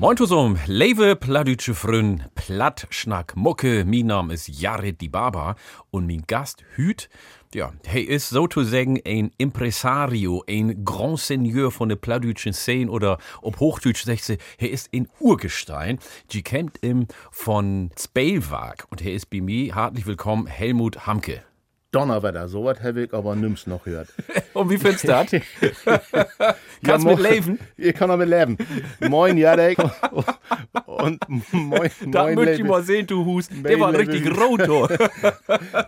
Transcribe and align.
Moin 0.00 0.16
zusammen, 0.16 0.58
leve 0.66 1.14
pladütsche 1.14 1.74
Frön, 1.74 2.22
platt 2.34 2.86
schnack 2.88 3.36
mucke, 3.36 3.84
mein 3.84 4.06
Name 4.06 4.32
ist 4.32 4.48
Jared 4.48 4.98
die 4.98 5.10
Baba 5.10 5.56
und 5.90 6.06
mein 6.06 6.22
Gast 6.26 6.64
Hüt, 6.74 7.10
ja, 7.52 7.74
er 7.82 8.08
ist 8.08 8.30
sozusagen 8.30 8.98
ein 9.06 9.30
Impresario, 9.36 10.42
ein 10.48 10.86
Grand 10.86 11.18
Seigneur 11.18 11.70
von 11.70 11.90
der 11.90 11.96
pladütschen 11.96 12.54
Szene 12.54 12.90
oder 12.90 13.18
ob 13.42 13.60
Hochdeutsch 13.60 14.04
sagt 14.04 14.24
sie, 14.24 14.38
er 14.56 14.70
ist 14.70 14.88
ein 14.94 15.06
Urgestein. 15.18 15.98
Die 16.30 16.42
kennt 16.42 16.82
ihn 16.82 17.06
von 17.30 17.90
Spelwag 17.98 18.86
und 18.88 19.04
er 19.04 19.12
ist 19.12 19.28
bei 19.28 19.42
mir, 19.42 19.74
herzlich 19.74 20.06
willkommen, 20.06 20.46
Helmut 20.46 21.06
Hamke. 21.06 21.42
Donnerwetter, 21.92 22.46
sowas 22.48 22.80
habe 22.82 23.02
ich 23.02 23.12
aber 23.12 23.34
nimm's 23.34 23.66
noch 23.66 23.82
gehört. 23.82 24.08
Und 24.54 24.70
wie 24.70 24.78
findest 24.78 25.04
du 25.04 25.08
das? 25.08 25.30
Kannst 26.84 27.06
ja, 27.06 27.12
mit 27.16 27.18
leben? 27.18 27.58
Ich 27.76 27.94
kann 27.94 28.10
damit 28.10 28.28
leben. 28.28 28.56
Moin, 29.00 29.36
Jarek. 29.36 29.78
Und 30.86 31.20
moin, 31.52 31.90
da 32.06 32.30
möchte 32.30 32.62
ich 32.62 32.64
mal 32.64 32.82
sehen, 32.82 33.06
du 33.06 33.24
Hus. 33.24 33.48
Der 33.48 33.80
war 33.80 33.92
richtig 33.92 34.30
rot. 34.38 34.68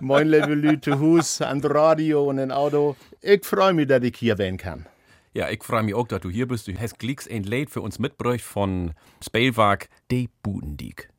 moin, 0.01 0.27
liebe 0.27 0.55
Leute, 0.55 0.99
Hus, 0.99 1.41
an 1.41 1.61
Radio 1.61 2.29
und 2.29 2.41
ein 2.41 2.51
Auto. 2.51 2.97
Ich 3.21 3.45
freue 3.45 3.73
mich, 3.73 3.87
dass 3.87 4.03
ich 4.03 4.17
hier 4.17 4.37
sein 4.37 4.57
kann. 4.57 4.87
Ja, 5.35 5.49
ich 5.51 5.63
freue 5.63 5.85
mich 5.85 5.95
auch, 5.95 6.09
dass 6.09 6.21
du 6.21 6.31
hier 6.31 6.49
bist. 6.49 6.67
Du 6.67 6.75
hast 6.79 6.99
Glicks 6.99 7.29
ein 7.29 7.45
Late 7.45 7.71
für 7.71 7.81
uns 7.81 7.99
mitgebracht 7.99 8.43
von 8.43 8.93
Spelwag, 9.25 9.89
de 10.11 10.29
Budendiek. 10.43 11.12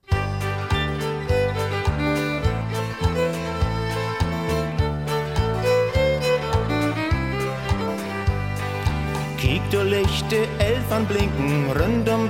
Lichte 9.83 10.47
Elfern 10.59 11.05
blinken, 11.05 11.72
rund 11.72 12.09
um 12.09 12.30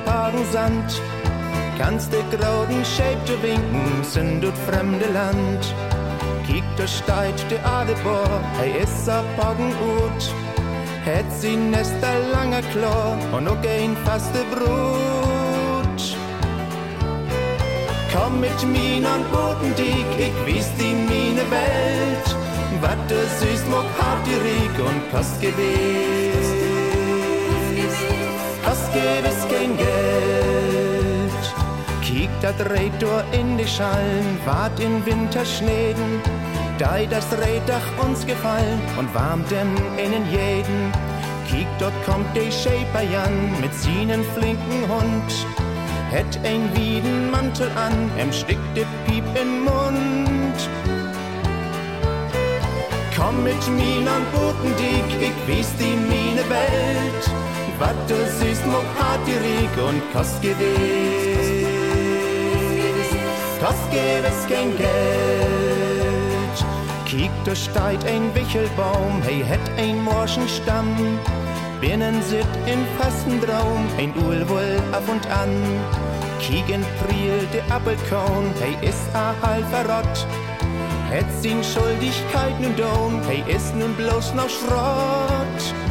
Sand. 0.52 1.02
Kannst 1.78 2.12
de 2.12 2.22
grauden 2.32 2.84
du 3.26 3.34
winken, 3.42 4.04
sind 4.04 4.42
du 4.42 4.52
fremde 4.68 5.08
Land. 5.14 5.64
Kiek 6.46 6.64
du 6.78 6.88
steit 6.88 7.40
de 7.50 7.58
Adebor, 7.60 8.30
hey 8.58 8.72
is 8.84 9.08
a 9.08 9.24
Pagen 9.38 9.72
ut. 9.98 10.34
Het 11.06 11.26
sie 11.40 11.56
Nester 11.56 12.20
langer 12.32 12.64
Chlor 12.72 13.18
und 13.36 13.48
auch 13.48 13.64
ein 13.64 13.96
faste 14.06 14.44
Brut. 14.52 16.02
Komm 18.14 18.40
mit 18.42 18.60
mir 18.74 19.08
an 19.14 19.24
Bodendiek, 19.32 20.10
ich 20.18 20.38
wies 20.46 20.70
die 20.80 20.96
mine 21.10 21.46
Welt. 21.52 22.28
Wat 22.82 23.02
du 23.10 23.16
süß, 23.16 23.64
mock 23.70 23.90
hart 24.00 24.26
die 24.28 24.40
Rieg 24.46 24.76
und 24.88 25.02
kost 25.12 25.42
das 28.64 28.92
gäbe 28.92 29.28
es 29.28 29.48
kein 29.50 29.78
Geld. 29.78 31.44
Kiek 32.02 32.30
dat 32.42 32.60
Rätor 32.72 33.24
in 33.32 33.58
die 33.58 33.68
Schallen, 33.68 34.38
wart 34.46 34.80
in 34.80 35.06
Winterschneden, 35.06 36.22
dei 36.78 37.06
das 37.06 37.28
Rädach 37.34 37.88
uns 38.06 38.26
gefallen 38.26 38.82
und 38.98 39.14
warmt 39.14 39.50
dem 39.52 39.76
innen 39.98 40.26
jeden. 40.32 40.92
Kiek, 41.48 41.68
dort 41.80 41.94
kommt 42.06 42.36
de 42.36 42.52
Shaper 42.52 43.04
Jan 43.04 43.52
mit 43.62 43.74
seinen 43.74 44.24
flinken 44.36 44.82
Hund. 44.90 45.32
Hätt 46.10 46.40
ein 46.44 46.70
Wiedenmantel 46.76 47.70
an, 47.76 47.96
em 48.18 48.32
stickt 48.32 48.76
de 48.76 48.86
Piep 49.06 49.26
in 49.42 49.64
Mund. 49.64 50.60
Komm 53.16 53.44
mit 53.44 53.64
mir 53.70 54.12
an 54.12 54.26
Botendiek, 54.34 55.10
ich 55.28 55.48
wies 55.48 55.70
die 55.80 55.96
mine 56.12 56.44
Welt. 56.50 57.53
Wat 57.84 58.10
du 58.10 58.16
siehst, 58.40 58.64
Rieg 58.64 59.76
und 59.88 60.02
kost 60.14 60.42
gewiss. 60.42 61.50
Kost 63.60 63.92
gewiss 63.92 64.42
kein 64.48 64.72
Geld. 64.78 66.58
Kiek, 67.06 67.32
da 67.44 67.54
steit 67.54 68.06
ein 68.06 68.34
Wichelbaum, 68.34 69.22
hey, 69.24 69.44
het 69.44 69.66
ein 69.78 70.02
Morschenstamm. 70.02 71.20
Binnen 71.82 72.24
sit 72.24 72.48
in 72.66 72.86
fasten 72.98 73.42
Traum, 73.42 73.86
ein 73.98 74.14
Ulwul 74.16 74.80
ab 74.94 75.04
und 75.10 75.26
an. 75.42 75.54
Kiegen 76.40 76.86
priel 77.02 77.40
de 77.52 77.62
Appelkorn, 77.70 78.48
hey, 78.62 78.78
is 78.82 79.02
a 79.14 79.36
halb 79.42 79.66
verrott. 79.74 80.26
Het 81.10 81.26
sin 81.42 81.62
Schuldigkeit 81.62 82.58
nun 82.62 82.76
down, 82.78 83.22
hey, 83.28 83.44
is 83.48 83.74
nun 83.74 83.94
bloß 83.96 84.34
noch 84.36 84.50
Schrott. 84.50 85.83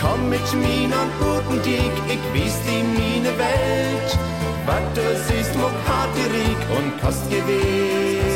Komm 0.00 0.28
mit 0.30 0.54
mir 0.54 0.96
an 0.96 1.10
guten 1.18 1.60
Dick, 1.62 1.92
ich 2.08 2.24
wies 2.32 2.54
die 2.66 2.82
mine 2.82 3.36
Welt. 3.36 4.18
Was 4.64 4.82
du 4.94 5.02
siehst, 5.26 5.56
muck 5.56 5.72
hart 5.88 6.10
die 6.16 6.28
Rieg 6.36 6.60
und 6.76 7.00
kost 7.00 7.28
gewiss. 7.28 8.34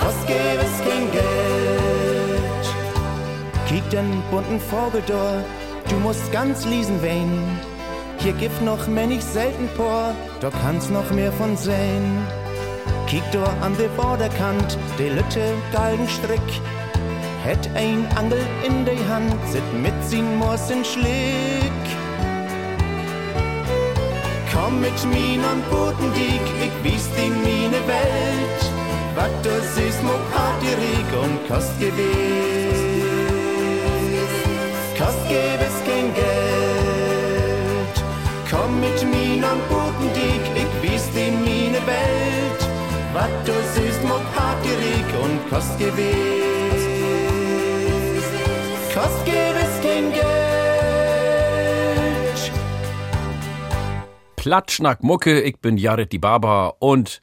Kost 0.00 0.26
gewiss 0.26 0.76
kein 0.86 1.12
Geld. 1.12 2.66
Kiek 3.68 3.88
den 3.90 4.22
bunten 4.30 4.58
Vogel 4.58 5.02
da, 5.06 5.44
du 5.90 5.96
musst 5.96 6.32
ganz 6.32 6.64
lesen 6.64 7.00
wen. 7.02 7.60
Hier 8.18 8.32
gibt 8.32 8.60
noch 8.62 8.88
männig 8.88 9.22
selten 9.22 9.68
por, 9.76 10.14
da 10.40 10.50
kannst 10.62 10.90
noch 10.90 11.10
mehr 11.12 11.30
von 11.32 11.56
sehen. 11.56 12.26
Kiek 13.06 13.22
da 13.30 13.44
an 13.60 13.76
de 13.76 13.88
Borderkant, 13.96 14.76
de 14.98 15.10
Lütte 15.10 15.54
Galgenstrick 15.72 16.40
het 17.46 17.68
ein 17.74 18.04
Angel 18.16 18.44
in 18.64 18.84
der 18.84 18.98
Hand, 19.08 19.32
sit 19.52 19.62
mit 19.80 19.94
sin 20.08 20.36
Morsen 20.36 20.84
Schlick. 20.84 21.84
Komm 24.52 24.80
mit 24.80 24.98
mir 25.12 25.38
an 25.50 25.62
Bodendiek, 25.70 26.46
ich 26.66 26.76
wies 26.82 27.06
die 27.16 27.30
mine 27.46 27.80
Welt. 27.94 28.62
Wat 29.14 29.34
du 29.44 29.54
siehst, 29.74 30.02
mo 30.02 30.16
Partyrik 30.32 31.10
und 31.22 31.36
kost 31.48 31.74
gewiss. 31.78 32.80
Kost 34.98 35.22
gewiss 35.28 35.78
kein 35.86 36.08
Geld. 36.22 37.96
Komm 38.50 38.80
mit 38.80 38.98
mir 39.12 39.46
an 39.50 39.60
Bodendiek, 39.70 40.44
ich 40.62 40.72
wies 40.82 41.04
die 41.14 41.30
mine 41.46 41.80
Welt. 41.94 42.60
Wat 43.14 43.34
du 43.46 43.54
siehst, 43.72 44.02
mo 44.02 44.18
Partyrik 44.34 45.10
und 45.22 45.38
kost 45.48 45.78
gewiss 45.78 46.55
Platschnack 54.46 55.02
Mucke, 55.02 55.40
ich 55.40 55.58
bin 55.58 55.76
Jared 55.76 56.12
die 56.12 56.20
Baba 56.20 56.68
und 56.78 57.20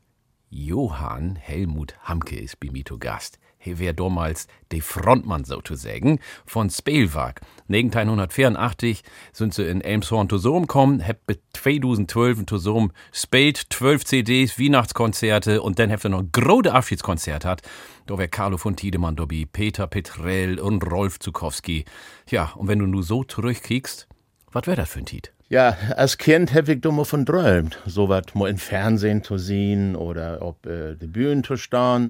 Johann 0.50 1.38
Helmut 1.38 1.96
Hamke 2.02 2.38
ist 2.38 2.60
bei 2.60 2.70
mir 2.70 2.84
zu 2.84 3.00
Gast. 3.00 3.40
Er 3.60 3.80
wär 3.80 3.94
damals 3.94 4.48
der 4.72 4.82
Frontmann 4.82 5.46
sozusagen 5.46 6.20
von 6.46 6.70
Spelwag. 6.70 7.40
1984 7.70 9.04
sind 9.32 9.54
sie 9.54 9.64
in 9.70 9.80
Elmshorn 9.80 10.28
zusammen 10.28 10.64
gekommen, 10.64 11.08
hab 11.08 11.16
mit 11.26 11.40
2012 11.54 12.46
zusammen 12.46 12.92
spielt 13.14 13.68
12 13.70 14.04
CDs, 14.04 14.60
Weihnachtskonzerte 14.60 15.62
und 15.62 15.80
dann 15.80 15.94
habt 15.94 16.04
ihr 16.04 16.10
noch 16.10 16.20
ein 16.20 16.32
großes 16.34 16.74
Abschiedskonzert 16.74 17.46
hat. 17.46 17.62
Da 18.06 18.18
wär 18.18 18.28
Carlo 18.28 18.58
von 18.58 18.76
Tiedemann 18.76 19.16
dabei, 19.16 19.48
Peter 19.50 19.88
Petrell 19.88 20.60
und 20.60 20.86
Rolf 20.92 21.20
Zukowski. 21.20 21.86
Ja, 22.30 22.52
und 22.58 22.68
wenn 22.68 22.80
du 22.80 22.86
nur 22.86 23.04
so 23.04 23.24
zurückkriegst, 23.24 24.10
was 24.52 24.68
wär 24.68 24.76
das 24.76 24.90
für 24.90 25.00
ein 25.00 25.06
Tiet? 25.06 25.33
Ja, 25.54 25.78
als 25.98 26.18
Kind 26.18 26.52
hab 26.56 26.68
ich 26.68 26.82
dummer 26.82 27.06
von 27.06 27.28
träumt, 27.28 27.78
so 27.86 28.10
was 28.10 28.34
mal 28.34 28.50
im 28.50 28.58
Fernsehen 28.58 29.24
zu 29.24 29.38
sehen 29.38 29.96
oder 29.96 30.42
ob 30.42 30.66
äh, 30.66 30.96
die 30.96 31.06
Bühnen 31.06 31.44
zu 31.44 31.58
stehen. 31.58 32.10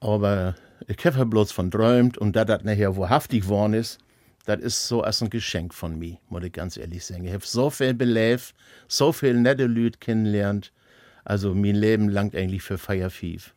Aber 0.00 0.56
ich 0.88 1.06
habe 1.06 1.24
bloß 1.24 1.52
von 1.52 1.70
träumt 1.70 2.18
und 2.18 2.34
da 2.34 2.44
das 2.44 2.64
nachher 2.64 2.96
wahrhaftig 2.96 3.42
geworden 3.42 3.74
ist, 3.74 3.98
das 4.44 4.58
ist 4.58 4.88
so 4.88 5.02
als 5.02 5.22
ein 5.22 5.30
Geschenk 5.30 5.72
von 5.72 6.00
mir, 6.00 6.16
muss 6.30 6.42
ich 6.42 6.52
ganz 6.52 6.76
ehrlich 6.76 7.06
sagen. 7.06 7.26
Ich 7.26 7.32
habe 7.32 7.46
so 7.46 7.70
viel 7.70 7.94
belebt, 7.94 8.54
so 8.88 9.12
viel 9.12 9.34
nette 9.34 9.66
Leute 9.66 10.00
kennengelernt. 10.00 10.72
Also 11.24 11.54
mein 11.54 11.76
Leben 11.76 12.08
langt 12.08 12.34
eigentlich 12.34 12.64
für 12.64 12.76
Feierfief. 12.76 13.54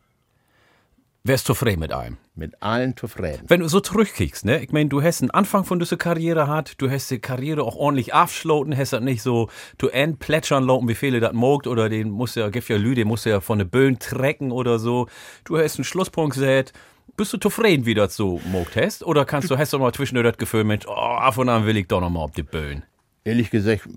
Wärst 1.24 1.48
du 1.48 1.52
zufrieden 1.52 1.78
mit 1.78 1.92
einem? 1.92 2.16
Mit 2.34 2.60
allen 2.60 2.96
zufrieden. 2.96 3.44
Wenn 3.46 3.60
du 3.60 3.68
so 3.68 3.78
zurückkriegst, 3.78 4.44
ne? 4.44 4.60
Ich 4.60 4.72
meine, 4.72 4.88
du 4.88 5.00
hast 5.00 5.22
einen 5.22 5.30
Anfang 5.30 5.64
von 5.64 5.78
dieser 5.78 5.96
Karriere 5.96 6.48
hat, 6.48 6.74
du 6.78 6.90
hast 6.90 7.12
die 7.12 7.20
Karriere 7.20 7.62
auch 7.62 7.76
ordentlich 7.76 8.12
abschloten, 8.12 8.76
hast 8.76 8.92
das 8.92 9.02
nicht 9.02 9.22
so 9.22 9.48
zu 9.78 9.88
end 9.90 10.18
plätschern 10.18 10.64
lassen, 10.64 10.88
wie 10.88 10.96
viele 10.96 11.20
das 11.20 11.32
mogt, 11.32 11.68
oder 11.68 11.88
den 11.88 12.10
muss 12.10 12.34
ja, 12.34 12.48
gibt 12.48 12.68
ja 12.68 12.76
Lü, 12.76 12.96
den 12.96 13.06
muss 13.06 13.24
ja 13.24 13.40
von 13.40 13.58
der 13.58 13.66
Böen 13.66 14.00
trecken 14.00 14.50
oder 14.50 14.80
so. 14.80 15.06
Du 15.44 15.56
hast 15.56 15.76
einen 15.76 15.84
Schlusspunkt 15.84 16.34
gesät. 16.34 16.72
Bist 17.16 17.32
du 17.32 17.38
zufrieden, 17.38 17.86
wie 17.86 17.94
das 17.94 18.16
so 18.16 18.40
mogt 18.50 18.74
hast? 18.74 19.04
Oder 19.04 19.24
kannst 19.24 19.48
du, 19.48 19.56
hast 19.56 19.72
du 19.72 19.78
mal 19.78 19.92
zwischendurch 19.92 20.26
das 20.26 20.38
Gefühl, 20.38 20.64
Mensch, 20.64 20.86
oh, 20.88 20.92
ab 20.92 21.38
und 21.38 21.48
an 21.48 21.66
will 21.66 21.76
ich 21.76 21.86
doch 21.86 22.00
noch 22.00 22.10
mal 22.10 22.22
auf 22.22 22.32
die 22.32 22.42
Böen? 22.42 22.82
Ehrlich 23.22 23.50
gesagt, 23.50 23.88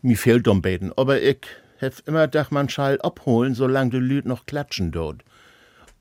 mir 0.00 0.16
fehlt 0.16 0.48
um 0.48 0.62
beten. 0.62 0.90
Aber 0.96 1.20
ich 1.20 1.40
hab 1.82 1.92
immer 2.06 2.22
gedacht, 2.22 2.50
man 2.50 2.70
schall 2.70 2.98
abholen, 3.02 3.54
solange 3.54 3.90
die 3.90 3.98
Lüd 3.98 4.24
noch 4.24 4.46
klatschen 4.46 4.90
dort. 4.90 5.22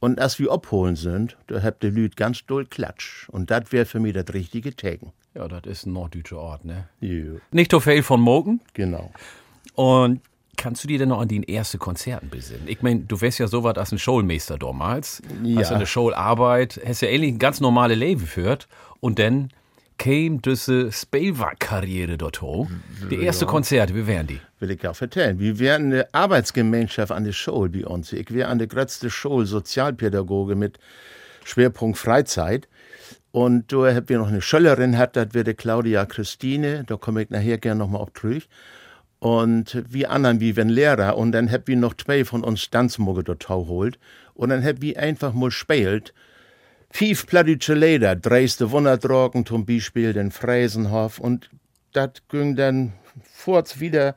Und 0.01 0.19
als 0.19 0.37
wir 0.39 0.51
abholen 0.51 0.95
sind, 0.97 1.37
da 1.47 1.61
habt 1.63 1.83
die 1.83 1.87
Lüd 1.89 2.17
ganz 2.17 2.45
doll 2.45 2.65
klatsch. 2.65 3.29
Und 3.29 3.49
das 3.51 3.71
wäre 3.71 3.85
für 3.85 3.99
mich 4.01 4.13
das 4.13 4.25
richtige 4.33 4.75
Tegen. 4.75 5.13
Ja, 5.35 5.47
das 5.47 5.61
ist 5.65 5.85
ein 5.85 5.93
norddeutscher 5.93 6.39
Ort, 6.39 6.65
ne? 6.65 6.89
Jo, 6.99 7.39
Nicht 7.51 7.71
so 7.71 7.79
viel 7.79 8.03
von 8.03 8.19
Moken. 8.19 8.59
genau. 8.73 9.11
Und 9.75 10.19
kannst 10.57 10.83
du 10.83 10.87
dir 10.87 10.99
denn 10.99 11.09
noch 11.09 11.21
an 11.21 11.27
die 11.27 11.47
ersten 11.47 11.79
Konzerten 11.79 12.29
besinnen? 12.29 12.67
Ich 12.67 12.81
meine, 12.81 13.01
du 13.01 13.21
wärst 13.21 13.39
ja 13.39 13.47
so 13.47 13.63
was 13.63 13.77
als 13.77 13.91
ein 13.93 13.99
Schulmeister 13.99 14.57
damals. 14.57 15.21
Ja. 15.43 15.59
Hast 15.61 15.71
eine 15.71 15.85
Schularbeit, 15.85 16.81
hast 16.85 17.01
ja 17.01 17.07
ähnlich 17.07 17.33
ein 17.33 17.39
ganz 17.39 17.61
normales 17.61 17.97
Leben 17.97 18.21
geführt. 18.21 18.67
Und 18.99 19.17
dann 19.19 19.49
käme 20.01 20.39
diese 20.39 20.91
Spielwerk-Karriere 20.91 22.17
dort 22.17 22.41
hoch. 22.41 22.67
Die 23.11 23.21
erste 23.21 23.45
Konzerte, 23.45 23.93
wie 23.93 24.07
wären 24.07 24.25
die? 24.25 24.39
will 24.57 24.71
ich 24.71 24.81
ja 24.81 24.93
vertellen. 24.93 25.39
Wir 25.39 25.59
wären 25.59 25.85
eine 25.85 26.11
Arbeitsgemeinschaft 26.11 27.11
an 27.11 27.23
der 27.23 27.33
Schule 27.33 27.69
bei 27.69 27.85
uns. 27.85 28.11
Ich 28.11 28.33
wäre 28.33 28.49
an 28.49 28.57
der 28.57 28.67
größten 28.67 29.11
Schule 29.11 29.45
Sozialpädagoge 29.45 30.55
mit 30.55 30.79
Schwerpunkt 31.43 31.99
Freizeit. 31.99 32.67
Und 33.31 33.71
da 33.71 33.93
haben 33.93 34.09
wir 34.09 34.17
noch 34.17 34.29
eine 34.29 34.41
Schülerin, 34.41 34.97
hat, 34.97 35.15
das 35.15 35.35
wäre 35.35 35.53
Claudia 35.53 36.05
Christine, 36.07 36.83
da 36.85 36.97
komme 36.97 37.21
ich 37.21 37.29
nachher 37.29 37.59
gerne 37.59 37.79
nochmal 37.79 38.01
auf 38.01 38.13
zurück. 38.13 38.47
Und 39.19 39.83
wie 39.87 40.07
anderen, 40.07 40.39
wie 40.39 40.55
wenn 40.55 40.69
Lehrer. 40.69 41.15
Und 41.15 41.31
dann 41.31 41.51
hab 41.51 41.67
wir 41.67 41.77
noch 41.77 41.93
zwei 41.93 42.25
von 42.25 42.43
uns 42.43 42.71
Tanzmucke 42.71 43.23
dort 43.23 43.47
holt. 43.49 43.99
Und 44.33 44.49
dann 44.49 44.63
hab 44.65 44.81
wir 44.81 44.99
einfach 44.99 45.33
mal 45.33 45.51
spielt. 45.51 46.11
Fief 46.91 47.25
plattdeutsche 47.25 47.73
Leder, 47.73 48.15
Dresde 48.15 48.71
Wunderdrogen 48.71 49.45
zum 49.45 49.65
Beispiel, 49.65 50.13
den 50.13 50.31
Fräsenhof. 50.31 51.19
Und 51.19 51.49
dat 51.93 52.21
ging 52.29 52.55
dann 52.55 52.93
forts 53.33 53.79
wieder 53.79 54.15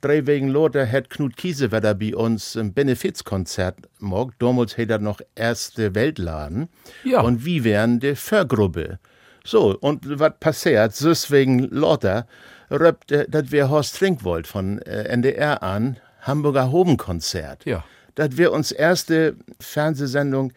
drei 0.00 0.26
wegen 0.26 0.48
Lothar 0.48 0.90
hat 0.90 1.10
Knut 1.10 1.36
Kiesewetter 1.36 1.94
bei 1.94 2.14
uns 2.14 2.56
ein 2.56 2.72
Benefizkonzert 2.72 3.76
gemacht. 3.98 4.34
Damals 4.38 4.78
hat 4.78 4.90
er 4.90 4.98
noch 4.98 5.20
erste 5.34 5.94
Weltladen. 5.94 6.68
Ja. 7.04 7.22
Und 7.22 7.44
wie 7.44 7.64
wären 7.64 7.98
die 7.98 8.14
Förgruppe. 8.14 8.98
So, 9.44 9.76
und 9.78 10.18
was 10.18 10.32
passiert? 10.40 10.94
Deswegen 11.00 11.60
Lothar, 11.70 12.26
röpt, 12.70 13.12
äh, 13.12 13.26
das 13.28 13.50
wär 13.52 13.70
Horst 13.70 13.96
Trinkwold 13.98 14.46
von 14.46 14.80
äh, 14.82 15.04
NDR 15.04 15.62
an, 15.62 15.98
Hamburger 16.20 16.70
Hobenkonzert. 16.70 17.64
Ja. 17.64 17.84
Das 18.14 18.36
wär 18.36 18.52
uns 18.52 18.72
erste 18.72 19.36
Fernsehsendung 19.60 20.52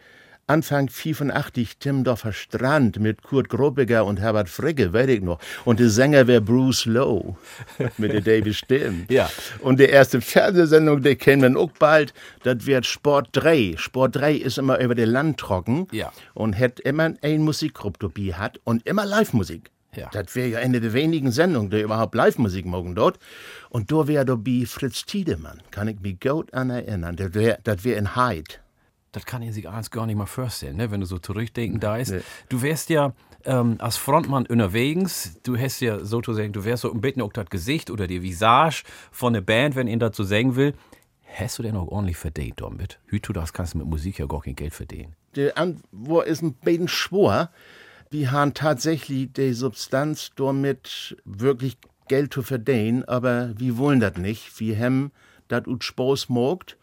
Anfang 0.50 0.88
85, 0.88 1.78
Timmendorfer 1.78 2.32
Strand 2.32 2.98
mit 2.98 3.22
Kurt 3.22 3.48
Grobiger 3.48 4.04
und 4.04 4.18
Herbert 4.18 4.48
Fricke, 4.48 4.92
weiß 4.92 5.08
ich 5.08 5.20
noch. 5.20 5.38
Und 5.64 5.78
der 5.78 5.90
Sänger 5.90 6.26
wär 6.26 6.40
Bruce 6.40 6.86
Lowe 6.86 7.36
mit 7.98 8.12
der 8.12 8.20
David 8.20 8.56
Stimm. 8.56 9.06
Ja. 9.08 9.30
Und 9.60 9.78
die 9.78 9.84
erste 9.84 10.20
Fernsehsendung, 10.20 11.02
die 11.02 11.14
kennen 11.14 11.54
wir 11.54 11.60
auch 11.60 11.70
bald, 11.78 12.12
das 12.42 12.66
wird 12.66 12.84
Sport 12.84 13.28
3. 13.32 13.74
Sport 13.76 14.16
3 14.16 14.34
ist 14.34 14.58
immer 14.58 14.80
über 14.80 14.96
den 14.96 15.10
Land 15.10 15.38
trocken 15.38 15.86
Ja. 15.92 16.12
und 16.34 16.58
hat 16.58 16.80
immer 16.80 17.12
ein 17.22 17.42
Musikgruppe 17.42 18.08
dabei 18.08 18.32
hat 18.36 18.58
und 18.64 18.84
immer 18.88 19.06
Live-Musik. 19.06 19.70
Ja. 19.94 20.08
Das 20.12 20.34
wäre 20.34 20.48
ja 20.48 20.58
eine 20.58 20.80
der 20.80 20.92
wenigen 20.94 21.30
Sendungen, 21.30 21.70
die 21.70 21.80
überhaupt 21.80 22.16
Live-Musik 22.16 22.66
mögen 22.66 22.96
dort. 22.96 23.20
Und 23.68 23.92
da 23.92 24.08
wäre 24.08 24.24
dabei 24.24 24.64
Fritz 24.66 25.04
Tiedemann, 25.04 25.62
kann 25.70 25.86
ich 25.86 26.00
mich 26.00 26.18
gut 26.18 26.52
an 26.52 26.70
erinnern. 26.70 27.14
Das 27.14 27.34
wäre 27.34 27.58
wär 27.64 27.96
in 27.96 28.16
Hyde. 28.16 28.54
Das 29.12 29.26
kann 29.26 29.42
ich 29.42 29.54
sich 29.54 29.68
alles 29.68 29.90
gar 29.90 30.06
nicht 30.06 30.16
mal 30.16 30.26
vorstellen, 30.26 30.76
ne? 30.76 30.90
wenn 30.90 31.00
du 31.00 31.06
so 31.06 31.18
zurückdenken 31.18 31.80
da 31.80 31.96
ist. 31.96 32.14
Du 32.48 32.62
wärst 32.62 32.90
ja 32.90 33.12
ähm, 33.44 33.76
als 33.78 33.96
Frontmann 33.96 34.46
unterwegs, 34.46 35.38
du 35.42 35.56
hast 35.56 35.80
ja 35.80 36.04
sozusagen, 36.04 36.52
du 36.52 36.64
wärst 36.64 36.82
so 36.82 36.92
ein 36.92 37.00
bisschen 37.00 37.22
auch 37.22 37.32
das 37.32 37.50
Gesicht 37.50 37.90
oder 37.90 38.06
die 38.06 38.22
Visage 38.22 38.84
von 39.10 39.32
der 39.32 39.40
Band, 39.40 39.74
wenn 39.74 39.88
ihn 39.88 39.98
dazu 39.98 40.22
sagen 40.22 40.54
will. 40.54 40.74
Hast 41.32 41.58
du 41.58 41.62
denn 41.62 41.76
auch 41.76 41.88
ordentlich 41.88 42.16
verdient 42.16 42.60
damit? 42.60 42.98
Wie 43.08 43.20
du 43.20 43.32
das 43.32 43.52
kannst 43.52 43.74
du 43.74 43.78
mit 43.78 43.86
Musik 43.86 44.18
ja 44.18 44.26
gar 44.26 44.42
kein 44.42 44.56
Geld 44.56 44.74
verdienen. 44.74 45.14
Die 45.36 45.56
Antwort 45.56 46.26
ist 46.26 46.42
ein 46.42 46.54
bisschen 46.54 46.88
schwor. 46.88 47.50
Wir 48.10 48.32
haben 48.32 48.54
tatsächlich 48.54 49.32
die 49.32 49.52
Substanz 49.52 50.32
damit 50.34 51.16
wirklich 51.24 51.78
Geld 52.08 52.34
zu 52.34 52.42
verdienen, 52.42 53.04
aber 53.04 53.54
wir 53.56 53.78
wollen 53.78 54.00
das 54.00 54.16
nicht. 54.16 54.58
Wir 54.58 54.76
haben 54.78 55.12
das 55.46 55.66
ut 55.66 55.84
Spaß 55.84 56.28
mogt 56.28 56.76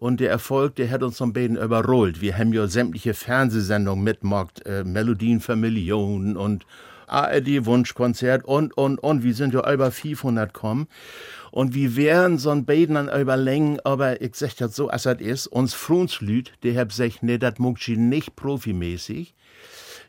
und 0.00 0.18
der 0.18 0.30
Erfolg, 0.30 0.74
der 0.76 0.90
hat 0.90 1.02
uns 1.02 1.20
ein 1.20 1.34
bisschen 1.34 1.56
überrollt. 1.56 2.20
Wir 2.22 2.36
haben 2.36 2.52
ja 2.52 2.66
sämtliche 2.66 3.14
Fernsehsendungen 3.14 4.02
mitgemacht, 4.02 4.64
äh, 4.66 4.82
Melodien 4.82 5.40
für 5.40 5.56
Millionen 5.56 6.36
und 6.38 6.66
ARD 7.06 7.66
Wunschkonzert 7.66 8.44
und, 8.44 8.76
und, 8.78 8.98
und. 8.98 9.22
Wir 9.22 9.34
sind 9.34 9.52
ja 9.52 9.70
über 9.70 9.90
500 9.90 10.54
kommen. 10.54 10.88
Und 11.50 11.74
wir 11.74 11.96
wären 11.96 12.38
so 12.38 12.50
ein 12.50 12.64
Beten 12.64 12.96
an 12.96 13.08
überlängen, 13.08 13.78
aber 13.84 14.22
ich 14.22 14.36
sag 14.36 14.56
das 14.56 14.74
so, 14.74 14.88
als 14.88 15.02
das 15.02 15.20
ist, 15.20 15.46
uns 15.48 15.74
Frunslüd, 15.74 16.52
der 16.62 16.80
hab 16.80 16.88
gesagt, 16.88 17.22
nee, 17.22 17.36
das 17.36 17.58
muckt 17.58 17.86
nicht 17.88 18.36
profimäßig. 18.36 19.34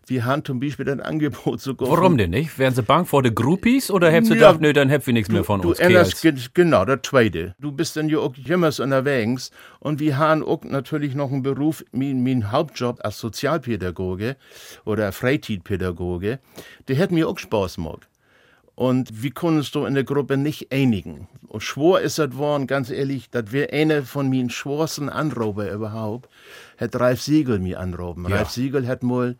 Wir 0.08 0.26
haben 0.26 0.44
zum 0.44 0.60
Beispiel 0.60 0.86
das 0.86 1.00
Angebot 1.00 1.62
sogar. 1.62 1.90
Warum 1.90 2.18
denn 2.18 2.32
nicht? 2.32 2.58
Wären 2.58 2.74
sie 2.74 2.82
Bank 2.82 3.08
vor 3.08 3.24
den 3.24 3.36
Groupies 3.36 3.92
oder 3.92 4.12
hättest 4.12 4.32
du 4.32 4.36
Ja, 4.36 4.48
gedacht, 4.48 4.62
nö, 4.62 4.74
dann 4.74 4.90
hätten 4.90 5.06
wir 5.06 5.14
nichts 5.14 5.32
mehr 5.32 5.44
von 5.44 5.62
du 5.62 5.70
uns? 5.70 5.80
änderst, 5.80 6.26
genau, 6.54 6.84
der 6.86 7.02
zweite. 7.04 7.56
Du 7.60 7.72
bist 7.72 7.96
dann 7.96 8.10
ja 8.10 8.18
auch 8.20 8.36
jemals 8.36 8.80
unterwegs 8.80 9.52
und 9.80 10.00
wir 10.00 10.18
haben 10.18 10.44
auch 10.44 10.64
natürlich 10.64 11.14
noch 11.16 11.32
einen 11.32 11.44
Beruf, 11.44 11.86
mein, 11.92 12.24
mein 12.24 12.52
Hauptjob 12.52 13.00
als 13.06 13.20
Sozialpädagoge 13.20 14.36
oder 14.86 15.12
Freizeitpädagoge, 15.12 16.40
der 16.88 16.98
hat 16.98 17.12
mir 17.12 17.28
auch 17.30 17.38
Spaß 17.38 17.76
gemacht. 17.76 18.08
Und 18.76 19.22
wir 19.22 19.32
können 19.32 19.58
uns 19.58 19.70
da 19.72 19.86
in 19.86 19.94
der 19.94 20.04
Gruppe 20.06 20.38
nicht 20.38 20.72
einigen. 20.72 21.28
Und 21.48 21.62
schwor 21.62 22.00
ist 22.00 22.18
das 22.18 22.36
worden, 22.36 22.66
ganz 22.66 22.90
ehrlich, 22.90 23.30
das 23.30 23.52
wäre 23.52 23.72
eine 23.72 24.02
von 24.04 24.30
meinen 24.30 24.50
schworsten 24.50 25.10
Anrauber 25.10 25.70
überhaupt, 25.72 26.30
hat 26.80 26.96
Ralf 27.00 27.22
Siegel 27.22 27.60
mir 27.60 27.80
anrauben. 27.80 28.28
Ja. 28.28 28.38
Ralf 28.38 28.50
Siegel 28.50 28.88
hat 28.88 29.04
mal 29.04 29.36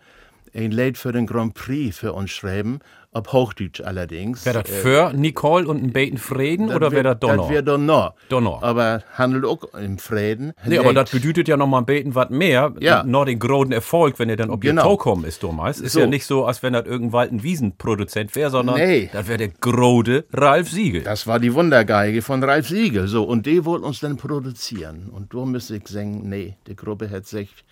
ein 0.54 0.72
Lied 0.72 0.98
für 0.98 1.12
den 1.12 1.26
Grand 1.28 1.54
Prix 1.54 1.98
für 1.98 2.14
uns 2.14 2.32
schreiben, 2.32 2.80
ab 3.14 3.34
Hochdeutsch 3.34 3.82
allerdings. 3.82 4.46
Wäre 4.46 4.64
das 4.64 4.72
für 4.72 5.12
Nicole 5.14 5.68
und 5.68 5.84
ein 5.84 5.92
Beten 5.92 6.18
Frieden 6.18 6.70
oder 6.72 6.92
wäre 6.94 7.04
das 7.04 7.20
Das 7.20 7.30
Donner? 7.30 7.50
wäre 7.50 7.64
Donner. 7.64 8.14
Donner. 8.30 8.60
Aber 8.62 9.04
handelt 9.16 9.44
auch 9.46 9.74
im 9.74 9.98
Frieden. 9.98 10.54
Nee, 10.66 10.78
aber 10.78 10.94
das 10.94 11.12
bedeutet 11.12 11.48
ja 11.50 11.58
noch 11.58 11.68
mal 11.68 11.80
ein 11.80 11.86
Beten 11.86 12.16
was 12.16 12.30
mehr. 12.30 12.74
Ja. 12.80 13.04
Noch 13.04 13.26
den 13.26 13.38
großen 13.40 13.74
Erfolg, 13.74 14.18
wenn 14.20 14.30
er 14.30 14.38
dann 14.38 14.50
ob 14.50 14.62
Genau. 14.62 14.96
kommen 14.96 15.26
ist, 15.26 15.44
damals. 15.44 15.82
Ist 15.82 15.94
So. 15.94 16.00
ja 16.02 16.08
nicht 16.08 16.26
so, 16.26 16.46
als 16.46 16.64
wenn 16.64 16.72
das 16.74 16.86
irgendwann 16.86 17.30
ein 17.30 17.44
Wiesenproduzent 17.44 18.34
wäre, 18.36 18.50
sondern 18.50 18.78
Nee. 18.78 19.10
das 19.12 19.28
wäre 19.28 19.40
der 19.40 19.50
grode 19.50 20.24
Ralf 20.32 20.70
Siegel. 20.70 21.02
Das 21.04 21.28
war 21.28 21.40
die 21.40 21.54
Wundergeige 21.54 22.22
von 22.22 22.42
Ralf 22.44 22.70
Siegel. 22.70 23.08
So, 23.08 23.24
und 23.24 23.46
die 23.46 23.66
wollten 23.66 23.84
uns 23.86 24.00
dann 24.00 24.16
produzieren. 24.18 25.10
Und 25.12 25.34
da 25.34 25.44
müsste 25.46 25.76
ich 25.76 25.88
sagen, 25.90 26.30
nee, 26.30 26.56
die 26.68 26.76
Gruppe 26.78 27.10
hat 27.10 27.24
gesagt, 27.24 27.66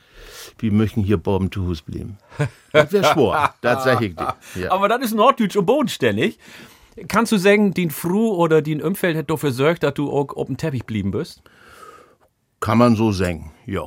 wir 0.58 0.72
möchten 0.72 1.04
hier 1.04 1.18
Boben 1.18 1.52
zu 1.52 1.66
Hus 1.68 1.82
bleiben. 1.82 2.18
Das 2.72 2.92
wäre 2.92 3.04
schwor, 3.04 3.54
das 3.62 3.84
sag 3.84 4.02
ich 4.02 4.16
dir. 4.16 4.36
Ja. 4.56 4.72
Aber 4.72 4.88
das 4.88 5.02
ist 5.02 5.16
norddeutsch 5.16 5.56
und 5.56 5.66
bodenständig. 5.66 6.38
Kannst 7.08 7.32
du 7.32 7.38
sagen, 7.38 7.74
den 7.74 7.92
Fru 7.92 8.34
oder 8.34 8.62
den 8.62 8.82
Umfeld 8.82 9.18
hat 9.18 9.30
dafür 9.30 9.52
sorgt, 9.52 9.84
dass 9.84 9.94
du 9.94 10.12
auch 10.12 10.36
auf 10.36 10.48
dem 10.48 10.58
Teppich 10.58 10.86
blieben 10.86 11.12
bist? 11.12 11.42
Kann 12.60 12.78
man 12.78 12.96
so 12.96 13.12
sagen, 13.12 13.52
ja. 13.66 13.86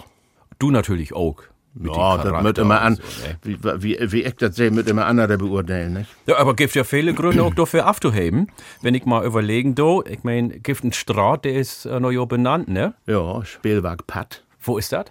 Du 0.58 0.70
natürlich 0.70 1.12
auch. 1.12 1.42
Ja, 1.74 2.18
das 2.18 2.44
wird 2.44 2.58
immer 2.58 2.82
an, 2.82 2.96
so, 2.96 3.02
ne? 3.26 3.38
wie, 3.42 3.82
wie, 3.82 4.12
wie 4.12 4.22
ich 4.22 4.34
das 4.34 4.56
sehe, 4.56 4.74
wird 4.76 4.88
immer 4.90 5.06
andere 5.06 5.38
beurteilen, 5.38 5.94
nicht? 5.94 6.10
Ja, 6.26 6.36
aber 6.36 6.54
gibt 6.54 6.74
ja 6.74 6.84
viele 6.84 7.14
Gründe 7.14 7.42
auch 7.42 7.54
dafür 7.54 7.88
aufzuheben. 7.88 8.48
Wenn 8.82 8.94
ich 8.94 9.06
mal 9.06 9.24
überlegen, 9.24 9.74
do, 9.74 10.04
ich 10.06 10.22
meine, 10.22 10.58
gibt 10.60 10.82
einen 10.82 10.92
Straat, 10.92 11.46
der 11.46 11.54
ist 11.54 11.86
äh, 11.86 11.98
noch 11.98 12.10
ja 12.10 12.24
benannt, 12.26 12.68
ne? 12.68 12.94
Ja, 13.06 13.42
Spielwerk 13.44 14.06
Patt. 14.06 14.44
Wo 14.64 14.78
ist 14.78 14.92
das? 14.92 15.07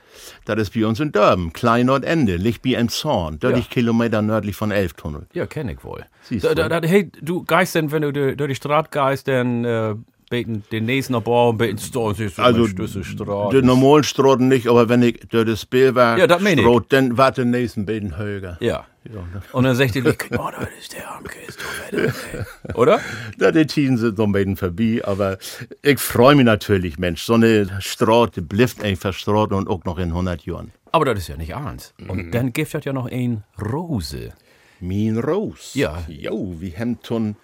Das 0.46 0.58
ist 0.60 0.74
bei 0.74 0.86
uns 0.86 1.00
in 1.00 1.12
Durban, 1.12 1.52
Klein 1.54 1.88
Nordende, 1.88 2.38
liegt 2.38 2.66
ein 2.66 2.90
Zorn, 2.90 3.40
30 3.40 3.70
Kilometer 3.70 4.22
nördlich 4.22 4.56
von 4.56 4.72
Elftunnel. 4.72 5.28
Ja, 5.34 5.46
kenne 5.46 5.74
ich 5.74 5.84
wohl. 5.84 6.06
Siehst 6.22 6.46
Da, 6.46 6.50
du. 6.56 6.68
da, 6.70 6.80
da, 6.80 6.88
hey, 6.88 7.12
du 7.22 7.44
geist 7.44 7.76
denn, 7.76 7.92
wenn 7.92 8.02
du 8.04 8.14
durch 8.14 8.38
durch 8.38 8.50
die 8.52 8.56
Straße 8.56 8.90
geist, 8.92 9.28
dann 9.28 9.66
äh, 9.66 9.96
beten 10.32 10.64
den 10.72 10.86
nächsten 10.86 11.22
Baum, 11.22 11.58
beten 11.60 11.78
du, 11.78 12.40
Also, 12.40 12.66
ist. 12.66 13.20
Den 13.54 13.66
normalen 13.66 14.04
Straßen 14.04 14.48
nicht, 14.48 14.68
aber 14.68 14.90
wenn 14.90 15.04
ich 15.04 15.20
durch 15.30 15.46
das 15.46 15.62
Spielwerk 15.62 16.18
Ja, 16.18 16.26
das. 16.26 16.42
Straat, 16.42 16.86
dann 16.90 17.18
war 17.18 17.32
der 17.32 17.46
nächsten 17.46 17.86
Beten 17.86 18.18
höher. 18.18 18.58
Ja. 18.60 18.88
Ja, 19.04 19.16
ne. 19.16 19.42
Und 19.52 19.64
dann 19.64 19.76
sagt 19.76 19.96
die, 19.96 20.02
oh, 20.04 20.12
das 20.12 20.68
ist 20.80 20.94
der 20.94 21.12
du 21.60 21.98
Wette, 22.08 22.14
ey. 22.34 22.74
Oder? 22.76 23.00
Da 23.40 23.52
die 23.52 23.66
Tien 23.66 23.98
sind 23.98 24.16
so 24.16 24.24
ein 24.24 24.32
bisschen 24.32 24.58
vorbei, 24.58 25.02
aber 25.04 25.40
ich 25.82 26.00
freue 26.00 26.36
mich 26.36 26.46
natürlich, 26.46 27.00
Mensch. 27.00 27.24
So 27.24 27.34
eine 27.34 27.68
Straße 27.80 28.32
die 28.38 28.42
bleibt 28.42 28.84
einfach 28.84 29.14
Straße 29.14 29.56
und 29.56 29.68
auch 29.68 29.84
noch 29.86 29.98
in 29.98 30.10
100 30.10 30.46
Jahren. 30.46 30.72
Aber 30.92 31.06
das 31.06 31.18
ist 31.18 31.30
ja 31.30 31.38
nicht 31.38 31.50
ernst. 31.50 31.96
Mhm. 31.98 32.10
Und 32.12 32.32
dann 32.32 32.54
gibt 32.54 32.74
es 32.74 32.86
ja 32.86 32.94
noch 32.94 33.10
ein 33.12 33.44
Rose. 33.60 34.34
Min 34.80 35.18
Rose. 35.18 35.78
Ja. 35.78 36.04
Jo, 36.08 36.56
wir 36.60 36.78
haben 36.78 37.00
schon 37.04 37.36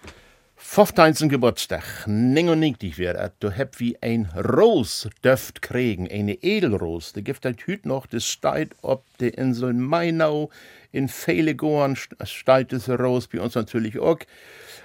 15. 0.60 1.28
Geburtstag, 1.28 1.84
99 2.06 2.98
wäre 2.98 3.32
Du 3.38 3.56
hab 3.56 3.78
wie 3.78 3.96
ein 4.02 4.28
Ros 4.36 5.08
dürft 5.24 5.62
kriegen, 5.62 6.10
eine 6.10 6.34
Edelros. 6.34 7.12
Der 7.12 7.22
gibt 7.22 7.44
halt 7.44 7.60
hüt 7.62 7.86
noch, 7.86 8.06
das 8.06 8.24
steht 8.24 8.70
ob 8.82 9.04
der 9.18 9.38
Insel 9.38 9.72
Mainau. 9.72 10.50
In 10.90 11.08
viele 11.08 11.54
Goren 11.54 11.96
steht 11.96 12.72
das 12.72 12.88
Ros, 12.88 13.28
bei 13.28 13.40
uns 13.40 13.54
natürlich 13.54 14.00
auch. 14.00 14.18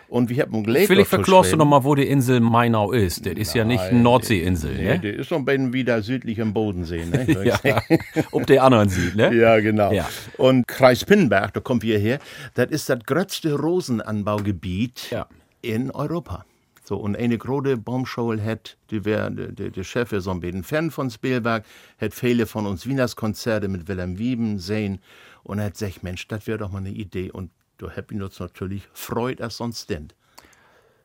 Und 0.10 0.30
wir 0.30 0.44
haben 0.44 0.64
gelegt. 0.64 0.88
Vielleicht 0.88 1.10
verklorst 1.10 1.54
du 1.54 1.58
noch 1.58 1.66
mal, 1.66 1.84
wo 1.84 1.96
die 1.96 2.08
Insel 2.08 2.40
Mainau 2.40 2.92
ist. 2.92 3.26
Das 3.26 3.34
ist 3.34 3.56
ja 3.56 3.66
nicht 3.66 3.82
eine 3.82 4.00
Nordseeinsel, 4.00 4.76
nee, 4.76 4.84
ne? 4.84 5.00
Der 5.00 5.16
ist 5.16 5.34
ein 5.34 5.44
bisschen 5.44 5.74
wieder 5.74 6.04
südlich 6.04 6.38
im 6.38 6.54
Bodensee, 6.54 7.04
ne? 7.06 7.26
ja, 7.64 7.82
ob 8.32 8.46
der 8.46 8.64
anderen 8.64 8.90
sieht, 8.90 9.16
ne? 9.16 9.34
Ja, 9.34 9.60
genau. 9.60 9.92
Ja. 9.92 10.08
Und 10.38 10.68
Kreis 10.68 11.04
Pinnenberg, 11.04 11.54
da 11.54 11.62
kommen 11.62 11.82
wir 11.82 11.98
her, 11.98 12.20
das 12.54 12.70
ist 12.70 12.90
das 12.90 13.00
größte 13.04 13.54
Rosenanbaugebiet 13.56 15.10
Ja. 15.10 15.26
In 15.64 15.90
Europa. 15.90 16.46
So, 16.84 16.98
und 16.98 17.16
eine 17.16 17.38
große 17.38 17.78
Baumschule 17.78 18.44
hat, 18.44 18.78
die 18.92 19.06
wär, 19.06 19.30
der, 19.30 19.70
der 19.72 19.84
Chef 19.84 20.12
ist 20.12 20.26
so 20.26 20.32
ein 20.32 20.42
bisschen 20.42 20.64
Fan 20.64 20.92
von 20.92 21.10
Spielberg, 21.10 21.66
hat 22.00 22.14
viele 22.14 22.46
von 22.46 22.68
uns 22.68 22.86
Wienerskonzerte 22.86 23.70
mit 23.70 23.88
Wilhelm 23.88 24.20
Wieben 24.20 24.60
sehen 24.60 25.00
und 25.44 25.62
hat 25.62 25.74
gesagt, 25.74 26.04
Mensch, 26.04 26.28
das 26.28 26.46
wäre 26.46 26.58
doch 26.58 26.72
mal 26.72 26.80
eine 26.80 26.90
Idee. 26.90 27.32
Und 27.32 27.52
da 27.78 27.90
hab 27.90 28.12
ich 28.12 28.22
uns 28.22 28.40
natürlich 28.40 28.84
freut 28.94 29.42
als 29.42 29.58
sonst 29.58 29.90
denn. 29.90 30.10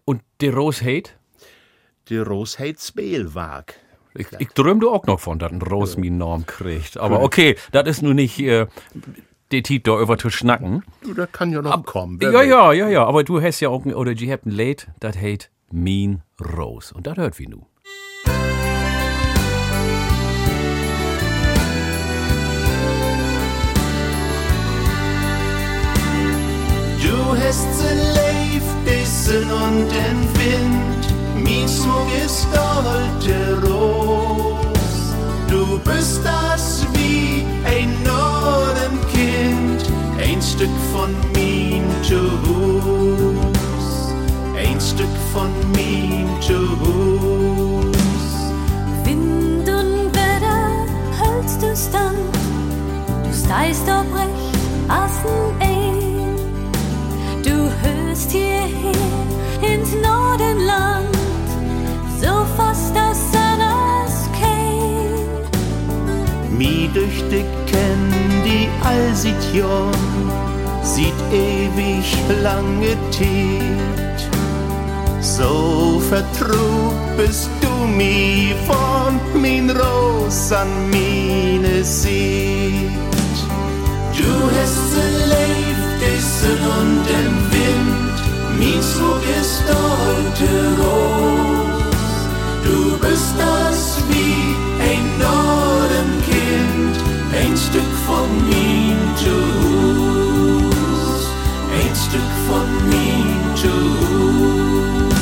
Und 0.05 0.23
der 0.41 0.53
Rose 0.55 0.85
Hate? 0.85 1.13
Die 2.09 2.19
Rose 2.19 2.59
hat 2.59 2.81
Spielwerk. 2.81 3.77
Ich, 4.15 4.27
ich 4.39 4.49
träumte 4.49 4.89
auch 4.89 5.07
noch 5.07 5.21
von, 5.21 5.39
dass 5.39 5.53
ein 5.53 5.63
Rose 5.63 6.01
mir 6.01 6.11
Norm 6.11 6.45
kriegt. 6.45 6.97
Aber 6.97 7.23
okay, 7.23 7.57
das 7.71 7.87
ist 7.87 8.03
nur 8.03 8.15
nicht 8.15 8.41
äh, 8.41 8.67
der 9.51 9.63
Titel 9.63 9.91
da 9.91 10.01
über 10.01 10.19
zu 10.19 10.31
schnacken. 10.31 10.85
Du, 11.03 11.15
das 11.15 11.31
kann 11.33 11.51
ja 11.53 11.63
noch 11.63 11.85
kommen. 11.85 12.21
wer 12.21 12.31
Ja, 12.33 12.39
weiß. 12.41 12.49
ja, 12.49 12.73
ja, 12.73 12.89
ja. 12.89 13.05
Aber 13.07 13.25
du 13.25 13.41
hast 13.41 13.61
ja 13.61 13.69
auch, 13.69 13.85
oder 13.87 14.15
die 14.15 14.31
habt 14.33 14.47
ein 14.47 14.51
Late, 14.51 14.89
das 15.01 15.17
heißt 15.17 15.51
Mean 15.71 16.23
Rose. 16.41 16.95
Und 16.95 17.07
das 17.07 17.17
hört 17.17 17.39
wie 17.39 17.47
nu. 17.47 17.67
Du 27.03 27.37
hast 27.43 27.67
ze 27.79 27.95
leeft, 27.95 28.75
Bissen 28.85 29.51
und 29.51 29.89
den 29.91 30.19
Wind, 30.39 31.03
mein 31.45 31.69
Smug 31.69 32.09
ist 32.25 32.47
alte 32.57 33.61
Ros. 33.67 35.15
Du 35.49 35.79
bist 35.79 36.21
das 36.25 36.85
wie 36.95 37.45
ein 37.65 37.91
Nordenkind, 38.03 38.18
ein 40.39 40.43
Stück 40.43 40.71
von 40.93 41.13
mein 41.35 41.83
Hus, 42.47 44.15
ein 44.57 44.81
Stück 44.81 45.17
von 45.33 45.51
mein 45.73 46.29
Hus. 46.49 47.89
Wind 49.03 49.69
und 49.69 50.15
Wetter 50.15 50.87
hältst 51.19 51.61
du 51.61 51.75
stand, 51.75 52.37
du 53.25 53.33
steigst 53.35 53.91
aufrecht 53.91 54.55
aus 54.89 55.11
dem 55.25 55.61
Ein. 55.61 56.37
Du 57.43 57.69
hörst 57.83 58.31
hierher 58.31 58.93
ins 59.61 59.93
Nordenland, 59.95 61.17
so 62.21 62.47
fast 62.57 62.97
aus 62.97 63.19
Sonners 63.33 64.29
kein. 64.41 65.19
Mi 66.57 66.89
düchtig 66.95 67.45
kenn 67.45 67.58
die 68.99 69.09
Allsitjon, 69.09 69.93
sieht 70.83 71.15
ewig 71.33 72.17
lange 72.43 72.97
Tiet. 73.11 74.19
So 75.21 76.01
vertrut 76.09 77.17
bist 77.17 77.51
du 77.61 77.87
mi 77.87 78.55
von 78.67 79.41
min 79.41 79.71
Ros 79.71 80.53
an 80.53 80.91
mine 80.91 81.85
sieht. 81.85 82.91
Du 84.17 84.33
hast 84.57 84.95
gelebt, 84.95 85.99
Essen 86.17 86.61
und 86.81 87.05
im 87.23 87.35
Wind, 87.53 88.19
min 88.59 88.81
Zug 88.83 89.23
ist 89.41 89.63
alte 89.69 90.51
Ros. 90.81 92.15
Du 92.65 92.99
bist 92.99 93.35
das 93.39 93.98
Stück 97.59 97.93
von 98.07 98.31
mir 98.49 98.97
Hus, 99.21 100.75
ein 101.75 101.95
Stück 101.95 102.33
von 102.47 102.69
mir 102.89 103.29
Hus. 103.63 105.15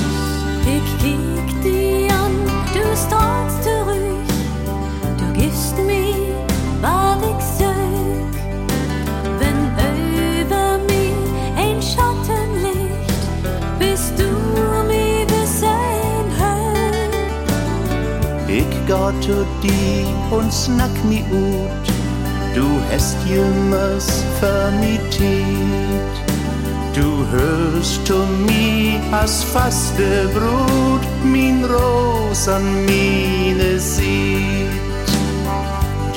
Ich 0.63 0.89
kick 1.03 1.63
dich 1.63 2.13
an, 2.13 2.35
du 2.75 2.85
strahlst 2.95 3.61
zurück, 3.65 4.29
du 5.19 5.27
gibst 5.33 5.77
mir, 5.79 6.37
was 6.83 7.19
ich 7.23 7.43
sög. 7.59 8.35
Wenn 9.39 9.61
über 10.43 10.67
mir 10.87 11.19
ein 11.57 11.79
Schatten 11.81 12.51
liegt, 12.63 13.23
bist 13.79 14.13
du 14.19 14.31
mir 14.87 15.25
bis 15.27 15.63
ein 15.63 16.29
Höll. 16.39 17.15
Ich 18.47 18.73
geh 18.87 19.11
zu 19.21 19.37
dir 19.63 20.07
und 20.31 20.53
snack 20.53 20.97
mi 21.09 21.25
ut, 21.33 21.96
du 22.57 22.81
hast 22.91 23.17
jemals 23.27 24.25
vermietet. 24.41 26.15
Du 26.95 27.11
hörst 27.31 28.07
zu 28.07 28.19
mir 28.47 28.99
als 29.13 29.45
faste 29.45 30.29
Brut, 30.35 31.05
min 31.23 31.65
Ros 31.65 32.49
an 32.49 32.87
mine 32.87 33.79
sieht. 33.79 35.07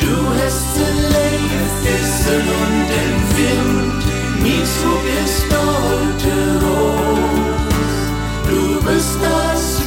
Du 0.01 0.15
hast 0.39 0.67
gelebt, 0.75 1.81
Essen 1.97 2.45
und 2.61 2.79
den 2.95 3.17
Wind, 3.37 4.01
mein 4.41 4.65
Zug 4.79 5.03
ist 5.23 5.43
Ros. 5.53 5.89
Du 8.49 8.61
bist 8.85 9.17
das 9.21 9.78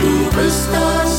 Du 0.00 0.12
bist 0.36 0.68
das 0.72 1.09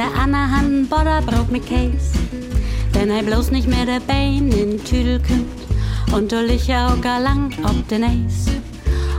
der 0.00 0.18
anderen 0.18 0.50
Hand 0.50 0.88
Butterbrot 0.88 1.52
mit 1.52 1.66
Käse. 1.66 2.18
Wenn 2.94 3.10
er 3.10 3.22
bloß 3.22 3.50
nicht 3.50 3.68
mehr 3.68 3.84
der 3.84 4.00
Bein 4.00 4.50
in 4.50 4.82
Tüdel 4.82 5.20
kümmt 5.20 5.60
und 6.14 6.32
du 6.32 6.40
licher 6.40 6.86
auch 6.86 7.00
gar 7.02 7.20
lang 7.20 7.52
ob 7.64 7.86
den 7.88 8.04
Eis. 8.04 8.46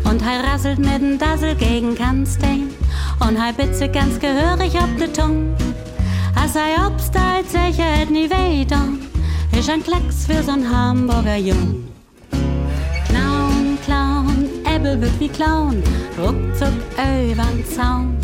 Und 0.05 0.23
er 0.23 0.43
rasselt 0.43 0.79
mit 0.79 0.99
dem 0.99 1.19
Dassel 1.19 1.53
gegen 1.53 1.93
Kannstein 1.93 2.69
und 3.19 3.35
er 3.35 3.53
bitze 3.53 3.89
ganz 3.89 4.19
gehörig 4.19 4.73
ob 4.73 4.97
de 4.97 5.07
Tung. 5.07 5.53
Er 6.35 6.49
sei 6.49 6.73
obstalt 6.83 7.47
sicher 7.47 8.01
et 8.01 8.09
nie 8.09 8.31
weiter, 8.31 8.81
ist 9.55 9.69
ein 9.69 9.83
Klacks 9.83 10.25
für 10.25 10.41
so'n 10.41 10.67
Hamburger 10.67 11.37
Jung. 11.37 11.87
Clown, 13.07 13.77
Clown, 13.85 14.49
Äppel 14.65 14.99
wird 14.99 15.19
wie 15.19 15.29
Clown, 15.29 15.83
ruckzuck 16.17 16.73
übern 16.97 17.63
Zaun. 17.69 18.20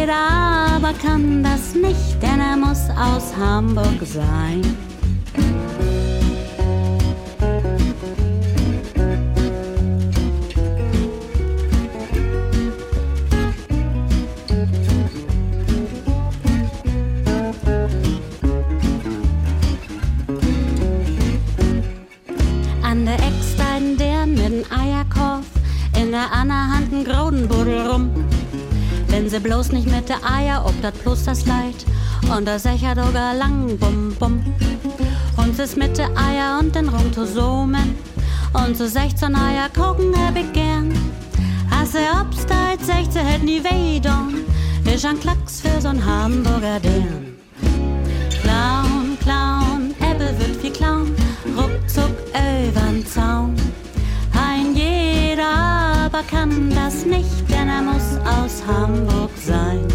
Jeder 0.00 0.14
aber 0.14 0.94
kann 0.94 1.42
das 1.42 1.74
nicht, 1.74 2.22
denn 2.22 2.40
er 2.40 2.56
muss 2.56 2.88
aus 2.88 3.36
Hamburg 3.36 4.00
sein. 4.02 4.89
Bloß 29.42 29.72
nicht 29.72 29.90
mit 29.90 30.08
der 30.08 30.18
Eier 30.24 30.64
ob 30.66 30.80
dat 30.82 31.02
bloß 31.02 31.24
das 31.24 31.46
Leid 31.46 31.86
und 32.36 32.46
der 32.46 32.58
Secher 32.58 32.94
doger 32.94 33.34
lang 33.34 33.78
bum 33.78 34.14
bum. 34.18 34.42
Und 35.36 35.58
es 35.58 35.76
mit 35.76 35.96
der 35.98 36.10
Eier 36.16 36.58
und 36.60 36.74
den 36.74 36.88
Rumtosomen 36.88 37.96
und 38.52 38.76
so 38.76 38.86
16 38.86 39.34
Eier 39.34 39.68
gucken 39.74 40.14
hab 40.16 40.36
ich 40.36 40.52
gern. 40.52 40.92
Als 41.70 41.94
er 41.94 42.20
obsteit, 42.20 42.80
16 42.84 43.24
hätt 43.24 43.42
nie 43.42 43.62
weh 43.64 43.80
ist 45.00 45.06
ein 45.06 45.18
Klacks 45.18 45.62
für 45.62 45.80
so'n 45.80 46.04
Hamburger 46.04 46.78
Dern. 46.78 47.19
Kann 56.30 56.70
das 56.70 57.04
nicht, 57.04 57.50
denn 57.50 57.68
er 57.68 57.82
muss 57.82 58.18
aus 58.24 58.62
Hamburg 58.66 59.30
sein. 59.36 59.86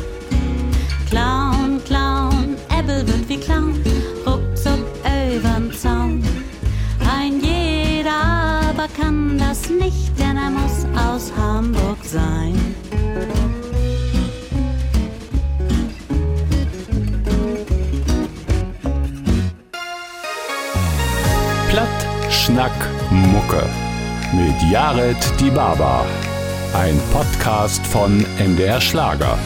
Clown, 1.09 1.81
Clown, 1.85 2.55
Ebbe 2.77 3.07
wird 3.07 3.29
wie 3.29 3.37
Clown, 3.37 3.81
ruckzuck 4.25 4.85
übern 5.35 5.71
Zaun. 5.71 6.23
Ein 7.17 7.39
jeder 7.41 8.11
aber 8.69 8.87
kann 8.99 9.37
das 9.37 9.69
nicht, 9.69 10.17
denn 10.19 10.37
er 10.37 10.49
muss 10.49 10.85
aus 10.95 11.31
Hamburg 11.37 11.97
sein. 12.03 12.75
Platt, 21.69 21.87
Schnack, 22.29 22.71
Mucke. 23.09 23.63
Mit 24.33 24.71
Jared 24.71 25.17
Die 25.39 25.49
Baba. 25.49 26.03
Ein 26.77 26.99
Podcast 27.13 27.87
von 27.87 28.25
MDR 28.37 28.81
Schlager. 28.81 29.39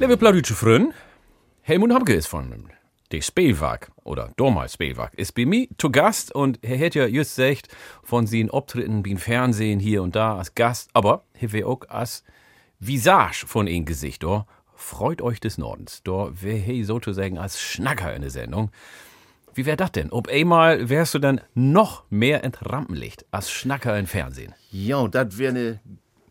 Liebe 0.00 0.16
Plattdeutsche 0.16 0.54
Freunde, 0.54 0.94
Helmut 1.60 1.92
Hamke 1.92 2.14
ist 2.14 2.28
von 2.28 2.70
der 3.12 3.20
Spielwag 3.20 3.92
oder 4.02 4.32
damals 4.38 4.72
Spielwag 4.72 5.12
ist 5.12 5.34
bei 5.34 5.44
mir 5.44 5.68
zu 5.76 5.90
Gast 5.90 6.34
und 6.34 6.58
er 6.62 6.78
hat 6.78 6.94
ja 6.94 7.04
just 7.04 7.36
gesagt 7.36 7.68
von 8.02 8.26
seinen 8.26 8.48
Auftritten 8.48 9.02
beim 9.02 9.18
Fernsehen 9.18 9.78
hier 9.78 10.02
und 10.02 10.16
da 10.16 10.38
als 10.38 10.54
Gast, 10.54 10.88
aber 10.94 11.24
er 11.38 11.52
will 11.52 11.64
auch 11.64 11.82
als 11.90 12.24
Visage 12.78 13.44
von 13.46 13.66
ihm 13.66 13.84
Gesicht, 13.84 14.24
oh, 14.24 14.46
freut 14.74 15.20
euch 15.20 15.38
des 15.38 15.58
Nordens. 15.58 16.00
Da 16.02 16.30
wäre 16.32 16.56
he 16.56 16.82
sozusagen 16.82 17.36
als 17.36 17.60
Schnacker 17.60 18.16
in 18.16 18.22
der 18.22 18.30
Sendung. 18.30 18.70
Wie 19.54 19.66
wär 19.66 19.76
das 19.76 19.92
denn? 19.92 20.10
Ob 20.10 20.28
einmal 20.28 20.88
wärst 20.88 21.14
du 21.14 21.18
dann 21.18 21.40
noch 21.54 22.04
mehr 22.10 22.44
in 22.44 22.52
Rampenlicht 22.54 23.26
als 23.30 23.50
Schnacker 23.50 23.98
im 23.98 24.06
Fernsehen? 24.06 24.54
Ja, 24.70 25.06
das 25.08 25.38
wäre 25.38 25.50
eine 25.50 25.80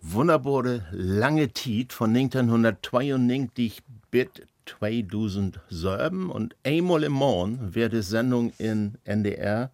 wunderbare 0.02 0.86
lange 0.92 1.52
Zeit 1.54 1.94
von 1.94 2.16
1992 2.16 3.82
bis 4.12 4.28
2007 4.66 6.30
und 6.30 6.56
einmal 6.64 7.04
im 7.04 7.14
Morgen 7.14 7.76
wäre 7.76 7.90
die 7.90 8.02
Sendung 8.02 8.54
in 8.58 8.98
NDR 9.04 9.72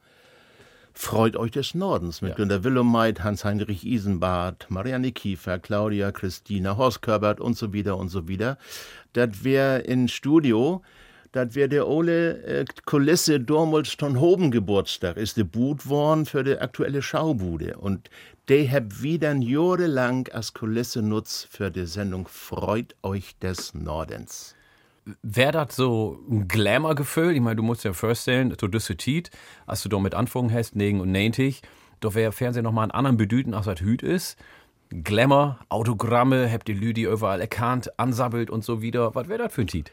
Freut 0.97 1.35
euch 1.35 1.51
des 1.51 1.75
Nordens 1.75 2.21
mit 2.21 2.31
ja. 2.31 2.35
Günter 2.37 2.63
Willumeit, 2.63 3.21
Hans-Heinrich 3.21 3.85
Isenbart, 3.85 4.67
Marianne 4.69 5.11
Kiefer, 5.11 5.59
Claudia, 5.59 6.13
Christina, 6.13 6.77
Horst 6.77 7.01
Körbert 7.01 7.41
und 7.41 7.57
so 7.57 7.73
wieder 7.73 7.97
und 7.97 8.07
so 8.07 8.29
wieder. 8.29 8.57
Das 9.11 9.43
wäre 9.43 9.79
in 9.79 10.07
Studio, 10.07 10.83
das 11.35 11.53
wäre 11.53 11.67
der 11.67 11.87
Ole 11.87 12.43
äh, 12.43 12.65
Kulisse 12.85 13.39
Dormolds 13.41 13.93
von 13.93 14.19
Hoben 14.19 14.51
Geburtstag, 14.51 15.17
ist 15.17 15.35
der 15.35 15.43
Boot 15.43 15.87
worden 15.89 16.25
für 16.25 16.43
die 16.43 16.57
aktuelle 16.57 17.01
Schaubude. 17.01 17.77
Und 17.77 18.09
der 18.47 18.71
hab 18.71 19.01
wieder 19.01 19.35
jahrelang 19.35 20.29
als 20.29 20.53
Kulisse 20.53 21.01
nutzt 21.01 21.47
für 21.51 21.71
die 21.71 21.85
Sendung 21.85 22.27
Freut 22.27 22.95
euch 23.03 23.37
des 23.39 23.73
Nordens 23.73 24.55
wäre 25.21 25.51
das 25.51 25.75
so 25.75 26.19
ein 26.29 26.47
Glamour-Gefühl? 26.47 27.35
Ich 27.35 27.39
meine, 27.39 27.57
du 27.57 27.61
musst 27.61 27.83
dir 27.83 27.93
vorstellen, 27.93 28.55
du 28.57 28.67
düsse 28.67 28.95
Tiet, 28.95 29.29
als 29.67 29.83
du 29.83 29.89
damit 29.89 30.15
anfangen 30.15 30.51
hast, 30.51 30.75
negen 30.75 30.99
und 30.99 31.11
90, 31.11 31.61
doch 31.99 32.15
wäre 32.15 32.31
Fernsehen 32.31 32.63
nochmal 32.63 32.85
einen 32.85 32.91
anderen 32.91 33.17
Bedüten, 33.17 33.53
als 33.53 33.67
das 33.67 33.81
Hüt 33.81 34.01
ist. 34.01 34.35
Glamour, 34.89 35.59
Autogramme, 35.69 36.51
habt 36.51 36.69
ihr 36.69 36.75
Lüdi 36.75 37.03
überall 37.03 37.39
erkannt, 37.39 37.99
ansabbelt 37.99 38.49
und 38.49 38.63
so 38.63 38.81
wieder. 38.81 39.13
Was 39.13 39.27
wäre 39.27 39.43
das 39.43 39.53
für 39.53 39.61
ein 39.61 39.67
Tiet? 39.67 39.91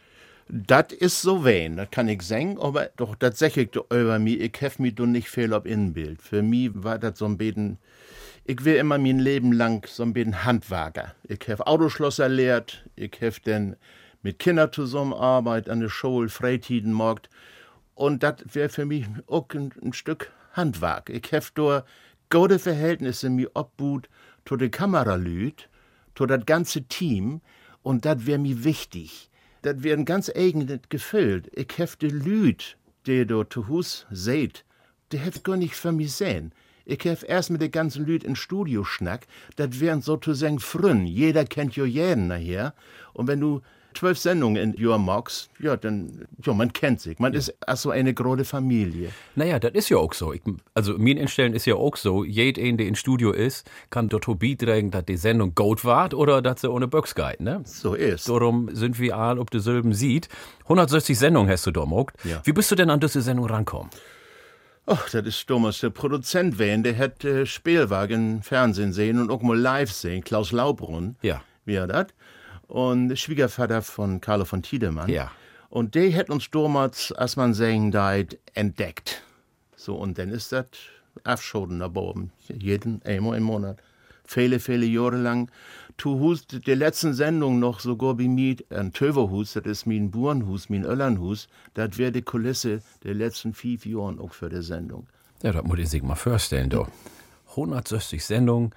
Das 0.49 0.93
ist 0.93 1.23
so 1.23 1.45
wen, 1.45 1.77
das 1.77 1.91
kann 1.91 2.09
ich 2.09 2.23
sagen, 2.23 2.59
aber 2.61 2.91
doch 2.97 3.15
tatsächlich 3.15 3.75
über 3.75 4.19
mich, 4.19 4.41
ich 4.41 4.61
hef 4.61 4.79
mich 4.79 4.95
doch 4.95 5.07
nicht 5.07 5.29
viel 5.29 5.53
ob 5.53 5.67
Innenbild. 5.67 6.21
Für 6.21 6.43
mich 6.43 6.71
war 6.75 6.99
das 6.99 7.19
so 7.19 7.27
ein 7.27 7.39
bisschen, 7.39 7.79
ich 8.45 8.65
will 8.65 8.77
immer 8.77 8.99
mein 8.99 9.19
Leben 9.19 9.53
lang 9.53 9.87
so 9.89 10.03
ein 10.03 10.13
bisschen 10.13 10.45
Handwerker. 10.45 11.15
Ich 11.25 11.47
hef 11.47 11.61
Autoschlosser 11.61 12.29
lehrt, 12.29 12.85
ich 12.97 13.21
hef 13.21 13.41
dann 13.41 13.77
mit 14.23 14.39
Kindern 14.39 14.73
zusammenarbeit 14.73 15.69
an 15.69 15.81
der 15.81 15.89
Schule, 15.89 16.29
Freitidenmarkt. 16.29 17.31
Und 17.95 18.23
das 18.23 18.37
wäre 18.53 18.69
für 18.69 18.85
mich 18.85 19.07
auch 19.27 19.49
ein, 19.55 19.73
ein, 19.83 19.93
Stück 19.93 20.33
Handwerk. 20.53 21.11
Ich 21.11 21.33
habe 21.33 21.47
da 21.55 21.85
gute 22.31 22.59
Verhältnisse 22.59 23.31
mir 23.31 23.51
obgut 23.55 24.09
zu 24.45 24.57
den 24.57 24.71
Kameralüt, 24.71 25.69
zu 26.15 26.27
das 26.27 26.45
ganze 26.47 26.83
Team. 26.83 27.41
Und 27.83 28.05
das 28.05 28.27
wäre 28.27 28.39
mir 28.39 28.65
wichtig. 28.65 29.31
Das 29.63 29.83
wäre 29.83 29.97
ein 29.97 30.05
ganz 30.05 30.31
eigenes 30.35 30.81
Gefühl. 30.89 31.45
Ich 31.53 31.79
habe 31.79 31.93
die 32.01 32.09
Lüt, 32.09 32.77
die 33.07 33.27
du 33.27 33.45
zu 33.45 33.69
Hus 33.69 34.07
seht, 34.11 34.65
die 35.13 35.19
heft 35.19 35.45
gar 35.45 35.57
nicht 35.57 35.75
für 35.75 35.93
mich 35.93 36.13
sehen. 36.13 36.53
Ich 36.85 37.05
hef 37.05 37.25
erst 37.27 37.51
mit 37.51 37.63
den 37.63 37.71
ganzen 37.71 38.05
Lüt 38.05 38.25
in 38.25 38.35
Studio 38.35 38.83
schnack, 38.83 39.29
das 39.55 39.79
wären 39.79 40.03
sozusagen 40.03 40.59
frünn. 40.59 41.07
Jeder 41.07 41.45
kennt 41.45 41.77
jo 41.77 41.85
jeden 41.85 42.27
nachher. 42.27 42.75
Und 43.13 43.29
wenn 43.29 43.39
du 43.41 43.61
zwölf 43.95 44.19
Sendungen 44.19 44.75
in 44.75 44.85
Your 44.85 44.99
Mox, 44.99 45.49
ja, 45.59 45.77
dann, 45.77 46.27
ja, 46.43 46.53
man 46.53 46.73
kennt 46.73 47.01
sich. 47.01 47.19
Man 47.19 47.33
ja. 47.33 47.39
ist 47.39 47.55
also 47.67 47.91
eine 47.91 48.13
große 48.13 48.45
Familie. 48.45 49.11
Naja, 49.35 49.59
das 49.59 49.73
ist 49.73 49.89
ja 49.89 49.99
auch 49.99 50.13
so. 50.13 50.33
Ich, 50.33 50.43
also, 50.75 50.97
mein 50.99 51.17
Instellen 51.17 51.55
ist 51.55 51.67
ja 51.67 51.75
auch 51.75 51.97
so. 51.97 52.25
Jeder, 52.25 52.63
der 52.73 52.87
in 52.87 52.95
Studio 52.95 53.33
ist, 53.33 53.71
kann 53.91 54.09
dort 54.09 54.27
beitragen, 54.39 54.91
dass 54.91 55.05
die 55.05 55.17
Sendung 55.17 55.55
gut 55.55 55.85
war 55.85 56.13
oder 56.15 56.43
dass 56.43 56.61
sie 56.61 56.71
ohne 56.71 56.89
Böcks 56.89 57.15
geht, 57.15 57.41
ne? 57.41 57.63
So 57.65 57.95
ist. 57.95 58.29
Darum 58.29 58.75
sind 58.75 58.99
wir 58.99 59.17
all, 59.17 59.39
ob 59.39 59.51
du 59.51 59.61
Silben 59.61 59.93
sieht. 59.93 60.29
160 60.65 61.19
Sendungen 61.19 61.51
hast 61.51 61.67
du 61.67 61.71
da 61.71 61.83
ja. 62.25 62.41
Wie 62.45 62.53
bist 62.53 62.71
du 62.71 62.75
denn 62.75 62.91
an 62.91 63.01
diese 63.01 63.23
Sendung 63.23 63.47
rankommen? 63.47 63.91
Ach, 64.87 65.09
das 65.11 65.27
ist 65.27 65.49
damals 65.49 65.81
der 65.81 65.91
Produzent 65.91 66.59
wen, 66.59 66.83
der 66.83 66.99
hat 66.99 67.25
äh, 67.25 67.47
Spielwagen 67.47 68.43
Fernsehen 68.43 68.93
sehen 68.93 69.21
und 69.21 69.31
auch 69.31 69.43
mal 69.43 69.57
live 69.57 69.93
sehen, 69.93 70.25
Klaus 70.25 70.51
Laubrunn. 70.51 71.17
Ja. 71.23 71.43
Wie 71.65 71.75
er 71.75 71.87
das? 71.87 72.07
Und 72.73 73.19
Schwiegervater 73.19 73.83
von 73.83 74.23
Carlo 74.23 74.47
von 74.47 74.63
Tiedemann. 74.63 75.11
Ja. 75.11 75.31
Und 75.69 75.95
der 75.95 76.11
hat 76.15 76.31
uns 76.31 76.51
damals, 76.51 77.13
als 77.13 77.37
man 77.37 77.53
sagen 77.53 77.91
deit, 77.91 78.39
entdeckt. 78.55 79.23
So, 79.77 79.95
und 79.97 80.17
dann 80.17 80.31
ist 80.31 80.53
das 80.53 80.67
Afschoden 81.23 81.81
da 81.81 81.91
oben. 81.95 82.33
Jeden, 82.49 83.03
einmal 83.05 83.37
im 83.37 83.45
Monat. 83.45 83.79
Viele, 84.25 84.59
viele 84.59 84.87
Jahre 84.87 85.19
lang. 85.19 85.51
Tu 85.99 86.19
Hus, 86.19 86.47
der 86.47 86.77
letzten 86.77 87.13
Sendung 87.13 87.59
noch 87.59 87.81
sogar 87.81 88.15
bei 88.15 88.27
mir 88.27 88.57
ein 88.71 88.95
Töverhus, 88.95 89.53
das 89.53 89.67
ist 89.67 89.87
mein 89.87 90.11
Burenhus, 90.11 90.71
mein 90.71 90.87
Öllernhus, 90.87 91.49
das 91.75 91.99
wäre 91.99 92.13
die 92.13 92.23
Kulisse 92.23 92.81
der 93.05 93.13
letzten 93.13 93.53
fünf 93.53 93.85
Jahre 93.85 94.19
auch 94.19 94.33
für 94.33 94.49
die 94.49 94.63
Sendung. 94.63 95.07
Ja, 95.43 95.53
das 95.53 95.63
muss 95.63 95.79
ich 95.79 95.91
sich 95.91 96.03
mal 96.03 96.15
vorstellen, 96.15 96.71
doch. 96.71 96.89
160 97.51 98.25
Sendungen, 98.25 98.71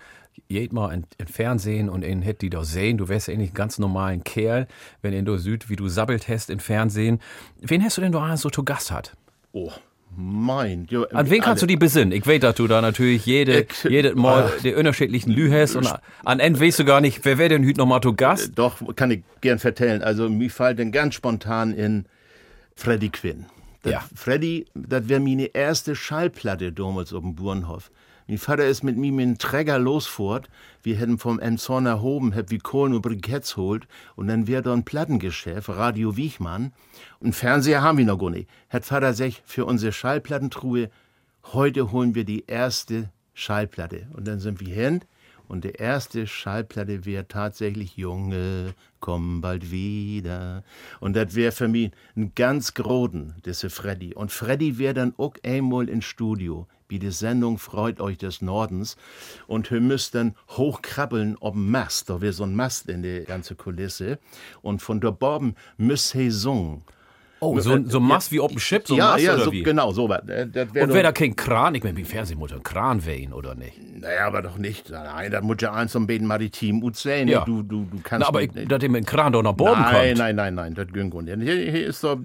geht 0.47 0.73
mal 0.73 0.93
in, 0.93 1.05
in 1.17 1.27
Fernsehen 1.27 1.89
und 1.89 2.03
ihn 2.03 2.21
hätt 2.21 2.41
die 2.41 2.49
doch 2.49 2.63
sehen. 2.63 2.97
Du 2.97 3.07
wärst 3.07 3.27
ja 3.27 3.33
eigentlich 3.33 3.51
ein 3.51 3.55
ganz 3.55 3.79
normalen 3.79 4.23
Kerl, 4.23 4.67
wenn 5.01 5.13
ihn 5.13 5.25
du 5.25 5.37
süd, 5.37 5.69
wie 5.69 5.75
du 5.75 5.87
sabbelt 5.87 6.27
hast 6.27 6.49
im 6.49 6.59
Fernsehen. 6.59 7.19
Wen 7.61 7.83
hast 7.83 7.97
du 7.97 8.01
denn 8.01 8.11
da 8.11 8.37
so 8.37 8.49
zu 8.49 8.63
Gast 8.63 8.91
hat? 8.91 9.15
Oh. 9.51 9.71
Mein. 10.17 10.85
Jo, 10.89 11.03
an 11.11 11.29
wen 11.29 11.41
kannst 11.41 11.61
du 11.61 11.67
die 11.67 11.75
besinnen? 11.75 12.13
Ich 12.13 12.25
weiß, 12.25 12.39
dass 12.39 12.55
du 12.55 12.67
da 12.67 12.79
natürlich 12.79 13.25
jede, 13.25 13.61
ich, 13.61 13.83
jede 13.83 14.15
Mal 14.15 14.47
äh, 14.47 14.61
die 14.61 14.73
unterschiedlichen 14.73 15.31
Lü 15.31 15.51
hast 15.51 15.75
und 15.75 15.93
an 16.23 16.39
Ende 16.39 16.61
weißt 16.61 16.79
du 16.79 16.85
gar 16.85 17.01
nicht, 17.01 17.25
wer 17.25 17.37
wäre 17.37 17.49
denn 17.49 17.67
heute 17.67 17.79
noch 17.79 17.85
mal 17.85 17.99
zu 18.01 18.13
Gast? 18.13 18.51
Doch, 18.55 18.77
kann 18.95 19.11
ich 19.11 19.23
gern 19.41 19.59
vertellen. 19.59 20.01
Also, 20.01 20.29
mir 20.29 20.49
fällt 20.49 20.79
denn 20.79 20.93
ganz 20.93 21.15
spontan 21.15 21.73
in 21.73 22.05
Freddy 22.75 23.09
Quinn. 23.09 23.45
Das 23.81 23.91
ja. 23.91 24.03
Freddy, 24.15 24.65
das 24.73 25.09
wäre 25.09 25.19
meine 25.19 25.47
erste 25.47 25.95
Schallplatte 25.95 26.71
damals 26.71 27.11
auf 27.11 27.21
dem 27.21 27.35
Burenhof. 27.35 27.91
Mein 28.27 28.39
Vater 28.39 28.65
ist 28.65 28.83
mit 28.83 28.97
mir 28.97 29.11
mit 29.11 29.25
dem 29.25 29.38
Träger 29.38 29.77
losfort. 29.77 30.49
Wir 30.81 30.95
hätten 30.95 31.19
vom 31.19 31.39
Emson 31.39 31.85
erhoben, 31.85 32.33
hab 32.33 32.49
wie 32.49 32.57
Kohlen 32.57 32.93
und 32.93 33.03
Briketts 33.03 33.55
holt. 33.55 33.88
Und 34.15 34.27
dann 34.27 34.47
wär 34.47 34.63
da 34.63 34.73
ein 34.73 34.83
Plattengeschäft, 34.83 35.69
Radio 35.69 36.17
Wiechmann. 36.17 36.73
Und 37.19 37.35
Fernseher 37.35 37.83
haben 37.83 37.99
wir 37.99 38.05
noch 38.05 38.17
gar 38.17 38.31
nicht. 38.31 38.49
Hat 38.69 38.83
Vater 38.83 39.13
sich 39.13 39.43
für 39.45 39.65
unsere 39.65 39.91
Schallplattentruhe, 39.91 40.89
heute 41.53 41.91
holen 41.91 42.15
wir 42.15 42.23
die 42.23 42.45
erste 42.47 43.11
Schallplatte. 43.35 44.07
Und 44.13 44.27
dann 44.27 44.39
sind 44.39 44.59
wir 44.59 44.73
hin. 44.73 45.01
Und 45.47 45.63
die 45.63 45.73
erste 45.73 46.25
Schallplatte 46.25 47.05
wäre 47.05 47.27
tatsächlich 47.27 47.95
Junge, 47.95 48.73
komm 48.99 49.41
bald 49.41 49.69
wieder. 49.69 50.63
Und 50.99 51.15
das 51.15 51.35
wäre 51.35 51.51
für 51.51 51.67
mich 51.67 51.91
ein 52.15 52.33
ganz 52.33 52.73
groden, 52.73 53.35
diese 53.45 53.69
Freddy. 53.69 54.15
Und 54.15 54.31
Freddy 54.31 54.79
wäre 54.79 54.95
dann 54.95 55.13
auch 55.17 55.35
einmal 55.43 55.89
ins 55.89 56.05
Studio 56.05 56.65
wie 56.87 56.99
die 56.99 57.11
Sendung 57.11 57.57
Freut 57.57 57.99
euch 57.99 58.17
des 58.17 58.41
Nordens. 58.41 58.95
Und 59.47 59.69
wir 59.71 59.81
müsst 59.81 60.15
dann 60.15 60.35
hochkrabbeln 60.49 61.35
dem 61.41 61.71
Mast. 61.71 62.09
Da 62.09 62.21
wäre 62.21 62.33
so 62.33 62.43
ein 62.43 62.55
Mast 62.55 62.87
in 62.89 63.01
der 63.01 63.23
ganze 63.23 63.55
Kulisse. 63.55 64.19
Und 64.61 64.81
von 64.81 64.99
dort 64.99 65.23
oben 65.23 65.55
müsst 65.77 66.15
ihr 66.15 66.31
singen. 66.31 66.83
Oh, 67.41 67.59
so, 67.59 67.77
so 67.85 67.99
Mast 67.99 68.31
wie 68.31 68.39
auf 68.39 68.51
dem 68.51 68.59
Schiff, 68.59 68.87
so 68.87 68.93
ein 68.95 68.97
ja, 68.97 69.11
Mast 69.11 69.23
ja, 69.23 69.33
oder 69.33 69.43
so, 69.43 69.51
wie? 69.51 69.63
genau, 69.63 69.91
so 69.91 70.07
was. 70.07 70.27
Äh, 70.27 70.47
das 70.47 70.73
wär 70.73 70.83
Und 70.83 70.89
doch- 70.89 70.95
wäre 70.95 71.03
da 71.03 71.11
kein 71.11 71.35
Kran, 71.35 71.75
ich 71.75 71.83
meine, 71.83 71.97
wie 71.97 72.05
Fernsehmutter, 72.05 72.55
ein 72.55 72.63
Kran 72.63 73.05
wehen 73.05 73.33
oder 73.33 73.55
nicht? 73.55 73.77
Naja, 73.99 74.27
aber 74.27 74.41
doch 74.41 74.57
nicht. 74.57 74.89
Nein, 74.89 75.31
das 75.31 75.43
muss 75.43 75.57
ja 75.59 75.73
eins 75.73 75.91
zum 75.91 76.07
Beten 76.07 76.25
maritim 76.25 76.79
gut 76.79 76.95
sein. 76.95 77.27
Ja. 77.27 77.43
Du, 77.43 77.61
du, 77.61 77.85
du 77.85 77.99
kannst 78.01 78.21
Na, 78.21 78.27
aber 78.27 78.41
ich, 78.41 78.51
dass 78.67 78.79
dem 78.79 79.05
Kran 79.05 79.33
doch 79.33 79.43
nach 79.43 79.53
Boden 79.53 79.81
nein, 79.81 80.07
kommt. 80.07 80.17
nein, 80.17 80.35
nein, 80.35 80.55
nein, 80.55 80.73
das 80.73 80.87
ging 80.87 81.09
gut. 81.09 81.25
Hier, 81.25 81.37
hier 81.37 81.87
ist 81.87 81.99
so, 81.99 82.17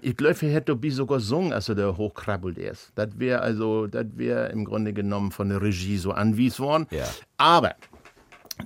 ich 0.00 0.16
glaube, 0.16 0.36
er 0.40 0.52
hätte 0.52 0.74
doch 0.74 0.90
sogar 0.90 1.18
gesungen, 1.18 1.52
als 1.52 1.68
er 1.68 1.74
da 1.74 1.96
hochkrabbelt 1.96 2.58
ist. 2.58 2.92
Das 2.94 3.08
wäre 3.18 3.40
also, 3.40 3.86
das 3.86 4.06
wäre 4.14 4.48
im 4.48 4.64
Grunde 4.64 4.92
genommen 4.92 5.32
von 5.32 5.48
der 5.48 5.60
Regie 5.60 5.98
so 5.98 6.12
anwies 6.12 6.58
worden. 6.60 6.86
Ja. 6.90 7.04
Aber, 7.36 7.74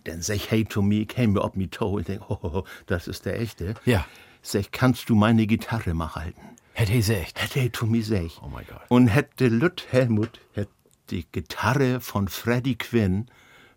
dann 0.05 0.23
sag 0.23 0.37
ich, 0.37 0.51
hey 0.51 0.65
to 0.65 0.83
me, 0.83 1.05
came 1.05 1.41
auf 1.41 1.57
mi 1.57 1.69
toe 1.69 1.97
und 1.99 2.09
denk, 2.09 2.23
oh, 2.29 2.39
oh, 2.43 2.51
oh, 2.55 2.65
das 2.87 3.09
ist 3.09 3.27
der 3.27 3.41
echte. 3.41 3.75
Ja. 3.85 4.05
Sag, 4.43 4.73
kannst 4.73 5.09
du 5.09 5.15
meine 5.15 5.47
Gitarre 5.47 5.95
mal 5.95 6.15
halten? 6.15 6.41
Hätte 6.73 6.93
ich 6.93 7.09
echt. 7.11 7.43
Hätte 7.43 7.61
hey 7.61 7.71
to 7.71 7.87
me 7.87 8.03
sag. 8.03 8.31
Oh 8.43 8.49
mein 8.49 8.65
Gott. 8.67 8.81
Und 8.89 9.09
hätte 9.09 9.49
Lütt 9.49 9.87
Helmut 9.91 10.41
hätte 10.53 10.71
die 11.11 11.27
Gitarre 11.31 12.01
von 12.01 12.29
Freddie 12.29 12.77
Quinn 12.77 13.27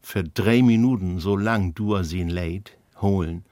für 0.01 0.23
drei 0.23 0.61
Minuten 0.61 1.19
so 1.19 1.35
lang 1.35 1.73
du 1.73 2.01
sie 2.03 2.19
ihn 2.19 2.29
leid 2.29 2.77
holen. 3.01 3.45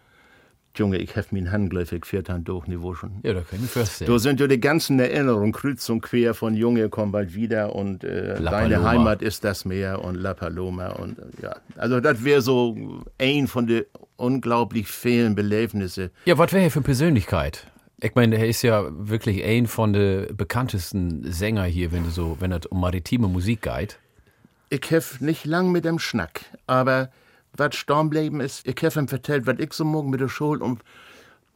Junge, 0.78 1.00
ich 1.00 1.18
hef 1.18 1.34
min 1.34 1.52
Handgläufig 1.52 2.06
vier 2.06 2.24
Tan 2.24 2.46
Durchniveau 2.46 2.94
schon. 2.94 3.20
Ja, 3.24 3.34
da 3.34 3.42
ich 3.42 3.60
mir 3.60 3.68
vorstellen. 3.68 4.10
Da 4.10 4.20
sind 4.20 4.40
ja 4.40 4.48
die 4.48 4.60
ganzen 4.60 5.00
Erinnerungen 5.00 5.52
kreuz 5.52 5.90
und 5.90 6.00
quer 6.02 6.34
von 6.34 6.56
Junge, 6.56 6.88
komm 6.88 7.12
bald 7.12 7.34
wieder 7.34 7.76
und 7.76 8.06
äh, 8.06 8.42
deine. 8.42 8.82
Heimat 8.84 9.22
ist 9.22 9.44
das 9.44 9.66
Meer 9.66 10.02
und 10.02 10.16
La 10.16 10.34
Paloma 10.34 10.92
und 10.92 11.20
äh, 11.20 11.24
ja. 11.42 11.56
Also 11.76 12.00
das 12.00 12.24
wäre 12.24 12.42
so 12.42 13.04
ein 13.20 13.48
von 13.48 13.68
den 13.68 13.84
unglaublich 14.22 14.88
vielen 14.88 15.36
Belebnisse. 15.36 16.12
Ja, 16.26 16.38
was 16.38 16.54
wäre 16.54 16.64
er 16.66 16.72
für 16.72 16.80
eine 16.80 16.86
Persönlichkeit? 16.86 17.68
Ich 18.00 18.16
meine, 18.16 18.38
er 18.38 18.48
ist 18.48 18.62
ja 18.64 18.86
wirklich 18.92 19.44
ein 19.44 19.68
von 19.68 19.94
den 19.94 20.36
bekanntesten 20.36 21.32
Sänger 21.32 21.66
hier, 21.66 21.92
wenn 21.92 22.04
du 22.04 22.10
so, 22.10 22.38
wenn 22.40 22.52
es 22.52 22.66
um 22.68 22.80
maritime 22.80 23.28
Musik 23.28 23.62
geht. 23.64 24.00
ich 24.70 24.90
hef 24.90 25.20
nicht 25.22 25.46
lang 25.46 25.72
mit 25.72 25.84
dem 25.86 26.00
Schnack, 26.00 26.46
aber 26.66 27.12
was 27.56 27.76
Stormleben 27.76 28.40
ist, 28.40 28.66
ich 28.68 28.82
hef 28.82 28.96
ihm 28.96 29.08
vertellt, 29.10 29.46
was 29.46 29.60
ich 29.60 29.74
so 29.74 29.84
morgen 29.86 30.10
mit 30.10 30.22
der 30.22 30.30
Schule 30.30 30.64
und 30.64 30.82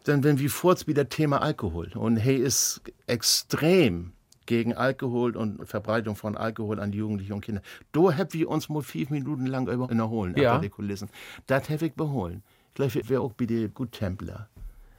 dann 0.03 0.23
wenn 0.23 0.37
wir 0.37 0.49
kurz 0.51 0.85
wieder 0.85 1.09
Thema 1.09 1.41
Alkohol 1.41 1.91
und 1.95 2.17
hey 2.17 2.35
ist 2.35 2.81
extrem 3.07 4.11
gegen 4.45 4.73
Alkohol 4.75 5.35
und 5.35 5.65
Verbreitung 5.67 6.15
von 6.15 6.37
Alkohol 6.37 6.79
an 6.79 6.93
Jugendliche 6.93 7.33
und 7.33 7.41
Kinder. 7.41 7.61
Da 7.91 8.15
hab 8.15 8.33
wir 8.33 8.47
uns 8.49 8.69
mal 8.69 8.83
fünf 8.83 9.09
Minuten 9.09 9.47
lang 9.47 9.67
über 9.67 9.89
erholen, 9.89 10.35
Ja. 10.37 10.59
die 10.59 10.69
Kulissen. 10.69 11.09
Das 11.47 11.67
hab 11.71 11.81
ich 11.81 11.93
beholen. 11.93 12.43
Gleich 12.75 13.09
wäre 13.09 13.21
auch 13.21 13.31
bei 13.31 13.45
den 13.45 13.73
Good 13.73 13.93
Templar, 13.93 14.49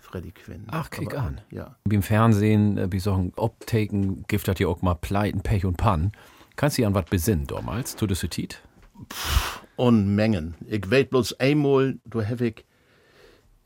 Freddy 0.00 0.32
Quinn. 0.32 0.64
Ach, 0.68 0.88
kick 0.90 1.14
Aber, 1.14 1.26
an. 1.26 1.40
Ja. 1.50 1.76
Wie 1.84 1.94
im 1.94 2.02
Fernsehen, 2.02 2.78
äh, 2.78 2.90
wie 2.90 2.98
so 2.98 3.12
ein 3.12 3.32
Optaken, 3.36 4.24
gibt 4.28 4.48
das 4.48 4.58
ja 4.58 4.66
auch 4.66 4.80
mal 4.80 4.94
Pleiten, 4.94 5.42
Pech 5.42 5.66
und 5.66 5.76
Pann. 5.76 6.12
Kannst 6.56 6.78
du 6.78 6.82
dich 6.82 6.86
an 6.86 6.94
was 6.94 7.04
besinnen 7.04 7.46
damals? 7.46 7.94
Es 7.94 8.20
so 8.20 8.26
tiet? 8.26 8.62
Unmengen. 9.76 10.54
Ich 10.66 10.90
weet 10.90 11.10
bloß 11.10 11.38
einmal, 11.38 11.98
du 12.06 12.22
hab 12.22 12.40
ich 12.40 12.64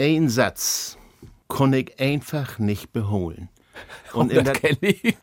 ein 0.01 0.29
Satz, 0.29 0.99
kon 1.46 1.73
ich 1.73 2.01
einfach 2.01 2.59
nicht 2.59 2.92
beholen. 2.92 3.49
Und 4.12 4.33
in 4.33 4.45
der, 4.45 4.55
ich. 4.81 5.16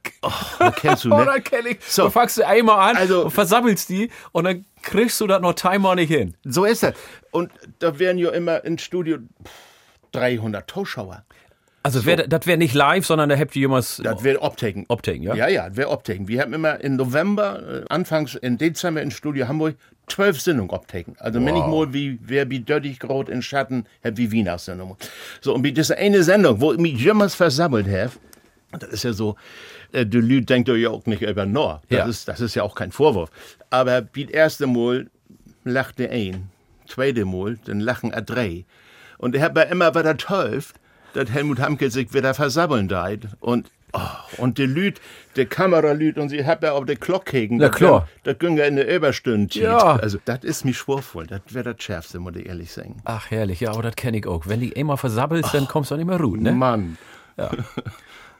das 0.59 0.75
kennst 0.75 1.05
du, 1.05 1.13
Oh, 1.13 1.21
ne? 1.23 1.41
kenn 1.43 1.65
ich. 1.67 1.77
So. 1.87 2.05
Du 2.05 2.09
fangst 2.09 2.37
du 2.37 2.47
einmal 2.47 2.89
an 2.91 2.97
Also- 2.97 3.25
und 3.25 3.31
versammelst 3.31 3.89
die 3.89 4.09
und 4.31 4.45
dann 4.45 4.65
kriegst 4.81 5.19
du 5.21 5.27
das 5.27 5.41
noch 5.41 5.53
Timer 5.53 5.95
nicht 5.95 6.09
hin. 6.09 6.35
So 6.43 6.65
ist 6.65 6.83
das. 6.83 6.93
Und 7.31 7.51
da 7.79 7.99
wären 7.99 8.17
ja 8.17 8.29
immer 8.31 8.63
im 8.63 8.77
Studio 8.77 9.17
pff, 9.17 9.51
300 10.13 10.69
Zuschauer. 10.69 11.23
Also 11.83 12.05
wär, 12.05 12.27
das 12.27 12.45
wäre 12.45 12.57
nicht 12.57 12.73
live, 12.73 13.05
sondern 13.05 13.29
da 13.29 13.37
habt 13.37 13.55
ihr 13.55 13.61
jemals 13.61 14.01
Das 14.03 14.21
wäre 14.23 14.41
Optaken. 14.41 14.85
Optaken, 14.89 15.23
ja? 15.23 15.35
Ja, 15.35 15.47
ja, 15.47 15.69
das 15.69 15.77
wäre 15.77 15.89
Optaken. 15.89 16.27
Wir 16.27 16.41
haben 16.41 16.53
immer 16.53 16.81
im 16.81 16.97
November, 16.97 17.83
äh, 17.83 17.85
anfangs 17.87 18.35
in 18.35 18.57
Dezember 18.57 19.01
im 19.01 19.09
Studio 19.11 19.47
Hamburg, 19.47 19.75
zwölf 20.07 20.41
Sendungen 20.41 20.71
Optaken. 20.71 21.15
Also 21.19 21.39
wenn 21.45 21.55
ich 21.55 21.65
mal 21.65 21.93
wie 21.93 22.19
wer 22.21 22.49
wie 22.49 22.59
Döttig 22.59 22.99
Grot 22.99 23.29
in 23.29 23.41
Schatten, 23.41 23.85
hab 24.03 24.17
wie 24.17 24.31
Wiener 24.31 24.57
Sendung. 24.57 24.97
So, 25.39 25.53
und 25.53 25.63
wie 25.63 25.71
diese 25.71 25.97
eine 25.97 26.23
Sendung, 26.23 26.59
wo 26.59 26.73
ich 26.73 26.79
mich 26.79 26.99
jemals 26.99 27.35
versammelt 27.35 27.87
habe, 27.87 28.11
das 28.71 28.89
ist 28.89 29.03
ja 29.03 29.13
so, 29.13 29.35
äh, 29.91 30.05
die 30.05 30.17
Lüd 30.19 30.49
denkt 30.49 30.67
ja 30.69 30.89
auch 30.89 31.05
nicht 31.05 31.21
über 31.21 31.45
Nord. 31.45 31.81
Das, 31.89 31.97
Ja. 31.97 32.05
ist, 32.05 32.27
das 32.27 32.41
ist 32.41 32.55
ja 32.55 32.63
auch 32.63 32.75
kein 32.75 32.91
Vorwurf. 32.91 33.29
Aber 33.69 34.03
wie 34.13 34.25
das 34.25 34.33
erste 34.33 34.67
Mal 34.67 35.07
lachte 35.63 36.09
ein, 36.09 36.49
zweite 36.87 37.25
Mal, 37.25 37.57
dann 37.65 37.79
lachen 37.79 38.11
er 38.11 38.21
drei. 38.21 38.65
Und 39.17 39.35
ich 39.35 39.41
habe 39.41 39.61
ja 39.61 39.65
immer 39.67 39.93
wieder 39.95 40.15
täuft, 40.17 40.75
dass 41.13 41.29
Helmut 41.31 41.59
Hamke 41.59 41.89
sich 41.89 42.13
wieder 42.13 42.33
versabbeln 42.33 42.87
deit. 42.87 43.27
Und, 43.39 43.71
oh, 43.93 43.99
und 44.37 44.57
die 44.57 44.65
Lüd, 44.65 45.01
die 45.35 45.45
Kameralüd, 45.45 46.17
und 46.17 46.29
sie 46.29 46.45
hat 46.45 46.61
ja 46.61 46.73
auf 46.73 46.85
der 46.85 46.97
Glock 46.97 47.25
gegen. 47.25 47.57
Na 47.57 47.69
klar. 47.69 48.07
Das 48.23 48.37
ging 48.37 48.57
ja 48.57 48.65
in 48.65 48.75
der 48.75 48.93
Überstunde. 48.93 49.57
Ja. 49.59 49.95
Also, 49.95 50.19
das 50.25 50.43
ist 50.43 50.65
mir 50.65 50.73
schwurvoll. 50.73 51.25
Das 51.25 51.41
wäre 51.49 51.73
das 51.73 51.81
Schärfste, 51.83 52.19
muss 52.19 52.35
ich 52.35 52.45
ehrlich 52.45 52.71
sagen. 52.71 52.97
Ach, 53.05 53.31
herrlich, 53.31 53.61
ja, 53.61 53.71
aber 53.71 53.81
das 53.83 53.95
kenne 53.95 54.17
ich 54.19 54.27
auch. 54.27 54.45
Wenn 54.45 54.59
die 54.59 54.75
einmal 54.75 54.97
versabbelst, 54.97 55.53
dann 55.53 55.67
kommst 55.67 55.89
du 55.89 55.95
auch 55.95 55.99
nicht 55.99 56.07
mehr 56.07 56.19
ruhen, 56.19 56.43
ne? 56.43 56.51
Mann. 56.51 56.97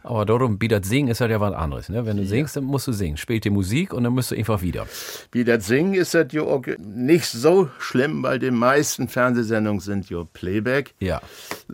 Aber 0.08 0.26
darum, 0.26 0.56
wie 0.62 0.70
das 0.70 0.88
Singen 0.88 1.10
ist 1.10 1.20
halt 1.20 1.32
ja 1.32 1.41
was 1.41 1.54
anderes, 1.54 1.89
ne? 1.89 2.06
Wenn 2.06 2.15
du 2.15 2.26
singst, 2.26 2.56
dann 2.56 2.63
musst 2.63 2.88
du 2.88 2.93
singen. 2.93 3.17
Spielt 3.17 3.43
die 3.43 3.50
Musik 3.50 3.93
und 3.93 4.06
dann 4.06 4.13
musst 4.13 4.32
du 4.32 4.36
einfach 4.36 4.62
wieder. 4.62 4.88
Wie 5.34 5.43
das 5.43 5.67
Singen 5.67 5.96
ist 5.96 6.13
das 6.13 6.32
ja 6.32 6.43
auch 6.43 6.63
nicht 6.78 7.26
so 7.26 7.70
schlimm, 7.78 8.24
weil 8.24 8.39
die 8.39 8.52
meisten 8.52 9.10
Fernsehsendungen 9.10 9.82
sind 9.82 10.10
ja 10.10 10.24
Playback. 10.32 10.93
Ja. 11.00 11.22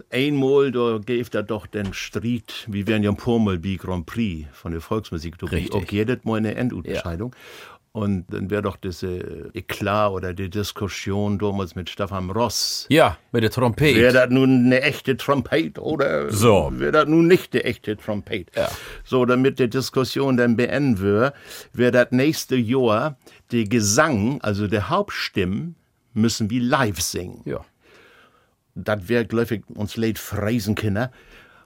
Einmal, 0.09 0.71
da 0.71 0.97
gibt 0.97 1.35
er 1.35 1.43
doch 1.43 1.67
den 1.67 1.93
Streit, 1.93 2.65
wie 2.67 2.87
werden 2.87 3.03
ja 3.03 3.13
Mal 3.13 3.63
wie 3.63 3.77
Grand 3.77 4.07
Prix 4.07 4.47
von 4.51 4.71
der 4.71 4.81
Volksmusik, 4.81 5.37
da 5.37 5.47
Richtig. 5.47 5.73
auch 5.73 5.91
jedes 5.91 6.23
Mal 6.23 6.37
eine 6.37 6.55
Endentscheidung. 6.55 7.35
Und 7.95 8.25
dann 8.33 8.49
wäre 8.49 8.63
doch 8.63 8.75
diese 8.75 9.51
Eklat 9.53 10.11
oder 10.11 10.33
die 10.33 10.49
Diskussion 10.49 11.37
damals 11.37 11.75
mit 11.75 11.91
Stefan 11.91 12.31
Ross. 12.31 12.87
Ja, 12.89 13.19
mit 13.31 13.43
der 13.43 13.51
Trompete. 13.51 13.99
Wäre 13.99 14.13
das 14.13 14.29
nun 14.31 14.65
eine 14.65 14.81
echte 14.81 15.15
Trompete 15.15 15.79
oder 15.79 16.31
So. 16.31 16.71
wäre 16.73 16.91
das 16.91 17.05
nun 17.05 17.27
nicht 17.27 17.53
die 17.53 17.63
echte 17.63 17.95
Trompete? 17.95 18.51
Ja. 18.59 18.71
So, 19.03 19.25
damit 19.25 19.59
die 19.59 19.69
Diskussion 19.69 20.37
dann 20.37 20.55
beenden 20.55 20.97
wird, 20.97 21.35
wäre 21.71 21.91
das 21.91 22.07
nächste 22.09 22.55
Jahr 22.55 23.15
der 23.51 23.65
Gesang, 23.65 24.41
also 24.41 24.65
der 24.65 24.89
Hauptstimmen, 24.89 25.75
müssen 26.13 26.49
wir 26.49 26.63
live 26.63 26.99
singen. 26.99 27.43
Ja. 27.45 27.63
Das 28.73 29.07
wäre, 29.07 29.27
glaube 29.27 29.55
ich, 29.55 29.63
uns 29.77 29.97
leid 29.97 30.17
Freisenkinder. 30.17 31.11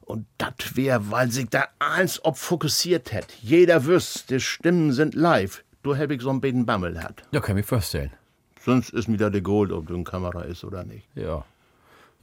Und 0.02 0.26
das 0.38 0.76
wäre, 0.76 1.10
weil 1.10 1.32
sich 1.32 1.48
da 1.48 1.70
eins 1.80 2.24
ob 2.26 2.38
fokussiert 2.38 3.13
hat. 3.13 3.28
Jeder 3.42 3.86
wüsste, 3.86 4.36
die 4.36 4.40
Stimmen 4.42 4.92
sind 4.92 5.16
live. 5.16 5.63
Du 5.88 5.95
hab 5.95 6.12
ich 6.12 6.21
so 6.21 6.30
ein 6.32 6.41
bisschen 6.41 6.65
Bammel 6.65 7.02
hat. 7.02 7.23
Ja, 7.32 7.39
kann 7.39 7.56
ich 7.56 7.63
mir 7.63 7.67
vorstellen. 7.67 8.12
Sonst 8.60 8.89
ist 8.89 9.08
mir 9.08 9.15
da 9.15 9.30
der 9.30 9.39
Gold, 9.39 9.71
ob 9.71 9.88
du 9.88 9.95
eine 9.95 10.04
Kamera 10.04 10.41
ist 10.41 10.65
oder 10.65 10.84
nicht. 10.84 11.08
Ja. 11.15 11.45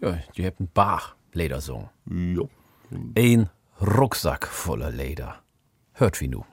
Ja, 0.03 0.19
die 0.37 0.45
habt 0.45 0.61
einen 0.61 0.69
Bach, 0.75 1.15
Ledersong. 1.33 1.89
Jo. 2.05 2.51
Ein 3.17 3.49
Rucksack 3.81 4.47
voller 4.47 4.91
Leder. 4.91 5.37
Hört 5.95 6.21
wie 6.21 6.29
nu. 6.29 6.45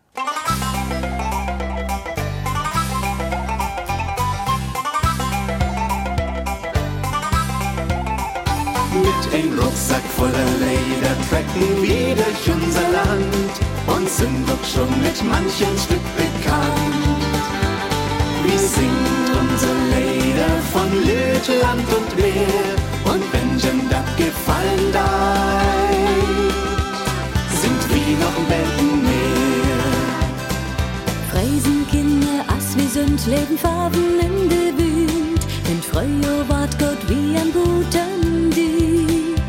Mit 8.96 9.34
ein 9.34 9.60
Rucksack 9.60 10.04
voller 10.16 10.46
Leder 10.62 11.18
trecken 11.30 11.82
wir 11.82 12.16
durch 12.16 12.56
unser 12.56 12.90
Land 12.90 13.60
und 13.88 14.10
sind 14.10 14.50
doch 14.50 14.64
schon 14.64 14.90
mit 15.02 15.22
manchem 15.26 15.78
Stück 15.78 16.00
bekannt. 16.16 17.01
Wir 18.44 18.60
singen 18.60 19.26
unser 19.42 19.76
Leder 19.96 20.54
von 20.74 20.90
Land 21.62 21.88
und 21.94 22.16
Meer 22.18 22.76
und 23.06 23.24
wenn 23.34 23.60
schon 23.60 23.90
das 23.90 24.16
gefallen 24.16 24.92
deit, 24.94 26.54
sind 27.62 27.82
wir 27.94 28.18
noch 28.24 28.38
Welten 28.50 29.04
mehr. 29.04 29.82
Freisenkinder, 31.32 32.46
as 32.48 32.78
wir 32.78 32.88
sind, 32.88 33.26
leben 33.28 33.58
Farben 33.58 34.20
in 34.20 34.50
der 34.50 34.78
Wüt. 34.78 35.44
In 35.70 35.82
Freuer 35.82 36.46
wart 36.48 36.78
Gott 36.80 37.02
wie 37.08 37.36
ein 37.38 37.52
guten 37.52 38.52
Dieg. 38.52 39.42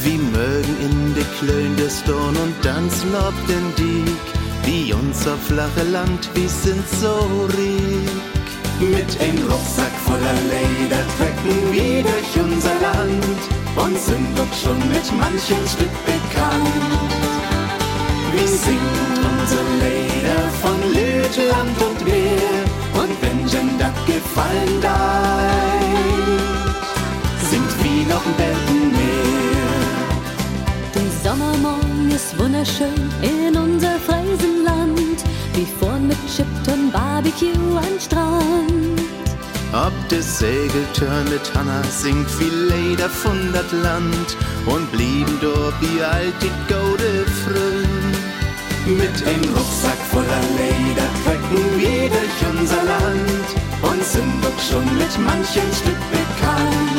Wir 0.00 0.18
mögen 0.18 0.76
in 0.82 1.14
de 1.14 1.24
Klön 1.38 1.76
des 1.76 2.04
Dorn 2.04 2.36
und 2.36 2.54
dann 2.62 2.84
lob 3.12 3.34
den 3.48 3.74
Dieg, 3.76 4.20
wie 4.64 4.92
unser 4.92 5.36
flache 5.36 5.84
Land, 5.90 6.28
wir 6.34 6.48
sind 6.48 6.86
so 7.00 7.48
rik. 7.56 8.13
Mit 8.90 9.20
ein 9.20 9.38
Rucksack 9.50 9.94
voller 10.04 10.38
Leder 10.52 11.02
trecken 11.16 11.72
wir 11.72 12.02
durch 12.02 12.44
unser 12.44 12.74
Land 12.80 13.40
und 13.76 13.98
sind 13.98 14.28
doch 14.36 14.52
schon 14.52 14.78
mit 14.88 15.06
manchem 15.18 15.66
Stück 15.66 15.94
bekannt. 16.04 16.68
Wir 18.32 18.48
singen 18.48 19.18
unser 19.32 19.64
Leder 19.82 20.42
von 20.60 20.78
Lüt 20.92 21.14
Lüt, 21.24 21.50
Land 21.50 21.78
und 21.82 22.04
Meer. 22.04 22.64
Und 22.94 23.14
wenn 23.22 23.48
dat 23.78 23.94
gefallen 24.06 24.80
deit, 24.80 25.84
singt 27.50 27.74
wie 27.82 28.04
noch 28.04 28.24
ein 28.24 28.38
Weltenmeer. 28.38 29.74
Der 30.94 31.08
Sommermorgen 31.22 32.10
ist 32.10 32.38
wunderschön 32.38 33.10
in 33.22 33.56
unser 33.56 33.98
Friesenland. 34.06 35.18
Wir 35.54 35.66
fahren 35.78 36.06
mit 36.08 36.18
Chips 36.34 36.53
und 36.68 36.92
Barbecue 36.92 37.76
an 37.76 38.00
Strand. 38.00 39.00
Ob 39.72 39.92
des 40.08 40.38
Segeltörn 40.38 41.24
mit 41.30 41.52
Hanna 41.54 41.82
singt 41.90 42.30
viel 42.30 42.54
Leder 42.72 43.08
von 43.08 43.52
dat 43.52 43.70
Land 43.72 44.36
und 44.66 44.90
blieben 44.92 45.36
dort 45.40 45.74
wie 45.80 46.00
alt 46.02 46.34
die 46.40 46.72
Gaude 46.72 47.26
früh. 47.42 47.82
Mit 48.86 49.16
einem 49.26 49.52
Rucksack 49.54 49.98
voller 50.12 50.44
Leder 50.60 51.08
trecken 51.24 51.64
wir 51.76 52.08
durch 52.08 52.38
unser 52.52 52.84
Land 52.84 53.48
und 53.82 54.04
sind 54.04 54.44
doch 54.44 54.58
schon 54.62 54.84
mit 54.96 55.12
manchem 55.18 55.70
Stück 55.80 56.02
bekannt. 56.12 56.94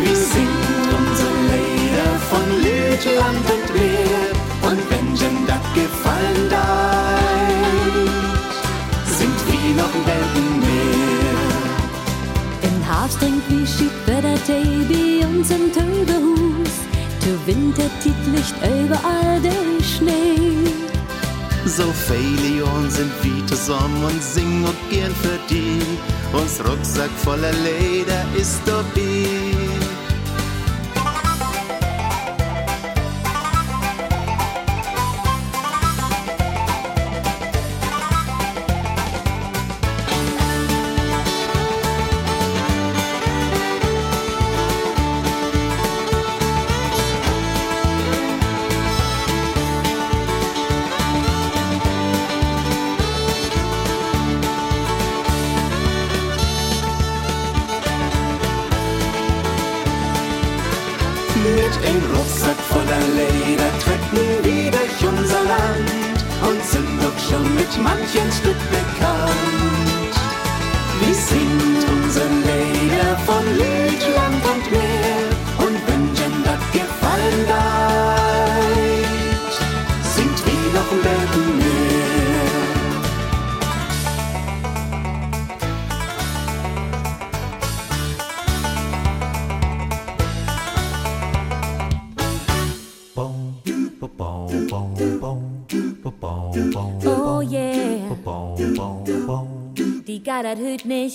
Wir 0.00 0.16
singen 0.16 0.88
unsere 0.98 1.36
Leder 1.52 2.10
von 2.30 2.46
Lied, 2.62 3.04
Land 3.18 3.46
und 3.54 3.66
Meer 3.74 4.26
und 4.70 4.80
wenn 4.90 5.46
dat 5.46 5.74
gefallen 5.74 6.48
deit, 6.50 6.95
Weltenmeer. 10.04 11.36
Im 12.62 12.82
Herbst 12.82 13.18
trinkt 13.20 13.48
wie 13.48 13.66
Schiedwetter 13.66 14.36
Tee 14.46 14.84
bei 14.88 15.26
uns 15.26 15.50
im 15.50 15.72
Töberhus. 15.72 16.74
Der 17.24 17.46
Winter 17.46 17.90
Licht 18.32 18.54
überall 18.62 19.40
der 19.40 19.84
Schnee. 19.84 20.56
So 21.64 21.92
viele 21.92 22.60
Jahren 22.60 22.90
sind 22.90 23.12
wir 23.22 23.46
zusammen 23.46 24.04
und 24.04 24.22
singen 24.22 24.64
und 24.64 24.90
gern 24.90 25.14
für 25.16 25.38
die. 25.50 25.80
Uns 26.32 26.60
Rucksack 26.60 27.10
voller 27.24 27.52
Leder 27.52 28.24
ist 28.36 28.60
dabei. 28.64 29.35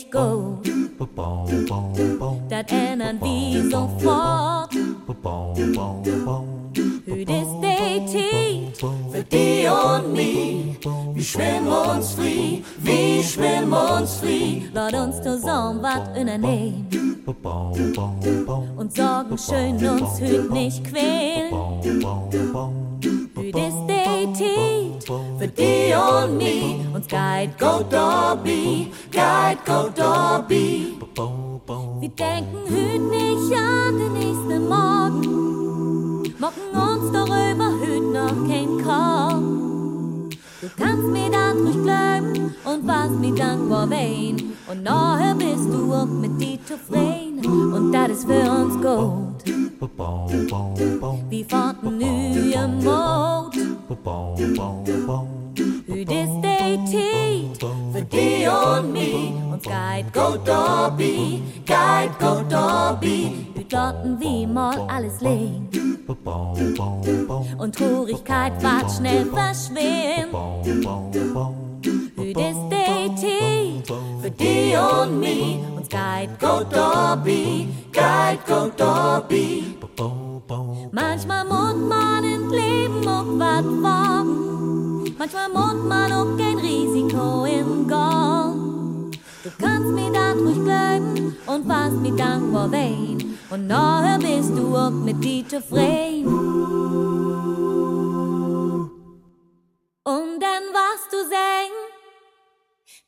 Nicht 0.01 0.11
gut. 0.11 0.71
Dat 2.49 2.71
ändern 2.71 3.19
wir 3.21 3.69
sofort. 3.69 4.73
Hüt 7.05 7.29
ist 7.29 7.55
die 7.61 8.05
Tiet 8.05 8.77
für 8.77 9.23
die 9.23 9.67
und 9.67 10.13
mich. 10.13 10.79
Wir 11.13 11.23
schwimmen 11.23 11.67
uns 11.67 12.13
frei, 12.13 12.63
wir 12.77 13.23
schwimmen 13.23 13.73
uns 13.73 14.15
frei. 14.15 14.61
Lass 14.73 14.93
uns 14.93 15.21
zusammen 15.21 15.81
wat 15.81 16.17
unternehmen 16.17 16.87
und 18.77 18.95
sorgen 18.95 19.37
schön 19.37 19.75
uns 19.75 20.19
Hüt 20.19 20.51
nicht 20.51 20.83
quälen. 20.85 21.51
Hüt 23.35 23.55
ist 23.55 23.77
die 23.89 24.33
Tiet 24.33 25.03
für 25.37 25.47
die 25.47 25.93
und 25.93 26.37
mich. 26.37 26.75
Uns 26.93 27.07
geht 27.07 27.57
go 27.59 27.83
Dobby, 27.89 28.80
denken 32.17 32.67
Hüt 32.67 33.01
nicht 33.09 33.53
an 33.57 33.97
den 33.97 34.13
nächsten 34.13 34.67
Morgen. 34.67 36.33
Mocken 36.39 36.71
uns 36.73 37.11
darüber 37.11 37.71
Hüt 37.79 38.03
noch 38.13 38.47
kein 38.47 38.83
Korn. 38.83 40.29
Du 40.61 40.67
kannst 40.77 41.07
mir 41.07 41.29
das 41.29 41.55
ruhig 41.55 41.83
glauben 41.83 42.55
und 42.65 42.87
was 42.87 43.09
mir 43.11 43.33
dankbar 43.33 43.89
wein. 43.89 44.53
Und 44.67 44.83
nachher 44.83 45.35
bist 45.35 45.67
du 45.71 45.93
auch 45.93 46.05
mit 46.05 46.39
dir 46.39 46.59
zufrieden. 46.65 47.73
Und 47.73 47.91
das 47.91 48.09
ist 48.09 48.25
für 48.25 48.51
uns 48.51 48.75
gut. 48.75 49.31
Wir 51.29 51.45
fanden 51.45 51.97
neue 51.97 52.67
Mut. 52.67 53.55
Hüt 55.87 56.09
ist 56.09 56.37
die 56.41 56.77
Tiet 56.89 57.59
für 57.91 58.01
die 58.03 58.47
und 58.47 58.93
mich. 58.93 59.33
Uns 59.51 59.63
geht 59.63 60.13
go 60.13 60.37
Dobby, 60.37 61.41
geht 61.71 62.19
go 62.19 62.41
Dobby. 62.49 63.47
Hüt 63.55 63.71
lotten 63.71 64.19
wie 64.19 64.45
mal 64.45 64.77
alles 64.89 65.21
legen. 65.21 65.69
Und 67.57 67.75
Traurigkeit 67.75 68.53
ward 68.63 68.91
schnell 68.91 69.25
verschwinden. 69.25 70.35
Ist 72.17 72.65
die 72.71 73.15
Tiet 73.15 73.87
für 74.21 74.31
die 74.31 74.75
und 74.75 75.19
mich. 75.19 75.59
Uns 75.75 75.89
geht 75.89 76.39
go 76.39 76.63
Dobby, 76.63 77.67
geht 77.91 78.45
go 78.47 78.69
Dobby. 78.75 79.77
Manchmal 80.91 81.45
muss 81.45 81.75
man 81.75 82.23
ins 82.23 82.51
Leben 82.51 83.07
auch 83.07 83.25
was 83.39 83.65
wagen. 83.81 85.15
Manchmal 85.17 85.49
muss 85.49 85.83
man 85.87 86.11
auch 86.11 86.37
kein 86.37 86.57
Risiko 86.57 87.45
im 87.45 87.87
Gang. 87.87 88.90
Kannst 89.59 89.91
mir 89.91 90.11
das 90.11 90.35
ruhig 90.35 90.63
glauben 90.63 91.35
und 91.47 91.67
was 91.67 91.91
mir 91.91 92.15
dankbar 92.15 92.71
wein. 92.71 93.37
Und 93.49 93.67
nachher 93.67 94.19
bist 94.19 94.57
du 94.57 94.75
auch 94.75 94.91
mit 94.91 95.23
dir 95.23 95.47
zufrieden. 95.47 96.27
Und 100.03 100.39
dann 100.39 100.63
warst 100.73 101.11
du 101.11 101.21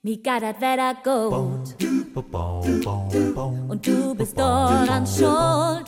mir 0.05 0.17
geht 0.17 0.43
das 0.43 0.59
Wetter 0.59 0.95
gut. 1.01 1.75
Und 3.69 3.87
du 3.87 4.13
bist 4.15 4.37
daran 4.37 5.07
schuld. 5.07 5.87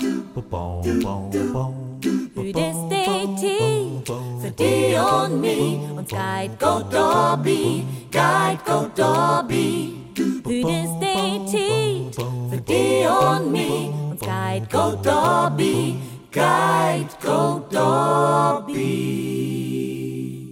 Hüt 2.34 2.58
ist 2.58 2.90
Tiet 2.90 4.08
für 4.42 4.52
die 4.52 4.96
und 4.96 5.42
mich. 5.42 5.80
Uns 5.98 6.10
geht 6.10 6.58
go 6.58 6.80
Dobby, 6.90 7.86
geht 8.10 8.66
go 8.66 8.88
Dobby. 8.96 10.05
Hüt 10.18 10.48
ist 10.48 11.00
die 11.02 11.46
Tiet 11.52 12.16
für 12.16 12.62
die 12.62 13.06
und 13.06 13.52
mich. 13.52 13.90
Uns 14.12 14.22
geht 14.22 14.70
go 14.72 14.96
Dobby, 14.96 15.98
geht 16.32 17.20
go 17.22 17.68
Dobby. 17.70 19.26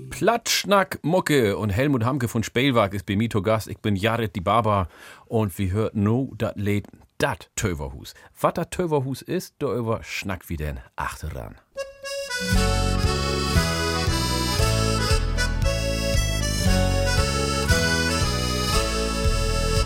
Platschnack 0.09 0.99
Mucke 1.01 1.57
und 1.57 1.69
Helmut 1.69 2.03
Hamke 2.03 2.27
von 2.27 2.43
Spielwag 2.43 2.93
ist 2.93 3.05
bei 3.05 3.15
mir 3.15 3.29
Gast. 3.29 3.67
Ich 3.69 3.77
bin 3.79 3.95
Jared 3.95 4.35
die 4.35 4.41
Barber 4.41 4.89
und 5.25 5.57
wir 5.57 5.71
hörten 5.71 6.03
no 6.03 6.33
dat 6.37 6.57
Lied 6.57 6.87
dat 7.17 7.49
Töverhus. 7.55 8.13
Was 8.39 8.53
dat 8.55 8.71
Töverhus 8.71 9.21
ist, 9.21 9.55
darüber 9.59 10.03
schnack 10.03 10.49
wieder 10.49 10.69
in 10.69 10.79
Achteran. 10.97 11.55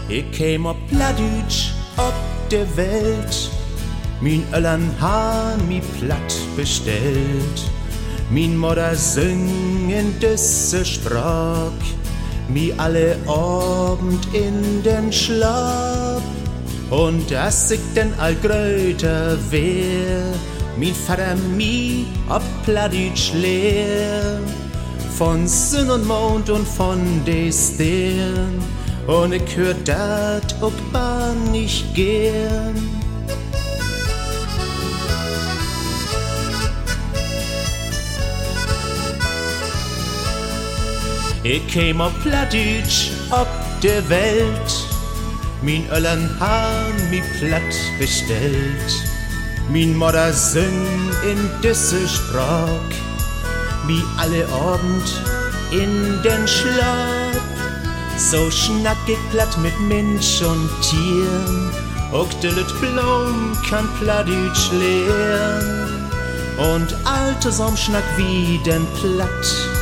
Ich 0.09 0.31
käm 0.31 0.65
op 0.65 0.77
Pladütsch 0.89 1.71
op 1.97 2.13
der 2.49 2.67
Welt. 2.75 3.51
Min 4.21 4.43
Öllern 4.53 4.89
han 4.99 5.67
mi 5.67 5.81
platt 5.99 6.33
bestellt. 6.55 7.59
Min 8.29 8.57
Mutter 8.57 8.95
singen 8.95 10.19
düsse 10.19 10.85
Sprach. 10.85 11.97
mi 12.49 12.73
alle 12.77 13.17
Abend 13.27 14.27
in 14.33 14.83
den 14.83 15.11
Schlaf. 15.11 16.21
Und 16.89 17.29
dass 17.29 17.71
ich 17.71 17.81
denn 17.95 18.13
all 18.17 18.35
gröter 18.35 19.37
wär, 19.49 20.23
mi 20.77 20.93
Vater 20.93 21.35
mi 21.57 22.05
ob 22.29 22.43
Pladütsch 22.63 23.33
leer. 23.33 24.39
Von 25.17 25.47
Sonne 25.47 25.95
und 25.95 26.07
Mond 26.07 26.49
und 26.49 26.67
von 26.67 26.99
de 27.25 27.51
Stern, 27.51 28.61
und 29.07 29.33
ich 29.33 29.55
hör 29.55 29.73
dat 29.73 30.55
auch 30.61 30.71
gar 30.93 31.33
nicht 31.51 31.95
gern. 31.95 32.75
Ich 41.43 41.65
käm 41.67 42.01
auf 42.01 42.11
Plattdeutsch 42.23 43.11
ob 43.31 43.47
der 43.81 44.07
Welt, 44.09 44.71
min 45.61 45.89
Öllern 45.89 46.29
han 46.39 47.09
mi 47.09 47.21
platt 47.39 47.75
bestellt. 47.99 48.91
Min 49.69 49.95
Mutter 49.95 50.33
sing 50.33 51.11
in 51.29 51.49
disse 51.61 52.07
Sprach, 52.07 52.91
mi 53.85 54.01
alle 54.17 54.45
Abend 54.47 55.21
in 55.71 56.21
den 56.23 56.47
Schlaf. 56.47 57.36
So 58.17 58.51
schnack 58.51 58.97
ich 59.07 59.17
platt 59.31 59.57
mit 59.59 59.79
Mensch 59.79 60.41
und 60.41 60.69
Tieren, 60.81 61.71
auch 62.11 62.31
de 62.41 62.51
Lüt 62.51 62.73
Blom 62.81 63.55
kann 63.69 63.87
Plattdeutsch 63.99 64.71
lehren. 64.71 66.09
Und 66.57 66.95
alte 67.05 67.51
Somschnack 67.51 68.03
wie 68.17 68.59
den 68.65 68.85
Platt 68.99 69.77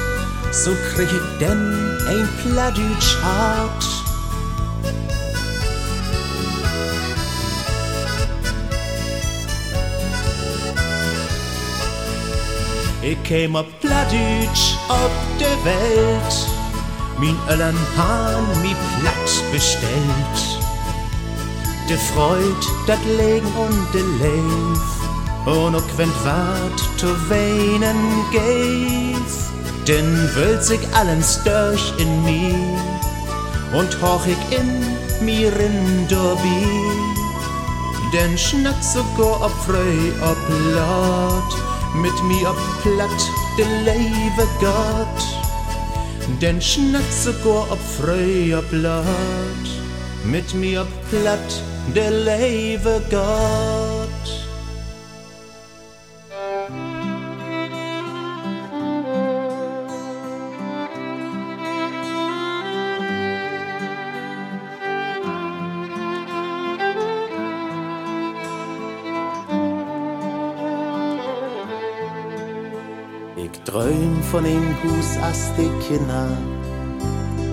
so 0.63 0.71
krieg 0.93 1.09
ich 1.11 1.39
denn 1.39 1.97
ein 2.07 2.29
Plattdeutsch 2.41 3.17
hart. 3.21 3.85
Ich 13.01 13.21
käm 13.23 13.55
auf 13.55 13.65
Plattdeutsch 13.81 14.75
ob 14.89 15.11
der 15.39 15.57
Welt, 15.65 16.47
min 17.19 17.37
Öllern 17.49 17.77
han 17.97 18.45
mi 18.61 18.75
platt 18.99 19.43
bestellt. 19.51 20.37
De 21.87 21.97
Freud, 21.97 22.63
dat 22.87 23.03
Legen 23.17 23.51
und 23.55 23.93
de 23.93 24.01
Leif, 24.21 24.85
und 25.45 25.75
auch 25.75 25.97
wenn 25.97 26.11
wart 26.23 26.79
zu 26.97 27.07
weinen 27.29 27.97
geht 28.31 29.45
denn 29.87 30.29
wölz 30.35 30.71
ich 30.71 30.95
allens 30.95 31.41
durch 31.43 31.93
in 31.99 32.23
mir 32.23 32.55
und 33.77 34.01
hoch 34.01 34.25
ich 34.25 34.57
in 34.57 34.81
mir 35.23 35.55
in 35.59 36.07
Dorbi. 36.07 36.65
Denn 38.13 38.37
schnack 38.37 38.81
sogar 38.81 39.45
ob 39.45 39.51
frei, 39.65 40.13
ob 40.21 40.37
laut, 40.73 41.51
mit 41.95 42.23
mir 42.23 42.49
ob 42.49 42.57
platt, 42.81 43.31
de 43.57 43.65
lebe 43.83 44.47
Gott. 44.59 45.44
Denn 46.41 46.61
schnack 46.61 47.09
sogar 47.11 47.71
ob 47.71 47.79
frei, 47.79 48.57
ob 48.57 48.65
laut, 48.71 49.67
mit 50.25 50.53
mir 50.53 50.85
platt, 51.09 51.63
de 51.93 52.09
lebe 52.09 53.01
Gott. 53.09 54.04
Von 74.35 74.43
dem 74.43 74.75
Hus 74.83 75.17
as 75.21 75.49
de 75.55 75.69
Kinder, 75.87 76.27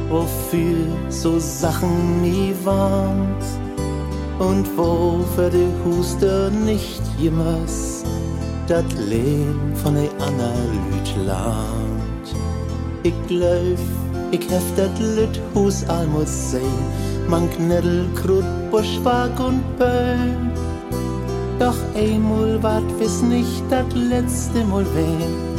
wofür 0.08 0.84
so 1.10 1.38
Sachen 1.38 2.20
nie 2.22 2.52
warnt 2.64 3.44
und 4.40 4.66
wo 4.76 5.20
für 5.36 5.48
de 5.48 5.68
Huster 5.84 6.50
nicht 6.50 7.00
jemals 7.20 8.02
dat 8.66 8.92
Leben 9.08 9.72
von 9.76 9.94
de 9.94 10.08
Lüt 10.10 11.24
lernt. 11.24 12.26
Ich 13.04 13.14
glaub, 13.28 13.78
ich 14.32 14.50
heft 14.50 14.76
dat 14.76 14.98
Lüt 14.98 15.40
Hus 15.54 15.84
almus 15.88 16.50
sehen, 16.50 16.84
man 17.28 17.48
Knädel, 17.50 18.08
Krut, 18.16 18.48
Buschwag 18.72 19.38
und 19.38 19.62
Böhm. 19.78 20.50
Doch 21.60 21.78
einmal 21.94 22.60
wart 22.60 22.90
wiss 22.98 23.22
nicht 23.22 23.62
dat 23.70 23.86
letzte 23.94 24.64
Mal 24.64 24.84
weh 24.96 25.51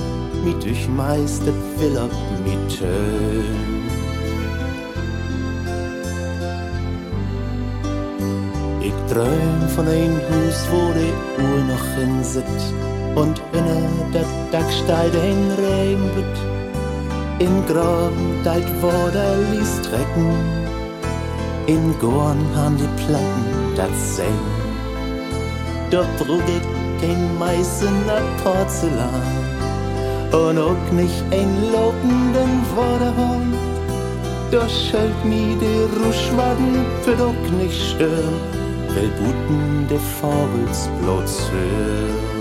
mit 0.44 0.64
durchmeistet 0.64 1.56
Philipp 1.78 2.12
mit 2.44 2.78
Tön. 2.78 3.84
Ich 8.82 8.94
träum 9.12 9.70
von 9.76 9.88
ein 9.88 10.20
Hus, 10.30 10.68
wo 10.70 10.92
die 10.94 11.14
Uhr 11.42 11.64
noch 11.72 11.86
hin 11.98 12.24
sit 12.24 12.44
und 13.16 13.42
inne 13.54 13.82
der 14.14 14.26
Dacksteid 14.52 15.14
ein 15.16 15.58
wird. 16.16 16.38
In 17.40 17.66
Graben 17.66 18.42
deit 18.44 18.68
Worder 18.82 19.36
ließ 19.52 19.82
trecken, 19.82 20.36
in 21.68 21.98
Gorn 22.00 22.40
han 22.56 22.78
die 22.78 23.04
Platten 23.04 23.76
dat 23.76 23.96
seng. 23.96 24.44
Dort 25.90 26.08
ich 26.50 27.02
kein 27.02 27.38
meißener 27.38 28.22
Porzellan 28.44 29.43
und 30.34 30.58
auch 30.58 30.91
nicht 30.91 31.24
ein 31.32 31.72
lobenden 31.72 32.65
Vorderhorn. 32.76 33.54
Da 34.52 34.67
schalt 34.67 35.26
mi 35.26 35.56
de 35.60 35.86
Ruschwaden 36.04 36.86
für 37.04 37.15
doch 37.15 37.52
nicht 37.60 37.80
stören, 37.89 38.39
weil 38.93 39.10
Buten 39.19 39.88
de 39.89 40.00
Vogels 40.19 40.89
bloß 41.02 41.52
hören. 41.52 42.34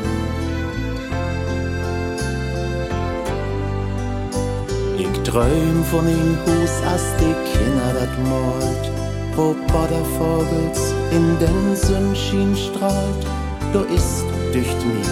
Ich 4.98 5.30
träum 5.30 5.84
von 5.90 6.06
dem 6.06 6.36
Hus, 6.44 6.74
as 6.94 7.04
de 7.18 7.32
Kinder 7.52 7.92
dat 7.98 8.14
malt, 8.28 8.90
wo 9.36 9.54
Bordervogels 9.72 10.94
in 11.10 11.38
den 11.38 11.76
Sonnenschein 11.76 12.56
strahlt. 12.56 13.24
Da 13.72 13.80
ist 13.94 14.24
dücht 14.52 14.80
mi, 14.86 15.02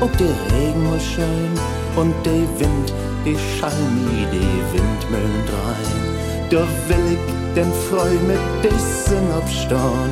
ob 0.00 0.16
der 0.18 0.34
Regen 0.52 0.82
mal 0.90 1.00
schön, 1.00 1.52
und 2.00 2.14
der 2.24 2.48
Wind, 2.58 2.92
die 3.26 3.36
Schalmi, 3.36 4.26
die 4.32 4.72
Windmühlen 4.72 5.44
drein. 5.46 6.00
Da 6.48 6.62
will 6.88 7.06
ich 7.12 7.54
den 7.54 7.70
Freu 7.88 8.12
mit 8.26 8.40
dessen 8.64 9.24
abstauen. 9.36 10.10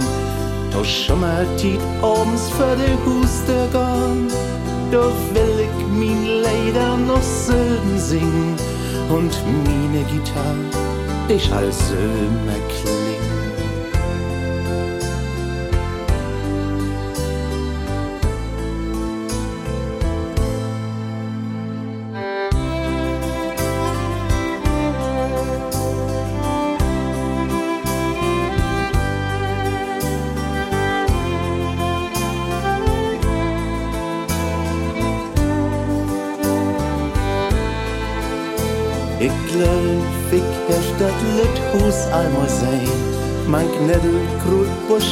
Da 0.71 0.85
schummert 0.85 1.63
die 1.63 1.79
abends 2.03 2.51
für 2.51 2.77
die 2.77 2.97
Huste 3.07 3.69
gehen. 3.73 4.29
Da 4.91 5.05
will 5.35 5.67
ich 5.67 5.87
mein 5.99 6.25
Leder 6.25 6.97
noch 6.97 7.23
selten 7.23 7.99
singen 7.99 8.55
und 9.09 9.33
meine 9.65 10.05
Gitarre, 10.05 10.69
die 11.29 11.41
schall 11.41 11.71
immer 11.97 12.59
klingen. 12.69 12.98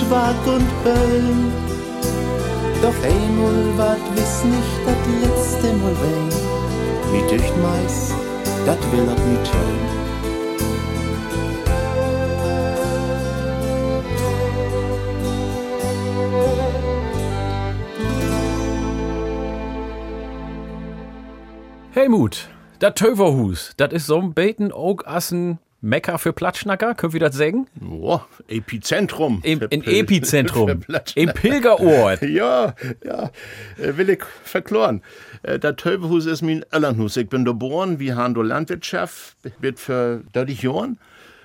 Buschwag 0.07 0.47
und 0.47 0.85
Böll. 0.85 1.35
Doch 2.81 3.03
einmal 3.03 3.79
wart 3.79 4.15
wiss 4.15 4.45
nicht 4.45 4.81
dat 4.87 4.97
letzte 5.21 5.73
Mal 5.73 5.97
wein. 6.01 6.33
Wie 7.13 7.37
dücht 7.37 7.57
meis, 7.63 8.15
dat 8.65 8.79
will 8.93 9.09
ab 9.09 9.19
mit 9.27 9.53
hören. 9.53 9.97
Helmut, 21.91 22.49
dat 22.79 22.95
Töverhus, 22.97 23.73
dat 23.77 23.93
is 23.93 24.05
so'n 24.05 24.33
beten 24.33 24.73
ook 24.73 25.03
assen 25.03 25.61
Mekka 25.87 26.19
für 26.19 26.33
Platschnacker, 26.33 26.95
können 26.95 27.13
wir 27.13 27.21
das 27.21 27.37
sagen? 27.37 27.69
Boah, 27.77 28.27
Epizentrum. 28.49 29.41
Im, 29.45 29.61
in 29.71 29.85
Epizentrum. 29.85 30.83
Im 31.15 31.31
Pilgerort. 31.31 32.23
Ja, 32.27 32.75
ja, 33.05 33.31
äh, 33.79 33.97
will 33.97 34.11
ich 34.11 34.23
verkloren. 34.43 35.03
Äh, 35.43 35.59
Das 35.61 35.77
Töbehus 35.77 36.27
ist 36.27 36.43
mein 36.43 36.65
Elternhus. 36.73 37.17
Ich 37.17 37.29
bin 37.29 37.45
geboren, 37.45 38.01
wir 38.01 38.17
haben 38.17 38.35
da 38.35 38.43
Landwirtschaft, 38.43 39.37
wird 39.61 39.79
für 39.79 40.25
30 40.33 40.63
Jahren. 40.63 40.99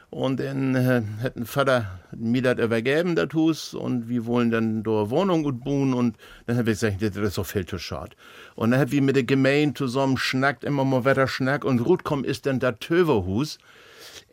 Und 0.09 0.39
dann 0.39 0.75
äh, 0.75 1.03
hat 1.21 1.37
ein 1.37 1.45
Vater 1.45 1.99
mir 2.11 2.41
das 2.41 2.57
übergeben, 2.57 3.15
das 3.15 3.29
Hus, 3.33 3.73
und 3.73 4.09
wir 4.09 4.25
wollen 4.25 4.49
dann 4.49 4.83
da 4.83 5.09
Wohnung 5.09 5.43
gut 5.43 5.63
bauen. 5.63 5.93
Und 5.93 6.17
dann 6.47 6.57
habe 6.57 6.71
ich 6.71 6.79
gesagt, 6.79 7.01
das 7.01 7.15
ist 7.15 7.37
doch 7.37 7.45
viel 7.45 7.65
zu 7.65 7.77
schade. 7.77 8.15
Und 8.55 8.71
dann 8.71 8.79
haben 8.79 8.91
wir 8.91 9.01
mit 9.03 9.15
der 9.15 9.23
Gemeinde 9.23 9.75
zusammen 9.75 10.17
schnackt, 10.17 10.63
immer 10.63 10.83
mal 10.83 11.05
weiter 11.05 11.27
schnack. 11.27 11.63
Und 11.63 11.79
Rutkom 11.79 12.23
ist 12.23 12.47
dann 12.47 12.59
das 12.59 12.75
Töverhus 12.79 13.59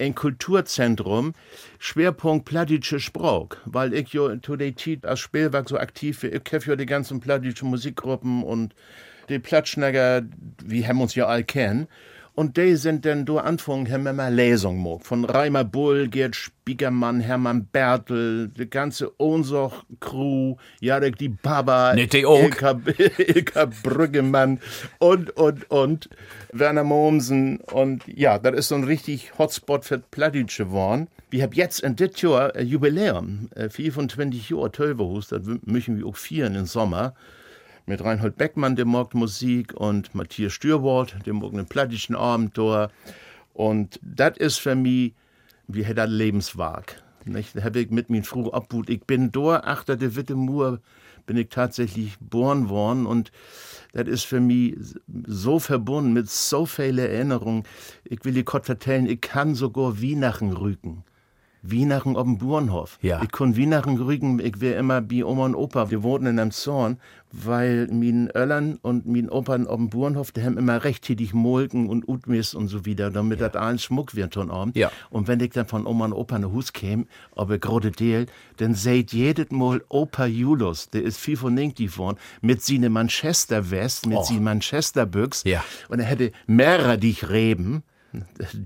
ein 0.00 0.14
Kulturzentrum, 0.14 1.34
Schwerpunkt 1.78 2.44
plattische 2.44 3.00
Sprach, 3.00 3.56
weil 3.64 3.94
ich 3.94 4.12
ja 4.12 4.40
zu 4.40 4.56
der 4.56 4.76
Zeit 4.76 5.04
als 5.04 5.20
Spielwerk 5.20 5.68
so 5.68 5.78
aktiv 5.78 6.20
bin. 6.20 6.34
Ich 6.34 6.44
kenne 6.44 6.64
ja 6.66 6.76
die 6.76 6.86
ganzen 6.86 7.20
plattischen 7.20 7.70
Musikgruppen 7.70 8.42
und 8.42 8.74
die 9.28 9.38
Platschnager, 9.38 10.22
wir 10.64 10.88
haben 10.88 11.00
uns 11.00 11.14
ja 11.14 11.26
all 11.26 11.44
kennen. 11.44 11.86
Und 12.38 12.56
die 12.56 12.76
sind 12.76 13.04
dann 13.04 13.24
durch 13.24 13.42
Anfang, 13.42 13.90
haben 13.90 14.04
wir 14.04 14.12
mal 14.12 14.32
Lesungen 14.32 14.84
gemacht. 14.84 15.04
Von 15.04 15.24
Reimer 15.24 15.64
Bull, 15.64 16.06
Gerd 16.06 16.36
Spiegermann, 16.36 17.18
Hermann 17.18 17.66
Bertel, 17.66 18.46
die 18.56 18.70
ganze 18.70 19.10
Ohnsoch-Crew, 19.20 20.54
Jarek 20.78 21.18
die 21.18 21.30
Baba, 21.30 21.94
Nicht 21.94 22.12
die 22.12 22.24
auch. 22.24 22.40
Ilka, 22.40 22.80
Ilka 23.18 23.64
Brüggemann 23.82 24.60
und, 25.00 25.30
und, 25.30 25.68
und 25.68 26.08
Werner 26.52 26.84
Mommsen. 26.84 27.58
Und 27.72 28.04
ja, 28.06 28.38
das 28.38 28.54
ist 28.54 28.68
so 28.68 28.76
ein 28.76 28.84
richtig 28.84 29.36
Hotspot 29.36 29.84
für 29.84 29.98
Plattdeutsch 29.98 30.58
geworden. 30.58 31.08
Wir 31.30 31.42
haben 31.42 31.54
jetzt 31.54 31.80
in 31.80 31.96
dit 31.96 32.22
Jahr 32.22 32.54
ein 32.54 32.68
Jubiläum, 32.68 33.48
äh, 33.56 33.68
25 33.68 34.50
Jahre 34.50 34.70
Tölverhus, 34.70 35.26
das 35.26 35.42
möchten 35.64 35.98
wir 35.98 36.06
auch 36.06 36.14
feiern 36.14 36.54
im 36.54 36.66
Sommer. 36.66 37.14
Mit 37.88 38.04
Reinhold 38.04 38.36
Beckmann, 38.36 38.76
der 38.76 38.84
mag 38.84 39.14
Musik, 39.14 39.72
und 39.72 40.14
Matthias 40.14 40.52
Stürwort, 40.52 41.16
mag 41.26 41.52
einen 41.54 41.64
plattischen 41.64 42.14
Abenteuer. 42.14 42.90
Und 43.54 43.98
das 44.02 44.36
ist 44.36 44.58
für 44.58 44.74
mich, 44.74 45.14
wie 45.68 45.84
hätte 45.84 45.94
das 45.94 46.10
Lebenswerk. 46.10 47.02
Nicht? 47.24 47.56
Da 47.56 47.64
habe 47.64 47.80
ich 47.80 47.90
mit 47.90 48.10
mir 48.10 48.22
früh 48.24 48.50
abgut. 48.50 48.90
Ich 48.90 49.04
bin 49.04 49.32
dort, 49.32 49.64
achter 49.64 49.96
der 49.96 50.16
Witte 50.16 50.34
Mur, 50.34 50.80
bin 51.24 51.38
ich 51.38 51.48
tatsächlich 51.48 52.18
geboren 52.18 52.68
worden 52.68 53.06
und 53.06 53.32
das 53.94 54.06
ist 54.06 54.24
für 54.24 54.40
mich 54.40 54.76
so 55.26 55.58
verbunden 55.58 56.12
mit 56.12 56.28
so 56.28 56.66
vielen 56.66 56.98
Erinnerungen. 56.98 57.62
Ich 58.04 58.22
will 58.22 58.34
dir 58.34 58.44
kurz 58.44 58.66
vertellen, 58.66 59.06
ich 59.06 59.22
kann 59.22 59.54
sogar 59.54 60.02
Weihnachten 60.02 60.52
rücken. 60.52 61.04
Weihnachten 61.62 62.16
auf 62.16 62.24
dem 62.24 62.38
Bauernhof. 62.38 62.98
Ja. 63.02 63.22
Ich 63.22 63.30
kann 63.30 63.56
Weihnachten 63.56 63.96
rücken, 63.96 64.38
ich 64.38 64.60
wär 64.60 64.78
immer 64.78 65.00
bei 65.00 65.24
Oma 65.24 65.46
und 65.46 65.54
Opa. 65.54 65.90
Wir 65.90 66.02
wohnten 66.02 66.26
in 66.26 66.38
einem 66.38 66.50
Zorn, 66.50 66.98
weil 67.30 67.88
mein 67.90 68.30
Öllern 68.34 68.78
und 68.80 69.06
mein 69.06 69.28
Opa 69.28 69.56
auf 69.56 69.76
dem 69.76 69.90
Bauernhof, 69.90 70.32
die 70.32 70.42
haben 70.42 70.56
immer 70.56 70.82
rechttätig 70.84 71.34
Molken 71.34 71.88
und 71.88 72.08
Utmis 72.08 72.54
und 72.54 72.68
so 72.68 72.84
wieder, 72.84 73.10
damit 73.10 73.40
das 73.40 73.54
allen 73.54 73.78
Schmuck 73.78 74.14
wird 74.14 74.34
von 74.34 74.50
Abend. 74.50 74.76
Ja. 74.76 74.90
Und 75.10 75.28
wenn 75.28 75.40
ich 75.40 75.50
dann 75.50 75.66
von 75.66 75.86
Oma 75.86 76.06
und 76.06 76.12
Opa 76.14 76.38
nach 76.38 76.50
Hus 76.50 76.72
käme, 76.72 77.06
aber 77.36 77.58
gerade 77.58 77.90
Deel, 77.90 78.26
dann 78.56 78.74
seht 78.74 79.12
jedes 79.12 79.50
Mal 79.50 79.82
Opa 79.88 80.26
Julius, 80.26 80.90
der 80.90 81.02
ist 81.02 81.18
viel 81.18 81.36
von 81.36 81.54
Ninktiv 81.54 81.98
worden, 81.98 82.18
mit 82.40 82.62
seine 82.62 82.88
Manchester 82.90 83.70
West, 83.70 84.06
mit 84.06 84.18
Oh. 84.18 84.22
seinen 84.22 84.44
Manchester 84.44 85.04
Büchs. 85.06 85.42
Ja. 85.44 85.62
Und 85.88 86.00
er 86.00 86.06
hätte 86.06 86.32
mehrere 86.46 86.98
dich 86.98 87.28
Reben, 87.28 87.82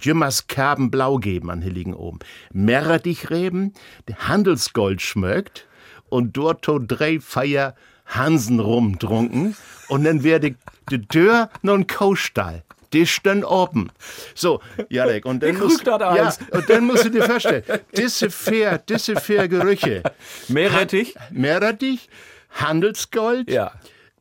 Jimmers 0.01 0.47
Kerben 0.47 0.91
blau 0.91 1.19
geben 1.19 1.51
an 1.51 1.63
Hilligen 1.63 1.95
oben. 1.95 2.21
Mehrere 2.53 3.01
dich 3.01 3.31
Reben, 3.31 3.73
der 4.07 4.29
Handelsgold 4.29 5.03
schmögt 5.03 5.67
und 6.09 6.37
dort 6.37 6.63
to 6.63 6.79
drei 6.79 7.19
Feier 7.19 7.75
Hansen 8.15 8.61
rumtrunken 8.61 9.57
und 9.89 10.05
dann 10.05 10.23
werde 10.23 10.55
die 10.91 11.03
Tür 11.07 11.49
noch 11.63 11.75
ein 11.75 11.87
Kaustall. 11.87 12.63
Die 12.93 13.07
stehen 13.07 13.43
oben. 13.43 13.91
So, 14.35 14.61
Jarek, 14.91 15.25
und 15.25 15.43
dann 15.43 15.57
musst, 15.59 15.87
ja, 15.87 16.33
und 16.51 16.69
dann 16.69 16.85
musst 16.85 17.07
du 17.07 17.11
dir 17.11 17.25
vorstellen, 17.25 17.65
diese 17.97 18.29
vier, 18.31 18.79
diese 18.87 19.17
vier 19.17 19.49
Gerüche. 19.49 20.03
Meerrettich? 20.49 21.15
Meerrettich, 21.31 22.09
Handelsgold, 22.51 23.51
Ja. 23.51 23.73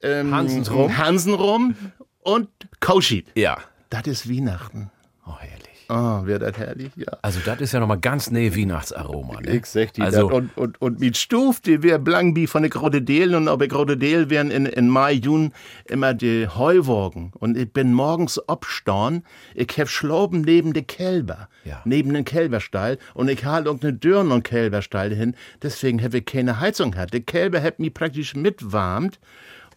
ähm, 0.02 0.34
Hansenrum. 0.34 0.98
Hansenrum 0.98 1.76
und 2.22 2.48
Kauschit. 2.80 3.28
Ja. 3.36 3.58
Das 3.89 4.08
ist 4.08 4.30
Weihnachten. 4.30 4.89
Oh, 5.28 5.34
herrlich. 5.38 5.70
Ah, 5.92 6.22
wäre 6.26 6.39
das 6.39 6.58
herrlich, 6.58 6.92
ja. 6.96 7.18
Also, 7.22 7.42
das 7.44 7.60
ist 7.60 7.74
ja 7.74 7.82
nochmal 7.82 8.00
ganz 8.00 8.32
nähe 8.32 8.56
Weihnachtsaroma. 8.56 9.42
Ne? 9.42 9.58
Ich 9.58 9.66
sag 9.66 9.92
dir 9.92 10.04
Also-. 10.06 10.28
Und, 10.28 10.56
und, 10.58 10.82
und 10.82 11.02
mit 11.02 11.18
Stuf, 11.18 11.60
die 11.60 11.84
wär 11.84 12.00
blank 12.00 12.36
wie 12.38 12.48
von 12.48 12.62
den 12.64 12.72
Krokodillen 12.72 13.48
und 13.50 13.60
bei 13.60 13.68
Krokodil 13.68 14.30
wären 14.30 14.52
in, 14.52 14.66
in 14.66 14.88
Mai, 14.88 15.12
Juni 15.14 15.52
immer 15.86 16.14
die 16.14 16.48
Heuwagen. 16.48 17.34
Und 17.39 17.58
ich 17.58 17.74
bin 17.74 17.94
morgens 17.94 18.39
abstauen, 18.48 19.24
ich 19.54 19.68
hab 19.78 19.89
Schlauben 19.89 20.42
neben 20.42 20.72
de 20.72 20.84
Kälber, 20.84 21.50
Ja. 21.66 21.82
neben 21.84 22.14
den 22.14 22.24
Kälberstall 22.24 22.98
und 23.14 23.30
ich 23.30 23.44
halte 23.44 23.68
irgendeine 23.68 23.94
Dürren 23.94 24.32
und 24.32 24.44
Kälberstall 24.44 25.14
hin. 25.14 25.36
Deswegen 25.62 26.02
hab 26.02 26.14
ich 26.14 26.24
keine 26.26 26.62
Heizung 26.62 26.92
gehabt. 26.92 27.12
Der 27.14 27.20
Kälber 27.22 27.62
hat 27.62 27.80
mich 27.80 27.94
praktisch 27.94 28.34
mitwarmt. 28.34 29.20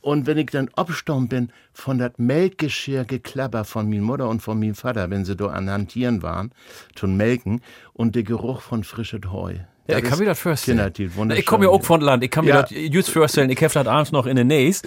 Und 0.05 0.27
wenn 0.27 0.37
ich 0.37 0.51
dann 0.51 0.69
abstauen 0.77 1.29
bin, 1.29 1.49
von 1.73 1.97
dat 1.97 2.19
Melkgeschirr 2.19 3.07
geklapper 3.07 3.65
von 3.65 3.89
min 3.89 4.03
Mutter 4.03 4.29
und 4.29 4.43
von 4.43 4.59
min 4.59 4.75
Vater, 4.75 5.09
wenn 5.09 5.25
sie 5.25 5.35
da 5.35 5.47
an 5.47 5.71
Hantieren 5.71 6.23
waren, 6.23 6.53
zum 6.95 7.17
Melken, 7.17 7.63
und 7.95 8.15
der 8.15 8.23
Geruch 8.23 8.61
von 8.61 8.85
frischem 8.85 9.33
Heu. 9.33 9.55
Ja, 9.89 9.97
ich 9.99 10.05
kann 10.05 10.19
mir 10.19 10.27
das 10.27 10.39
vorstellen. 10.39 10.93
Ich 11.37 11.47
komme 11.47 11.65
ja 11.65 11.71
auch 11.71 11.83
von 11.83 12.03
Land, 12.03 12.23
ich 12.23 12.31
kann 12.31 12.45
mir 12.45 12.51
Ja. 12.51 12.63
das 12.63 12.71
just 12.73 13.09
vorstellen, 13.11 13.49
ich 13.49 13.63
hab 13.65 13.73
das 13.73 13.87
abends 13.87 14.13
noch 14.13 14.27
in 14.27 14.37
den 14.37 14.49
Näs. 14.49 14.83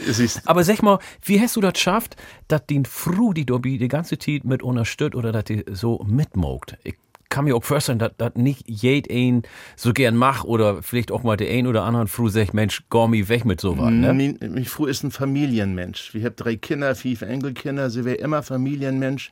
Aber 0.45 0.63
sag 0.63 0.83
mal, 0.83 0.99
wie 1.23 1.41
hast 1.41 1.55
du 1.55 1.61
das 1.61 1.73
geschafft, 1.73 2.15
dass 2.47 2.67
den 2.67 2.85
Fru, 2.85 3.33
die 3.33 3.45
Dobby 3.45 3.79
die 3.79 3.87
ganze 3.87 4.19
Zeit 4.19 4.43
mit 4.43 4.61
unterstützt 4.61 5.15
oder 5.15 5.31
dass 5.31 5.45
die 5.45 5.65
so 5.71 6.03
mitmogt? 6.07 6.77
Ich 6.83 6.95
kann 7.29 7.45
mir 7.45 7.55
auch 7.55 7.63
vorstellen, 7.63 7.99
dass 7.99 8.11
das 8.17 8.35
nicht 8.35 8.63
jed 8.67 9.09
ein 9.11 9.43
so 9.75 9.93
gern 9.93 10.15
macht 10.15 10.45
oder 10.45 10.81
vielleicht 10.83 11.11
auch 11.11 11.23
mal 11.23 11.37
der 11.37 11.49
ein 11.51 11.67
oder 11.67 11.83
anderen 11.83 12.07
Fru 12.07 12.29
sagt, 12.29 12.53
Mensch, 12.53 12.83
Gormi 12.89 13.27
weg 13.29 13.45
mit 13.45 13.61
sowas, 13.61 13.91
ne? 13.91 14.13
Mein, 14.13 14.37
mein 14.39 14.65
Frau 14.65 14.85
ist 14.85 15.03
ein 15.03 15.11
Familienmensch. 15.11 16.13
Wir 16.13 16.25
haben 16.25 16.35
drei 16.35 16.55
Kinder, 16.55 16.95
fünf 16.95 17.21
Enkelkinder. 17.21 17.89
Sie 17.89 18.05
wäre 18.05 18.17
immer 18.17 18.43
Familienmensch. 18.43 19.31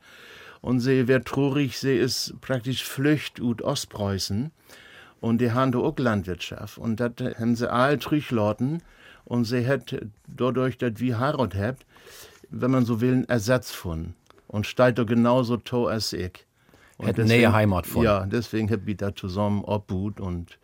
Und 0.60 0.80
sie 0.80 1.06
wäre 1.06 1.22
traurig, 1.22 1.78
sie 1.78 1.96
ist 1.96 2.34
praktisch 2.40 2.82
Flücht 2.82 3.40
ut 3.40 3.62
Ostpreußen. 3.62 4.50
Und 5.20 5.40
die 5.40 5.52
haben 5.52 5.72
da 5.72 5.78
auch 5.78 5.98
Landwirtschaft. 5.98 6.78
Und 6.78 7.00
das 7.00 7.12
haben 7.38 7.56
sie 7.56 7.70
all 7.70 7.98
trüchlauten. 7.98 8.82
Und 9.24 9.44
sie 9.44 9.66
hat 9.66 9.96
dadurch, 10.26 10.78
dass 10.78 10.94
wir 10.98 11.18
Heirat 11.18 11.54
habt, 11.54 11.86
wenn 12.50 12.70
man 12.70 12.84
so 12.84 13.00
will, 13.00 13.12
einen 13.12 13.28
Ersatz 13.28 13.70
gefunden. 13.70 14.14
Und 14.48 14.66
steigt 14.66 14.98
da 14.98 15.04
genauso 15.04 15.56
to 15.56 15.86
als 15.86 16.12
ich. 16.12 16.45
Und 16.98 17.06
Hätt 17.06 17.18
nähe 17.18 17.52
Heimat 17.52 17.84
gefunden. 17.84 18.06
Ja, 18.06 18.26
deswegen 18.26 18.70
hab 18.70 18.86
ich 18.88 18.96
da 18.96 19.14
zusammen 19.14 19.64
obhut 19.64 20.20
und 20.20 20.58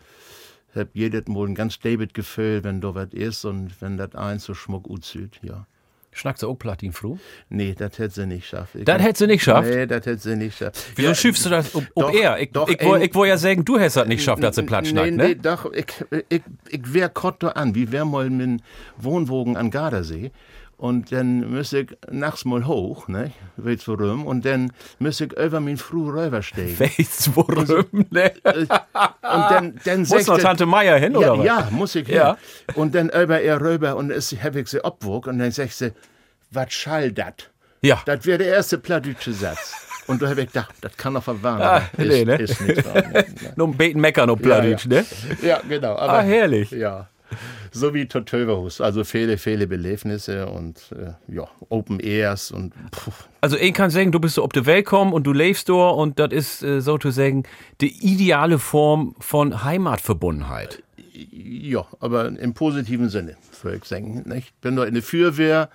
hab 0.74 0.88
jedes 0.94 1.26
Mal 1.28 1.48
ein 1.48 1.54
ganz 1.54 1.78
David 1.78 2.14
Gefühl, 2.14 2.64
wenn 2.64 2.80
da 2.80 2.94
was 2.94 3.12
ist 3.12 3.44
und 3.44 3.80
wenn 3.80 3.98
das 3.98 4.14
eins 4.14 4.44
so 4.44 4.54
schmuck 4.54 4.88
aussieht, 4.88 5.40
ja. 5.42 5.66
Schnackt 6.14 6.40
sie 6.40 6.46
auch 6.46 6.56
Platin, 6.56 6.92
Fru? 6.92 7.16
Nee, 7.48 7.74
das 7.76 7.98
hätte 7.98 8.14
sie 8.14 8.26
nicht 8.26 8.42
geschafft. 8.42 8.76
Das 8.84 9.00
hätt 9.00 9.16
sie 9.16 9.26
nicht 9.26 9.38
geschafft? 9.38 9.70
Nee, 9.70 9.86
das 9.86 10.04
hätte 10.04 10.18
sie 10.18 10.36
nicht 10.36 10.58
geschafft. 10.58 10.84
Wieso 10.94 11.14
schiebst 11.14 11.46
du 11.46 11.48
das 11.48 11.74
ob, 11.74 11.84
ob 11.94 12.12
doch, 12.12 12.14
er? 12.14 12.38
Ich, 12.38 12.50
doch, 12.52 12.68
ich, 12.68 12.78
ich 12.78 13.14
wollte 13.14 13.28
ja 13.30 13.38
sagen, 13.38 13.64
du 13.64 13.78
hättest 13.78 13.96
das 13.96 14.06
nicht 14.06 14.18
geschafft, 14.18 14.42
dass 14.42 14.56
sie 14.56 14.62
Platz 14.62 14.84
nee, 14.84 14.90
schnackt, 14.90 15.12
nee, 15.12 15.28
ne? 15.28 15.36
doch, 15.36 15.72
ich, 15.72 15.86
ich, 16.28 16.42
ich 16.68 16.92
wär 16.92 17.08
kott 17.08 17.42
da 17.42 17.48
an, 17.48 17.74
wie 17.74 17.90
wär 17.92 18.04
mal 18.04 18.28
mit 18.28 18.60
Wohnwogen 18.98 19.56
an 19.56 19.70
Gardasee. 19.70 20.32
Und 20.76 21.12
dann 21.12 21.48
müsste 21.52 21.80
ich 21.80 21.96
nachts 22.10 22.44
mal 22.44 22.66
hoch, 22.66 23.06
ne, 23.06 23.30
weißt 23.56 23.86
du 23.86 23.96
warum, 23.98 24.26
und 24.26 24.44
dann 24.44 24.72
müsste 24.98 25.26
ich 25.26 25.32
über 25.32 25.60
mein 25.60 25.76
Früh 25.76 26.10
rübersteigen. 26.10 26.78
Weißt 26.80 27.28
du, 27.28 27.36
warum, 27.36 28.06
ne? 28.10 28.32
Und 28.42 28.68
dann, 29.22 29.80
dann 29.84 30.00
Muss 30.00 30.26
noch 30.26 30.38
Tante 30.38 30.66
Meier 30.66 30.98
hin, 30.98 31.12
ja, 31.12 31.18
oder 31.18 31.38
was? 31.38 31.46
Ja, 31.46 31.68
muss 31.70 31.94
ich 31.94 32.08
Ja. 32.08 32.36
hin. 32.66 32.74
Und 32.74 32.94
dann 32.96 33.10
über 33.10 33.40
er 33.40 33.60
rüber 33.60 33.94
und 33.94 34.10
es 34.10 34.32
hab 34.42 34.56
ich 34.56 34.66
sie 34.68 34.82
abwog 34.84 35.28
und 35.28 35.38
dann 35.38 35.52
sagt 35.52 35.72
sie, 35.72 35.92
was 36.50 36.72
schall 36.72 37.12
dat? 37.12 37.48
Ja. 37.80 38.02
Das 38.04 38.26
wäre 38.26 38.38
der 38.38 38.48
erste 38.48 38.78
plattdeutsche 38.78 39.32
Satz. 39.32 39.74
Und 40.08 40.20
da 40.20 40.28
habe 40.30 40.40
ich 40.40 40.46
gedacht, 40.48 40.74
das 40.80 40.96
kann 40.96 41.14
doch 41.14 41.22
verwarnen. 41.22 41.62
Ah, 41.62 41.82
ist, 41.96 42.08
nee, 42.08 42.24
ne? 42.24 42.34
ist 42.36 42.60
nicht 42.60 42.84
wahr. 42.84 43.02
ne? 43.08 43.24
Nur 43.56 43.68
ein 43.68 43.76
Beten 43.76 44.00
meckern 44.00 44.28
auf 44.30 44.40
Plattdeutsch, 44.40 44.86
ne? 44.86 45.04
Ja, 45.42 45.60
genau. 45.68 45.94
Aber, 45.94 46.14
Ah, 46.14 46.22
herrlich. 46.22 46.72
Ja. 46.72 47.06
So 47.72 47.94
wie 47.94 48.06
Totöverhus. 48.06 48.80
Also 48.80 49.04
viele, 49.04 49.38
viele 49.38 49.66
Belebnisse 49.66 50.46
und 50.46 50.92
äh, 50.92 51.12
ja, 51.34 51.48
Open 51.70 52.00
Airs 52.00 52.50
und 52.50 52.74
pff, 52.94 53.28
Also 53.40 53.56
ich 53.56 53.72
kann 53.72 53.90
sagen, 53.90 54.12
du 54.12 54.20
bist 54.20 54.34
so 54.34 54.42
auf 54.42 54.50
die 54.50 54.66
Welt 54.66 54.84
gekommen 54.84 55.12
und 55.12 55.26
du 55.26 55.32
lebst 55.32 55.68
dort 55.68 55.98
und 55.98 56.18
das 56.18 56.32
ist 56.32 56.62
äh, 56.62 56.80
sozusagen 56.80 57.44
die 57.80 57.94
ideale 58.06 58.58
Form 58.58 59.14
von 59.20 59.64
Heimatverbundenheit. 59.64 60.82
Ja, 61.30 61.86
aber 62.00 62.26
im 62.26 62.54
positiven 62.54 63.08
Sinne, 63.08 63.36
würde 63.62 63.78
ich 63.78 63.84
sagen. 63.84 64.22
Nicht? 64.26 64.60
Bin 64.60 64.76
da 64.76 64.84
in 64.84 64.94
der 64.94 65.02
Feuerwehr. 65.02 65.70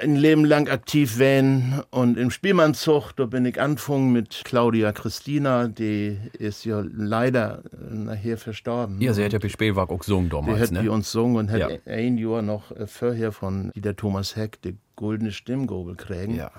Ein 0.00 0.16
Leben 0.16 0.44
lang 0.44 0.68
aktiv 0.68 1.18
wären 1.18 1.82
und 1.90 2.16
im 2.16 2.30
Spielmannzug, 2.30 3.12
da 3.16 3.26
bin 3.26 3.44
ich 3.44 3.60
angefangen 3.60 4.12
mit 4.12 4.42
Claudia 4.44 4.92
Christina, 4.92 5.68
die 5.68 6.18
ist 6.38 6.64
ja 6.64 6.82
leider 6.94 7.62
nachher 7.90 8.38
verstorben. 8.38 9.00
Ja, 9.00 9.12
sie 9.12 9.24
hat 9.24 9.32
ja 9.32 9.38
bei 9.38 9.48
Spielwerk 9.48 9.90
auch 9.90 9.98
gesungen 9.98 10.30
damals, 10.30 10.56
Die 10.56 10.62
hat 10.62 10.70
ne? 10.72 10.82
die 10.82 10.88
uns 10.88 11.06
gesungen 11.06 11.36
und 11.36 11.50
hat 11.50 11.58
Ja. 11.60 11.68
ein 11.86 12.16
Jahr 12.18 12.42
noch 12.42 12.70
äh, 12.72 12.86
vorher 12.86 13.32
von 13.32 13.70
der 13.74 13.96
Thomas 13.96 14.36
Heck 14.36 14.60
die 14.62 14.76
goldene 14.96 15.32
Stimmgabel 15.32 15.94
kriegen. 15.96 16.36
Ja. 16.36 16.50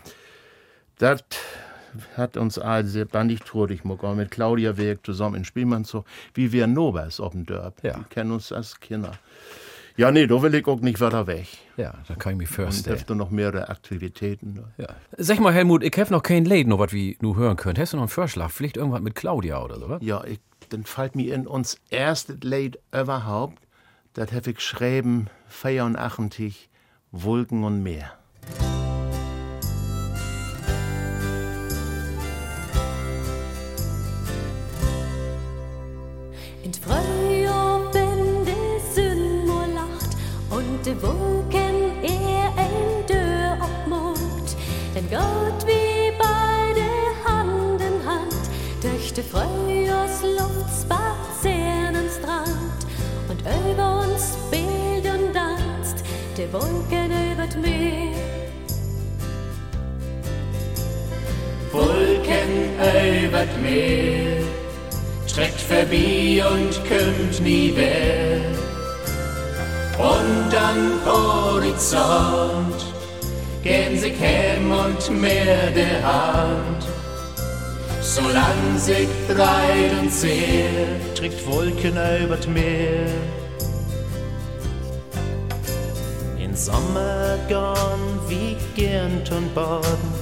Das 0.97 1.23
hat 2.17 2.37
uns 2.37 2.57
alle 2.59 2.85
sehr 2.87 3.05
bandig 3.05 3.41
trudig 3.41 3.83
gemacht. 3.83 4.01
Mit 4.15 4.31
Claudia 4.31 4.77
wirkt 4.77 5.05
zusammen 5.05 5.35
in 5.35 5.45
Spielmannzug, 5.45 6.05
wie 6.33 6.51
wir 6.51 6.67
Nobers 6.67 7.19
auf 7.19 7.33
dem 7.33 7.45
Dörp. 7.45 7.83
Ja. 7.83 7.97
Die 7.97 8.03
kennen 8.05 8.31
uns 8.31 8.51
als 8.51 8.79
Kinder. 8.79 9.11
Ja, 9.95 10.09
nee, 10.11 10.25
da 10.25 10.41
will 10.41 10.53
ich 10.55 10.65
auch 10.67 10.79
nicht 10.79 10.99
weiter 11.01 11.27
weg. 11.27 11.45
Ja, 11.77 11.93
da 12.07 12.15
kann 12.15 12.33
ich 12.33 12.37
mich 12.39 12.49
Und 12.49 12.55
vorstellen. 12.65 12.99
habe 12.99 13.15
noch 13.15 13.29
mehrere 13.29 13.69
Aktivitäten. 13.69 14.63
Ja. 14.77 14.87
Sag 15.17 15.39
mal, 15.39 15.53
Helmut, 15.53 15.83
ich 15.83 15.93
hab 15.97 16.09
noch 16.09 16.23
kein 16.23 16.45
Lied, 16.45 16.67
noch 16.67 16.79
was 16.79 16.93
wie 16.93 17.17
nu 17.21 17.35
hören 17.35 17.57
könnt. 17.57 17.77
Hast 17.77 17.93
du 17.93 17.97
noch 17.97 18.03
einen 18.03 18.09
Vorschlag? 18.09 18.49
Vielleicht 18.49 18.77
irgendwas 18.77 19.01
mit 19.01 19.13
Claudia 19.13 19.61
oder 19.63 19.77
so? 19.79 19.97
Ja, 20.01 20.23
ich, 20.23 20.39
dann 20.69 20.83
fällt 20.83 21.15
mir 21.15 21.33
in 21.35 21.45
uns 21.45 21.77
erste 21.91 22.33
Lied 22.41 22.79
überhaupt, 22.91 23.59
das 24.13 24.31
habe 24.31 24.49
ich 24.49 24.55
geschrieben, 24.55 25.27
84, 25.47 26.69
Wolken 27.11 27.63
und 27.63 27.83
Meer. 27.83 28.13
Die 40.93 41.01
Wolken 41.01 42.03
er 42.03 42.53
ein 42.57 43.05
Dörr 43.07 43.57
abmacht, 43.61 44.55
dann 44.93 45.09
geht 45.09 45.67
wie 45.67 46.11
beide 46.19 46.87
Hand 47.25 47.81
in 47.81 48.05
Hand 48.07 48.43
durch 48.81 49.13
die 49.13 49.21
Frühjahrsluft 49.21 50.83
spazieren 50.83 51.95
am 51.95 52.09
Strand 52.09 52.79
und 53.29 53.41
über 53.41 54.01
uns 54.01 54.35
spielt 54.47 55.05
und 55.05 55.33
tanzt 55.33 56.03
die 56.37 56.51
Wolken 56.51 57.11
über 57.31 57.45
das 57.45 57.55
Meer. 57.55 58.13
Wolken 61.71 63.25
über 63.25 63.45
Meer, 63.61 64.43
streckt 65.25 65.61
vorbei 65.61 66.43
und 66.51 66.73
kommt 66.87 67.41
nie 67.41 67.71
mehr. 67.71 68.72
Und 69.97 70.55
am 70.55 71.05
Horizont 71.05 72.83
gehen 73.61 73.97
sie 73.99 74.11
Kämm 74.11 74.71
und 74.71 75.21
Meer 75.21 75.69
der 75.71 76.03
Hand. 76.03 76.85
Solang 78.01 78.77
sich 78.77 79.07
dreit 79.27 80.01
und 80.01 80.11
sehr, 80.11 80.99
trägt 81.15 81.45
Wolken 81.47 81.95
über 82.23 82.37
das 82.37 82.47
Meer. 82.47 83.07
In 86.37 86.55
Sommer 86.55 87.37
gone 87.47 88.19
wie 88.27 88.57
gern 88.75 89.21
und 89.35 89.55
baden, 89.55 90.13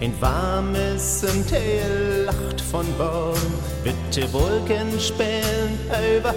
in 0.00 0.12
warmes 0.20 1.24
und 1.24 1.50
hell 1.50 2.24
Lacht 2.26 2.60
von 2.60 2.86
Born, 2.98 3.34
bitte 3.82 4.32
Wolken 4.32 5.00
spähen 5.00 5.78
über 6.16 6.34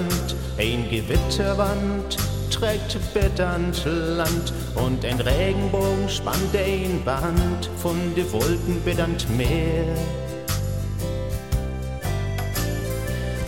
Helgoland, 0.00 0.34
ein 0.58 0.90
Gewitterwand 0.90 2.16
trägt 2.50 2.98
betternd 3.14 3.84
Land 3.84 4.52
und 4.74 5.04
ein 5.04 5.20
Regenbogen 5.20 6.08
spannt 6.08 6.54
ein 6.54 7.02
Band 7.04 7.70
von 7.76 7.96
de 8.14 8.24
Wolken 8.32 8.82
bedant 8.84 9.26
Meer. 9.36 9.84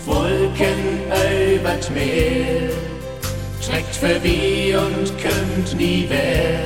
Wolken 0.04 1.00
übert 1.54 1.90
Meer, 1.90 2.70
trägt 3.64 3.96
vorbei 3.96 4.78
und 4.78 5.12
kommt 5.22 5.78
nie 5.78 6.06
mehr. 6.06 6.60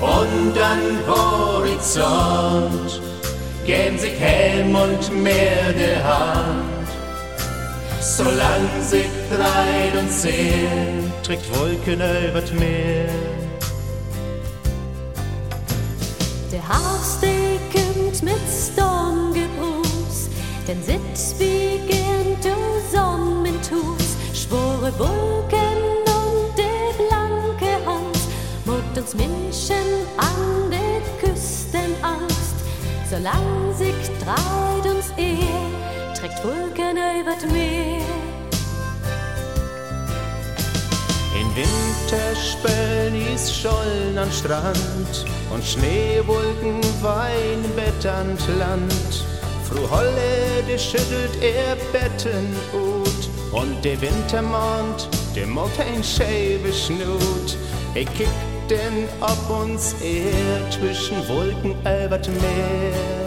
Und 0.00 0.58
an 0.58 0.80
Horizont 1.06 3.00
gehen 3.64 3.98
sich 3.98 4.18
Helm 4.18 4.74
und 4.74 5.22
Meer 5.22 5.72
der 5.72 6.04
Hand. 6.04 6.71
Solang 8.14 8.68
sich 8.82 9.08
dreit 9.30 9.98
und 9.98 10.12
sehnt, 10.12 11.14
trägt 11.22 11.48
Wolken 11.56 11.94
übert 12.28 12.52
Meer. 12.60 13.08
Der 16.52 16.60
der 16.60 17.58
kommt 17.72 18.22
mit 18.22 18.44
Sturmgruß, 18.52 20.28
denn 20.68 20.82
sitzt 20.82 21.40
wie 21.40 21.78
gern 21.88 22.36
zusammen 22.42 23.58
tus, 23.62 24.08
schwore 24.34 24.92
Wolken 24.98 25.82
und 26.04 26.58
der 26.58 26.92
blanke 27.06 27.86
Hand, 27.86 28.18
mogt 28.66 28.98
uns 28.98 29.14
Menschen 29.14 29.88
an 30.18 30.70
der 30.70 31.00
Küsten 31.18 31.94
Angst, 32.02 32.56
solang 33.08 33.74
sich 33.74 34.10
dreit 34.22 34.94
uns 34.94 35.06
er, 35.16 35.91
trägt 36.22 36.44
Wolken 36.44 36.96
über 37.20 37.34
das 37.34 37.50
Meer. 37.50 38.00
In 41.40 41.48
Winter 41.56 42.36
spölen 42.36 43.34
is 43.34 43.52
Schollen 43.52 44.16
an 44.16 44.30
Strand 44.30 45.26
und 45.52 45.64
Schneewolken 45.64 46.80
betternd 47.74 48.40
Land. 48.56 49.24
Fru 49.68 49.80
Holle, 49.90 50.62
de 50.68 50.78
schüttelt 50.78 51.42
er 51.42 51.74
Betten 51.92 52.54
ut 52.72 53.28
und 53.52 53.84
der 53.84 54.00
Wintermond, 54.00 55.08
der 55.34 55.48
macht 55.48 55.80
ein 55.80 56.04
schäbe 56.04 56.72
Schnut. 56.72 57.56
Er 57.94 58.04
kickt 58.04 58.70
denn 58.70 59.08
ob 59.20 59.62
uns 59.64 59.96
er 60.00 60.70
zwischen 60.70 61.16
Wolken 61.28 61.72
übert 61.80 62.28
Meer. 62.28 63.21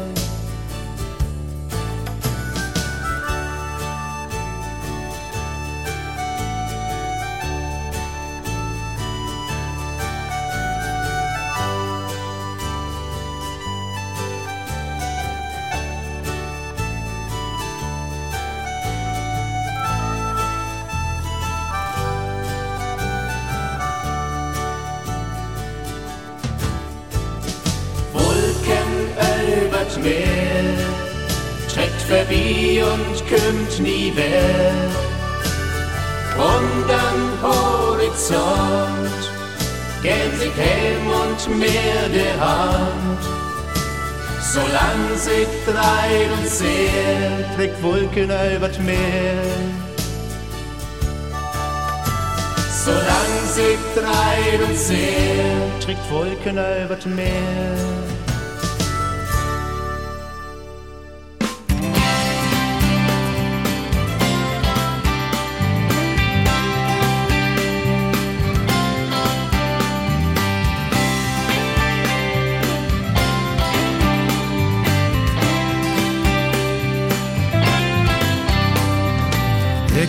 Sich 45.26 45.47
dreit 45.65 46.30
und 46.38 46.47
sehr, 46.47 47.55
trägt 47.55 47.82
Wolken 47.82 48.30
übert 48.55 48.78
Meer. 48.80 49.41
Solang 52.86 53.34
sich 53.57 53.80
dreit 53.95 54.59
und 54.67 54.78
sehr, 54.78 55.80
trägt 55.84 56.11
Wolken 56.11 56.57
übert 56.84 57.05
Meer. 57.07 58.14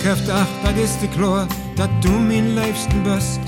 Ik 0.07 0.12
hef 0.12 0.24
dacht, 0.24 0.50
dat 0.62 0.76
is 0.76 0.98
de 1.00 1.09
klar, 1.09 1.46
dat 1.74 1.88
du 2.00 2.11
mein 2.11 2.54
Liebsten 2.54 3.02
bist. 3.02 3.40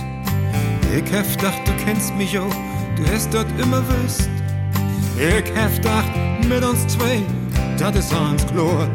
Ich 0.96 1.12
hef 1.12 1.36
dacht, 1.36 1.64
du 1.64 1.72
kennst 1.84 2.12
mich 2.16 2.36
auch, 2.36 2.56
du 2.96 3.12
hast 3.12 3.32
dort 3.32 3.46
immer 3.62 3.82
wüsst. 3.88 4.28
Ich 5.16 5.52
hef 5.54 5.78
dacht, 5.80 6.10
mit 6.48 6.64
uns 6.64 6.84
zwei, 6.86 7.22
dat 7.76 7.94
is 7.94 8.12
ans 8.12 8.44
klar. 8.46 8.88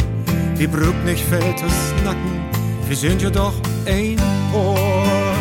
Wir 0.55 0.68
braucht 0.68 1.05
nicht 1.05 1.24
viel 1.24 1.55
zu 1.55 1.70
snacken, 1.70 2.41
wir 2.88 2.97
sind 2.97 3.22
ja 3.22 3.30
doch 3.30 3.53
ein 3.86 4.20
Ohr. 4.53 5.34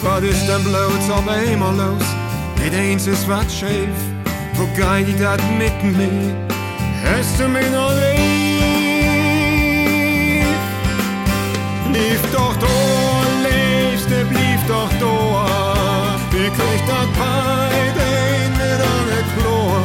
Wat 0.00 0.22
is 0.22 0.46
denn 0.46 0.64
bloß 0.64 1.10
op 1.18 1.28
eenmaal 1.28 1.74
los? 1.76 2.06
Dit 2.56 2.72
eens 2.72 3.06
is 3.06 3.28
wat 3.28 3.52
scheef. 3.52 3.98
Wo 4.54 4.64
geht 4.74 5.06
die 5.06 5.22
dat 5.22 5.42
mit 5.58 5.82
mir? 5.82 6.34
Hast 7.04 7.38
du 7.38 7.46
mich 7.46 7.70
noch 7.70 7.92
lief? 7.92 8.31
Lief 11.92 12.22
doch 12.32 12.56
da, 12.56 12.78
liefste, 13.46 14.24
blieb 14.24 14.60
doch 14.66 14.90
da. 15.00 16.16
Wie 16.30 16.48
kriegt 16.58 16.88
dat 16.88 17.08
beide 17.18 18.08
mit 18.58 18.80
eine 18.96 19.20
Chlor? 19.32 19.84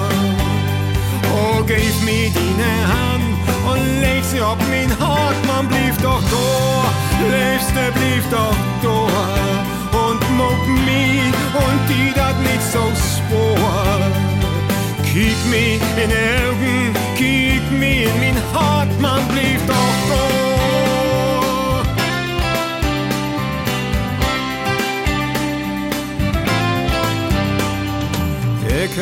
Oh, 1.36 1.64
gib 1.68 1.96
mir 2.06 2.30
deine 2.32 2.74
Hand 2.94 3.38
und 3.70 4.02
leg 4.02 4.24
sie 4.24 4.42
auf 4.42 4.58
mein 4.70 4.92
Hart, 5.00 5.36
man 5.46 5.68
blieb 5.68 5.96
doch 6.02 6.22
da. 6.32 6.48
Liefste, 7.34 7.92
blieb 7.98 8.24
doch 8.32 8.56
da. 8.84 8.98
Und 10.06 10.22
mock 10.38 10.62
mich 10.86 11.34
und 11.66 11.80
die 11.90 12.14
dat 12.14 12.40
nicht 12.40 12.64
so 12.72 12.84
spor. 12.96 14.00
Kiek 15.04 15.40
mir 15.50 15.76
in 16.04 16.10
die 16.10 16.24
Augen, 16.46 16.94
kiek 17.18 17.64
mir 17.72 18.08
in 18.27 18.27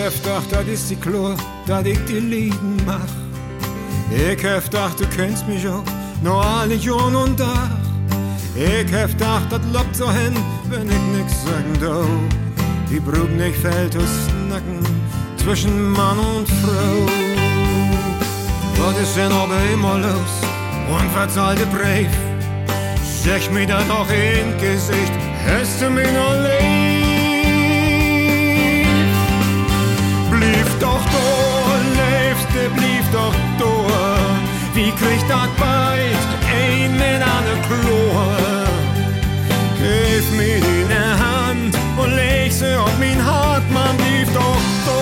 Ich 0.07 0.13
hab 0.13 0.23
gedacht, 0.23 0.51
das 0.51 0.67
ist 0.67 0.91
die 0.91 0.95
Chlor, 0.97 1.35
dass 1.65 1.83
ich 1.83 1.97
die 2.05 2.19
Lieden 2.19 2.79
mach. 2.85 2.99
Ich 4.11 4.45
hab 4.45 4.63
gedacht, 4.63 4.99
du 4.99 5.05
kennst 5.07 5.47
mich 5.47 5.67
auch, 5.67 5.81
noch 6.21 6.45
alle 6.45 6.75
Jahren 6.75 7.15
und 7.15 7.37
Tag. 7.37 7.71
Ich 8.55 8.93
hab 8.93 9.09
gedacht, 9.09 9.45
das 9.49 9.61
lobt 9.73 9.95
so 9.95 10.11
hin, 10.11 10.35
wenn 10.69 10.87
ich 10.87 11.01
nix 11.17 11.43
sagen 11.43 11.73
darf. 11.81 12.05
Die 12.91 12.99
Brug 12.99 13.31
nicht 13.31 13.57
fällt 13.57 13.97
aus 13.97 14.29
Nacken 14.47 14.79
zwischen 15.37 15.89
Mann 15.93 16.19
und 16.19 16.47
Frau. 16.47 17.07
Was 18.77 19.01
ist 19.01 19.17
denn 19.17 19.31
aber 19.31 19.57
immer 19.73 19.97
los? 19.97 20.33
Der 21.57 21.65
Brief? 21.65 22.11
Sag 23.23 23.51
mir 23.51 23.65
das 23.65 23.87
doch 23.87 24.07
in 24.11 24.55
Gesicht, 24.59 25.13
hast 25.47 25.81
du 25.81 25.89
mich 25.89 26.11
noch 26.13 26.35
lieb? 26.43 26.64
Doch 30.79 31.01
da, 31.05 31.75
lebste, 32.01 32.69
blieb 32.75 33.05
doch 33.11 33.35
da. 33.59 33.75
Wie 34.73 34.91
kriegt 34.91 35.29
das 35.29 35.47
beid 35.57 36.21
ein 36.51 36.95
in 36.95 37.21
eine 37.35 37.55
Chlor? 37.67 38.35
Gib 39.79 40.25
mir 40.37 40.59
deine 40.59 41.17
Hand 41.17 41.77
und 41.97 42.15
leg 42.15 42.51
sie 42.51 42.75
auf 42.75 42.91
mein 42.99 43.23
Hart, 43.23 43.63
man 43.71 43.95
blieb 43.97 44.27
doch 44.33 44.61
da, 44.85 44.99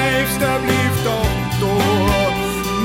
lebste, 0.00 0.48
blieb 0.64 0.94
doch 1.04 1.32
da. 1.60 1.74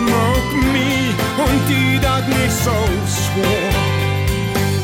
Mock 0.09 0.49
mich 0.73 1.15
und 1.43 1.59
die 1.69 1.99
dat 2.01 2.27
nicht 2.27 2.51
so 2.51 2.77
schwor. 3.15 3.71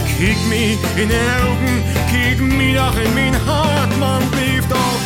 Kiek 0.08 0.38
mir 0.48 0.78
in 1.02 1.10
die 1.10 1.26
Augen, 1.44 1.84
kiek 2.12 2.40
mir 2.40 2.76
doch 2.80 2.98
in 2.98 3.14
mein 3.14 3.36
Hart, 3.46 3.92
man 4.00 4.22
blieb 4.32 4.64
doch 4.70 5.01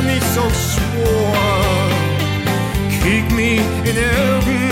und 0.00 0.06
die 0.06 0.08
da 0.08 0.14
nicht 0.14 0.26
so 0.34 0.42
schwor. 0.50 1.36
Kiek 3.02 3.30
mir 3.32 3.60
in 3.84 3.94
die 3.94 4.69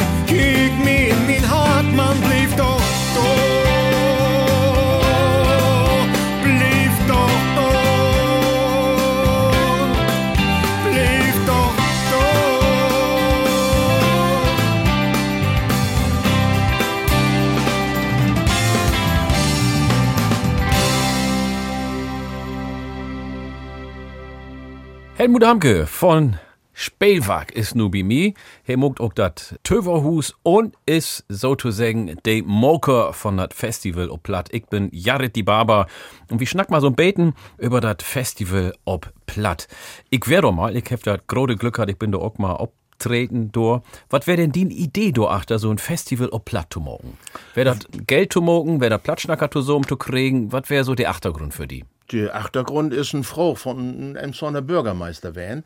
Helmut 25.19 25.45
Hamke 25.45 25.89
von 25.89 26.37
Spielwag 26.73 27.51
ist 27.51 27.75
nu 27.75 27.91
bei 27.91 28.05
mir. 28.05 28.35
Er 28.65 28.77
muckt 28.77 29.01
auch 29.01 29.13
das 29.13 29.57
Töverhus 29.65 30.33
und 30.45 30.77
ist 30.87 31.25
sozusagen 31.29 32.17
der 32.25 32.45
Moker 32.45 33.13
von 33.13 33.37
das 33.37 33.49
Festival 33.53 34.11
ob 34.11 34.23
Platt. 34.23 34.49
Ich 34.53 34.67
bin 34.67 34.91
Jared 34.93 35.35
die 35.35 35.43
Barber 35.43 35.89
und 36.31 36.39
wir 36.39 36.47
schnack 36.47 36.71
mal 36.71 36.81
so 36.81 36.87
ein 36.87 36.95
Beten 36.95 37.35
über 37.59 37.81
das 37.81 37.97
Festival 38.03 38.77
ob 38.85 39.13
Platt. 39.27 39.67
Ich 40.09 40.29
wär 40.29 40.43
doch 40.43 40.53
mal, 40.53 40.77
ich 40.77 40.89
hab 40.93 41.03
das 41.03 41.19
große 41.27 41.57
Glück 41.57 41.75
gehabt, 41.75 41.91
ich 41.91 41.99
bin 41.99 42.13
da 42.13 42.19
auch 42.19 42.39
mal 42.39 42.55
obtreten 42.55 43.51
do. 43.51 43.83
Was 44.11 44.29
wär 44.29 44.37
denn 44.37 44.53
die 44.53 44.69
Idee 44.69 45.11
do 45.11 45.27
achter, 45.27 45.59
so 45.59 45.69
ein 45.69 45.79
Festival 45.79 46.29
ob 46.29 46.45
Platt 46.45 46.69
zu 46.73 46.79
morgen? 46.79 47.19
Wär 47.55 47.65
das 47.65 47.79
Geld 48.07 48.33
zu 48.33 48.41
morgen, 48.41 48.81
wär 48.81 48.91
das 48.91 49.03
Plattschnacker 49.03 49.51
zu 49.51 49.63
so 49.63 49.75
um 49.75 49.85
zu 49.85 49.97
kriegen? 49.97 50.53
Was 50.53 50.71
wär 50.71 50.85
so 50.85 50.95
der 50.95 51.11
Achtergrund 51.11 51.55
für 51.55 51.67
die? 51.67 51.85
Der 52.11 52.35
Achtergrund 52.35 52.95
ist 52.95 53.13
ein 53.13 53.23
Frau 53.23 53.55
von 53.55 54.17
einem 54.17 54.33
so 54.33 54.47
einer 54.47 54.63
Bürgermeister 54.63 55.35
werden. 55.35 55.65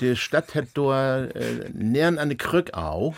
Die 0.00 0.16
Stadt 0.16 0.54
hat 0.54 0.68
da 0.74 1.24
äh, 1.24 1.70
nähern 1.72 2.18
an 2.18 2.28
die 2.28 2.36
Krückau. 2.36 3.14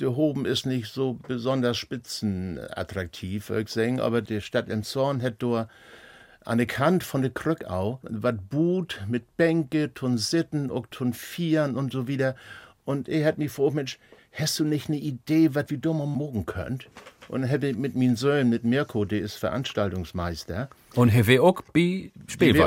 Der 0.00 0.16
Hoben 0.16 0.46
ist 0.46 0.64
nicht 0.64 0.90
so 0.90 1.18
besonders 1.28 1.76
spitzenattraktiv, 1.76 3.50
würde 3.50 3.62
ich 3.62 3.68
sagen, 3.68 4.00
aber 4.00 4.22
die 4.22 4.40
Stadt 4.40 4.70
im 4.70 4.84
Zorn 4.84 5.20
hat 5.20 5.42
da 5.42 5.68
an 6.44 6.58
der 6.58 6.66
Kant 6.66 7.04
von 7.04 7.20
der 7.20 7.30
Krückau 7.30 8.00
was 8.02 8.34
Boot 8.48 9.02
mit 9.08 9.36
Bänke, 9.36 9.92
tun 9.92 10.16
Sitten, 10.16 10.70
tun 10.90 11.12
Vieren 11.12 11.76
und 11.76 11.92
so 11.92 12.08
wieder. 12.08 12.36
Und 12.86 13.08
er 13.08 13.26
hat 13.26 13.36
mich 13.36 13.52
vor, 13.52 13.70
Mensch, 13.72 13.98
hast 14.32 14.58
du 14.58 14.64
nicht 14.64 14.88
eine 14.88 14.98
Idee, 14.98 15.54
was 15.54 15.66
wir 15.68 15.78
mal 15.92 16.06
morgen 16.06 16.46
könnt? 16.46 16.88
Und 17.32 17.40
dann 17.40 17.50
ich 17.62 17.78
mit 17.78 17.96
meinen 17.96 18.16
Söhnen, 18.16 18.50
mit 18.50 18.62
Mirko, 18.62 19.06
der 19.06 19.22
ist 19.22 19.36
Veranstaltungsmeister, 19.36 20.68
Und 20.94 21.14
wär 21.26 21.42
auch 21.42 21.62
bei 21.72 22.10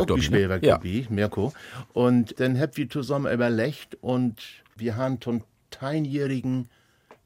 glaub 0.07 0.17
die 0.17 0.23
ich, 0.23 0.31
ne? 0.31 0.37
Spielwerk 0.37 0.63
Ja. 0.63 0.77
dabei, 0.79 1.05
Mirko. 1.09 1.53
Und 1.93 2.39
dann 2.39 2.59
habt 2.59 2.75
wir 2.75 2.89
zusammen 2.89 3.31
überlegt 3.31 3.95
und 4.01 4.41
wir 4.75 4.95
haben 4.95 5.19
den 5.19 5.43
einjährigen 5.79 6.67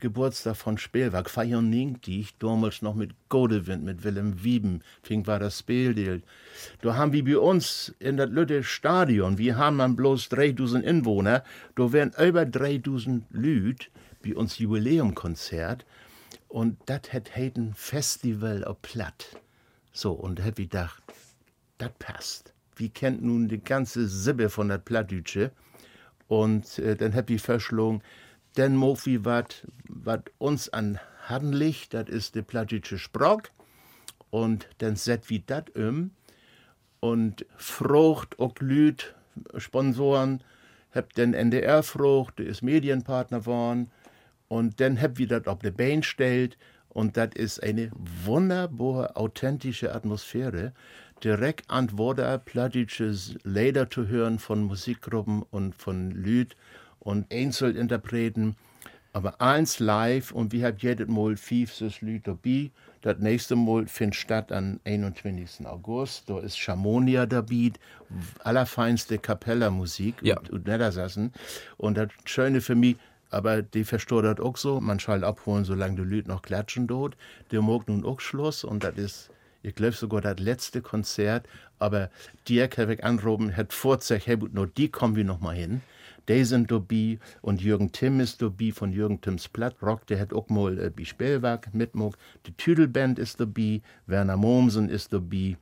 Geburtstag 0.01 0.57
von 0.57 0.77
Spielwerk 0.77 1.29
feiern 1.29 1.71
die 2.05 2.19
ich 2.19 2.37
damals 2.39 2.81
noch 2.81 2.93
mit 2.93 3.11
Godewind, 3.29 3.85
mit 3.85 4.03
Willem 4.03 4.43
Wieben, 4.43 4.81
fing 5.01 5.25
war 5.25 5.39
das 5.39 5.59
Spieldeal. 5.59 6.21
Da 6.81 6.97
haben 6.97 7.13
wir 7.13 7.23
bei 7.23 7.37
uns 7.37 7.95
in 7.99 8.17
das 8.17 8.29
Lütte 8.29 8.63
Stadion, 8.63 9.37
wir 9.37 9.55
haben 9.55 9.77
man 9.77 9.95
bloß 9.95 10.27
3000 10.27 10.83
Inwohner, 10.83 11.45
da 11.75 11.93
wären 11.93 12.11
über 12.21 12.45
3000 12.45 13.23
Lüd 13.31 13.89
bei 14.21 14.35
uns 14.35 14.57
Jubiläumkonzert 14.57 15.85
und 16.49 16.77
das 16.87 17.13
hat 17.13 17.31
ein 17.35 17.73
Festival 17.75 18.65
auf 18.65 18.81
Platt. 18.81 19.37
So, 19.93 20.11
und 20.11 20.39
da 20.39 20.43
hab 20.43 20.59
ich 20.59 20.69
gedacht, 20.69 21.01
das 21.77 21.91
passt. 21.99 22.53
Wie 22.75 22.89
kennt 22.89 23.21
nun 23.21 23.47
die 23.47 23.63
ganze 23.63 24.07
Sibbe 24.07 24.49
von 24.49 24.67
der 24.67 24.79
Plattdütsche? 24.79 25.51
Und 26.27 26.79
äh, 26.79 26.95
dann 26.95 27.15
hab 27.15 27.29
ich 27.29 27.41
verschlungen, 27.41 28.01
dann 28.55 28.75
moch 28.75 29.05
wie 29.05 29.25
wat, 29.25 29.63
uns 30.37 30.69
an 30.69 30.99
Hand 31.27 31.53
liegt, 31.53 31.93
das 31.93 32.09
ist 32.09 32.35
die 32.35 32.41
plattdütsche 32.41 32.97
Sprock. 32.97 33.51
Und 34.31 34.67
dann 34.79 34.95
set 34.95 35.29
wie 35.29 35.39
dat 35.39 35.75
um. 35.75 36.11
Und 36.99 37.45
Frucht, 37.57 38.35
Lüd, 38.59 39.15
Sponsoren, 39.57 40.43
hab 40.93 41.13
den 41.13 41.33
NDR 41.33 41.83
Frucht, 41.83 42.39
der 42.39 42.47
ist 42.47 42.61
Medienpartner 42.61 43.41
geworden. 43.41 43.91
Und 44.49 44.81
dann 44.81 44.99
hab 45.01 45.17
wir 45.17 45.27
das 45.27 45.47
auf 45.47 45.59
die 45.59 45.71
Beine 45.71 46.03
stellt. 46.03 46.57
Und 46.89 47.15
das 47.15 47.29
ist 47.35 47.63
eine 47.63 47.91
wunderbare, 48.25 49.15
authentische 49.15 49.93
Atmosphäre. 49.95 50.73
Direkt 51.23 51.69
an 51.69 51.97
Worte 51.97 52.41
plattdeutsches 52.43 53.35
Lieder 53.43 53.89
zu 53.89 54.07
hören 54.07 54.39
von 54.39 54.63
Musikgruppen 54.63 55.43
und 55.43 55.75
von 55.75 56.11
Lüd 56.11 56.55
und 56.99 57.31
Einzelinterpreten. 57.31 58.55
Aber 59.11 59.41
eins 59.41 59.79
live 59.79 60.31
und 60.31 60.51
wir 60.51 60.67
haben 60.67 60.77
jedes 60.79 61.07
Mal 61.07 61.35
fünftes 61.35 62.01
Lied 62.01 62.27
dabei. 62.27 62.71
Das 63.01 63.17
nächste 63.17 63.55
Mal 63.55 63.87
findet 63.87 64.15
statt 64.15 64.51
am 64.51 64.79
21. 64.85 65.65
August. 65.65 66.29
Da 66.29 66.39
ist 66.39 66.57
Chamonia 66.59 67.25
dabei, 67.25 67.71
allerfeinste 68.43 69.17
Kapellermusik 69.17 70.15
Ja. 70.21 70.37
und, 70.39 70.49
und 70.51 70.67
Niedersassen. 70.67 71.33
Und 71.77 71.97
das 71.97 72.09
Schöne 72.25 72.61
für 72.61 72.75
mich, 72.75 72.97
aber 73.29 73.61
die 73.61 73.83
versteht 73.83 74.23
das 74.23 74.39
auch 74.39 74.57
so, 74.57 74.79
man 74.81 74.99
soll 74.99 75.23
abholen, 75.23 75.65
solange 75.65 76.03
die 76.03 76.15
Leute 76.15 76.29
noch 76.29 76.41
klatschen 76.41 76.87
dort. 76.87 77.15
Der 77.51 77.61
mag 77.61 77.87
nun 77.87 78.05
auch 78.05 78.19
Schluss 78.19 78.63
und 78.63 78.83
das 78.83 78.97
ist, 78.97 79.29
ich 79.61 79.75
glaube 79.75 79.95
sogar 79.95 80.21
das 80.21 80.39
letzte 80.39 80.81
Konzert, 80.81 81.47
aber 81.77 82.09
Dirk 82.47 82.77
habe 82.77 82.95
ich 82.95 83.03
anrufen, 83.03 83.55
hat 83.55 83.73
vorzeitig, 83.73 84.27
hey, 84.27 84.37
nur 84.51 84.67
die 84.67 84.89
kommen 84.89 85.15
wir 85.15 85.25
noch 85.25 85.39
mal 85.39 85.55
hin. 85.55 85.81
die 86.27 86.43
sind 86.43 86.71
dabei 86.71 87.19
und 87.41 87.61
Jürgen 87.61 87.91
Timm 87.91 88.19
ist 88.19 88.41
dabei 88.41 88.71
von 88.71 88.91
Jürgen 88.91 89.21
Timms 89.21 89.47
Plattrock, 89.47 90.05
der 90.07 90.19
hat 90.19 90.33
auch 90.33 90.49
mal 90.49 90.79
äh, 90.79 90.89
bei 90.89 91.03
Spielwerk 91.05 91.73
mitmog. 91.73 92.17
Die 92.45 92.53
Tüdelband 92.53 93.19
ist 93.19 93.39
dabei, 93.39 93.81
Werner 94.05 94.37
Mommsen 94.37 94.89
ist 94.89 95.13
dabei 95.13 95.57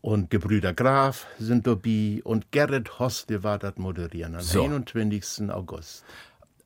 und 0.00 0.28
Gebrüder 0.28 0.74
Graf 0.74 1.26
sind 1.38 1.66
dabei 1.66 2.20
und 2.24 2.52
Gerrit 2.52 2.98
Hoss, 2.98 3.24
der 3.24 3.42
war 3.42 3.58
das 3.58 3.78
moderieren 3.78 4.34
am 4.34 4.42
So. 4.42 4.62
21. 4.62 5.50
August. 5.50 6.04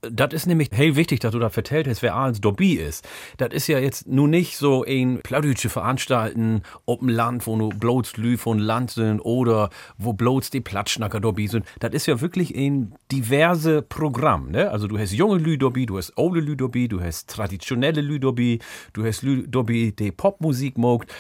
Das 0.01 0.33
ist 0.33 0.47
nämlich 0.47 0.69
hell 0.73 0.95
wichtig, 0.95 1.19
dass 1.21 1.33
du 1.33 1.41
da 1.41 1.51
vertellt 1.51 1.89
hast, 1.89 2.03
wer 2.03 2.15
Ahlens 2.15 2.41
Dobby 2.41 2.75
ist. 2.75 3.07
Das 3.39 3.49
ist 3.53 3.67
ja 3.67 3.81
jetzt 3.81 4.07
nun 4.07 4.31
nicht 4.31 4.57
so 4.57 4.85
ein 4.85 5.19
plattdeutsche 5.25 5.71
Veranstalten 5.71 6.63
auf 6.87 7.01
dem 7.01 7.09
Land, 7.09 7.47
wo 7.49 7.57
nur 7.57 7.71
bloß 7.71 8.17
Lü 8.17 8.37
von 8.37 8.61
Land 8.61 8.93
sind 8.93 9.21
oder 9.21 9.71
wo 9.97 10.13
bloß 10.13 10.51
die 10.51 10.61
Platschnacker 10.61 11.19
Dobby 11.19 11.49
sind. 11.49 11.67
Das 11.81 11.93
ist 11.95 12.07
ja 12.07 12.21
wirklich 12.21 12.55
ein 12.55 12.95
diverse 13.11 13.83
Programm, 13.83 14.53
ne? 14.53 14.71
Also 14.71 14.87
du 14.87 14.97
hast 14.99 15.13
junge 15.13 15.39
Lü 15.39 15.59
Dobby, 15.59 15.87
du 15.87 15.99
hast 15.99 16.13
alte 16.17 16.39
Lü 16.39 16.55
Dobby, 16.55 16.87
du 16.87 17.01
hast 17.01 17.29
traditionelle 17.29 18.01
Lü 18.01 18.21
Dobby, 18.21 18.61
du 18.93 19.05
hast 19.05 19.23
Lü 19.23 19.49
Dobby, 19.49 19.93
die 19.93 20.13
Popmusik 20.13 20.79
mogt. 20.79 21.13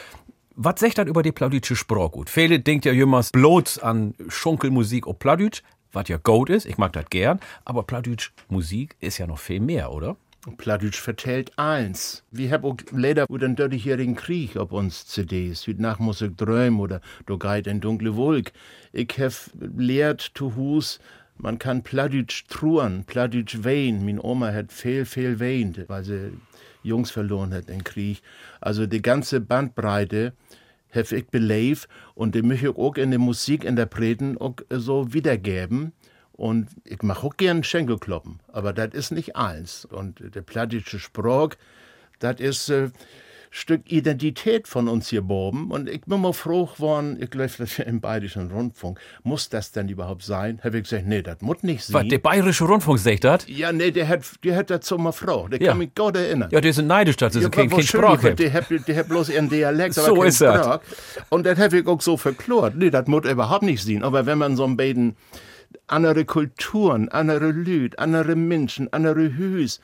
Was 0.54 0.80
sagt 0.80 0.98
das 0.98 1.06
über 1.06 1.22
die 1.22 1.32
plattdeutsche 1.32 1.76
Sprache 1.76 2.10
gut? 2.10 2.30
Viele 2.30 2.60
denkt 2.60 2.84
ja 2.84 2.92
jemals 2.92 3.30
bloß 3.30 3.78
an 3.78 4.14
Schunkelmusik 4.28 5.06
auf 5.06 5.18
Plattdeutsch, 5.18 5.62
was 5.92 6.08
ja 6.08 6.18
gut 6.18 6.50
ist, 6.50 6.66
ich 6.66 6.78
mag 6.78 6.92
das 6.92 7.06
gern, 7.10 7.40
aber 7.64 7.82
Plattdeutsch 7.82 8.32
Musik 8.48 8.96
ist 9.00 9.18
ja 9.18 9.26
noch 9.26 9.38
viel 9.38 9.60
mehr, 9.60 9.92
oder? 9.92 10.16
Plattdeutsch 10.56 11.00
vertellt 11.00 11.52
eins. 11.58 12.24
Wir 12.30 12.52
haben 12.52 12.64
auch 12.64 12.76
leider 12.92 13.26
den 13.26 13.56
30-jährigen 13.56 14.14
Krieg 14.14 14.56
auf 14.56 14.72
uns 14.72 15.06
CDs. 15.06 15.66
Wie 15.66 15.74
nach 15.74 15.98
ich 16.00 16.36
träumen 16.36 16.80
oder 16.80 17.00
Du 17.26 17.38
geit 17.38 17.68
ein 17.68 17.80
dunkle 17.80 18.16
Wolk. 18.16 18.52
Ich 18.92 19.12
hab 19.18 19.32
lehrt 19.76 20.32
zu 20.34 20.54
Hus, 20.56 21.00
man 21.36 21.58
kann 21.58 21.82
Plattdeutsch 21.82 22.46
truhen, 22.48 23.04
Plattdeutsch 23.04 23.62
weinen. 23.62 24.04
Min 24.04 24.20
Oma 24.20 24.52
hat 24.52 24.72
viel, 24.72 25.04
viel 25.04 25.38
weint, 25.40 25.88
weil 25.88 26.04
sie 26.04 26.32
Jungs 26.82 27.10
verloren 27.10 27.52
hat 27.52 27.68
im 27.68 27.84
Krieg. 27.84 28.22
Also 28.60 28.86
die 28.86 29.02
ganze 29.02 29.40
Bandbreite 29.40 30.32
hab 30.94 31.12
ich 31.12 31.26
belebt 31.28 31.88
und 32.14 32.34
die 32.34 32.42
möchte 32.42 32.68
ich 32.68 32.76
auch 32.76 32.96
in 32.96 33.10
der 33.10 33.18
Musik 33.18 33.64
interpreten 33.64 34.38
auch 34.38 34.56
so 34.70 35.12
wiedergeben. 35.12 35.92
Und 36.32 36.68
ich 36.84 37.02
mache 37.02 37.26
auch 37.26 37.36
gern 37.36 37.64
Schenkelkloppen, 37.64 38.38
aber 38.46 38.72
das 38.72 38.94
ist 38.94 39.10
nicht 39.10 39.34
eins. 39.34 39.84
Und 39.84 40.22
der 40.34 40.42
plattische 40.42 41.00
Sprach, 41.00 41.50
das 42.20 42.38
ist 42.38 42.68
äh, 42.68 42.90
Stück 43.50 43.90
Identität 43.90 44.68
von 44.68 44.88
uns 44.88 45.08
hier 45.08 45.28
oben. 45.28 45.70
Und 45.70 45.88
ich 45.88 46.02
bin 46.02 46.20
mal 46.20 46.32
froh 46.32 46.66
geworden, 46.66 47.16
ich 47.20 47.30
glaube, 47.30 47.50
das 47.58 47.78
im 47.78 48.00
Bayerischen 48.00 48.50
Rundfunk, 48.50 49.00
muss 49.22 49.48
das 49.48 49.72
denn 49.72 49.88
überhaupt 49.88 50.22
sein? 50.22 50.60
Habe 50.62 50.78
ich 50.78 50.84
gesagt, 50.84 51.06
nee, 51.06 51.22
das 51.22 51.40
muss 51.40 51.62
nicht 51.62 51.84
sein. 51.84 52.02
Was, 52.04 52.08
der 52.08 52.18
Bayerische 52.18 52.64
Rundfunk 52.64 52.98
sagt 52.98 53.24
das? 53.24 53.46
ja, 53.48 53.72
nee, 53.72 53.90
der 53.90 54.06
hat, 54.08 54.20
der 54.44 54.56
hat 54.56 54.70
dazu 54.70 54.98
mal 54.98 55.12
Frau. 55.12 55.48
Der 55.48 55.60
Ja. 55.60 55.68
kann 55.70 55.78
mich 55.78 55.94
gut 55.94 56.16
erinnern. 56.16 56.48
Ja, 56.52 56.60
die 56.60 56.72
sind 56.72 56.86
neidisch, 56.86 57.16
dass 57.16 57.32
sie 57.32 57.40
so 57.40 57.50
kein, 57.50 57.70
kein 57.70 57.82
Sprache 57.82 58.34
die 58.34 58.52
haben. 58.52 58.54
hat, 58.70 58.88
die 58.88 58.96
hat 58.96 59.08
bloß 59.08 59.30
ihren 59.30 59.48
Dialekt, 59.48 59.96
aber 59.98 60.08
So 60.08 60.14
kein 60.16 60.28
ist 60.28 60.40
das. 60.40 60.56
Sprach. 60.64 60.80
Und 61.30 61.46
das 61.46 61.58
habe 61.58 61.78
ich 61.78 61.86
auch 61.86 62.00
so 62.00 62.16
verklort. 62.16 62.76
Nee, 62.76 62.90
das 62.90 63.06
muss 63.06 63.24
überhaupt 63.24 63.62
nicht 63.62 63.82
sein. 63.82 64.02
Aber 64.02 64.26
wenn 64.26 64.38
man 64.38 64.56
so 64.56 64.64
ein 64.64 64.76
beiden 64.76 65.16
andere 65.86 66.24
Kulturen, 66.24 67.08
andere 67.08 67.50
Lüd, 67.50 67.98
andere 67.98 68.36
Menschen, 68.36 68.92
andere 68.92 69.36
Hüs, 69.36 69.80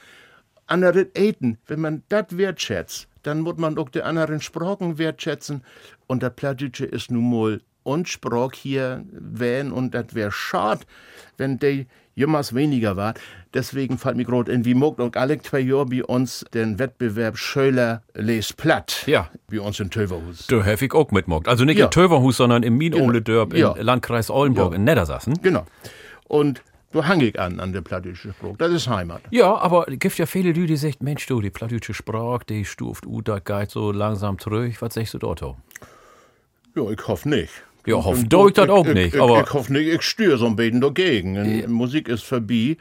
andere 0.67 1.07
Eten, 1.15 1.59
wenn 1.67 1.81
man 1.81 2.03
das 2.09 2.27
wertschätzt, 2.37 3.07
dann 3.27 3.41
muss 3.41 3.57
man 3.57 3.77
auch 3.79 3.89
die 3.89 4.03
anderen 4.03 4.41
Sprachen 4.41 4.99
wertschätzen. 4.99 5.63
Und 6.07 6.23
das 6.23 6.33
Plattdeutsche 6.35 6.85
ist 6.87 7.11
nun 7.11 7.31
mal 7.31 7.61
und 7.83 8.09
Sprach 8.09 8.53
hier 8.55 9.05
wählen 9.13 9.71
und 9.73 9.95
das 9.95 10.15
wäre 10.15 10.33
schade, 10.33 10.81
wenn 11.37 11.59
die 11.59 11.87
jemals 12.15 12.55
weniger 12.55 12.97
war. 12.97 13.13
Deswegen 13.53 13.99
fällt 13.99 14.17
mir 14.17 14.25
gerade 14.25 14.51
in, 14.53 14.65
wie 14.65 14.73
mogt 14.75 15.01
auch 15.01 15.11
alle 15.17 15.39
zwei 15.43 15.59
Jahre 15.61 15.87
bei 15.87 16.05
uns 16.05 16.45
den 16.55 16.79
Wettbewerb 16.79 17.37
Schöler 17.37 18.03
les 18.15 18.53
platt. 18.53 19.03
Ja. 19.07 19.29
Bei 19.51 19.61
uns 19.61 19.81
in 19.81 19.91
Töverhus. 19.91 20.47
Da 20.47 20.65
habe 20.65 20.83
ich 20.85 20.93
auch 20.95 21.11
mitmogt. 21.11 21.49
Also 21.49 21.65
nicht 21.65 21.79
Ja. 21.79 21.87
in 21.87 21.91
Töverhus, 21.91 22.37
sondern 22.39 22.63
im 22.63 22.77
Mien-Ole-Dörp 22.79 23.53
Ja. 23.55 23.73
im 23.73 23.85
Landkreis 23.85 24.31
Oldenburg 24.31 24.73
Ja. 24.73 24.77
in 24.77 24.85
Niedersachsen. 24.85 25.35
Genau. 25.43 25.67
Und 26.29 26.63
da 26.95 27.07
hang 27.07 27.21
ich 27.21 27.39
an, 27.39 27.61
an 27.61 27.73
der 27.73 27.83
plattdeutsche 27.83 28.33
Spruch. 28.33 28.57
Das 28.57 28.73
ist 28.73 28.89
Heimat. 28.89 29.21
Ja, 29.31 29.55
aber 29.57 29.89
es 29.89 29.99
gibt 29.99 30.17
ja 30.17 30.27
viele 30.27 30.49
Leute, 30.51 30.67
die 30.67 30.77
sagen, 30.77 30.97
Mensch, 31.01 31.27
du, 31.27 31.41
die 31.41 31.51
plattdeutsche 31.51 31.93
Sprache, 31.93 32.45
die 32.49 32.65
stuft 32.65 33.05
ut, 33.07 33.29
das 33.29 33.45
geht 33.45 33.71
so 33.71 33.93
langsam 33.93 34.39
zurück. 34.39 34.73
Was 34.81 34.95
sagst 34.95 35.13
du 35.15 35.19
dort? 35.19 35.43
auch? 35.43 35.57
Ja, 36.75 36.91
ich 36.91 37.07
hoffe 37.07 37.29
nicht. 37.29 37.51
Ja, 37.87 38.01
tue 38.01 38.49
ich 38.49 38.55
das 38.55 38.69
auch 38.71 38.87
ich, 38.87 38.95
nicht, 38.95 39.15
Ich, 39.15 39.21
aber- 39.21 39.43
ich 39.43 39.53
hoffe 39.53 39.73
nicht, 39.73 39.89
ich 39.89 40.03
störe 40.03 40.39
so 40.39 40.47
ein 40.47 40.57
bisschen 40.57 40.81
dagegen. 40.81 41.37
Und 41.37 41.69
Musik 41.69 42.09
ist 42.09 42.25
vorbei, 42.25 42.77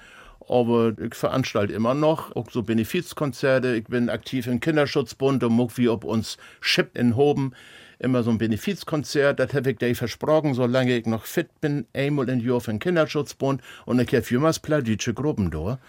aber 0.47 0.93
ich 0.97 1.13
veranstalte 1.15 1.73
immer 1.73 1.93
noch 1.93 2.35
auch 2.35 2.49
so 2.49 2.63
Benefizkonzerte. 2.63 3.75
Ich 3.75 3.85
bin 3.85 4.09
aktiv 4.09 4.47
im 4.47 4.59
Kinderschutzbund 4.61 5.43
und 5.43 5.51
muck 5.53 5.77
wie 5.77 5.89
ob 5.89 6.03
uns 6.05 6.37
schippt 6.61 6.97
in 6.97 7.15
Hoben 7.17 7.53
immer 7.99 8.23
so 8.23 8.31
ein 8.31 8.37
Benefizkonzert. 8.37 9.39
Das 9.39 9.53
habe 9.53 9.71
ich 9.71 9.77
dir 9.77 9.95
versprochen, 9.95 10.53
solange 10.53 10.97
ich 10.97 11.05
noch 11.05 11.25
fit 11.25 11.49
bin, 11.61 11.85
einmal 11.93 12.29
in 12.29 12.39
Jahr 12.39 12.61
für 12.61 12.71
den 12.71 12.79
Kinderschutzbund. 12.79 13.61
Und 13.85 13.99
ich 13.99 14.13
habe 14.13 14.25
jemals 14.29 14.59
plattdeutsche 14.59 15.13
Gruppen 15.13 15.51
da. 15.51 15.79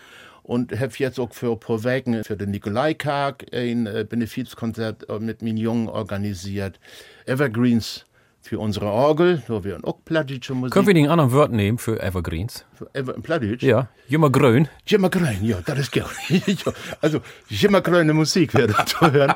Und 0.42 0.78
habe 0.78 0.92
jetzt 0.98 1.18
auch 1.18 1.32
für 1.32 1.52
ein 1.52 1.60
paar 1.60 1.84
Wochen 1.84 2.22
für 2.22 2.36
den 2.36 2.50
Nikolaikag 2.50 3.46
ein 3.52 3.86
äh, 3.86 4.04
Benefizkonzert 4.06 5.08
äh, 5.08 5.18
mit 5.18 5.40
meinen 5.40 5.56
Jungen 5.56 5.88
organisiert. 5.88 6.78
Evergreens 7.24 8.04
für 8.44 8.58
unsere 8.58 8.86
Orgel, 8.86 9.42
da 9.48 9.64
wir 9.64 9.78
auch 9.84 10.04
plattdeutsche 10.04 10.54
Musik. 10.54 10.74
Können 10.74 10.86
wir 10.86 10.94
den 10.94 11.08
anderen 11.08 11.32
Wort 11.32 11.50
nehmen 11.50 11.78
für 11.78 12.00
Evergreens? 12.02 12.64
Ever, 12.92 13.14
Plattdeutsch? 13.14 13.62
Ja, 13.62 13.88
Jümmer 14.06 14.28
Grün. 14.30 14.68
Jimmergrün, 14.86 15.42
ja, 15.42 15.58
das 15.64 15.78
ist 15.78 15.92
geil. 15.92 16.04
ja, 16.28 16.72
also, 17.00 17.20
Jimmergrüne 17.48 18.12
Musik 18.12 18.52
wäre 18.54 18.74
zu 18.84 19.00
hören. 19.10 19.32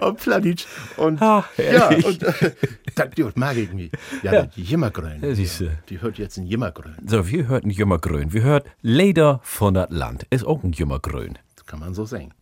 Auf 0.00 0.16
Plattdeutsch. 0.22 0.66
Und, 0.96 1.22
Ah, 1.22 1.44
ja, 1.56 1.88
und, 1.88 2.22
äh, 2.22 2.52
das, 2.94 3.08
ja, 3.16 3.30
mag 3.36 3.56
ich 3.56 3.72
mich. 3.72 3.92
Ja, 4.22 4.42
die 4.46 4.62
Jimmergrün. 4.62 5.22
Ja, 5.22 5.34
siehste. 5.34 5.78
Die 5.88 6.00
hört 6.00 6.18
jetzt 6.18 6.38
ein 6.38 6.46
Jimmergrün. 6.46 6.96
So, 7.06 7.28
wir 7.28 7.46
hörten 7.46 7.70
Jümmer 7.70 7.98
Grün. 7.98 8.32
Wir 8.32 8.42
hört 8.42 8.66
Leder 8.82 9.40
von 9.44 9.74
das 9.74 9.90
Land. 9.90 10.26
Ist 10.30 10.44
auch 10.44 10.64
ein 10.64 10.72
Jümmer 10.72 10.98
Grün. 10.98 11.38
Das 11.54 11.66
kann 11.66 11.78
man 11.80 11.94
so 11.94 12.04
singen. 12.04 12.32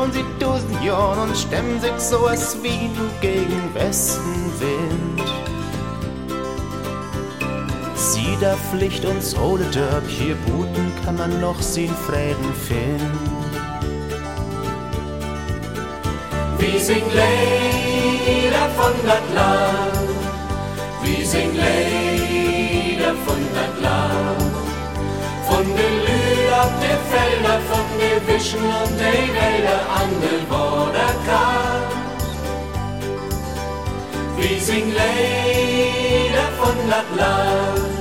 Staunt 0.00 0.14
seit 0.14 0.40
tausend 0.40 0.82
Jahren 0.82 1.28
und 1.28 1.36
stemm 1.36 1.80
sich 1.80 1.98
so 1.98 2.26
als 2.26 2.56
wie 2.62 2.88
du 2.96 3.10
gegen 3.20 3.74
Westenwind. 3.74 5.22
Sie 7.94 8.36
der 8.40 8.56
Pflicht 8.56 9.04
uns 9.04 9.36
hole 9.36 9.64
Dörp, 9.66 10.06
hier 10.08 10.36
Buten 10.46 10.92
kann 11.04 11.16
man 11.16 11.40
noch 11.40 11.60
sehen 11.60 11.94
Frieden 12.06 12.54
finden. 12.54 13.30
Wir 16.58 16.80
sing 16.80 17.02
Lieder 17.12 18.68
von 18.76 18.92
dat 19.06 19.34
Land, 19.34 20.08
wir 21.02 21.26
sing 21.26 21.52
Lieder 21.52 23.14
von 23.26 23.40
dat 23.54 23.82
Land. 23.82 24.54
Von 25.46 25.64
den 25.64 25.96
Lüd 26.06 26.19
auf 26.60 26.72
de 26.80 26.94
Felder, 27.10 27.58
von 27.70 27.86
de 27.98 28.12
Wischen 28.26 28.64
und 28.82 28.94
de 28.98 29.16
Wälder 29.36 29.80
an 30.00 30.10
de 30.22 30.36
Borderkant. 30.48 31.90
Wir 34.36 34.60
sing 34.60 34.86
Lieder 34.98 36.50
von 36.58 36.76
dat 36.90 37.08
Land. 37.16 38.00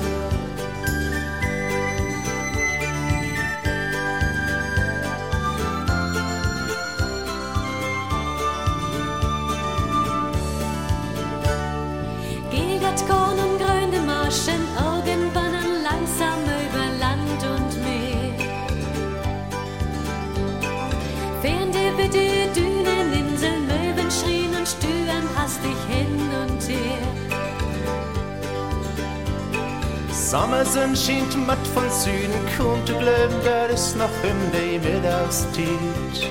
Gilgert 12.52 13.00
Korn 13.08 13.38
und 13.46 13.58
grüne 13.62 14.02
Marschen, 14.06 14.59
stüren 25.50 25.74
hastig 25.74 25.78
hin 25.88 26.30
und 26.42 26.62
her. 26.70 27.08
Sommersonne 30.12 30.96
schient 30.96 31.36
matt 31.48 31.68
von 31.74 31.90
Süden, 31.90 32.34
kaum 32.58 32.86
zu 32.86 32.94
glauben, 32.94 33.36
das 33.44 33.88
ist 33.88 33.98
noch 33.98 34.10
in 34.24 34.52
der 34.54 34.80
Mittagszeit. 34.80 36.30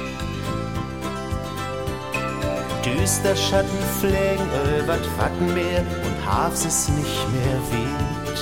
Düster 2.84 3.36
Schatten 3.36 3.82
fliegen 4.00 4.48
über 4.78 4.96
das 4.96 5.08
Wattenmeer 5.18 5.80
und 5.80 6.26
Hafs 6.26 6.64
ist 6.64 6.88
nicht 6.90 7.26
mehr 7.32 7.60
wild. 7.70 8.38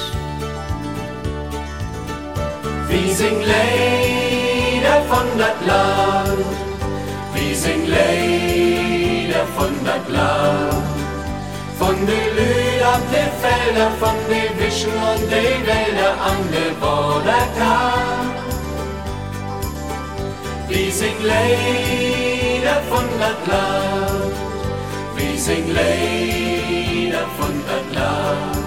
Wir 2.88 3.14
singen 3.14 3.40
Lieder 3.40 5.02
von 5.08 5.26
dat 5.38 5.66
Land, 5.66 6.46
wir 7.34 7.56
singen 7.56 7.86
Lieder 9.36 9.46
von 9.54 9.84
dat 9.84 10.08
Land. 10.08 10.84
Von 11.78 12.06
de 12.06 12.20
Lüd 12.36 12.82
auf 12.82 13.02
de 13.12 13.24
Felder, 13.42 13.90
von 14.00 14.16
de 14.28 14.42
Wischen 14.58 14.92
und 15.10 15.30
de 15.30 15.44
Wälder 15.66 16.12
an 16.30 16.40
de 16.50 16.72
Borderkant. 16.80 18.34
Wir 20.68 20.90
singen 20.90 21.22
Lieder 21.22 22.80
von 22.88 23.04
dat 23.20 23.40
Land, 23.46 24.34
wir 25.16 25.38
singen 25.38 25.76
Lieder 25.76 27.26
von 27.38 27.54
dat 27.68 27.88
Land. 27.94 28.64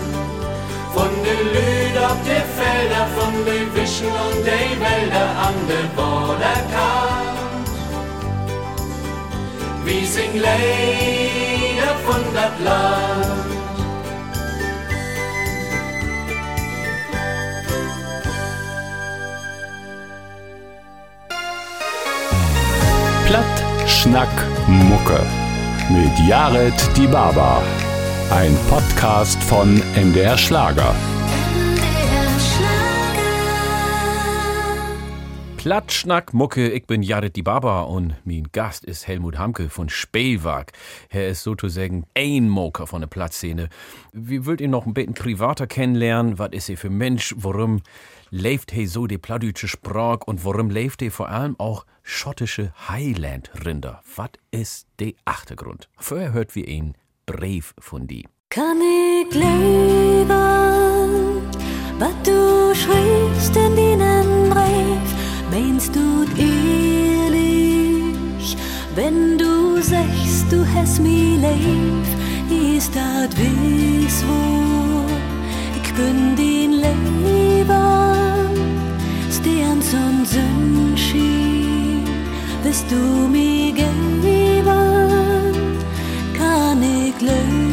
Von 0.94 1.12
de 1.24 1.36
Lüd 1.54 1.98
auf 2.04 2.20
de 2.30 2.42
Felder, 2.58 3.08
von 3.18 3.34
de 3.46 3.60
Wischen 3.74 4.08
und 4.08 4.46
de 4.46 4.62
Wälder 4.84 5.30
an 5.48 5.56
de 5.68 5.82
Borderkant. 5.96 7.39
Wir 9.90 10.06
singen 10.06 10.36
Lieder 10.36 11.96
von 12.06 12.22
dat 12.36 12.60
Land. 12.64 13.26
Platt, 23.26 23.44
Schnack, 23.88 24.28
Mucke. 24.68 25.26
Mit 25.90 26.28
Jared 26.28 26.74
Die 26.96 27.08
Baba. 27.08 27.64
Ein 28.30 28.56
Podcast 28.70 29.42
von 29.42 29.82
MDR 29.96 30.38
Schlager. 30.38 30.94
Plattschnack 35.70 36.34
Mucke, 36.34 36.72
ich 36.72 36.88
bin 36.88 37.04
Jared 37.04 37.36
die 37.36 37.44
Baba 37.44 37.82
und 37.84 38.16
mein 38.26 38.48
Gast 38.52 38.84
ist 38.84 39.08
Helmut 39.08 39.38
Hamke 39.38 39.70
von 39.70 39.88
Spielwag. 39.88 40.72
Er 41.10 41.28
ist 41.28 41.44
sozusagen 41.44 42.08
ein 42.16 42.50
Moker 42.50 42.88
von 42.88 43.02
der 43.02 43.08
Platzszene. 43.08 43.70
Wir 44.12 44.48
wollt 44.48 44.62
ihn 44.62 44.72
noch 44.72 44.88
ein 44.88 44.96
bisschen 44.96 45.14
privater 45.14 45.68
kennenlernen. 45.68 46.40
Was 46.40 46.54
ist 46.54 46.70
er 46.70 46.78
für 46.78 46.90
Mensch? 46.90 47.36
Warum 47.38 47.84
lebt 48.32 48.76
er 48.76 48.88
so 48.88 49.06
die 49.06 49.20
plattdeutsche 49.20 49.68
Sprache 49.68 50.22
und 50.26 50.44
warum 50.44 50.72
lebt 50.72 51.04
er 51.04 51.12
vor 51.12 51.30
allem 51.30 51.54
auch 51.60 51.86
schottische 52.02 52.74
Highland-Rinder? 52.90 54.02
Was 54.16 54.32
ist 54.50 54.88
der 54.98 55.12
Achtergrund? 55.26 55.88
Vorher 56.00 56.34
hört 56.34 56.56
wir 56.56 56.68
ihn 56.68 56.96
Brief 57.28 57.76
von 57.78 58.08
die. 58.08 58.28
Kann 58.50 58.82
ich 58.82 59.36
leben, 59.36 60.30
was 62.00 62.16
du 62.24 62.74
schreibst 62.74 63.56
in 63.56 63.76
deinen 63.76 64.00
Brief? 64.00 64.19
Meinst 65.52 65.96
du 65.96 66.26
ehrlich, 66.38 67.38
wenn 68.94 69.38
du 69.38 69.82
sagst, 69.82 70.52
du 70.52 70.64
hast 70.76 71.02
mi 71.02 71.38
lieb? 71.38 72.06
Ist 72.78 72.94
das 72.96 73.30
wiss 73.36 74.24
wo? 74.28 75.06
Ich 75.82 75.92
bin 75.94 76.36
den 76.36 76.74
Leben, 76.74 77.66
Sterns 79.32 79.94
und 79.94 80.28
Sonnenschein, 80.28 82.04
wirst 82.64 82.86
du 82.92 83.28
mir 83.28 83.74
geben? 83.74 84.66
Kann 86.38 86.84
ich 86.84 87.20
leben? 87.22 87.69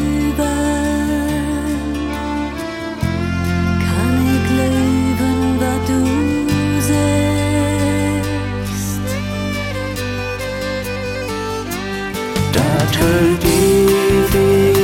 Hält 12.98 13.44
ewig 13.44 14.76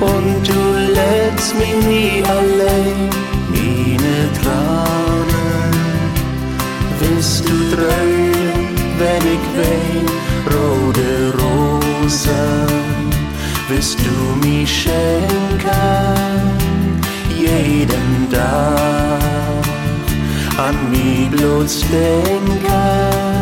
und 0.00 0.48
du 0.48 0.62
lässt 0.98 1.54
mich 1.58 1.76
nie 1.86 2.22
allein. 2.24 3.08
Meine 3.50 4.16
Tränen 4.38 5.74
wirst 7.00 7.42
du 7.48 7.56
drehen, 7.74 8.68
wenn 8.98 9.24
ich 9.34 9.44
wein. 9.56 10.06
Rote 10.46 11.12
Rosen 11.38 12.68
wirst 13.68 13.98
du 13.98 14.16
mich 14.46 14.70
schenken, 14.82 15.68
jeden 17.38 18.30
Tag 18.30 19.64
an 20.56 20.76
mich 20.90 21.28
bloß 21.30 21.80
denken, 21.92 23.37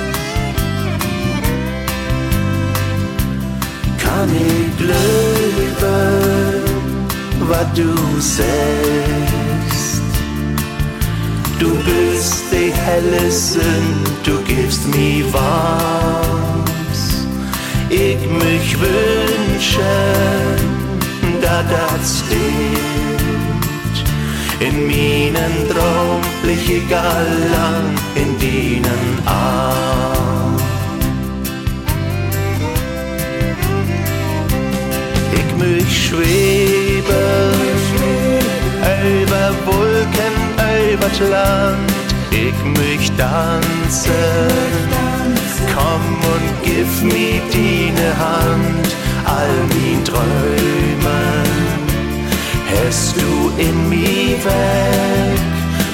Kann 3.98 4.28
ich 4.34 4.80
leben, 4.80 5.74
was 7.40 7.66
du 7.74 7.94
sagst? 8.20 8.44
Du 11.58 11.70
bist 11.84 12.44
die 12.50 12.72
helle 12.72 13.30
du 14.24 14.38
gibst 14.42 14.86
mir 14.94 15.24
was. 15.32 17.00
Ich 17.90 18.26
mich 18.28 18.76
wünschen, 18.80 19.84
da 21.40 21.62
das 21.62 22.18
stimmt. 22.18 22.94
In 24.60 24.86
meinen 24.86 25.68
Traum 25.68 26.20
ich 26.46 26.94
allang 26.94 27.90
in 28.14 28.38
deinen 28.38 29.26
Arm. 29.26 30.56
Ich 35.32 35.50
mich 35.56 36.06
schweben 36.06 37.44
über 39.20 39.50
Wolken, 39.66 40.34
über 40.92 41.08
das 41.08 41.20
Land. 41.20 41.90
Ich 42.30 42.58
mich 42.78 43.10
tanzen. 43.16 44.12
Komm 45.74 46.04
und 46.32 46.48
gib 46.62 46.88
mir 47.02 47.40
deine 47.52 48.08
Hand, 48.18 48.88
all 49.24 49.54
mein 49.70 50.04
Träumen. 50.04 51.53
Hast 52.74 53.16
du 53.16 53.52
in 53.56 53.88
mir 53.88 54.36
weg 54.44 55.40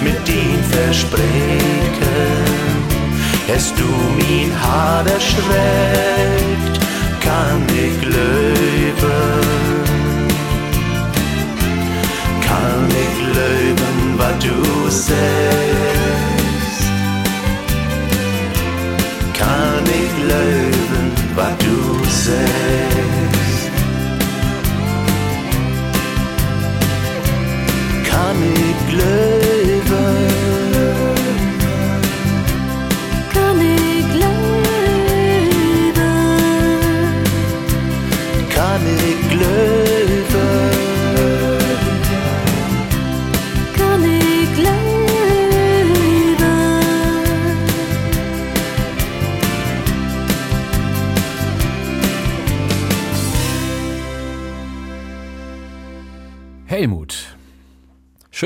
mit 0.03 0.29
den 0.29 0.63
Versprechen? 0.71 1.31
Hast 3.53 3.79
du 3.79 3.85
mein 4.19 4.51
Haar 4.63 5.05
erschreckt? 5.07 6.77
Kann 7.21 7.63
ich 7.69 8.05
leben? 8.05 9.41
Kann 12.47 12.89
ich 13.05 13.17
leben, 13.39 13.99
was 14.17 14.39
du 14.45 14.91
sagst? 14.91 15.21
Kann 19.39 19.85
ich 19.87 20.13
leben, 20.33 21.13
was 21.35 21.55
du 21.59 21.77
sagst? 22.09 22.90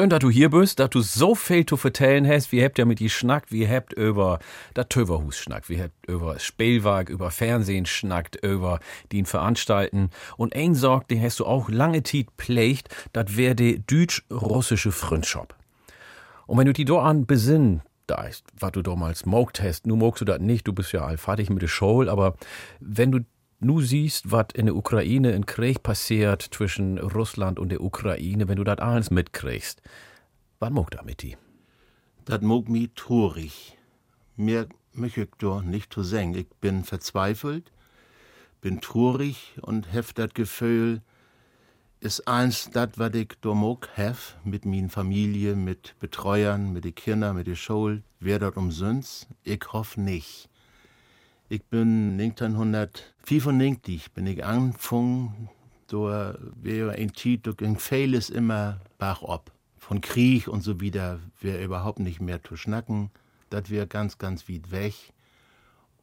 Schön, 0.04 0.10
dass 0.10 0.18
du 0.18 0.28
hier 0.28 0.50
bist, 0.50 0.80
dass 0.80 0.90
du 0.90 1.00
so 1.00 1.34
viel 1.34 1.64
zu 1.64 1.78
vertellen 1.78 2.28
hast. 2.28 2.52
Wir 2.52 2.62
habt 2.62 2.76
ja 2.76 2.84
mit 2.84 2.98
die 2.98 3.08
schnackt, 3.08 3.52
wir 3.52 3.70
habt 3.70 3.94
über 3.94 4.38
das 4.74 4.88
Töverhus 4.88 5.38
schnackt, 5.38 5.70
wir 5.70 5.84
habt 5.84 6.06
über 6.06 6.38
Spielwerk, 6.38 7.08
über 7.08 7.30
Fernsehen 7.30 7.86
schnackt, 7.86 8.36
über 8.44 8.80
die 9.12 9.24
Veranstalten. 9.24 10.10
Und 10.36 10.54
ein 10.54 10.74
Sorg, 10.74 11.08
den 11.08 11.22
hast 11.22 11.40
du 11.40 11.46
auch 11.46 11.70
lange 11.70 12.02
Zeit 12.02 12.26
pflegt, 12.36 12.94
das 13.14 13.38
wäre 13.38 13.54
die 13.54 13.82
deutsch-russische 13.86 14.92
Freundschaft. 14.92 15.54
Und 16.46 16.58
wenn 16.58 16.66
du 16.66 16.74
die 16.74 16.84
da 16.84 16.98
an 16.98 17.24
besinnen, 17.24 17.80
da 18.06 18.24
ist, 18.24 18.44
was 18.58 18.72
du 18.72 18.82
damals 18.82 19.24
mogt 19.24 19.62
hast, 19.62 19.86
nu 19.86 19.96
mogst 19.96 20.20
du 20.20 20.26
das 20.26 20.38
nicht, 20.38 20.68
du 20.68 20.74
bist 20.74 20.92
ja 20.92 21.06
all 21.06 21.16
fertig 21.16 21.48
mit 21.48 21.62
der 21.62 21.68
Show, 21.68 22.06
aber 22.06 22.34
wenn 22.78 23.10
du 23.10 23.20
nu 23.64 23.80
siehst, 23.80 24.30
was 24.30 24.46
in 24.54 24.66
der 24.66 24.76
Ukraine 24.76 25.32
in 25.32 25.46
Krieg 25.46 25.82
passiert 25.82 26.42
zwischen 26.42 26.98
Russland 26.98 27.58
und 27.58 27.70
der 27.70 27.80
Ukraine, 27.80 28.46
wenn 28.48 28.56
du 28.56 28.64
das 28.64 28.78
alles 28.78 29.10
mitkriegst, 29.10 29.80
was 30.60 30.70
mag 30.70 30.90
da 30.90 31.02
mit 31.02 31.22
die? 31.22 31.36
Das 32.24 32.40
mag 32.40 32.68
mi 32.68 32.90
trurig. 32.94 33.76
Mir 34.36 34.68
möchte 34.92 35.22
ich 35.22 35.30
doch 35.38 35.62
nicht 35.62 35.92
zu 35.92 36.02
sagen. 36.02 36.34
Ich 36.34 36.48
bin 36.60 36.84
verzweifelt, 36.84 37.72
bin 38.60 38.80
trurig 38.80 39.56
und 39.62 39.92
hef 39.92 40.12
das 40.12 40.32
Gefühl, 40.34 41.02
ist 42.00 42.28
eins 42.28 42.68
das, 42.70 42.90
was 42.96 43.14
ich 43.14 43.32
da 43.40 43.54
mag 43.54 43.88
hef, 43.94 44.36
mit 44.44 44.66
min 44.66 44.90
Familie, 44.90 45.56
mit 45.56 45.94
Betreuern, 46.00 46.72
mit 46.72 46.84
den 46.84 46.94
Kindern, 46.94 47.36
mit 47.36 47.46
der 47.46 47.56
Schule, 47.56 48.02
wer 48.20 48.38
dort 48.38 48.56
umsonst? 48.56 49.26
Ich 49.42 49.62
hoffe 49.72 50.00
nicht. 50.00 50.50
Ich 51.48 51.62
bin 51.64 52.16
1995 53.24 54.12
bin 54.12 54.26
ich 54.26 54.44
angefangen, 54.44 55.48
da 55.86 56.36
wäre 56.60 56.92
ein 56.92 57.10
Titel, 57.14 57.54
da 57.54 57.64
ging 57.64 57.78
vieles 57.78 58.28
immer 58.28 58.82
bergab. 58.98 59.50
Von 59.78 60.02
Krieg 60.02 60.46
und 60.46 60.60
so 60.60 60.78
wieder 60.82 61.20
wäre 61.40 61.64
überhaupt 61.64 62.00
nicht 62.00 62.20
mehr 62.20 62.44
zu 62.44 62.56
schnacken. 62.56 63.10
Das 63.48 63.70
wäre 63.70 63.86
ganz, 63.86 64.18
ganz 64.18 64.46
weit 64.46 64.70
weg. 64.70 64.92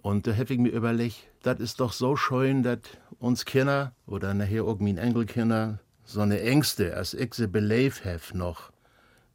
Und 0.02 0.26
da 0.26 0.36
habe 0.36 0.52
ich 0.52 0.60
mir 0.60 0.72
überlegt, 0.72 1.30
das 1.44 1.60
ist 1.60 1.80
doch 1.80 1.94
so 1.94 2.16
schön, 2.16 2.64
dass 2.64 2.80
uns 3.20 3.46
Kinder 3.46 3.94
oder 4.08 4.34
nachher 4.34 4.66
auch 4.66 4.80
mein 4.80 4.98
Enkelkinder 4.98 5.80
so 6.04 6.22
eine 6.22 6.42
Ängste, 6.42 6.98
als 6.98 7.14
ich 7.14 7.36
sie 7.36 7.48
belebt 7.48 8.04
habe 8.04 8.36
noch 8.36 8.72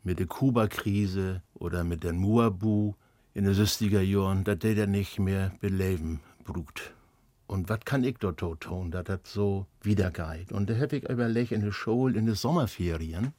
mit 0.03 0.19
der 0.19 0.27
Kuba-Krise 0.27 1.41
oder 1.55 1.85
mit 1.85 2.03
der 2.03 2.15
Muabu 2.15 2.95
in 3.33 3.45
den 3.45 3.55
60er 3.55 4.01
Jahren, 4.01 4.43
dass 4.43 4.59
der 4.59 4.75
da 4.75 4.87
nicht 4.87 5.21
mehr 5.21 5.53
beleben 5.61 6.19
brut. 6.43 6.96
Und 7.47 7.69
was 7.69 7.81
kann 7.85 8.03
ich 8.05 8.19
dort 8.19 8.41
tun, 8.61 8.91
dass 8.91 9.05
das 9.05 9.21
so 9.25 9.67
wiedergeht? 9.83 10.51
Und 10.51 10.69
da 10.69 10.77
habe 10.77 10.97
ich 10.97 11.09
überlegt, 11.09 11.53
in 11.53 11.61
der 11.61 11.73
Schule, 11.73 12.19
in 12.19 12.27
den 12.27 12.35
Sommerferien, 12.35 13.33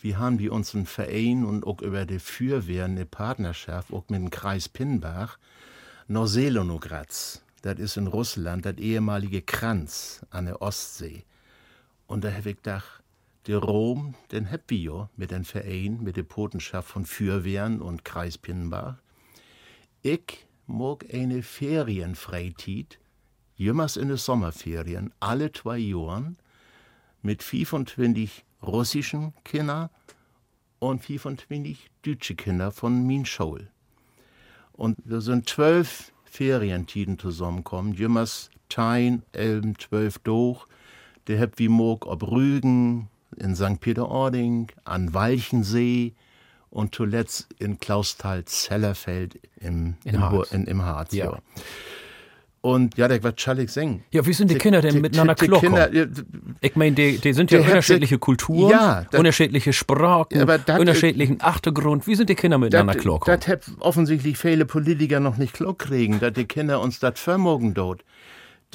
wie 0.00 0.16
haben 0.16 0.38
wir 0.38 0.52
unseren 0.52 0.86
Verein 0.86 1.44
und 1.44 1.66
auch 1.66 1.80
über 1.80 2.06
die 2.06 2.18
Fürwehr 2.18 2.86
eine 2.86 3.06
Partnerschaft, 3.06 3.92
auch 3.92 4.04
mit 4.08 4.20
dem 4.20 4.30
Kreis 4.30 4.68
Pinnbach, 4.68 5.38
Neuselonogratz. 6.08 7.42
Das 7.62 7.78
ist 7.78 7.96
in 7.96 8.08
Russland, 8.08 8.66
das 8.66 8.78
ehemalige 8.78 9.42
Kranz 9.42 10.26
an 10.30 10.46
der 10.46 10.60
Ostsee. 10.60 11.24
Und 12.06 12.24
da 12.24 12.32
habe 12.32 12.50
ich 12.50 12.56
gedacht, 12.56 13.02
der 13.46 13.58
Rom, 13.58 14.14
den 14.32 14.50
hab 14.50 14.62
wir 14.68 14.78
ja 14.78 15.10
mit 15.16 15.30
dem 15.30 15.44
Verein, 15.44 16.02
mit 16.02 16.16
der 16.16 16.22
Potenschaft 16.24 16.88
von 16.88 17.06
Fürwehren 17.06 17.80
und 17.80 18.04
Kreis 18.04 18.38
Pinnbach. 18.38 18.96
Ich 20.02 20.46
mag 20.66 21.06
eine 21.12 21.42
Ferienfreitid, 21.42 22.98
jümmers 23.62 23.96
in 23.96 24.08
den 24.08 24.16
Sommerferien, 24.16 25.12
alle 25.20 25.52
zwei 25.52 25.78
Jahren, 25.78 26.36
mit 27.22 27.42
25 27.42 28.44
russischen 28.62 29.32
Kindern 29.44 29.88
und 30.78 31.04
25 31.04 31.90
deutsche 32.02 32.34
Kinder 32.34 32.72
von 32.72 33.06
min 33.06 33.24
Schule. 33.24 33.68
Und 34.72 34.96
da 35.04 35.20
sind 35.20 35.48
zwölf 35.48 36.12
Ferientiden 36.24 37.18
zusammenkommen, 37.18 37.94
jümmers 37.94 38.50
Tein, 38.68 39.22
elben, 39.32 39.78
zwölf 39.78 40.18
durch, 40.18 40.66
der 41.26 41.40
habt 41.40 41.58
wie 41.58 41.68
Mog 41.68 42.06
ob 42.06 42.22
Rügen, 42.22 43.08
in 43.36 43.54
St. 43.54 43.80
Peter-Ording, 43.80 44.72
an 44.84 45.14
Walchensee 45.14 46.14
und 46.70 46.94
zuletzt 46.94 47.48
in 47.58 47.78
Klausthal-Zellerfeld 47.78 49.40
im, 49.60 49.96
In 50.04 50.14
im, 50.14 50.20
Harz. 50.20 50.52
in, 50.52 50.66
im 50.66 50.82
Harz. 50.82 51.12
Ja. 51.12 51.32
Ja. 51.32 51.38
Und 52.62 52.96
ja, 52.96 53.08
der 53.08 53.20
wird 53.24 53.40
schallig 53.40 53.70
singen. 53.70 54.04
Ja, 54.12 54.24
wie 54.24 54.32
sind 54.32 54.48
die 54.48 54.54
Kinder 54.54 54.80
denn 54.80 54.94
Die- 54.94 55.00
miteinander 55.00 55.34
die- 55.34 55.48
die? 55.48 55.52
Kinder, 55.58 55.92
ja, 55.92 56.06
Ich 56.60 56.76
meine, 56.76 56.94
die, 56.94 57.18
die 57.18 57.32
sind 57.32 57.50
ja 57.50 57.58
Der 57.58 57.66
unterschiedliche 57.66 58.18
Kulturen, 58.18 58.70
Ja, 58.70 59.04
das- 59.10 59.18
unterschiedliche 59.18 59.72
Sprachen, 59.72 60.40
Aber 60.40 60.58
das- 60.58 60.78
unterschiedlichen 60.78 61.40
Achtergrund. 61.40 62.06
Wie 62.06 62.14
sind 62.14 62.30
die 62.30 62.36
Kinder 62.36 62.58
miteinander 62.58 62.94
klarkommen? 62.94 63.36
Das 63.40 63.48
hat 63.48 63.64
offensichtlich 63.80 64.38
viele 64.38 64.64
Politiker 64.64 65.18
noch 65.18 65.38
nicht 65.38 65.54
klar 65.54 65.74
kriegen, 65.76 66.20
dass 66.20 66.34
die 66.34 66.44
Kinder 66.44 66.80
uns 66.80 67.00
das 67.00 67.18
vermogen 67.18 67.74
dort. 67.74 68.04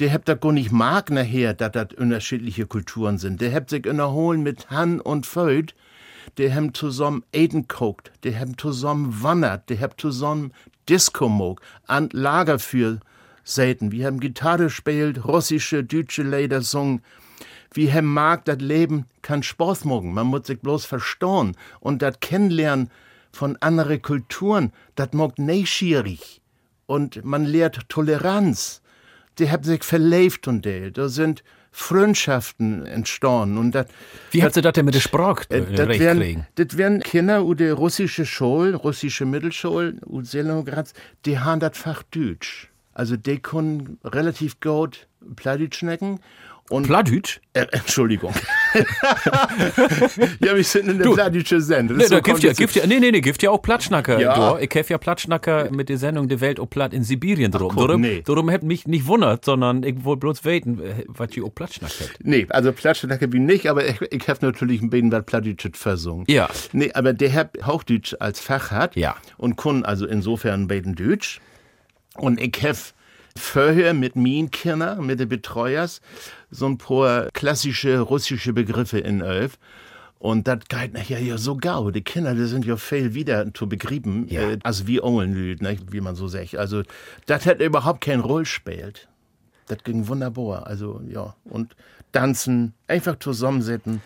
Die 0.00 0.12
habt 0.12 0.28
das 0.28 0.38
gar 0.38 0.52
nicht 0.52 0.70
mag 0.70 1.10
nachher, 1.10 1.54
dass 1.54 1.72
das 1.72 1.88
unterschiedliche 1.96 2.66
Kulturen 2.66 3.16
sind. 3.16 3.40
Die 3.40 3.52
habt 3.54 3.70
sich 3.70 3.86
innerholen 3.86 4.42
mit 4.42 4.70
Han 4.70 5.00
und 5.00 5.24
Föld. 5.24 5.74
Die 6.36 6.52
haben 6.52 6.74
zusammen 6.74 7.24
Eden 7.32 7.68
kocht, 7.68 8.12
die 8.22 8.36
haben 8.38 8.58
zusammen 8.58 9.22
wandert, 9.22 9.70
die 9.70 9.80
haben 9.80 9.94
zusammen 9.96 10.52
Disco 10.90 11.28
mog, 11.30 11.62
an 11.86 12.10
Lagerfeuer 12.12 12.98
säten. 13.48 13.92
Wir 13.92 14.06
haben 14.06 14.20
Gitarre 14.20 14.64
gespielt, 14.64 15.24
russische, 15.24 15.84
deutsche 15.84 16.22
Lieder 16.22 16.62
sungen. 16.62 17.02
Wir 17.72 17.92
haben 17.92 18.12
mag, 18.12 18.44
das 18.44 18.60
Leben 18.60 19.06
kann 19.22 19.42
Spaß 19.42 19.84
mogen. 19.84 20.14
Man 20.14 20.26
muss 20.26 20.46
sich 20.46 20.60
bloß 20.60 20.84
verstehen 20.84 21.56
und 21.80 22.02
das 22.02 22.20
Kennenlernen 22.20 22.90
von 23.32 23.56
anderen 23.60 24.00
Kulturen, 24.00 24.72
das 24.94 25.12
mag 25.12 25.38
neugierig. 25.38 26.40
Und 26.86 27.24
man 27.24 27.44
lehrt 27.44 27.88
Toleranz. 27.88 28.80
Die 29.38 29.50
haben 29.50 29.62
sich 29.62 29.84
verlebt 29.84 30.48
und 30.48 30.64
die. 30.64 30.90
Da 30.90 31.08
sind 31.08 31.44
Freundschaften 31.70 32.86
entstanden. 32.86 33.58
Und 33.58 33.74
das, 33.74 33.86
Wie 34.30 34.42
habt 34.42 34.56
ihr 34.56 34.62
das 34.62 34.72
denn 34.72 34.86
mit 34.86 34.94
der 34.94 35.00
Sprache 35.00 35.44
das 35.48 35.68
wären, 35.68 36.46
das 36.56 36.76
wären 36.76 37.00
Kinder 37.00 37.44
u 37.44 37.54
der 37.54 37.74
russische 37.74 38.26
Schule, 38.26 38.74
russische 38.74 39.26
Mittelschule, 39.26 39.96
u 40.06 40.22
Selenograds, 40.22 40.94
die 41.24 41.38
haben 41.38 41.60
das 41.60 41.76
Fach 41.76 42.02
Deutsch. 42.10 42.70
Also 42.98 43.16
die 43.16 43.38
können 43.38 43.98
relativ 44.04 44.58
gut 44.58 45.06
Plattdeutsch 45.36 45.78
schnecken. 45.78 46.18
Und 46.68 46.86
Plattdeutsch? 46.86 47.40
äh, 47.54 47.64
Entschuldigung. 47.70 48.34
ja, 50.40 50.54
wir 50.54 50.64
sind 50.64 50.88
in 50.88 50.98
der 50.98 51.06
Du, 51.06 51.14
plattdeutsche 51.14 51.60
Sendung. 51.60 51.96
Nee, 51.96 52.08
da 52.08 52.20
gibt 52.20 52.42
ja, 52.42 52.52
gibt 52.52 52.74
ja, 52.74 52.86
nee, 52.86 52.98
nee, 52.98 53.10
nee, 53.12 53.20
gibt 53.20 53.40
ja 53.42 53.50
auch 53.50 53.62
Platschnacker. 53.62 54.20
Ja. 54.20 54.58
Ich 54.58 54.68
hab 54.74 54.90
ja 54.90 54.98
Platschnacker 54.98 55.70
mit 55.70 55.88
der 55.88 55.96
Sendung 55.96 56.28
Die 56.28 56.40
Welt 56.40 56.58
auch 56.60 56.68
platt 56.68 56.92
in 56.92 57.04
Sibirien 57.04 57.52
drum. 57.52 57.70
guck, 57.74 57.86
darum, 57.86 58.00
nee. 58.00 58.22
darum 58.22 58.50
hat 58.50 58.64
mich 58.64 58.86
nicht 58.86 59.06
wundert, 59.06 59.44
sondern 59.44 59.82
ich 59.84 60.04
wollte 60.04 60.20
bloß 60.20 60.44
weten, 60.44 60.80
äh, 60.80 61.04
was 61.06 61.30
die 61.30 61.40
auch 61.40 61.54
Platschnack 61.54 61.92
hat. 62.00 62.10
Nee, 62.22 62.46
also 62.50 62.72
Plattschnacke 62.72 63.28
bin 63.28 63.46
nicht, 63.46 63.70
aber 63.70 63.88
ich, 63.88 64.02
ich 64.02 64.28
habe 64.28 64.44
natürlich 64.44 64.82
ein 64.82 64.90
bisschen 64.90 65.12
was 65.12 65.24
Plattdeutsches 65.24 65.70
versungen. 65.74 66.24
Ja. 66.28 66.48
Nee, 66.72 66.90
aber 66.92 67.12
der 67.12 67.32
hat 67.32 67.50
Hochdeutsch 67.64 68.14
als 68.18 68.40
Fach 68.40 68.72
hat 68.72 68.96
Ja. 68.96 69.16
und 69.36 69.56
kann 69.56 69.84
also 69.84 70.04
insofern 70.04 70.62
ein 70.62 70.68
bisschen 70.68 70.96
Deutsch. 70.96 71.40
Und 72.18 72.40
ich 72.40 72.62
habe 72.62 72.78
vorher 73.36 73.94
mit 73.94 74.16
meinen 74.16 74.50
Kindern, 74.50 75.06
mit 75.06 75.20
den 75.20 75.28
Betreuers, 75.28 76.00
so 76.50 76.66
ein 76.66 76.78
paar 76.78 77.30
klassische 77.32 78.00
russische 78.00 78.52
Begriffe 78.52 78.98
in 78.98 79.20
Elf. 79.20 79.58
Und 80.18 80.48
das 80.48 80.58
geht 80.68 80.94
nachher 80.94 81.20
ja 81.20 81.38
so 81.38 81.56
gau. 81.56 81.92
Die 81.92 82.02
Kinder, 82.02 82.34
die 82.34 82.46
sind 82.46 82.64
ja 82.64 82.76
viel 82.76 83.14
wieder 83.14 83.54
zu 83.54 83.68
begrieben, 83.68 84.26
Ja. 84.28 84.50
äh, 84.50 84.58
als 84.64 84.88
wie 84.88 85.00
Ongelnlüd, 85.00 85.62
ne, 85.62 85.78
wie 85.92 86.00
man 86.00 86.16
so 86.16 86.26
sagt. 86.26 86.56
Also, 86.56 86.82
das 87.26 87.46
hat 87.46 87.60
überhaupt 87.60 88.00
keine 88.00 88.22
Rolle 88.22 88.42
gespielt. 88.42 89.06
Das 89.68 89.78
ging 89.84 90.08
wunderbar. 90.08 90.66
Also, 90.66 91.00
ja. 91.08 91.36
Und 91.44 91.76
tanzen, 92.10 92.74
einfach 92.88 93.16
zusammensitzen, 93.20 94.02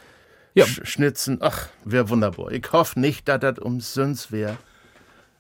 Ja. 0.55 0.67
sch 0.67 0.83
schnitzen. 0.85 1.39
Ach, 1.41 1.69
wäre 1.87 2.11
wunderbar. 2.11 2.53
Ich 2.53 2.71
hoffe 2.73 3.01
nicht, 3.01 3.27
dass 3.27 3.41
das 3.41 3.59
umsonst 3.59 4.33
wäre, 4.33 4.59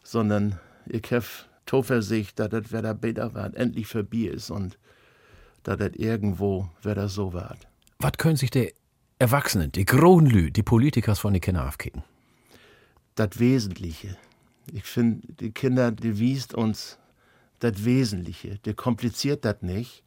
sondern 0.02 0.58
ich 0.86 1.02
habe 1.12 1.24
Zuversicht, 1.66 2.38
dass 2.38 2.50
das, 2.50 2.64
wer 2.70 2.82
da 2.82 2.92
besser 2.92 3.34
wird, 3.34 3.54
endlich 3.54 3.86
vorbei 3.86 4.30
ist 4.32 4.50
und 4.50 4.78
dass 5.62 5.78
das 5.78 5.92
irgendwo, 5.94 6.68
wer 6.82 6.94
da 6.94 7.08
so 7.08 7.32
wird. 7.32 7.68
Was 7.98 8.12
können 8.18 8.36
sich 8.36 8.50
die 8.50 8.74
Erwachsenen, 9.18 9.70
die 9.70 9.84
großen 9.84 10.26
Lü, 10.26 10.50
die 10.50 10.62
Politikers 10.62 11.18
von 11.20 11.32
den 11.32 11.40
Kindern 11.40 11.68
aufkicken? 11.68 12.02
Das 13.14 13.38
Wesentliche. 13.38 14.16
Ich 14.72 14.84
finde, 14.84 15.32
die 15.34 15.52
Kinder, 15.52 15.92
die 15.92 16.18
wiest 16.18 16.54
uns 16.54 16.98
das 17.60 17.84
Wesentliche. 17.84 18.58
Die 18.64 18.74
kompliziert 18.74 19.44
das 19.44 19.62
nicht. 19.62 20.02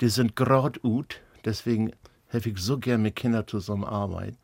Die 0.00 0.08
sind 0.08 0.34
grad 0.34 0.82
gut. 0.82 1.20
Deswegen 1.44 1.92
habe 2.32 2.48
ich 2.48 2.58
so 2.58 2.78
gern 2.78 3.02
mit 3.02 3.16
Kindern 3.16 3.46
zusammenarbeiten. 3.46 4.38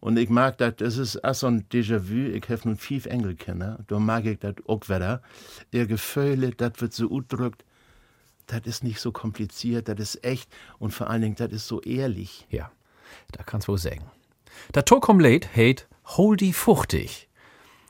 Und 0.00 0.16
ich 0.18 0.28
mag 0.28 0.58
das, 0.58 0.76
das 0.76 0.96
ist 0.96 1.24
auch 1.24 1.34
so 1.34 1.48
ein 1.48 1.68
Déjà-vu. 1.68 2.32
Ich 2.32 2.48
habe 2.48 2.60
nun 2.64 2.76
fünf 2.76 3.06
Enkelkinder. 3.06 3.78
Da 3.88 3.98
mag 3.98 4.26
ich 4.26 4.38
das 4.38 4.54
auch 4.66 4.88
wieder. 4.88 5.22
Ihr 5.72 5.86
Gefühle, 5.86 6.50
das 6.50 6.72
wird 6.78 6.92
so 6.92 7.06
ausgedrückt. 7.06 7.64
Das 8.46 8.60
ist 8.64 8.84
nicht 8.84 9.00
so 9.00 9.12
kompliziert, 9.12 9.88
das 9.88 9.98
ist 9.98 10.24
echt. 10.24 10.50
Und 10.78 10.92
vor 10.92 11.10
allen 11.10 11.22
Dingen, 11.22 11.34
das 11.34 11.52
ist 11.52 11.66
so 11.66 11.82
ehrlich. 11.82 12.46
Ja, 12.50 12.70
da 13.32 13.42
kannst 13.42 13.68
du 13.68 13.72
wohl 13.72 13.78
sagen. 13.78 14.04
Der 14.74 14.84
Tokom 14.84 15.20
Late 15.20 15.48
heit 15.54 15.86
Holdi 16.04 16.52
Fuchtig. 16.52 17.28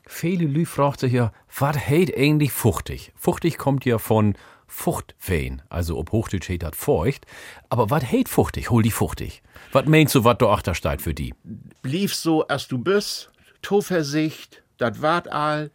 Viele 0.07 0.47
Lü 0.47 0.65
sich 0.97 1.13
ja, 1.13 1.33
was 1.59 1.77
heit 1.77 2.17
eigentlich 2.17 2.51
fuchtig? 2.51 3.13
Fuchtig 3.15 3.59
kommt 3.59 3.85
ja 3.85 3.99
von 3.99 4.35
Fuchtwein, 4.69 5.63
also 5.69 5.99
ob 5.99 6.13
Hochdeutsch 6.13 6.59
dat 6.59 6.77
feucht. 6.77 7.27
Aber 7.69 7.91
was 7.91 8.05
heit 8.05 8.29
fuchtig, 8.29 8.71
Holdi 8.71 8.91
Fuchtig? 8.91 9.43
Was 9.73 9.87
meinst 9.87 10.15
du, 10.15 10.25
was 10.25 10.39
da 10.39 10.47
achter 10.47 10.75
steht 10.75 11.03
für 11.03 11.15
die? 11.15 11.35
Lief 11.83 12.15
so, 12.15 12.47
als 12.47 12.69
du 12.69 12.79
bist, 12.79 13.33
Toversicht, 13.63 14.63
dat 14.77 15.03
wart 15.03 15.29
all 15.29 15.71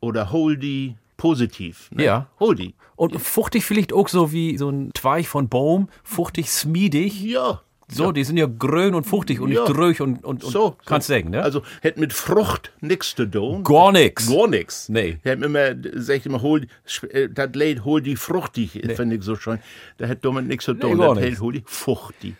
oder 0.00 0.32
Holdi 0.32 0.96
positiv. 1.16 1.88
Ne? 1.92 2.04
Ja. 2.04 2.28
Holdi. 2.40 2.74
Und 2.96 3.18
fuchtig 3.20 3.64
vielleicht 3.64 3.92
auch 3.92 4.08
so 4.08 4.32
wie 4.32 4.58
so 4.58 4.68
ein 4.68 4.90
Zweig 4.94 5.26
von 5.26 5.48
Baum, 5.48 5.88
fuchtig, 6.02 6.50
smiedig. 6.50 7.22
Ja. 7.22 7.62
So, 7.94 8.12
die 8.12 8.24
sind 8.24 8.36
ja 8.36 8.46
grün 8.46 8.94
und 8.94 9.04
fruchtig 9.04 9.40
und 9.40 9.50
Ja. 9.52 9.62
nicht 9.64 9.74
dröch 9.76 10.00
und, 10.00 10.24
und, 10.24 10.42
und 10.44 10.50
So. 10.52 10.76
kannst 10.86 11.08
so. 11.08 11.14
sagen, 11.14 11.30
ne? 11.30 11.42
Also, 11.42 11.62
hätt 11.80 11.98
mit 11.98 12.12
Frucht 12.12 12.72
nix 12.80 13.14
zu 13.14 13.26
tun. 13.26 13.62
Gar 13.64 13.92
nix. 13.92 14.28
Gar 14.28 14.48
nix. 14.48 14.88
Nee. 14.88 15.18
Ich 15.22 15.30
hab 15.30 15.42
immer, 15.42 15.74
sag 15.94 16.16
ich 16.16 16.26
immer, 16.26 16.42
hol, 16.42 16.66
das 16.84 17.48
Lied, 17.54 17.84
hol 17.84 18.00
die 18.00 18.16
fruchtig, 18.16 18.72
finde 18.96 19.16
ich 19.16 19.22
so 19.22 19.36
schön. 19.36 19.58
Da 19.98 20.06
hätt 20.06 20.24
damit 20.24 20.46
nix 20.46 20.64
zu 20.64 20.74
tun. 20.74 20.98
gar 20.98 21.14
das. 21.14 21.24
Lied, 21.24 21.40
hol 21.40 21.52
die 21.52 21.62
fruchtig. 21.66 22.34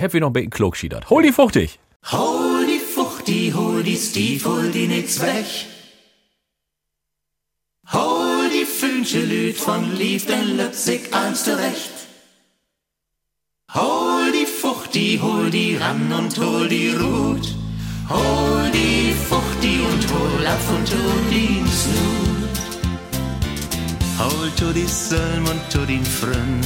Hab 0.00 0.14
ich 0.14 0.20
noch 0.20 0.28
ein 0.28 0.32
bisschen 0.32 0.50
klug 0.50 0.76
schiedert. 0.76 1.08
Hol 1.10 1.22
die 1.22 1.32
fuchtig. 1.32 1.78
Hol 2.12 2.64
die 2.66 2.78
Fuchti, 2.78 3.52
hol 3.54 3.82
die 3.82 3.96
Stief, 3.96 4.44
hol 4.44 4.70
die 4.70 4.86
nix 4.86 5.20
weg. 5.20 5.44
Hol 7.92 8.48
die 8.50 8.64
Fünsche 8.66 9.20
Lüd 9.20 9.56
von 9.56 9.96
Lief, 9.96 10.26
denn 10.26 10.56
Lützig 10.56 11.12
eins 11.12 11.44
zurecht. 11.44 11.90
Hol 13.74 14.32
die 14.32 14.46
Fuchti, 14.46 15.18
hol 15.22 15.50
die 15.50 15.76
ran 15.76 16.10
und 16.10 16.38
hol 16.38 16.68
die 16.68 16.88
Rut. 16.88 17.54
Hol 18.08 18.70
die 18.72 19.12
Fuchti 19.28 19.80
und 19.90 20.02
hol 20.10 20.46
ab 20.46 20.64
und 20.70 20.88
hol 20.90 21.20
den 21.30 21.66
Snut. 21.68 22.56
Hol 24.18 24.50
to 24.56 24.72
die 24.72 24.86
Sölm 24.86 25.44
und 25.44 25.60
to 25.70 25.84
den 25.84 26.02
Frünn. 26.02 26.60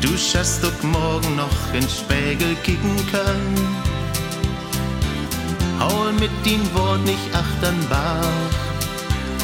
Du 0.00 0.16
schaffst 0.16 0.62
doch 0.62 0.82
morgen 0.84 1.34
noch 1.34 1.74
in 1.74 1.82
Spiegel 1.82 2.54
kicken 2.62 2.96
können. 3.10 3.56
Hol 5.80 6.12
mit 6.12 6.30
din 6.44 6.62
Wort 6.74 7.04
nicht 7.04 7.34
achtern 7.34 7.80
Bach. 7.90 8.54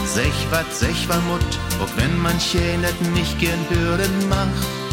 Sech 0.07 0.47
wat, 0.53 0.73
sech 0.73 1.09
wa 1.09 1.19
Mut, 1.29 1.59
auch 1.83 1.97
wenn 1.97 2.23
manche 2.23 2.79
net 2.79 3.01
nicht 3.15 3.37
gern 3.41 3.67
hören 3.69 4.29
macht. 4.29 4.84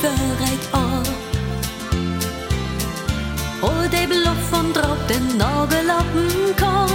Nicht 0.00 0.02
bitte 0.02 0.12
verreit 0.16 0.64
ab. 0.72 1.06
Hol 3.62 3.88
de 3.88 4.06
Bluff 4.06 4.52
und 4.58 4.74
drauf 4.74 4.98
den 5.08 5.38
den 5.38 6.56
Kopf. 6.56 6.92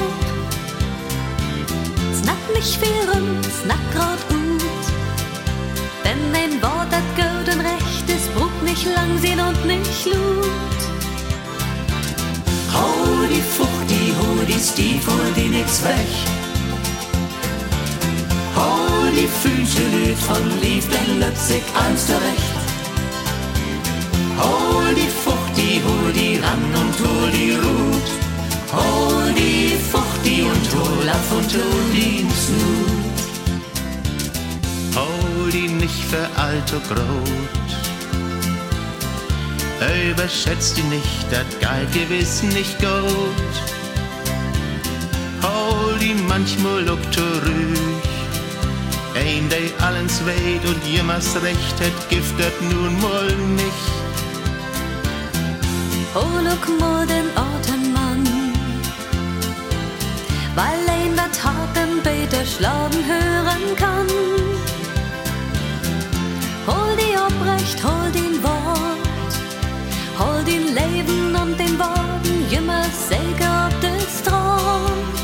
Snack 2.22 2.44
nicht 2.56 2.78
viel 2.78 3.10
rum, 3.12 3.42
snack 3.62 3.92
grad 3.94 4.20
gut. 4.30 4.62
Denn 6.04 6.34
ein 6.34 6.62
Wort 6.62 6.94
gut 7.16 7.54
und 7.54 7.62
recht 7.62 8.10
ist, 8.10 8.34
braucht 8.36 8.64
nicht 8.64 8.86
lang 8.86 9.20
sehen 9.20 9.40
und 9.40 9.66
nicht 9.66 10.06
lut. 10.06 10.80
Hol 12.74 13.28
die 13.28 13.44
hol 14.20 14.46
die 14.46 14.60
Stief, 14.60 15.06
hol 15.08 15.32
die 15.36 15.50
nix 15.50 15.84
weg. 15.84 16.12
Hol 18.56 19.12
die 19.12 19.28
Fünsche 19.28 19.84
Lüd 19.94 20.18
von 20.18 20.62
Lief, 20.62 20.88
denn 20.90 21.20
Lützig 21.20 21.64
eins 21.76 22.08
zurecht. 22.08 22.45
Die 24.96 25.10
Fuchti, 25.24 25.82
hol 25.86 26.14
die 26.14 26.38
ran 26.38 26.64
und 26.82 26.96
hol 27.04 27.32
die 27.32 27.52
Rut. 27.52 28.08
Hol 28.74 29.34
die 29.34 29.76
Fuchti 29.92 30.44
und 30.44 30.66
hol 30.76 31.10
ab 31.10 31.28
und 31.32 31.54
hol 31.54 31.84
den 31.94 32.30
Snut. 32.32 33.16
Hol 34.96 35.52
die 35.52 35.68
nicht 35.68 36.04
für 36.06 36.28
alt 36.40 36.72
und 36.74 36.88
grot. 36.88 37.46
Überschätzt 40.10 40.78
die 40.78 40.84
nicht, 40.84 41.26
dat 41.32 41.46
galt 41.60 41.92
gewiss 41.92 42.42
nicht 42.44 42.80
gut. 42.80 43.54
Hol 45.42 45.98
die 46.00 46.16
manchmal 46.28 46.84
lukt 46.84 47.18
ruhig. 47.18 48.06
Ein, 49.16 49.48
der 49.50 49.86
allens 49.86 50.22
weht 50.26 50.66
und 50.66 50.86
jemals 50.86 51.36
recht 51.42 51.80
hat, 51.80 52.10
giftet 52.10 52.62
nun 52.62 53.00
mal 53.02 53.28
nicht. 53.56 54.05
Hol 56.16 56.48
auch 56.48 56.80
mal 56.80 57.06
den 57.06 57.28
alten 57.36 57.92
Mann, 57.92 58.24
weil 60.56 60.80
ein 60.88 61.18
wat 61.18 61.36
harten 61.44 62.02
Beter 62.04 62.46
schlagen 62.46 63.04
hören 63.06 63.76
kann. 63.76 64.08
Hol 66.66 66.96
die 66.96 67.18
obrecht, 67.18 67.84
hol 67.84 68.10
den 68.14 68.42
Wort, 68.42 69.34
hol 70.18 70.42
den 70.46 70.74
Leben 70.74 71.36
und 71.36 71.60
den 71.60 71.78
Worten, 71.78 72.36
immer 72.50 72.86
Säge 73.10 73.46
auf 73.66 73.78
des 73.82 74.20
Strand. 74.20 75.16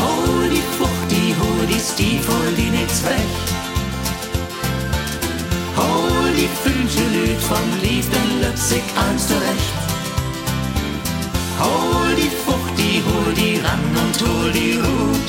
Hol 0.00 0.48
die 0.48 0.64
Fuchti, 0.78 1.34
hol 1.38 1.66
die 1.66 1.78
Stief, 1.78 2.26
hol 2.26 2.52
die 2.56 2.70
nix 2.70 3.04
weg. 3.04 3.30
Hol 5.76 6.09
die 6.40 6.48
Fünsche 6.62 7.04
Lüd 7.12 7.38
von 7.38 7.66
Lief, 7.82 8.06
denn 8.08 8.40
Lützig 8.40 8.82
eins 8.96 9.28
zurecht. 9.28 9.74
Hol 11.60 12.14
die 12.16 12.32
Fuchti, 12.44 13.02
hol 13.06 13.34
die 13.34 13.56
ran 13.64 13.86
und 14.02 14.16
hol 14.26 14.50
die 14.52 14.76
Rut. 14.78 15.28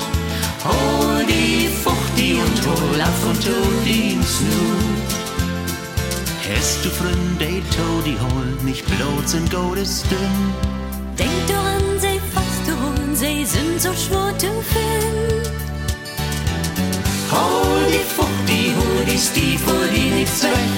Hol 0.64 1.26
die 1.26 1.68
Fuchti 1.84 2.40
und 2.46 2.60
hol 2.66 3.02
ab 3.02 3.20
und 3.30 3.44
hol 3.46 3.76
den 3.86 4.24
Snut. 4.24 5.10
Hast 6.48 6.86
du 6.86 6.90
Freunde, 6.90 7.62
to 7.76 7.88
die 8.06 8.18
hol, 8.26 8.50
nicht 8.64 8.86
bloß 8.86 9.34
in 9.34 9.50
Gottes 9.50 10.04
dünn. 10.04 10.40
Denk 11.20 11.48
daran, 11.48 12.00
sie 12.00 12.20
fast 12.34 12.66
holen, 12.80 13.16
sie 13.16 13.44
sind 13.46 13.82
so 13.82 13.90
schwer 13.94 14.38
zu 14.38 14.48
finden. 14.72 15.51
Hol 17.32 17.84
die 17.88 18.04
Fuchti, 18.16 18.74
hol 18.78 19.06
die 19.06 19.18
Stief, 19.18 19.62
hol 19.66 19.88
die 19.88 20.10
nix 20.10 20.44
weg. 20.44 20.72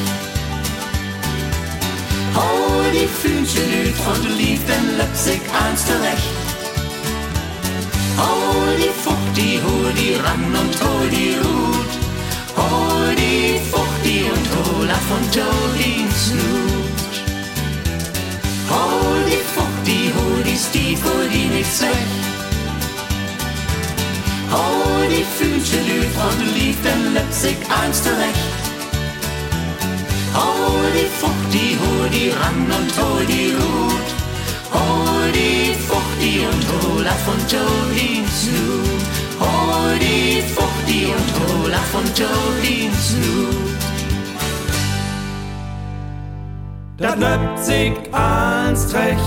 Hol 2.36 2.86
die 2.94 3.08
Fünsche 3.08 3.64
Lüd 3.72 3.96
von 4.06 4.22
Lief, 4.38 4.62
denn 4.68 4.98
Leipzig 4.98 5.42
eins 5.62 5.86
zurecht. 5.88 6.34
Hol 8.20 8.76
die 8.78 8.94
Fuchti, 9.04 9.60
hol 9.66 9.92
die 9.94 10.14
ran 10.14 10.46
und 10.62 10.74
hol 10.84 11.10
die 11.10 11.34
Rut. 11.42 11.94
Hol 12.56 13.16
die 13.16 13.60
Fuchti 13.72 14.18
und 14.36 14.48
hol 14.56 14.90
ab 14.92 15.08
und 15.18 15.36
hol 15.42 15.72
den 15.82 16.12
Snut. 16.24 17.14
Hol 18.70 19.20
die 19.26 19.44
Fuchti, 19.56 20.14
hol 20.16 20.44
die 20.44 20.58
Stief, 20.58 21.00
hol 21.04 21.28
die 21.30 21.48
nix 21.56 21.82
weg. 21.82 22.33
Hol 24.54 25.08
die 25.10 25.26
Fünsche 25.38 25.78
Lüd 25.88 26.12
von 26.18 26.38
Lief, 26.56 26.78
denn 26.84 27.14
Leipzig 27.16 27.58
eins 27.82 28.04
zurecht. 28.04 28.54
Hol 30.36 30.86
die 30.98 31.10
Fuchti, 31.20 31.78
hol 31.82 32.10
die 32.10 32.30
ran 32.30 32.66
und 32.78 32.92
hol 33.02 33.26
die 33.26 33.52
Rut. 33.60 34.10
Hol 34.76 35.32
die 35.32 35.74
Fuchti 35.88 36.34
und 36.52 36.64
hol 36.72 37.08
ab 37.08 37.24
und 37.34 37.50
hol 37.60 37.90
den 37.96 38.26
Snut. 38.40 39.02
Hol 39.40 40.00
die 40.00 40.42
Fuchti 40.56 41.06
und 41.16 41.30
hol 41.40 41.74
ab 41.74 41.92
und 41.94 42.20
hol 42.20 42.62
den 42.62 42.94
Snut. 43.06 43.64
Dat 46.98 47.20
Leipzig 47.20 47.94
ans 48.14 48.88
Trech, 48.88 49.20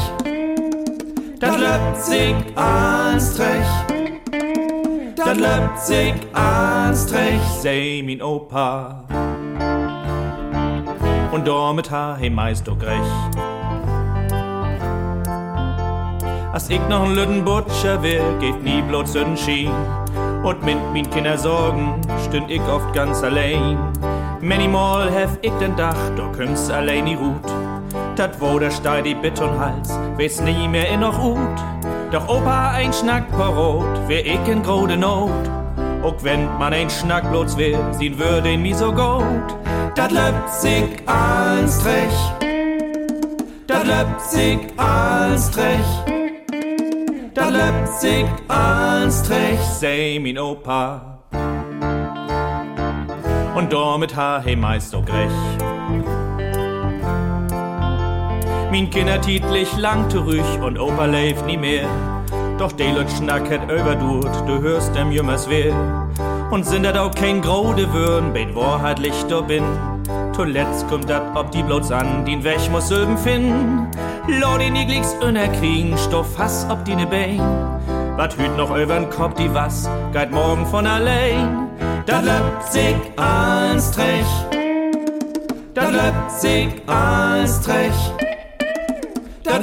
dat 1.40 1.58
Leipzig 1.58 2.34
ans 2.54 3.34
Trech, 3.34 3.85
dat 5.16 5.36
Leipzig 5.36 6.14
ans 6.32 7.06
Trech, 7.06 7.40
sei 7.62 8.02
min 8.04 8.22
Opa. 8.22 9.04
Und 11.32 11.46
damit 11.46 11.90
ha 11.90 12.16
he 12.20 12.30
meist 12.30 12.68
auch 12.68 12.80
recht. 12.82 13.36
Als 16.52 16.70
ich 16.70 16.80
noch 16.88 17.04
ein 17.04 17.14
Lütten 17.14 17.44
Butcher 17.44 18.02
will, 18.02 18.22
geht 18.40 18.62
nie 18.62 18.82
bloß 18.82 19.14
in 19.14 19.36
Schien. 19.36 19.72
Und 20.42 20.62
mit 20.62 20.78
min 20.92 21.08
Kinder 21.10 21.38
Sorgen 21.38 22.00
stünd 22.26 22.50
ich 22.50 22.62
oft 22.62 22.92
ganz 22.92 23.22
allein. 23.22 23.78
Manymal 24.40 25.10
hef 25.10 25.30
ich 25.42 25.52
den 25.52 25.76
Dach, 25.76 26.10
doch 26.16 26.32
kümms 26.32 26.70
allein 26.70 27.06
die 27.06 27.14
Ruht. 27.14 27.50
Dat 28.16 28.40
wo 28.40 28.58
der 28.58 28.70
Stei 28.70 29.02
die 29.02 29.14
Betonhals, 29.14 29.90
weiß 30.16 30.42
nie 30.42 30.68
mehr 30.68 30.88
in 30.88 31.00
noch 31.00 31.18
Ut. 31.22 31.95
Doch 32.16 32.28
Opa 32.28 32.70
ein 32.70 32.94
Schnack 32.94 33.30
parot, 33.30 34.08
wär 34.08 34.24
ich 34.24 34.48
in 34.48 34.62
grode 34.62 34.96
Not. 34.96 35.50
Auch 36.02 36.16
wenn 36.22 36.46
man 36.56 36.72
ein 36.72 36.88
Schnackblots 36.88 37.58
will, 37.58 37.76
sehen 37.92 38.18
würde 38.18 38.50
ihn 38.50 38.64
wie 38.64 38.72
so 38.72 38.90
gut. 38.90 39.54
Dat 39.94 40.12
sich 40.50 40.84
als 41.04 41.78
Trech. 41.82 42.32
Dat 43.66 44.22
sich 44.22 44.60
als 44.78 45.50
Trech. 45.50 45.90
Dat 47.34 48.00
sich 48.00 48.24
als 48.48 49.22
Trech, 49.22 49.60
sei 49.78 50.18
min 50.18 50.38
Opa. 50.38 51.18
Und 53.54 53.70
damit 53.70 54.16
ha 54.16 54.40
he 54.42 54.56
meist 54.56 54.94
auch 54.94 55.06
recht. 55.06 55.75
Min 58.70 58.90
Kinder 58.90 59.20
titlich 59.20 59.76
lang 59.76 60.12
ruhig 60.12 60.60
und 60.60 60.78
Opa 60.78 61.04
lebt 61.06 61.46
nie 61.46 61.56
mehr. 61.56 61.88
Doch 62.58 62.72
de 62.72 62.90
Leut 62.90 63.10
schnacket 63.10 63.62
überdurt, 63.64 64.34
du 64.46 64.60
hörst 64.60 64.94
dem 64.94 65.12
Jümmers 65.12 65.48
weh. 65.48 65.72
Und 66.50 66.66
sind 66.66 66.84
dat 66.84 66.96
auch 66.96 67.14
kein 67.14 67.42
Grode 67.42 67.92
würden, 67.92 68.32
bet 68.32 68.54
Wahrheit 68.54 68.98
Lichter 68.98 69.42
bin. 69.42 69.62
Zuletzt 70.34 70.88
kommt 70.88 71.08
dat 71.08 71.22
ob 71.34 71.50
die 71.50 71.62
bloß 71.62 71.92
an, 71.92 72.24
den 72.24 72.44
Weg 72.44 72.70
muss 72.70 72.88
Silben 72.88 73.16
finden. 73.18 73.88
Lodi 74.26 74.70
nigligs 74.70 75.14
unerkriegen, 75.22 75.96
Stoff 75.96 76.38
Hass 76.38 76.66
ob 76.68 76.84
die 76.84 76.96
ne 76.96 77.06
Bein. 77.06 77.40
Wat 78.16 78.36
hüt 78.36 78.56
noch 78.56 78.76
übern 78.76 79.08
Kopf 79.10 79.34
die 79.34 79.52
was, 79.52 79.88
geht 80.12 80.30
morgen 80.30 80.66
von 80.66 80.86
allein. 80.86 81.68
Dat 82.06 82.24
löbt 82.24 83.18
als 83.18 83.90
Trech. 83.92 84.26
Dat 85.74 85.92
löbt 85.92 86.88
als 86.88 87.60
Trech. 87.60 88.25
Dat 89.46 89.62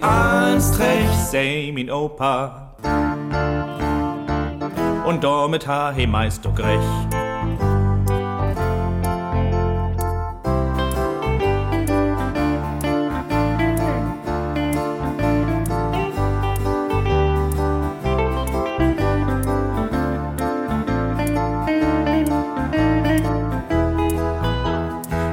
als 0.00 0.72
Trech, 0.72 1.12
sei 1.30 1.70
min 1.72 1.90
Opa. 1.90 2.74
Und 5.06 5.22
damit 5.22 5.66
ha 5.66 5.92
he 5.92 6.06
meist 6.06 6.44
doch 6.44 6.58
recht. 6.58 6.80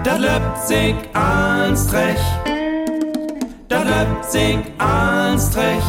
Dat 0.04 0.20
als 1.14 1.88
Trech. 1.88 2.37
Dat 3.70 4.32
sich 4.32 4.60
als 4.78 5.52
Trech. 5.52 5.84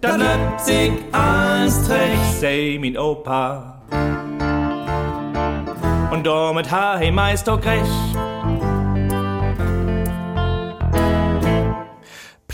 Dat 0.00 0.20
sich 0.60 0.92
als 1.12 1.86
Trech, 1.86 2.18
sei 2.40 2.78
min 2.80 2.96
Opa. 2.96 3.80
Und 6.10 6.26
damit 6.26 6.70
ha 6.70 6.98
he 6.98 7.10
meist 7.10 7.48
doch 7.48 7.60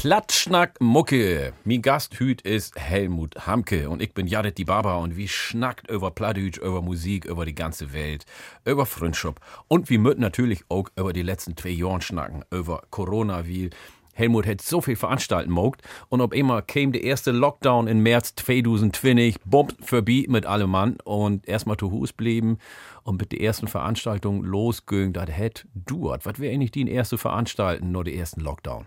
recht. 0.04 0.14
Plattschnack 0.14 0.80
Mucke. 0.80 1.54
Mi 1.64 1.78
Gasthüt 1.78 2.42
ist 2.42 2.78
Helmut 2.78 3.46
Hamke 3.46 3.88
und 3.88 4.02
ich 4.02 4.12
bin 4.12 4.26
Jared 4.26 4.58
die 4.58 4.66
Baba 4.66 4.96
und 4.96 5.16
wie 5.16 5.28
schnackt 5.28 5.90
über 5.90 6.10
Plattdütsch, 6.10 6.58
über 6.58 6.82
Musik, 6.82 7.24
über 7.24 7.46
die 7.46 7.54
ganze 7.54 7.94
Welt, 7.94 8.26
über 8.66 8.84
Freundschaft 8.84 9.38
und 9.66 9.88
wie 9.88 9.96
müssen 9.96 10.20
natürlich 10.20 10.62
auch 10.68 10.90
über 10.96 11.14
die 11.14 11.22
letzten 11.22 11.56
zwei 11.56 11.70
Jahren 11.70 12.02
schnacken, 12.02 12.44
über 12.50 12.82
Corona, 12.90 13.46
wie 13.46 13.70
Helmut 14.12 14.46
hat 14.46 14.60
so 14.60 14.82
viel 14.82 14.96
veranstalten 14.96 15.50
mogt 15.50 15.80
und 16.10 16.20
ob 16.20 16.34
immer 16.34 16.60
käme 16.60 16.92
der 16.92 17.02
erste 17.02 17.30
Lockdown 17.32 17.86
im 17.86 18.02
März 18.02 18.34
2020, 18.36 19.36
bombt 19.46 19.76
vorbei 19.82 20.26
mit 20.28 20.44
allem 20.44 20.70
Mann 20.70 20.98
und 21.04 21.48
erstmal 21.48 21.78
zu 21.78 21.90
Hus 21.90 22.12
blieben 22.12 22.58
und 23.04 23.18
mit 23.18 23.32
der 23.32 23.40
ersten 23.40 23.68
Veranstaltung 23.68 24.44
losging, 24.44 25.14
das 25.14 25.30
hätt 25.30 25.66
duert. 25.74 26.26
Was 26.26 26.38
wäre 26.38 26.52
eigentlich 26.52 26.72
die 26.72 26.86
erste 26.90 27.16
Veranstaltung 27.16 27.90
nur 27.90 28.04
der 28.04 28.14
ersten 28.14 28.42
Lockdown? 28.42 28.86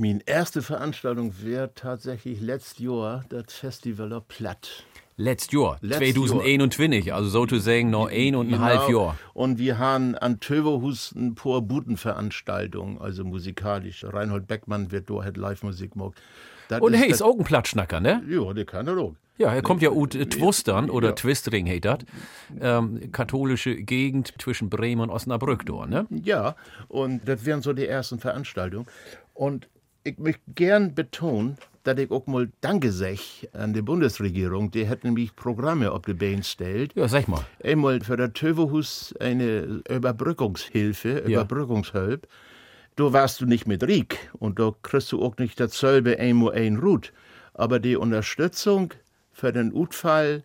Meine 0.00 0.20
erste 0.24 0.62
Veranstaltung 0.62 1.34
wäre 1.42 1.74
tatsächlich 1.74 2.40
letztes 2.40 2.78
Jahr 2.78 3.22
das 3.28 3.52
Festival 3.52 4.14
auf 4.14 4.26
Platt. 4.28 4.86
Letztes 5.18 5.52
Jahr, 5.52 5.76
Letzt 5.82 6.14
2021, 6.14 7.12
also 7.12 7.28
sozusagen 7.28 7.90
noch 7.90 8.08
ein 8.08 8.34
und 8.34 8.50
ein 8.50 8.60
halb 8.60 8.88
Jahr. 8.88 9.18
Und 9.34 9.58
wir 9.58 9.76
haben 9.76 10.14
an 10.14 10.40
Töverhus 10.40 11.12
ein 11.14 11.34
paar 11.34 11.60
Butenveranstaltungen, 11.60 12.98
also 12.98 13.24
musikalisch. 13.24 14.02
Reinhold 14.08 14.48
Beckmann 14.48 14.90
wird 14.90 15.10
da, 15.10 15.22
hat 15.22 15.36
Live-Musik. 15.36 15.90
Das 16.70 16.80
Und 16.80 16.94
hey, 16.94 17.10
ist 17.10 17.20
auch 17.20 17.36
ein 17.38 17.44
Plattschnacker, 17.44 18.00
ne? 18.00 18.22
Ja, 18.26 18.54
der 18.54 18.64
kann 18.64 18.88
er 18.88 18.96
auch. 18.96 19.14
Ja, 19.36 19.52
er 19.52 19.60
kommt 19.60 19.82
ja 19.82 19.90
ut 19.90 20.12
Twustern 20.12 20.88
oder 20.88 21.08
Ja. 21.08 21.14
Twistring 21.14 21.68
heißt 21.68 21.84
das. 21.84 21.98
Ähm, 22.58 23.12
katholische 23.12 23.76
Gegend 23.76 24.32
zwischen 24.40 24.70
Bremen 24.70 25.02
und 25.02 25.10
Osnabrück 25.10 25.66
dort, 25.66 25.90
ne? 25.90 26.06
Ja, 26.24 26.56
und 26.88 27.28
das 27.28 27.44
wären 27.44 27.60
so 27.60 27.74
die 27.74 27.86
ersten 27.86 28.18
Veranstaltungen. 28.18 28.86
Und 29.34 29.68
ich 30.10 30.18
möchte 30.18 30.42
gern 30.54 30.94
betonen, 30.94 31.56
dass 31.84 31.98
ich 31.98 32.10
auch 32.10 32.26
mal 32.26 32.50
Danke 32.60 32.90
sag 32.92 33.18
an 33.52 33.72
die 33.72 33.82
Bundesregierung. 33.82 34.70
Die 34.70 34.88
hat 34.88 35.04
nämlich 35.04 35.34
Programme 35.36 35.92
auf 35.92 36.02
die 36.02 36.14
Beine 36.14 36.42
stellt. 36.42 36.94
Ja, 36.94 37.08
sag 37.08 37.28
mal. 37.28 37.44
Einmal 37.62 38.00
für 38.00 38.16
das 38.16 38.32
Töverhus 38.32 39.14
eine 39.20 39.82
Überbrückungshilfe, 39.88 41.24
Ja. 41.26 41.40
Überbrückungshilfe. 41.42 42.22
Da 42.96 43.12
warst 43.12 43.40
du 43.40 43.46
nicht 43.46 43.66
mit 43.66 43.84
Riek 43.84 44.18
und 44.38 44.58
da 44.58 44.72
kriegst 44.82 45.12
du 45.12 45.22
auch 45.22 45.36
nicht 45.38 45.60
dasselbe 45.60 46.18
einmal 46.18 46.54
ein 46.54 46.76
Rut. 46.76 47.12
Aber 47.54 47.78
die 47.78 47.96
Unterstützung 47.96 48.92
für 49.32 49.52
den 49.52 49.72
Utfall 49.72 50.42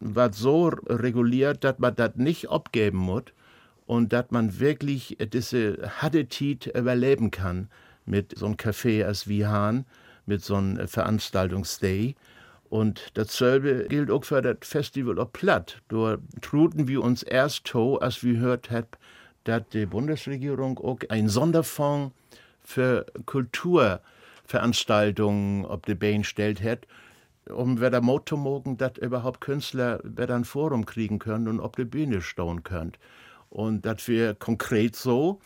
wird 0.00 0.34
so 0.34 0.68
reguliert, 0.86 1.62
dass 1.64 1.78
man 1.78 1.94
das 1.94 2.16
nicht 2.16 2.48
abgeben 2.50 2.98
muss 2.98 3.24
und 3.86 4.12
dass 4.12 4.30
man 4.30 4.58
wirklich 4.58 5.18
diese 5.32 5.90
harte 6.00 6.26
Tit 6.26 6.66
überleben 6.66 7.30
kann 7.30 7.68
mit 8.04 8.36
so 8.36 8.46
einem 8.46 8.56
Café 8.56 9.04
als 9.04 9.28
wie 9.28 9.46
Hahn, 9.46 9.86
mit 10.26 10.42
so 10.42 10.56
einem 10.56 10.88
Veranstaltungsday. 10.88 12.16
Und 12.68 13.10
dasselbe 13.14 13.86
gilt 13.88 14.10
auch 14.10 14.24
für 14.24 14.40
das 14.40 14.56
Festival 14.62 15.18
auf 15.18 15.32
Platt. 15.32 15.82
Da 15.88 16.16
truten 16.40 16.88
wir 16.88 17.02
uns 17.02 17.22
erst 17.22 17.66
to, 17.66 17.98
als 17.98 18.24
wir 18.24 18.34
gehört 18.34 18.70
haben, 18.70 18.88
dass 19.44 19.62
die 19.72 19.86
Bundesregierung 19.86 20.78
auch 20.78 20.98
einen 21.08 21.28
Sonderfonds 21.28 22.14
für 22.62 23.06
Kulturveranstaltungen 23.26 25.66
auf 25.66 25.82
die 25.82 25.94
Beine 25.94 26.24
stellt 26.24 26.62
hat, 26.62 26.86
um 27.50 27.80
wer 27.80 27.90
der 27.90 28.00
Motto 28.00 28.36
mogen, 28.36 28.78
dass 28.78 28.98
überhaupt 28.98 29.40
Künstler 29.40 30.00
wer 30.04 30.30
ein 30.30 30.44
Forum 30.44 30.86
kriegen 30.86 31.18
können 31.18 31.48
und 31.48 31.58
auf 31.60 31.72
die 31.72 31.84
Bühne 31.84 32.22
stehen 32.22 32.62
können. 32.62 32.92
Und 33.50 33.84
das 33.84 34.06
wir 34.08 34.34
konkret 34.34 34.96
so, 34.96 35.40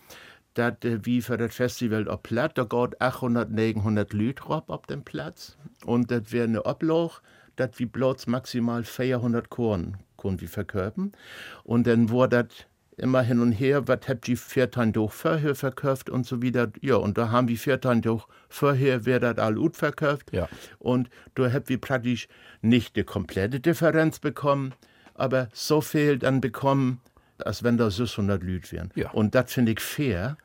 dass 0.59 0.75
äh, 0.85 1.05
wie 1.05 1.23
für 1.23 1.37
das 1.37 1.55
Festival 1.55 2.09
auf 2.09 2.23
Platt, 2.23 2.59
da 2.59 2.65
geht 2.65 3.01
800, 3.01 3.51
900 3.51 4.13
Leute 4.13 4.35
drauf 4.35 4.69
auf 4.69 4.87
dem 4.87 5.05
Platz. 5.05 5.57
Und 5.85 6.11
das 6.11 6.33
wäre 6.33 6.45
eine 6.45 6.65
Obloch, 6.65 7.21
dass 7.57 7.79
wir 7.79 7.87
bloß 7.87 8.27
maximal 8.27 8.85
400 8.85 9.49
Korn 9.49 9.99
können 10.17 10.41
wir 10.41 10.49
verkaufen. 10.49 11.13
Und 11.65 11.87
dann 11.87 12.11
wurde 12.11 12.45
das 12.45 12.67
immer 12.97 13.23
hin 13.23 13.41
und 13.41 13.53
her, 13.53 13.87
was 13.89 14.09
habt 14.09 14.29
ihr 14.29 14.39
viertein 14.39 14.93
durch 14.93 15.13
vorher 15.13 15.55
verkauft 15.55 16.09
und 16.09 16.27
so 16.27 16.41
wieder. 16.41 16.73
Ja, 16.81 16.97
und 16.97 17.19
da 17.19 17.31
haben 17.31 17.49
wir 17.49 17.59
viertein 17.59 18.01
durch 18.01 18.27
vorher, 18.49 19.05
wer 19.05 19.21
das 19.21 19.39
all 19.39 19.55
gut 19.55 19.77
verkauft. 19.77 20.33
Ja. 20.33 20.49
Und 20.79 21.11
da 21.35 21.53
habt 21.53 21.69
wir 21.69 21.81
praktisch 21.81 22.29
nicht 22.63 22.97
die 22.97 23.05
komplette 23.05 23.61
Differenz 23.61 24.19
bekommen, 24.19 24.73
aber 25.15 25.49
so 25.53 25.81
viel 25.81 26.19
dann 26.19 26.41
bekommen, 26.41 27.01
als 27.39 27.63
wenn 27.63 27.77
da 27.77 27.91
600 27.91 28.43
Lüt 28.43 28.73
wären. 28.73 28.91
Ja. 28.95 29.11
Und 29.11 29.35
das 29.35 29.53
finde 29.53 29.73
ich 29.73 29.81
fair. 29.81 30.39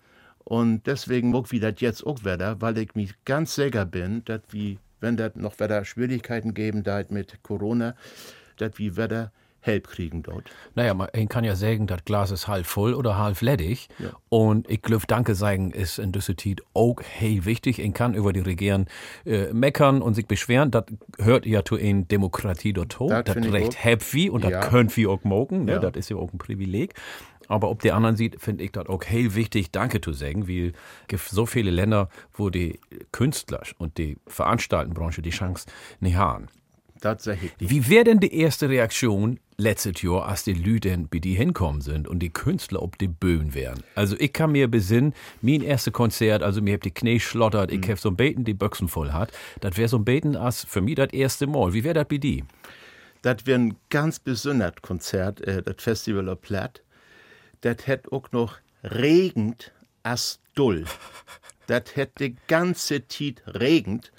Und 0.44 0.86
deswegen 0.88 1.32
mag 1.32 1.52
wir 1.52 1.60
das 1.62 1.80
jetzt 1.82 2.06
auch 2.06 2.24
wieder, 2.24 2.60
weil 2.62 2.78
ich 2.78 2.96
mich 2.96 3.14
ganz 3.26 3.56
sicher 3.56 3.86
bin, 3.86 4.24
dass 4.26 4.42
wir, 4.52 4.78
wenn 5.00 5.18
das 5.18 5.36
noch 5.36 5.60
wieder 5.60 5.86
Schwierigkeiten 5.86 6.54
geben 6.54 6.84
da 6.84 7.02
mit 7.10 7.42
Corona, 7.44 7.96
dass 8.58 8.78
wir 8.78 8.98
wieder 8.98 9.32
Help 9.64 9.88
kriegen 9.90 10.24
dort. 10.24 10.46
Naja, 10.74 10.96
man 10.96 11.08
kann 11.30 11.44
ja 11.44 11.56
sagen, 11.56 11.86
das 11.86 12.04
Glas 12.04 12.32
ist 12.32 12.48
halb 12.48 12.66
voll 12.66 12.96
oder 12.96 13.20
halb 13.20 13.40
ledig. 13.42 13.90
Und 14.30 14.68
ich 14.70 14.82
glaube, 14.82 15.06
Danke 15.06 15.36
sagen 15.36 15.70
ist 15.70 16.00
in 16.00 16.12
Zeit 16.36 16.62
auch 16.74 16.96
hey 17.04 17.46
wichtig. 17.46 17.78
Ich 17.78 17.94
kann 17.94 18.16
über 18.16 18.34
die 18.34 18.40
Regierung 18.40 18.88
äh, 19.24 19.54
meckern 19.54 20.02
und 20.02 20.16
sich 20.16 20.26
beschweren. 20.26 20.72
Das 20.72 20.86
hört 21.20 21.46
ja 21.46 21.64
zu 21.64 21.76
in 21.76 22.08
Demokratie 22.08 22.74
dort 22.74 23.00
hoch. 23.00 23.10
Das 23.10 23.24
Das 23.36 23.36
recht 23.52 23.78
wie 24.14 24.32
und 24.32 24.44
das 24.44 24.52
Ja. 24.52 24.62
könnt 24.62 24.98
wir 24.98 25.12
auch 25.12 25.24
mogen. 25.24 25.66
Ne? 25.66 25.74
Ja. 25.74 25.80
Das 25.80 25.96
ist 25.96 26.10
ja 26.10 26.18
auch 26.18 26.34
ein 26.34 26.40
Privileg. 26.40 26.96
Aber 27.52 27.70
ob 27.70 27.82
der 27.82 27.96
anderen 27.96 28.16
sieht, 28.16 28.42
finde 28.42 28.64
ich 28.64 28.72
das 28.72 28.88
auch 28.88 29.04
hey 29.06 29.36
wichtig, 29.36 29.72
Danke 29.72 30.00
zu 30.00 30.14
sagen, 30.14 30.48
weil 30.48 30.68
es 30.68 31.08
gibt 31.10 31.24
so 31.28 31.46
viele 31.46 31.70
Länder, 31.70 32.08
wo 32.32 32.50
die 32.50 32.80
Künstler 33.12 33.62
und 33.78 33.98
die 33.98 34.18
Veranstaltenbranche 34.26 35.22
die 35.22 35.32
Chance 35.32 35.66
nicht 36.00 36.16
haben. 36.16 36.48
Tatsächlich. 37.02 37.52
Wie 37.60 37.90
wäre 37.90 38.06
denn 38.06 38.22
die 38.22 38.34
erste 38.34 38.70
Reaktion 38.70 39.38
letztes 39.58 40.02
Jahr, 40.02 40.28
als 40.28 40.46
die 40.46 40.54
Lüden 40.54 41.10
bei 41.10 41.20
die 41.20 41.34
hinkommen 41.34 41.82
sind 41.82 42.08
und 42.08 42.20
die 42.20 42.30
Künstler 42.30 42.82
ob 42.82 42.98
die 42.98 43.10
Böen 43.10 43.54
wären? 43.54 43.84
Also 43.96 44.16
ich 44.18 44.32
kann 44.32 44.54
mir 44.54 44.70
besinnen, 44.70 45.14
mein 45.42 45.62
erstes 45.62 45.92
Konzert, 45.92 46.44
also 46.44 46.62
mir 46.62 46.76
hab 46.76 46.82
die 46.84 46.92
Knie 46.92 47.20
schlottert, 47.20 47.74
ich 47.74 47.90
hab 47.90 48.00
so 48.00 48.12
ein 48.12 48.16
Beten, 48.16 48.46
die 48.46 48.54
Büchsen 48.54 48.88
voll 48.88 49.12
hat. 49.12 49.34
Das 49.60 49.76
wäre 49.76 49.90
so 49.90 49.98
ein 49.98 50.06
Beten 50.06 50.38
als 50.38 50.64
für 50.64 50.80
mich 50.80 50.96
das 50.96 51.12
erste 51.12 51.48
Mal. 51.48 51.74
Wie 51.74 51.84
wäre 51.84 51.96
das 51.96 52.08
bei 52.08 52.18
die? 52.18 52.46
Das 53.24 53.46
wäre 53.46 53.60
ein 53.60 53.76
ganz 53.90 54.20
besonderes 54.20 54.76
Konzert, 54.82 55.42
äh, 55.42 55.62
das 55.62 55.76
Festival 55.80 56.30
of 56.30 56.40
Platt. 56.40 56.82
Das 57.62 57.86
hätt 57.88 58.12
auch 58.12 58.32
noch 58.32 58.58
regend 58.84 59.72
as 60.04 60.40
dull. 60.56 60.86
Das 61.68 61.96
hätt 61.96 62.20
die 62.20 62.36
ganze 62.48 63.08
Zeit 63.08 63.44
regend. 63.46 64.12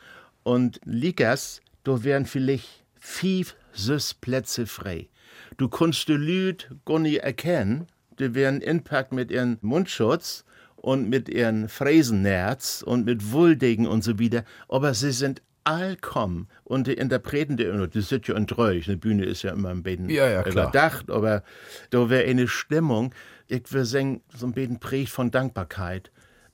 Und 0.42 0.80
Ligas, 0.84 1.60
da 1.84 2.02
wären 2.02 2.26
vielleicht 2.26 2.84
fünf 2.98 3.56
süß 3.72 4.14
Plätze 4.14 4.66
frei. 4.66 5.08
Du 5.56 5.68
kannst 5.68 6.08
die 6.08 6.12
Lüd 6.14 6.70
gar 6.84 6.98
nicht 6.98 7.18
erkennen. 7.22 7.88
Die 8.18 8.34
wären 8.34 8.60
inpackt 8.60 9.12
mit 9.12 9.30
ihren 9.30 9.58
Mundschutz 9.60 10.44
und 10.76 11.08
mit 11.08 11.28
ihren 11.28 11.68
Fräsennerz 11.68 12.82
und 12.86 13.04
mit 13.04 13.32
Wulldegen 13.32 13.86
und 13.86 14.02
so 14.02 14.18
wieder. 14.18 14.44
Aber 14.68 14.94
sie 14.94 15.12
sind 15.12 15.42
allkommen. 15.64 16.48
Und 16.64 16.86
die 16.86 16.94
Interpreten, 16.94 17.56
die, 17.56 17.70
die 17.88 18.00
sind 18.00 18.26
ja 18.26 18.34
entreuig. 18.34 18.88
Eine 18.88 18.96
Bühne 18.96 19.24
ist 19.24 19.42
ja 19.42 19.52
immer 19.52 19.70
ein 19.70 19.82
bisschen 19.82 20.08
Ja, 20.08 20.28
ja, 20.28 20.42
klar. 20.42 20.68
überdacht, 20.68 21.10
aber 21.10 21.44
da 21.90 22.10
wäre 22.10 22.28
eine 22.28 22.48
Stimmung. 22.48 23.14
Ich 23.48 23.70
würde 23.72 23.84
sagen, 23.86 24.22
so 24.34 24.46
ein 24.46 24.52
bisschen 24.52 24.80
prägt 24.80 25.10
von 25.10 25.30
Dankbarkeit, 25.30 26.10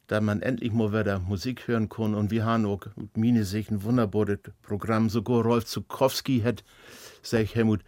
da 0.06 0.20
man 0.20 0.42
endlich 0.42 0.72
mal 0.72 0.92
wieder 0.92 1.18
Musik 1.18 1.68
hören 1.68 1.88
kann. 1.88 2.14
Und 2.14 2.30
wir 2.30 2.44
haben 2.44 2.66
auch 2.66 2.80
mit 2.96 3.16
meine 3.16 3.44
sich 3.44 3.70
ein 3.70 3.82
wunderbares 3.82 4.38
Programm. 4.62 5.08
Sogar 5.10 5.42
Rolf 5.42 5.64
Zukowski 5.66 6.40
hat, 6.40 6.64
sag 7.22 7.42
ich, 7.42 7.54
Helmut, 7.54 7.80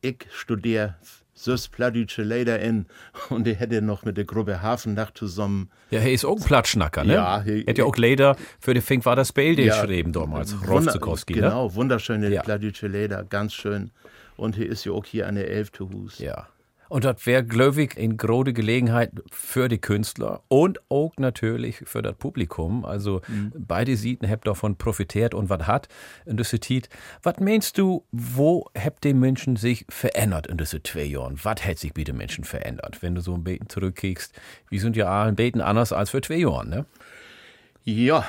ich 0.00 0.26
studiere 0.30 0.96
süß 1.34 1.68
plattdeutsche 1.68 2.22
Lieder 2.22 2.60
in 2.60 2.86
und 3.28 3.46
der 3.46 3.56
hätte 3.56 3.82
noch 3.82 4.04
mit 4.04 4.16
der 4.16 4.24
Gruppe 4.24 4.62
Hafennacht 4.62 5.18
zusammen 5.18 5.70
Ja, 5.90 6.00
er 6.00 6.10
ist 6.12 6.24
auch 6.24 6.36
ein 6.38 6.42
Platschnacker, 6.42 7.04
ne? 7.04 7.12
Ja, 7.12 7.42
er 7.44 7.66
hat 7.66 7.76
ja 7.76 7.84
auch 7.84 7.96
Leder 7.96 8.36
für 8.58 8.72
die 8.72 8.80
Fink 8.80 9.04
war 9.04 9.16
das 9.16 9.28
Spiel 9.28 9.58
Ja. 9.60 9.82
geschrieben 9.82 10.12
damals. 10.12 10.56
Rolf 10.66 10.86
Zukowski, 10.86 11.34
ne? 11.34 11.40
Genau, 11.42 11.74
wunderschöne 11.74 12.30
Ja. 12.30 12.42
plattdeutsche 12.42 12.88
Lieder, 12.88 13.22
ganz 13.24 13.52
schön. 13.52 13.90
Und 14.36 14.56
hier 14.56 14.66
ist 14.66 14.84
ja 14.86 14.92
auch 14.92 15.04
hier 15.04 15.26
eine 15.26 15.44
Elfte 15.44 15.86
Hus. 15.88 16.18
Ja. 16.20 16.48
Und 16.88 17.04
das 17.04 17.26
wäre, 17.26 17.44
glaube 17.44 17.82
ich, 17.82 17.98
eine 17.98 18.16
große 18.16 18.52
Gelegenheit 18.52 19.10
für 19.30 19.68
die 19.68 19.78
Künstler 19.78 20.42
und 20.48 20.80
auch 20.88 21.12
natürlich 21.16 21.82
für 21.84 22.02
das 22.02 22.14
Publikum. 22.14 22.84
Also 22.84 23.20
beide 23.54 23.96
Seiten 23.96 24.28
habt 24.28 24.46
davon 24.46 24.76
profitiert 24.76 25.34
und 25.34 25.50
was 25.50 25.66
hat 25.66 25.88
in 26.24 26.36
dieser 26.36 26.60
Zeit. 26.60 26.88
Was 27.22 27.38
meinst 27.40 27.78
du, 27.78 28.04
wo 28.12 28.70
habt 28.76 29.04
die 29.04 29.14
Menschen 29.14 29.56
sich 29.56 29.84
verändert 29.88 30.46
in 30.46 30.58
diesen 30.58 30.84
zwei 30.84 31.04
Jahren? 31.04 31.38
Was 31.42 31.66
hat 31.66 31.78
sich 31.78 31.92
bei 31.92 32.04
den 32.04 32.16
Menschen 32.16 32.44
verändert? 32.44 33.02
Wenn 33.02 33.14
du 33.14 33.20
so 33.20 33.34
ein 33.34 33.44
bisschen 33.44 33.68
zurückkickst, 33.68 34.32
wir 34.70 34.80
sind 34.80 34.96
ja 34.96 35.24
ein 35.24 35.36
bisschen 35.36 35.60
anders 35.60 35.92
als 35.92 36.10
vor 36.10 36.22
zwei 36.22 36.36
Jahren, 36.36 36.68
ne? 36.68 36.86
Ja, 37.84 38.24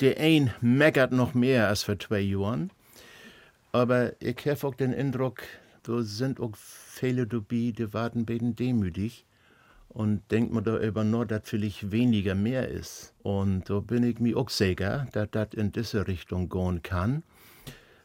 der 0.00 0.18
ein 0.18 0.54
meckert 0.60 1.12
noch 1.12 1.34
mehr 1.34 1.68
als 1.68 1.82
vor 1.82 1.98
zwei 1.98 2.20
Jahren. 2.20 2.70
Aber 3.72 4.12
ich 4.20 4.36
habe 4.46 4.66
auch 4.66 4.74
den 4.74 4.94
Eindruck, 4.94 5.42
da 5.82 6.02
sind 6.02 6.40
auch 6.40 6.52
dabei, 7.10 7.72
die 7.76 7.88
ein 7.92 8.24
bisschen 8.24 8.56
demütig 8.56 9.26
und 9.88 10.22
denkt 10.30 10.52
mir 10.52 10.62
darüber 10.62 11.04
nur, 11.04 11.26
dass 11.26 11.42
vielleicht 11.44 11.90
weniger 11.90 12.34
mehr 12.34 12.68
ist. 12.68 13.12
Und 13.22 13.68
da 13.68 13.80
bin 13.80 14.04
ich 14.04 14.20
mir 14.20 14.36
auch 14.36 14.48
sicher, 14.48 15.06
dass 15.12 15.30
das 15.30 15.48
in 15.52 15.72
diese 15.72 16.06
Richtung 16.06 16.48
gehen 16.48 16.82
kann. 16.82 17.22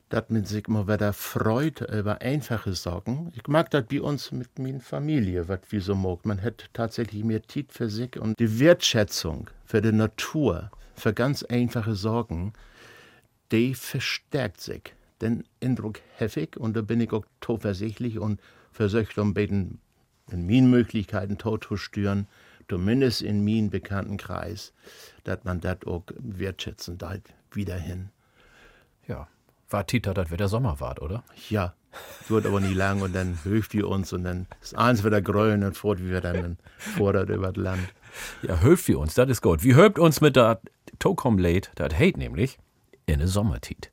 Dass 0.10 0.30
man 0.30 0.46
sich 0.46 0.68
mal 0.68 0.88
wieder 0.88 1.12
freut 1.12 1.82
über 1.82 2.22
einfache 2.22 2.74
Sachen. 2.74 3.32
Ich 3.36 3.48
mag 3.48 3.70
das 3.72 3.86
bei 3.90 4.02
uns 4.02 4.32
mit 4.32 4.58
meiner 4.58 4.80
Familie, 4.80 5.48
was 5.50 5.60
wir 5.70 5.82
so 5.82 5.96
mag. 5.96 6.26
Man 6.26 6.42
hat 6.42 6.70
tatsächlich 6.74 7.24
mehr 7.24 7.44
Zeit 7.44 7.72
für 7.72 7.90
sich 7.90 8.18
und 8.18 8.40
die 8.40 8.60
Wertschätzung 8.60 9.50
für 9.66 9.82
die 9.82 9.92
Natur, 9.92 10.72
für 10.96 11.14
ganz 11.14 11.44
einfache 11.44 11.96
Sorgen, 11.96 12.54
die 13.52 13.74
verstärkt 13.76 14.62
sich. 14.62 14.94
Den 15.22 15.44
Eindruck 15.64 16.00
heftig 16.18 16.58
und 16.58 16.76
da 16.76 16.82
bin 16.82 17.02
ich 17.02 17.12
auch 17.12 17.26
zuversichtlich 17.42 18.20
und 18.20 18.40
versuche 18.72 19.20
um 19.22 19.34
beten 19.34 19.80
in 20.32 20.46
meinen 20.46 20.70
Möglichkeiten 20.70 21.38
tot 21.38 21.64
zu 21.64 21.78
stören, 21.78 22.28
zumindest 22.70 23.22
in 23.22 23.44
meinem 23.44 23.70
bekannten 23.70 24.18
Kreis, 24.18 24.74
dass 25.24 25.44
man 25.44 25.62
das 25.62 25.78
auch 25.86 26.04
wertschätzen 26.18 26.98
da 26.98 27.16
wieder 27.52 27.78
hin. 27.78 28.10
Ja. 29.08 29.28
War 29.70 29.86
Tita, 29.86 30.14
das 30.14 30.30
wird 30.30 30.40
der 30.40 30.48
Sommer 30.48 30.80
wart, 30.80 31.02
oder? 31.02 31.24
Ja, 31.50 31.74
wird 32.30 32.46
aber 32.46 32.62
nie 32.62 32.74
lang 32.74 33.02
und 33.02 33.14
dann 33.14 33.38
hilft 33.44 33.74
die 33.74 33.84
uns 33.84 34.14
und 34.14 34.24
dann 34.24 34.48
ist 34.62 34.78
eins 34.78 35.04
wieder 35.04 35.22
grölen 35.22 35.64
und 35.64 35.76
fort 35.76 36.00
wie 36.00 36.10
wir 36.10 36.22
dann 36.22 36.58
fordert 36.78 37.30
über 37.30 37.52
das 37.52 37.62
Land. 37.62 37.94
Ja, 38.44 38.58
hilft 38.60 38.88
wir 38.88 39.00
uns, 39.00 39.14
das 39.14 39.30
ist 39.30 39.42
gut. 39.42 39.64
Wie 39.64 39.76
hilft 39.76 40.00
uns 40.00 40.22
mit 40.22 40.38
der 40.38 40.62
Tokom 41.00 41.38
Late, 41.38 41.70
das 41.76 41.94
hate 41.94 42.18
nämlich 42.18 42.58
in 43.08 43.20
der 43.20 43.28
Sommertit. 43.28 43.92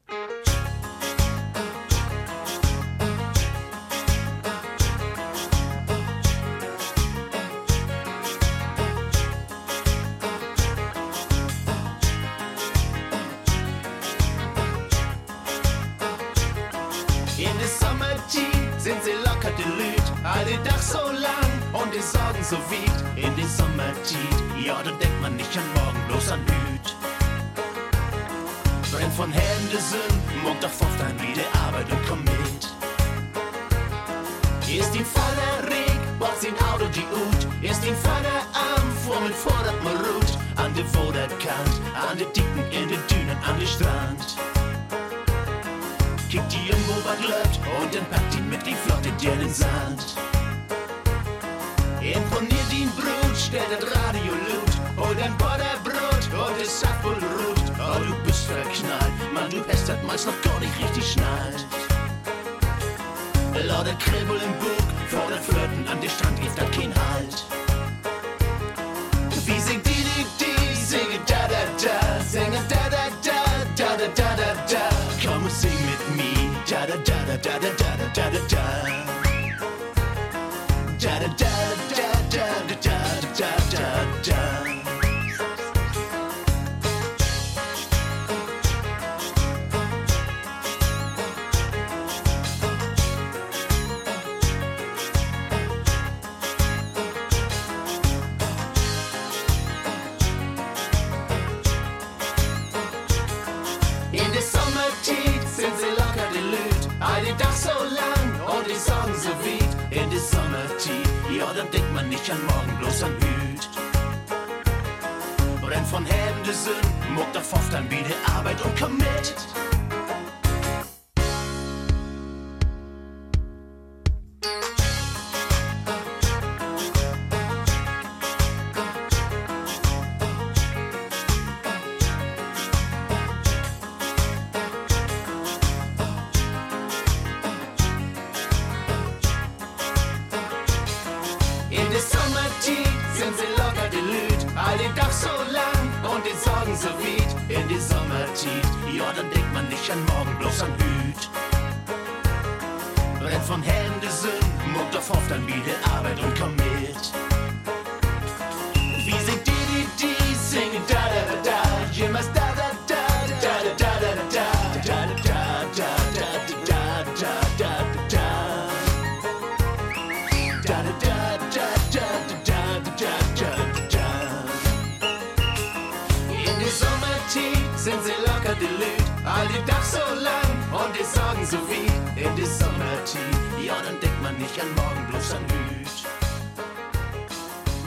in 182.16 182.36
die 182.36 182.46
Summer 182.46 182.96
Tea. 183.04 183.66
Ja, 183.66 183.76
dann 183.84 183.98
denkt 184.00 184.22
man 184.22 184.36
nicht 184.38 184.60
an 184.60 184.68
morgen, 184.74 185.06
bloß 185.10 185.32
an 185.32 185.44
Hüt. 185.52 185.96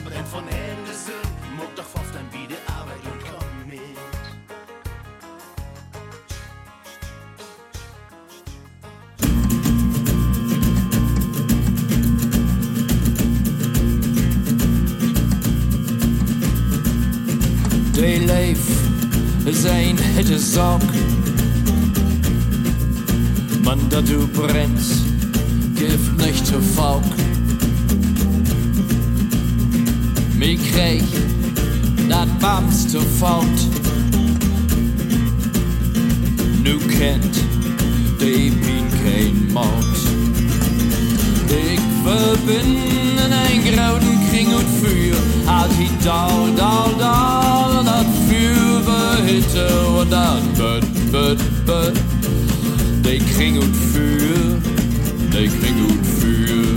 Brennt 0.05 0.27
von 0.27 0.43
Ende 0.47 0.93
Sinn, 0.93 1.29
muck 1.55 1.75
doch 1.75 1.93
auf 1.95 2.11
dein 2.13 2.27
Bier. 2.29 2.47
Day 17.97 18.19
life 18.19 18.69
is 19.47 19.65
ain't 19.65 19.99
hit 19.99 20.29
a 20.29 20.37
song. 20.37 20.79
Dat 23.89 24.07
du 24.07 24.27
brennst, 24.27 25.03
geeft 25.75 26.17
nicht 26.17 26.45
te 26.45 26.61
faul. 26.75 27.01
Mij 30.37 30.57
krijg 30.71 31.03
dat 32.07 32.39
bams 32.39 32.91
zu 32.91 32.99
fout. 33.17 33.67
Nu 36.61 36.77
kent 36.77 37.35
de 38.17 38.51
min 38.59 38.85
geen 39.03 39.49
mout. 39.53 39.97
Ik 41.47 41.79
verbinden 42.03 43.31
een 43.31 43.61
grauwen 43.61 44.19
kring 44.29 44.47
het 44.47 44.65
vuur. 44.81 45.15
Als 45.45 45.73
hij 45.75 45.89
dal, 46.03 46.55
dal, 46.55 46.97
dal, 46.97 47.83
dat 47.83 48.05
vuur 48.27 48.83
verhitte, 48.83 49.67
dat 50.09 50.57
bud, 50.57 51.65
bud. 51.65 52.16
der 53.07 53.19
Kringel 53.19 53.63
führt, 53.63 54.61
der 55.33 55.47
Kringel 55.47 56.03
führt. 56.19 56.76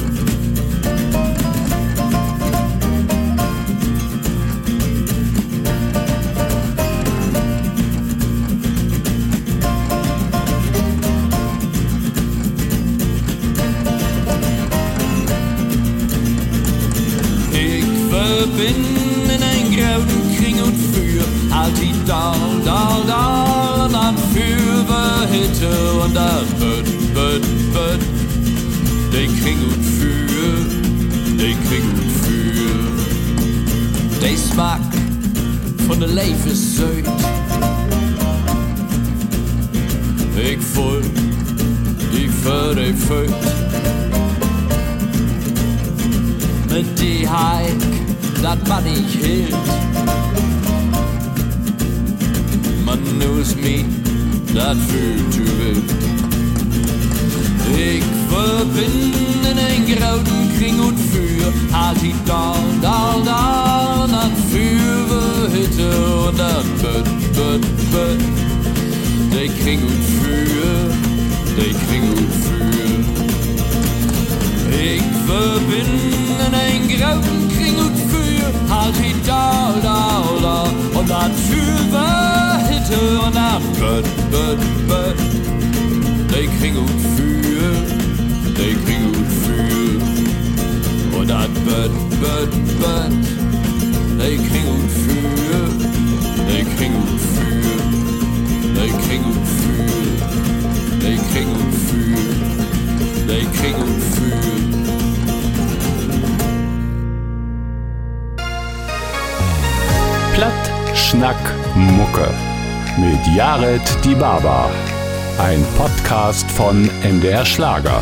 Von 116.70 116.88
MDR 117.02 117.44
Schlager. 117.44 118.00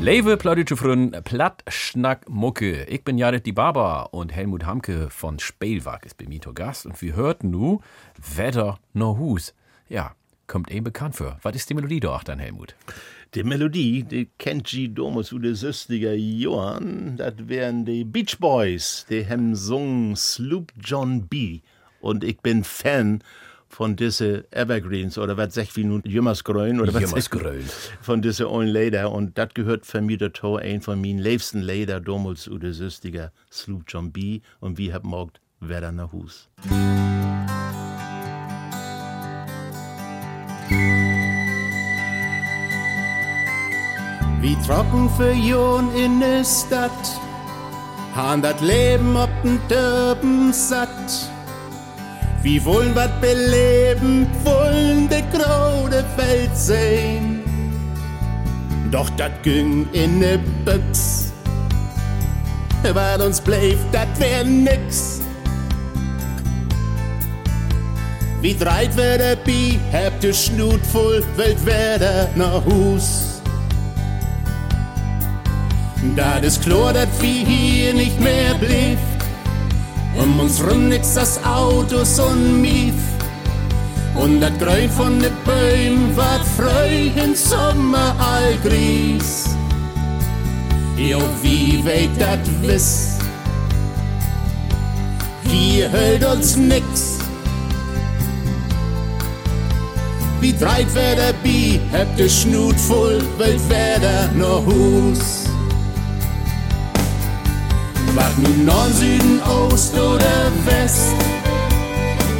Lewe 0.00 0.38
plaudische 0.38 0.76
Platt, 0.76 1.62
Schnack, 1.68 2.26
Mucke. 2.30 2.84
Ich 2.84 3.04
bin 3.04 3.18
Jared 3.18 3.44
die 3.44 3.52
Baba 3.52 4.04
und 4.04 4.34
Helmut 4.34 4.64
Hamke 4.64 5.10
von 5.10 5.38
Spielwag 5.40 6.06
ist 6.06 6.16
bei 6.16 6.24
mir 6.26 6.40
zu 6.40 6.54
Gast. 6.54 6.86
Und 6.86 7.02
wir 7.02 7.14
hörten 7.14 7.50
nu 7.50 7.80
Wetter 8.34 8.78
no 8.94 9.18
Hus. 9.18 9.52
Ja, 9.90 10.14
kommt 10.46 10.70
eben 10.70 10.84
bekannt 10.84 11.16
für. 11.16 11.36
Was 11.42 11.54
ist 11.54 11.68
die 11.68 11.74
Melodie 11.74 12.00
dort 12.00 12.26
dann, 12.26 12.38
Helmut? 12.38 12.74
Die 13.34 13.44
Melodie, 13.44 14.04
die 14.04 14.30
kennt 14.38 14.68
sie 14.68 14.94
damals 14.94 15.34
u 15.34 15.38
de 15.38 15.52
60er 15.52 16.14
Jahren. 16.14 17.18
Das 17.18 17.34
wären 17.36 17.84
die 17.84 18.04
Beach 18.04 18.38
Boys. 18.38 19.04
Die 19.10 19.28
haben 19.28 19.54
sungen 19.54 20.16
Sloop 20.16 20.72
John 20.82 21.28
B. 21.28 21.60
Und 22.00 22.24
ich 22.24 22.40
bin 22.40 22.64
Fan 22.64 23.22
von 23.74 23.96
diese 23.96 24.44
Evergreens 24.52 25.18
oder 25.18 25.36
was 25.36 25.54
sag 25.54 25.66
wie 25.74 25.82
nun 25.82 26.00
Jümmersgrün 26.04 26.80
oder 26.80 26.94
was 26.94 27.02
Jümmersgrün. 27.02 27.64
von 28.00 28.22
diese 28.22 28.48
ollen 28.48 28.68
Leder 28.68 29.10
und 29.10 29.36
das 29.36 29.48
gehört 29.52 29.84
für 29.84 30.00
mich 30.00 30.18
dazu 30.18 30.56
ein 30.56 30.80
von 30.80 31.00
meinen 31.00 31.18
liebsten 31.18 31.60
Leder 31.60 32.00
damals 32.00 32.46
u 32.46 32.56
de 32.58 32.70
60er 32.70 33.30
Sloop 33.50 33.82
John 33.88 34.12
B. 34.12 34.40
und 34.60 34.78
wir 34.78 34.94
haben 34.94 35.08
morgt 35.08 35.40
Werder 35.58 35.90
nach 35.90 36.12
Hus. 36.12 36.48
Wie 44.40 44.56
trocken 44.66 45.10
für 45.16 45.32
Jon 45.32 45.92
in 45.96 46.18
ne 46.20 46.44
Stadt, 46.44 46.90
han 48.14 48.40
dat 48.40 48.60
Leben 48.60 49.16
ob 49.16 49.30
den 49.42 49.58
Dörben 49.68 50.52
satt. 50.52 51.33
Wie 52.44 52.62
wollen 52.62 52.94
wat 52.94 53.22
beleben, 53.22 54.26
wollen 54.44 55.08
de 55.08 55.22
grode 55.32 56.04
Welt 56.16 56.54
sehen. 56.54 57.42
Doch 58.90 59.08
dat 59.16 59.32
ging 59.42 59.86
in 59.92 60.18
ne 60.18 60.38
Büchs, 60.66 61.32
weil 62.92 63.22
uns 63.22 63.40
bleib, 63.40 63.78
dat 63.92 64.08
wär 64.18 64.44
nix. 64.44 65.20
Wie 68.42 68.54
dreit 68.54 68.94
wer 68.94 69.16
der 69.16 69.36
Bi, 69.36 69.80
habt 69.90 70.22
ihr 70.22 70.34
Schnut 70.34 70.84
voll, 70.92 71.24
Welt 71.36 71.64
werder 71.64 72.28
nach 72.34 72.62
Hus. 72.66 73.40
Da 76.14 76.40
das 76.42 76.60
Chlor, 76.60 76.92
dat 76.92 77.08
wie 77.20 77.42
hier 77.46 77.94
nicht 77.94 78.20
mehr 78.20 78.52
blieb, 78.60 78.98
um 80.16 80.40
uns 80.40 80.62
rum 80.62 80.88
nix 80.88 81.14
das 81.14 81.38
Autos 81.44 82.18
und 82.18 82.60
Mief. 82.60 82.94
Und 84.14 84.40
dat 84.40 84.58
Grün 84.60 84.88
von 84.90 85.18
de 85.18 85.30
Bäum 85.44 86.16
wat 86.16 86.40
freu 86.56 87.10
in 87.22 87.34
Sommer 87.34 88.14
all 88.18 88.56
gries. 88.62 89.56
Jo, 90.96 91.20
wie 91.42 91.84
weit 91.84 92.10
dat 92.18 92.38
wiss? 92.62 93.18
Hier 95.50 95.88
hält 95.88 96.24
uns 96.24 96.56
nix. 96.56 97.18
Wie 100.40 100.52
dreit 100.52 100.86
wer 100.92 101.16
der 101.16 101.32
Bi, 101.42 101.80
habt 101.92 102.18
de 102.18 102.28
Schnut 102.28 102.76
voll, 102.76 103.22
wild 103.38 103.60
wer 103.68 103.98
der 103.98 104.30
noch 104.32 104.64
Hus. 104.66 105.43
Nun 108.36 108.64
Norden, 108.64 108.92
Süden, 108.94 109.40
Ost 109.42 109.94
oder 109.94 110.50
West? 110.64 111.14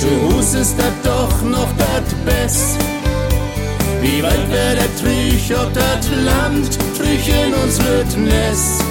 Du 0.00 0.34
Hus 0.34 0.54
ist 0.54 0.76
dat 0.76 0.92
doch 1.04 1.42
noch 1.42 1.68
dat 1.78 2.24
Best. 2.24 2.78
Wie 4.02 4.22
weit 4.22 4.50
wär 4.50 4.74
der 4.74 4.96
Trüch, 5.00 5.56
ob 5.56 5.72
dat 5.72 6.04
Land, 6.24 6.78
Trüch 6.98 7.28
in 7.28 7.54
uns 7.54 7.78
wird 7.78 8.18
Nest. 8.18 8.82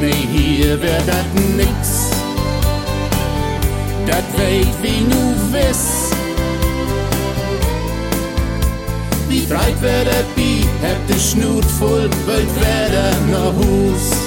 Nee, 0.00 0.26
hier 0.32 0.80
wär 0.80 1.02
dat 1.06 1.34
nix. 1.56 2.10
Dat 4.06 4.24
weit 4.38 4.74
wie 4.82 5.02
nu 5.02 5.34
wiss. 5.50 6.12
Wie 9.28 9.40
breit 9.40 9.80
wär 9.82 10.04
der 10.04 10.24
Bi, 10.36 10.64
habt 10.82 11.10
de 11.10 11.18
Schnut 11.18 11.64
voll, 11.64 12.08
wollt 12.26 12.60
wär 12.60 12.88
der 12.90 13.16
noch 13.32 13.54
Hus. 13.56 14.25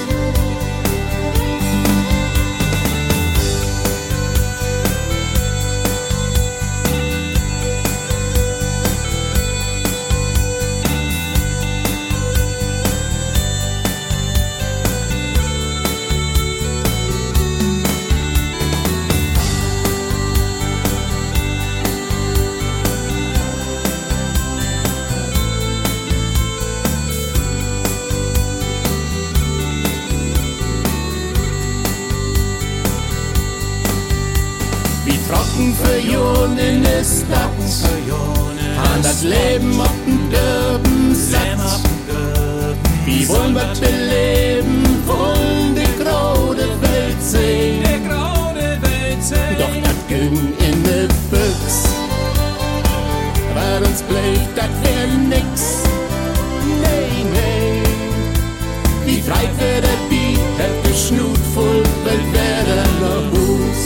Wollen 43.30 43.54
wir 43.54 43.74
beleben, 43.80 44.84
wollen 45.06 45.76
die 45.76 46.04
graude 46.04 46.68
Welt 46.82 47.22
sehen. 47.22 47.84
Doch 49.58 49.76
das 49.84 50.08
ging 50.08 50.54
in 50.68 50.84
der 50.84 51.08
Büchs. 51.30 51.84
Weil 53.54 53.84
uns 53.84 54.02
bleibt, 54.04 54.58
das 54.58 54.72
wär 54.84 55.08
nix. 55.28 55.84
Nee, 56.82 57.24
nee. 57.34 57.84
Wie 59.06 59.22
frei 59.22 59.48
wär 59.58 59.82
der 59.82 60.00
Bi, 60.10 60.38
hätte 60.58 60.98
Schnut 60.98 61.38
voll, 61.54 61.84
weil 62.04 62.22
wär 62.34 62.64
der 62.70 62.88
noch 63.02 63.32
Hus. 63.32 63.82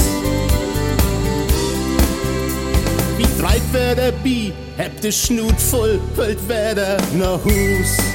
Wie 3.17 3.41
breit 3.41 3.61
wär 3.71 3.95
der 3.95 4.11
Bi, 4.11 4.53
habt 4.77 5.03
de 5.03 5.11
Schnut 5.11 5.59
voll, 5.59 5.99
wollt 6.15 6.47
wär 6.47 6.75
der 6.75 6.97
no 7.17 7.39
Hus. 7.43 8.12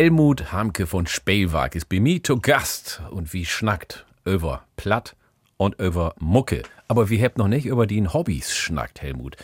Helmut 0.00 0.50
Hamke 0.50 0.86
von 0.86 1.06
Spielwag 1.06 1.74
ist 1.74 1.90
bei 1.90 2.00
mir 2.00 2.24
zu 2.24 2.40
Gast 2.40 3.02
und 3.10 3.34
wie 3.34 3.44
schnackt 3.44 4.06
über 4.24 4.62
Platt 4.76 5.14
und 5.58 5.78
über 5.78 6.14
Mucke. 6.18 6.62
Aber 6.88 7.10
wir 7.10 7.22
habt 7.22 7.36
noch 7.36 7.48
nicht 7.48 7.66
über 7.66 7.86
die 7.86 8.08
Hobbys 8.08 8.56
schnackt, 8.56 9.02
Helmut. 9.02 9.36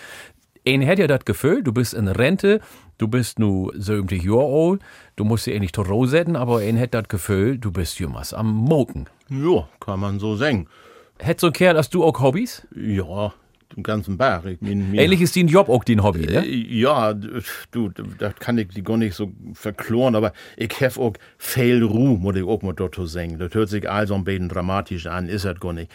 Ein 0.66 0.80
hätte 0.80 1.02
ja 1.02 1.08
das 1.08 1.26
Gefühl, 1.26 1.62
du 1.62 1.72
bist 1.72 1.92
in 1.92 2.08
Rente, 2.08 2.62
du 2.96 3.06
bist 3.06 3.38
nu 3.38 3.70
70 3.74 4.24
Jahre 4.24 4.70
alt, 4.70 4.80
du 5.16 5.24
musst 5.24 5.44
dich 5.44 5.52
eh 5.52 5.60
nicht 5.60 5.76
setzen, 5.76 6.36
aber 6.36 6.60
ein 6.60 6.78
hätte 6.78 7.02
das 7.02 7.08
Gefühl, 7.10 7.58
du 7.58 7.70
bist 7.70 8.00
jemals 8.00 8.32
am 8.32 8.50
Moken. 8.50 9.10
Ja, 9.28 9.68
kann 9.78 10.00
man 10.00 10.18
so 10.18 10.36
sagen. 10.36 10.68
Hätt 11.18 11.38
so 11.38 11.48
ein 11.48 11.52
Kerl, 11.52 11.76
hast 11.76 11.92
du 11.92 12.02
auch 12.02 12.18
Hobbys? 12.18 12.66
Ja, 12.74 13.34
den 13.74 13.82
ganzen 13.82 14.16
Berg. 14.18 14.44
Mein, 14.60 14.90
mir- 14.90 15.02
Ähnlich 15.02 15.20
ist 15.22 15.34
dein 15.36 15.48
Job 15.48 15.68
auch 15.68 15.82
dein 15.84 16.02
Hobby, 16.02 16.24
Äh, 16.24 16.40
ne? 16.40 16.46
Ja, 16.46 17.14
du, 17.14 17.90
das 18.18 18.34
kann 18.36 18.58
ich 18.58 18.68
die 18.68 18.82
gar 18.82 18.96
nicht 18.96 19.14
so 19.14 19.32
verkloren, 19.54 20.14
aber 20.14 20.32
ich 20.56 20.70
hab 20.80 20.98
auch 20.98 21.14
viel 21.38 21.82
Ruhe, 21.82 22.18
muss 22.18 22.36
ich 22.36 22.44
auch 22.44 22.62
mal 22.62 22.74
dazu 22.74 23.06
sagen. 23.06 23.38
Das 23.38 23.54
hört 23.54 23.68
sich 23.68 23.88
also 23.88 24.14
ein 24.14 24.24
bisschen 24.24 24.48
dramatisch 24.48 25.06
an, 25.06 25.28
ist 25.28 25.44
das 25.44 25.58
gar 25.60 25.72
nicht. 25.72 25.90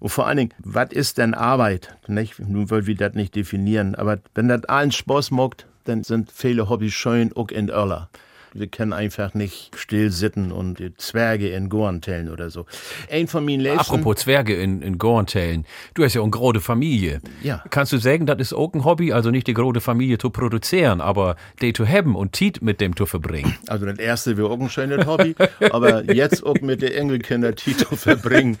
Und 0.00 0.08
vor 0.10 0.26
allen 0.26 0.36
Dingen, 0.36 0.54
was 0.58 0.90
ist 0.92 1.18
denn 1.18 1.34
Arbeit? 1.34 1.96
Nicht? 2.08 2.38
Nun 2.40 2.68
wollen 2.70 2.86
wir 2.86 2.94
das 2.96 3.14
nicht 3.14 3.34
definieren, 3.34 3.94
aber 3.94 4.18
wenn 4.34 4.48
das 4.48 4.64
allen 4.64 4.92
Spaß 4.92 5.30
macht, 5.30 5.66
dann 5.84 6.02
sind 6.02 6.30
viele 6.32 6.68
Hobbys 6.68 6.92
schön 6.94 7.32
auch 7.34 7.48
in 7.48 7.68
Irler. 7.68 8.08
Wir 8.56 8.68
können 8.68 8.92
einfach 8.92 9.34
nicht 9.34 9.72
still 9.76 10.12
sitzen 10.12 10.52
und 10.52 10.80
Zwerge 10.96 11.48
in 11.48 11.68
Gorn 11.68 12.00
tellen 12.00 12.30
oder 12.30 12.50
so. 12.50 12.66
Ein 13.10 13.26
von 13.26 13.44
meinen 13.44 13.58
letzten... 13.58 13.80
Apropos 13.80 14.16
Zwerge 14.16 14.54
in, 14.54 14.80
in 14.80 14.96
Gorntellen, 14.96 15.66
du 15.94 16.04
hast 16.04 16.14
ja 16.14 16.20
auch 16.20 16.24
eine 16.24 16.30
große 16.30 16.60
Familie. 16.60 17.20
Ja. 17.42 17.64
Kannst 17.70 17.92
du 17.92 17.98
sagen, 17.98 18.26
das 18.26 18.38
ist 18.38 18.52
auch 18.52 18.72
ein 18.72 18.84
Hobby, 18.84 19.12
also 19.12 19.30
nicht 19.30 19.48
die 19.48 19.54
große 19.54 19.80
Familie 19.80 20.18
zu 20.18 20.30
produzieren, 20.30 21.00
aber 21.00 21.34
die 21.60 21.72
zu 21.72 21.84
haben 21.86 22.14
und 22.14 22.32
Tiet 22.32 22.62
mit 22.62 22.80
dem 22.80 22.94
zu 22.94 23.06
verbringen? 23.06 23.56
Also 23.66 23.86
das 23.86 23.98
erste 23.98 24.36
wäre 24.36 24.48
auch 24.48 24.60
ein 24.60 24.70
schönes 24.70 25.04
Hobby, 25.04 25.34
aber 25.70 26.12
jetzt 26.12 26.46
auch 26.46 26.60
mit 26.60 26.80
den 26.80 26.92
Enkelkinder 26.92 27.56
Tito 27.56 27.96
verbringen. 27.96 28.56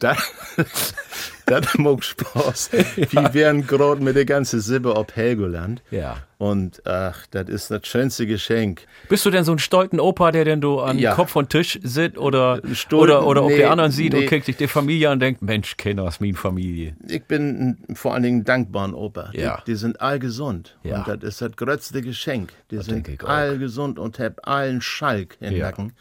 Das, 0.00 0.18
das 1.46 1.78
macht 1.78 2.04
Spaß. 2.04 2.70
Wir 2.96 3.34
wären 3.34 3.66
gerade 3.66 4.02
mit 4.02 4.16
der 4.16 4.24
ganzen 4.24 4.60
Sippe 4.60 4.94
auf 4.96 5.14
Helgoland. 5.14 5.82
Ja. 5.90 6.16
Und 6.38 6.80
ach, 6.86 7.26
das 7.30 7.48
ist 7.50 7.70
das 7.70 7.86
schönste 7.86 8.26
Geschenk. 8.26 8.86
Bist 9.10 9.26
du 9.26 9.30
denn 9.30 9.44
so 9.44 9.52
ein 9.52 9.58
stolzen 9.58 10.00
Opa, 10.00 10.32
der 10.32 10.44
denn 10.46 10.60
du 10.62 10.80
an 10.80 10.98
Ja. 10.98 11.14
Kopf 11.14 11.30
von 11.32 11.48
Tisch 11.48 11.78
sitzt 11.82 12.16
oder, 12.16 12.62
Stolten? 12.72 12.96
oder, 13.10 13.26
oder 13.26 13.42
ob 13.44 13.50
Nee, 13.50 13.58
der 13.58 13.70
anderen 13.70 13.90
sieht 13.90 14.14
und 14.14 14.20
nee. 14.20 14.26
kriegt 14.26 14.46
sich 14.46 14.56
die 14.56 14.68
Familie 14.68 15.08
an 15.08 15.14
und 15.14 15.20
denkt, 15.20 15.42
Mensch, 15.42 15.76
Kinder, 15.76 16.08
ist 16.08 16.20
meine 16.20 16.34
Familie. 16.34 16.96
Ich 17.06 17.24
bin 17.24 17.76
vor 17.94 18.14
allen 18.14 18.22
Dingen 18.22 18.44
dankbar 18.44 18.84
an 18.84 18.94
Opa. 18.94 19.30
Ja. 19.34 19.58
Die, 19.66 19.72
die 19.72 19.76
sind 19.76 20.00
all 20.00 20.18
gesund. 20.18 20.78
Ja. 20.82 20.98
Und 21.04 21.08
das 21.08 21.28
ist 21.28 21.42
das 21.42 21.52
größte 21.56 22.00
Geschenk. 22.00 22.52
Die 22.70 22.78
sind 22.78 23.06
ich 23.06 23.22
auch. 23.22 23.28
all 23.28 23.58
gesund 23.58 23.98
und 23.98 24.18
hab 24.18 24.48
allen 24.48 24.80
Schalk 24.80 25.36
im 25.40 25.54
Ja. 25.56 25.66
Nacken. 25.66 25.92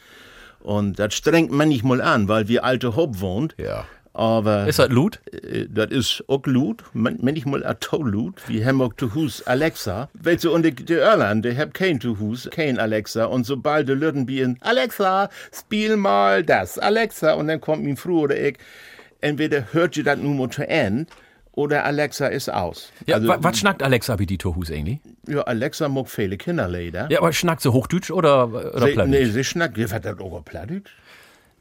Und 0.61 0.99
das 0.99 1.13
strengt 1.13 1.51
manchmal 1.51 2.01
an, 2.01 2.27
weil 2.27 2.47
wir 2.47 2.63
alte 2.63 2.95
Hop 2.95 3.19
wohnt. 3.21 3.55
Ja. 3.57 3.85
Aber 4.13 4.67
Ist 4.67 4.79
das 4.79 4.89
Loot? 4.89 5.19
Äh, 5.31 5.67
Das 5.69 5.91
ist 5.91 6.23
auch 6.27 6.45
Lut, 6.45 6.83
man- 6.93 7.19
manchmal 7.21 7.63
a 7.65 7.77
Lut. 7.97 8.35
Wir 8.49 8.65
haben 8.65 8.81
auch 8.81 8.93
zu 8.97 9.13
Hus 9.15 9.43
Alexa. 9.47 10.09
Weißt 10.15 10.43
du, 10.43 10.51
und 10.53 10.63
die, 10.63 10.73
die 10.75 10.93
Irland, 10.93 11.45
die 11.45 11.55
haben 11.57 11.71
kein 11.71 12.01
zu 12.01 12.19
Hus, 12.19 12.49
kein 12.51 12.79
Alexa. 12.79 13.25
Und 13.25 13.45
sobald 13.45 13.87
die 13.87 13.93
Leute 13.93 14.25
bieten, 14.25 14.57
Alexa, 14.61 15.29
spiel 15.57 15.95
mal 15.95 16.43
das, 16.43 16.77
Alexa. 16.79 17.33
Und 17.33 17.47
dann 17.47 17.61
kommt 17.61 17.83
mein 17.85 17.95
Frau 17.97 18.21
oder 18.21 18.37
ich, 18.37 18.57
entweder 19.21 19.71
hört 19.73 19.93
sie 19.93 20.03
das 20.03 20.17
nun 20.17 20.37
mal 20.37 20.49
zu 20.49 20.67
Ende, 20.67 21.05
oder 21.53 21.85
Alexa 21.85 22.27
ist 22.27 22.51
aus. 22.51 22.91
Ja, 23.05 23.15
also, 23.15 23.27
wa- 23.27 23.37
was 23.41 23.59
schnackt 23.59 23.83
Alexa 23.83 24.15
bei 24.15 24.25
die 24.25 24.37
Tohus 24.37 24.71
eigentlich? 24.71 24.99
ja, 25.27 25.41
Alexa 25.41 25.89
mag 25.89 26.09
viele 26.09 26.37
Kinderlieder. 26.37 27.07
Ja, 27.11 27.19
aber 27.19 27.33
schnackt 27.33 27.61
sie 27.61 27.71
Hochdeutsch 27.71 28.11
oder, 28.11 28.47
oder 28.47 28.87
sie, 28.87 28.93
Plattdeutsch? 28.93 29.07
nee, 29.19 29.25
sie 29.25 29.43
schnackt, 29.43 29.77
wie 29.77 29.89
wird 29.89 30.05
das 30.05 30.19
auch 30.19 30.43
Plattdeutsch? 30.45 30.91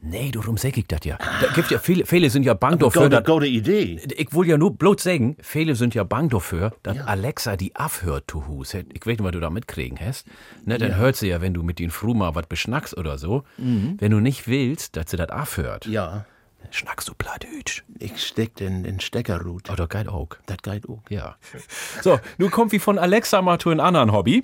Nee, 0.01 0.31
darum 0.31 0.55
sag 0.55 0.77
ich 0.77 0.87
das 0.87 1.01
ja. 1.03 1.17
Da 1.41 1.47
gibt 1.53 1.71
ja 1.71 1.77
viele, 1.77 2.05
viele 2.05 2.29
sind 2.29 2.43
ja 2.43 2.53
bang 2.53 2.79
dafür, 2.79 3.09
dass 3.09 3.25
gute 3.25 3.47
Idee. 3.47 3.99
Ich 4.15 4.33
will 4.33 4.47
ja 4.47 4.57
nur 4.57 4.73
bloß 4.73 5.03
sagen, 5.03 5.35
viele 5.41 5.75
sind 5.75 5.93
ja 5.93 6.05
bang 6.05 6.29
dafür, 6.29 6.71
dass 6.83 6.97
Alexa 7.05 7.57
die 7.57 7.75
abhört 7.75 8.31
zu 8.31 8.47
Hus. 8.47 8.73
Ich 8.75 8.85
weiß 9.05 9.05
nicht, 9.07 9.23
was 9.23 9.31
du 9.33 9.41
da 9.41 9.49
mitkriegen 9.49 9.99
hast. 9.99 10.25
Ne, 10.63 10.77
dann 10.77 10.95
hört 10.95 11.17
sie 11.17 11.27
ja, 11.27 11.41
wenn 11.41 11.53
du 11.53 11.63
mit 11.63 11.79
den 11.79 11.89
Fru 11.89 12.13
mal 12.13 12.33
was 12.33 12.45
beschnackst 12.47 12.95
oder 12.97 13.17
so. 13.17 13.43
Wenn 13.57 14.11
du 14.11 14.21
nicht 14.21 14.47
willst, 14.47 14.95
dass 14.95 15.11
sie 15.11 15.17
das 15.17 15.29
abhört, 15.31 15.85
Ja, 15.85 16.25
schnackst 16.71 17.07
du 17.09 17.13
Plattdeutsch. 17.13 17.83
ich 17.99 18.23
steck 18.23 18.55
den, 18.55 18.83
den 18.83 18.99
Steckerrut. 18.99 19.69
Oder 19.69 19.87
geil 19.87 20.07
auch. 20.07 20.29
Das 20.45 20.57
geht 20.57 20.87
auch. 20.87 21.01
Ja. 21.09 21.35
So, 22.01 22.19
nun 22.37 22.51
kommt 22.51 22.71
wie 22.71 22.79
von 22.79 22.97
Alexa 22.97 23.41
mal 23.41 23.59
zu 23.59 23.69
einem 23.69 23.79
anderen 23.79 24.11
Hobby. 24.11 24.43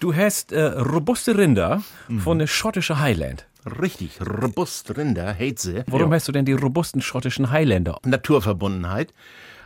Du 0.00 0.14
hast 0.14 0.52
äh, 0.52 0.62
robuste 0.62 1.36
Rinder 1.36 1.82
von 2.18 2.38
der 2.38 2.46
schottischen 2.46 2.98
Highland. 2.98 3.46
Richtig, 3.80 4.20
robust 4.22 4.96
Rinder, 4.96 5.34
hate 5.34 5.60
sie. 5.60 5.84
Warum 5.86 6.12
hast 6.12 6.28
du 6.28 6.32
denn 6.32 6.46
die 6.46 6.54
robusten 6.54 7.02
schottischen 7.02 7.50
Highlander? 7.50 7.98
Naturverbundenheit, 8.04 9.12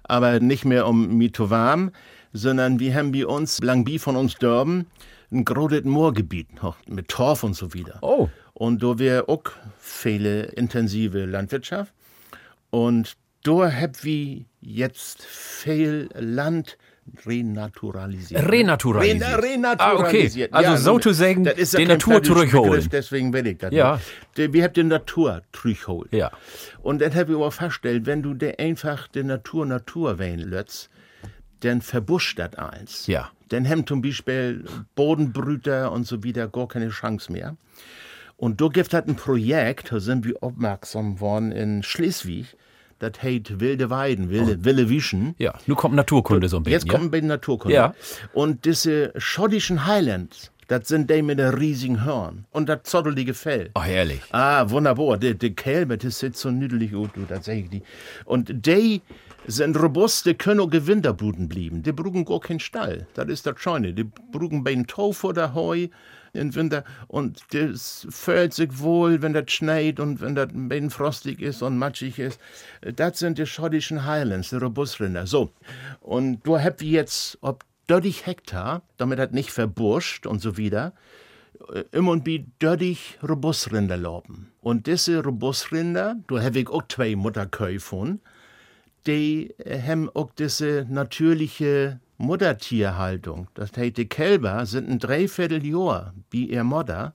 aber 0.03 0.41
nicht 0.41 0.65
mehr 0.65 0.89
um 0.89 1.17
mich 1.17 1.35
zu 1.35 1.49
warm, 1.51 1.93
sondern 2.33 2.81
wir 2.81 2.95
haben 2.95 3.13
bei 3.13 3.27
uns, 3.27 3.61
Langby 3.61 4.01
von 4.01 4.17
uns 4.17 4.35
Dörben, 4.35 4.87
ein 5.31 5.45
großes 5.45 5.85
Moorgebiet 5.85 6.63
noch 6.63 6.77
mit 6.87 7.09
Torf 7.09 7.45
und 7.45 7.55
so 7.55 7.73
wieder. 7.73 7.99
Oh. 8.03 8.29
Und 8.55 8.83
da 8.83 8.99
wäre 8.99 9.29
auch 9.29 9.43
viele 9.79 10.45
intensive 10.45 11.25
Landwirtschaft. 11.25 11.93
Und 12.71 13.17
da 13.43 13.71
hab 13.73 14.05
wir 14.05 14.45
jetzt 14.61 15.23
viel 15.25 16.09
Land 16.15 16.79
renaturalisiert. 17.27 18.51
Renaturalisiert. 18.51 19.23
Rena- 19.23 19.37
renaturalisiert. 19.37 20.53
Ah, 20.55 20.59
okay. 20.61 20.67
Also 20.69 20.83
so 20.93 20.99
zu 20.99 21.13
sagen, 21.13 21.45
das 21.45 21.55
ist 21.59 21.73
ja 21.75 21.81
die 21.81 21.87
Natur 21.87 22.23
zurückholen. 22.23 22.89
Deswegen 22.91 23.33
will 23.33 23.47
ich 23.47 23.59
das. 23.59 23.73
Ja. 23.73 23.97
nicht. 23.97 24.07
Die- 24.39 24.53
Wir 24.53 24.65
haben 24.65 24.73
die 24.73 24.85
Natur 24.85 25.43
zurückholen. 25.53 26.09
Ja. 26.13 26.31
Und 26.83 27.01
dann 27.03 27.15
habe 27.15 27.33
ich 27.33 27.37
aber 27.37 27.51
festgestellt, 27.51 28.07
wenn 28.07 28.23
du 28.23 28.35
der 28.35 28.59
einfach 28.59 29.09
die 29.09 29.23
Natur 29.25 29.67
Natur 29.67 30.19
wählen 30.19 30.49
lässt, 30.49 30.89
dann 31.61 31.83
verbuscht 31.83 32.39
das 32.39 32.55
eins. 32.55 33.07
Ja. 33.07 33.31
Dann 33.51 33.69
haben 33.69 33.87
zum 33.87 34.01
Beispiel 34.01 34.65
Bodenbrüter 34.95 35.93
und 35.93 36.07
so 36.07 36.23
wieder 36.23 36.49
gar 36.49 36.69
keine 36.69 36.89
Chance 36.89 37.31
mehr. 37.33 37.57
Und 38.37 38.61
da 38.61 38.69
gibt 38.69 38.93
es 38.93 38.95
ein 38.95 39.17
Projekt, 39.17 39.93
da 39.93 40.01
sind 40.01 40.25
wir 40.25 40.43
aufmerksam 40.43 41.21
worden 41.21 41.53
in 41.53 41.83
Schleswig, 41.83 42.57
das 42.99 43.23
heißt 43.23 43.61
Wilde 43.61 43.91
Weiden, 43.91 44.31
Wilde, 44.31 44.65
Wilde 44.65 44.89
Wischen. 44.89 45.35
Ja, 45.39 45.55
nun 45.67 45.77
kommt 45.77 45.95
Naturkunde 45.95 46.49
so 46.49 46.59
ein 46.59 46.63
bisschen. 46.63 46.81
Jetzt 46.81 46.89
kommen 46.89 47.13
wir 47.13 47.19
in 47.19 47.27
Naturkunde. 47.27 47.75
Ja. 47.75 47.95
Und 48.33 48.65
diese 48.65 49.13
schottischen 49.17 49.87
Highlands, 49.87 50.51
das 50.69 50.89
sind 50.89 51.11
die 51.11 51.23
mit 51.23 51.39
der 51.39 51.59
riesigen 51.59 52.05
Hörn 52.05 52.47
und 52.51 52.69
das 52.69 52.85
zottelige 52.85 53.35
Fell. 53.35 53.67
Ja? 53.67 53.71
Oh, 53.75 53.83
herrlich. 53.83 54.23
Ah, 54.31 54.69
wunderbar. 54.71 55.19
Die, 55.19 55.37
die 55.37 55.55
Kälber, 55.55 55.97
das 55.97 56.19
sieht 56.19 56.37
so 56.37 56.51
niedlich 56.51 56.95
aus, 56.95 57.09
du, 57.15 57.25
das 57.29 57.45
sag 57.45 57.57
ich 57.57 57.69
dir. 57.69 57.83
Und 58.25 58.67
die 58.67 59.03
sind 59.47 59.77
robust, 59.77 60.27
die 60.27 60.35
können 60.35 60.61
auch 60.61 60.71
Gewinterbuden 60.71 61.49
blieben. 61.49 61.83
Die 61.83 61.93
brauchen 61.93 62.25
gar 62.25 62.41
keinen 62.41 62.61
Stall. 62.61 63.07
Das 63.15 63.29
ist 63.29 63.47
das 63.47 63.61
Scheune. 63.61 63.93
Die 63.93 64.05
brauchen 64.05 64.65
bei 64.65 64.75
den 64.75 64.87
Tofu 64.87 65.29
oder 65.29 65.55
Heu 65.55 65.89
im 66.35 66.55
Winter. 66.55 66.85
Und 67.09 67.43
das 67.53 68.07
fühlt 68.11 68.53
sich 68.53 68.79
wohl, 68.79 69.23
wenn 69.23 69.33
das 69.33 69.51
schneit 69.51 70.01
und 70.01 70.21
wenn 70.21 70.35
das 70.35 70.51
ein 70.51 70.69
bisschen 70.69 70.91
frostig 70.91 71.41
ist 71.41 71.63
und 71.63 71.79
matschig 71.79 72.19
ist. 72.19 72.41
Das 72.81 73.19
sind 73.19 73.39
die 73.39 73.47
schottischen 73.47 74.05
Highlands, 74.05 74.51
die 74.51 74.57
Robustrinder. 74.57 75.27
So. 75.27 75.53
Und 76.01 76.43
du 76.47 76.59
habt 76.59 76.83
jetzt, 76.83 77.39
ob 77.41 77.65
30 77.87 78.27
Hektar, 78.27 78.83
damit 78.97 79.19
das 79.19 79.31
nicht 79.33 79.51
verburscht 79.51 80.27
und 80.27 80.41
so 80.41 80.57
wieder, 80.57 80.93
immer 81.93 82.13
und 82.13 82.25
bi 82.25 82.47
dördig 82.59 83.19
Robustrinder 83.23 83.97
loben. 83.97 84.53
Und 84.61 84.87
diese 84.87 85.23
Robustrinder, 85.23 86.17
da 86.27 86.43
habe 86.43 86.59
ich 86.59 86.69
auch 86.69 86.83
zwei 86.89 87.17
Mutterkühe 87.17 87.81
von, 87.81 88.21
die 89.07 89.51
äh, 89.59 89.81
haben 89.83 90.09
auch 90.11 90.31
diese 90.39 90.87
natürliche 90.89 92.01
Muttertierhaltung. 92.19 93.49
Das 93.55 93.77
heißt, 93.77 93.97
die 93.97 94.09
Kälber 94.09 94.67
sind 94.67 94.89
ein 94.89 94.99
Dreivierteljahr 94.99 96.15
wie 96.31 96.51
ihr 96.51 96.65
Mutter 96.65 97.15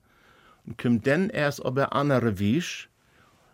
und 0.66 0.78
kommt 0.78 1.08
dann 1.08 1.30
erst 1.30 1.62
ob 1.62 1.78
er 1.78 1.94
andere 1.94 2.40
Wisch. 2.40 2.90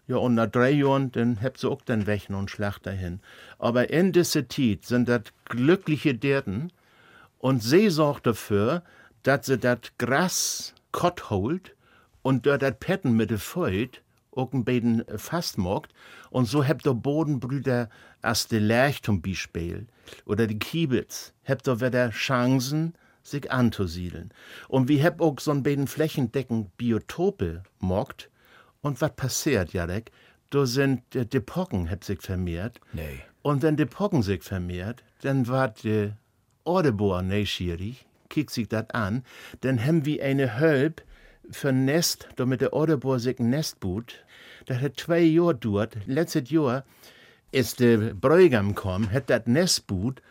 Ja, 0.08 0.18
und 0.18 0.36
nach 0.36 0.48
drei 0.48 0.72
Jahren, 0.72 1.12
dann 1.12 1.42
habt 1.42 1.58
sie 1.58 1.70
auch 1.70 1.82
den 1.82 2.06
Wächen 2.06 2.36
und 2.36 2.52
Schlacht 2.52 2.86
dahin. 2.86 3.22
Aber 3.58 3.90
in 3.90 4.12
dieser 4.12 4.48
Zeit 4.48 4.84
sind 4.84 5.10
das 5.10 5.24
glückliche 5.46 6.14
Dirten 6.14 6.72
und 7.40 7.64
sie 7.64 7.90
sorgt 7.90 8.28
dafür, 8.28 8.84
dass 9.24 9.48
sie 9.48 9.58
das 9.58 9.80
Gras 9.98 10.76
kott 10.92 11.30
holt 11.30 11.76
und 12.22 12.46
dort 12.46 12.62
das 12.62 12.76
Petten 12.80 13.16
mit 13.16 13.32
der 13.32 13.40
Feut 13.40 14.02
auch 14.36 14.54
ein 14.54 14.66
bisschen 14.66 15.04
fast 15.18 15.58
mogt. 15.58 15.94
Und 16.30 16.46
so 16.46 16.66
habt 16.66 16.86
ihr 16.86 16.94
Bodenbrüder 16.94 17.90
als 18.22 18.48
die 18.48 18.60
Lerch 18.60 19.02
zum 19.02 19.22
Beispiel 19.22 19.88
oder 20.26 20.48
die 20.48 20.60
Kiebitz, 20.60 21.34
habt 21.46 21.68
ihr 21.68 21.82
wieder 21.82 22.10
Chancen, 22.10 22.94
sich 23.24 23.52
anzusiedeln. 23.52 24.32
Und 24.68 24.88
wir 24.88 25.04
habt 25.04 25.20
auch 25.20 25.40
so 25.40 25.52
ein 25.52 25.64
bisschen 25.64 25.88
flächendeckend 25.88 26.78
Biotope 26.78 27.64
mogt. 27.80 28.30
Und 28.82 29.02
was 29.02 29.16
passiert, 29.16 29.74
Jarek? 29.74 30.12
Da 30.52 30.66
sind 30.66 31.16
äh, 31.16 31.26
die 31.26 31.40
Pocken, 31.40 31.90
habt 31.90 32.04
sich 32.04 32.22
vermehrt. 32.22 32.80
Nee. 32.94 33.22
Und 33.42 33.64
wenn 33.64 33.78
die 33.78 33.86
Pocken 33.86 34.22
sich 34.22 34.44
vermehrt, 34.44 35.04
dann 35.22 35.48
wart 35.48 35.84
die 35.84 36.14
Ordebohr 36.64 37.22
neugierig, 37.22 38.06
kiekt 38.30 38.52
sich 38.52 38.68
das 38.68 38.90
an, 38.92 39.24
dann 39.62 39.84
haben 39.84 40.06
wir 40.06 40.24
eine 40.24 40.60
Hölp 40.60 41.04
vernest, 41.52 42.28
da 42.36 42.46
mit 42.46 42.62
der 42.62 42.74
Oderborsig 42.74 43.40
Nestboot. 43.40 44.24
Das 44.66 44.82
hat 44.82 45.00
zwei 45.00 45.20
Jahre 45.20 45.54
gedauert. 45.54 45.98
Letztes 46.06 46.50
Jahr 46.50 46.84
ist 47.52 47.80
der 47.80 48.14
Bräugam 48.14 48.76
gekommen, 48.76 49.12
hat 49.12 49.30
das 49.30 49.46
Nestboot 49.46 50.22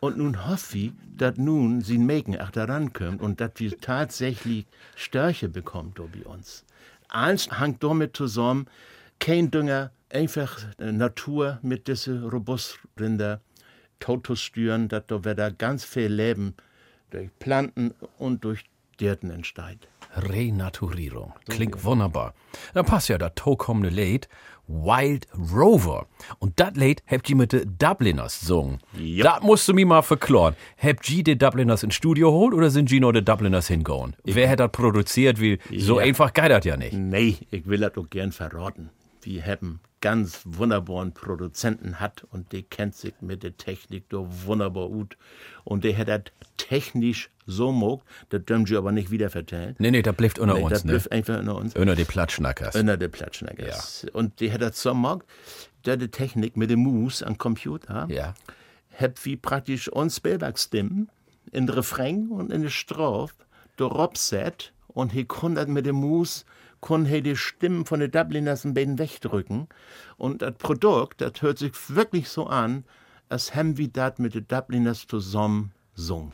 und 0.00 0.18
nun 0.18 0.46
hoffe 0.46 0.78
ich, 0.78 0.92
dass 1.16 1.36
nun 1.36 1.80
sie 1.80 1.98
Mägen 1.98 2.40
achteran 2.40 2.92
kommt 2.92 3.20
und 3.20 3.40
dass 3.40 3.52
wir 3.56 3.76
tatsächlich 3.78 4.66
Störche 4.94 5.48
bekommen 5.48 5.92
da 5.96 6.04
bei 6.04 6.24
uns. 6.28 6.64
Eins 7.08 7.48
hängt 7.58 7.82
damit 7.82 8.16
zusammen, 8.16 8.66
kein 9.18 9.50
Dünger, 9.50 9.90
einfach 10.10 10.60
Natur 10.78 11.58
mit 11.62 11.88
diese 11.88 12.22
Robustrinder 12.22 13.40
Totostüren, 14.00 14.88
dass 14.88 15.04
da 15.08 15.24
wieder 15.24 15.50
ganz 15.50 15.84
viel 15.84 16.06
Leben 16.06 16.54
durch 17.10 17.30
Planten 17.38 17.92
und 18.18 18.44
durch 18.44 18.64
Dirten 19.00 19.30
entsteht. 19.30 19.88
Renaturierung. 20.18 21.32
Klingt 21.48 21.84
wunderbar. 21.84 22.34
Dann 22.74 22.84
passt 22.84 23.08
ja 23.08 23.18
das 23.18 23.32
tokommende 23.34 23.88
Lied 23.90 24.28
Wild 24.70 25.26
Rover. 25.54 26.06
Und 26.40 26.60
das 26.60 26.74
Lied 26.74 27.02
habt 27.06 27.28
ihr 27.30 27.36
mit 27.36 27.52
den 27.52 27.78
Dubliners 27.78 28.40
gesungen. 28.40 28.80
Ja. 28.98 29.24
Das 29.24 29.42
musst 29.42 29.66
du 29.66 29.72
mir 29.72 29.86
mal 29.86 30.02
verklären. 30.02 30.56
Habt 30.76 31.08
ihr 31.08 31.24
die 31.24 31.38
Dubliners 31.38 31.82
ins 31.82 31.94
Studio 31.94 32.30
geholt 32.30 32.52
oder 32.52 32.68
sind 32.68 32.90
die 32.90 33.00
noch 33.00 33.12
die 33.12 33.24
Dubliners 33.24 33.68
hingegangen? 33.68 34.14
Wer 34.24 34.50
hat 34.50 34.60
das 34.60 34.70
produziert? 34.70 35.40
Wie, 35.40 35.58
so 35.78 35.98
Ja. 35.98 36.04
einfach 36.06 36.34
geht 36.34 36.50
das 36.50 36.64
ja 36.66 36.76
nicht. 36.76 36.92
Nee, 36.92 37.38
ich 37.50 37.66
will 37.66 37.80
das 37.80 37.96
auch 37.96 38.10
gern 38.10 38.30
verraten. 38.32 38.90
Wir 39.22 39.44
haben 39.46 39.80
ganz 40.00 40.42
wunderbaren 40.44 41.12
Produzenten 41.12 41.98
hat 41.98 42.24
und 42.30 42.52
der 42.52 42.62
kennt 42.62 42.94
sich 42.94 43.14
mit 43.20 43.42
der 43.42 43.56
Technik 43.56 44.08
da 44.10 44.18
wunderbar 44.46 44.88
gut. 44.88 45.16
Und 45.64 45.82
der 45.84 45.96
hat 45.96 46.08
das 46.08 46.22
technisch 46.58 47.30
so 47.48 47.72
mogt, 47.72 48.06
das 48.28 48.44
dürfen 48.44 48.66
sie 48.66 48.76
aber 48.76 48.92
nicht 48.92 49.10
wieder 49.10 49.30
vertellen. 49.30 49.74
Nee, 49.78 49.90
nee, 49.90 50.02
das 50.02 50.14
bleibt 50.14 50.38
unter 50.38 50.54
Nee, 50.54 50.62
uns, 50.62 50.70
das 50.72 50.84
ne? 50.84 50.92
bleibt 50.92 51.10
einfach 51.12 51.38
unter 51.40 51.56
uns. 51.56 51.74
Unter 51.74 51.96
die 51.96 52.04
Platschnackers. 52.04 52.76
Unter 52.76 52.96
der 52.96 53.08
Platschnackers. 53.08 54.06
Und 54.12 54.40
der 54.40 54.52
hat 54.52 54.62
das 54.62 54.80
so 54.80 54.92
mogt, 54.94 55.26
der 55.86 55.96
die 55.96 56.08
Technik 56.08 56.56
mit 56.56 56.70
dem 56.70 56.80
Mus 56.80 57.22
am 57.22 57.38
Computer, 57.38 58.06
Ja. 58.10 58.34
hab 59.00 59.24
wie 59.24 59.36
praktisch 59.36 59.88
uns 59.88 60.16
Spielberg-Stimmen 60.16 61.08
in 61.50 61.66
den 61.66 61.74
Refrain 61.74 62.28
und 62.28 62.52
in 62.52 62.62
der 62.62 62.68
Strophe 62.70 63.34
darauf 63.76 64.16
set 64.16 64.72
und 64.88 65.12
he 65.12 65.24
kon 65.24 65.54
dat 65.54 65.68
mit 65.68 65.86
dem 65.86 65.96
Mus 65.96 66.44
kon 66.80 67.06
he 67.06 67.22
die 67.22 67.36
Stimmen 67.36 67.86
von 67.86 68.00
den 68.00 68.10
Dubliners 68.10 68.64
ein 68.64 68.74
bisschen 68.74 68.98
wegdrücken 68.98 69.68
und 70.16 70.42
das 70.42 70.54
Produkt, 70.58 71.20
das 71.22 71.40
hört 71.40 71.58
sich 71.58 71.72
wirklich 71.88 72.28
so 72.28 72.46
an, 72.46 72.84
als 73.30 73.54
haben 73.54 73.78
wir 73.78 73.88
dat 73.88 74.18
mit 74.18 74.34
den 74.34 74.46
Dubliners 74.48 75.06
zusammen 75.06 75.72
sung. 75.94 76.32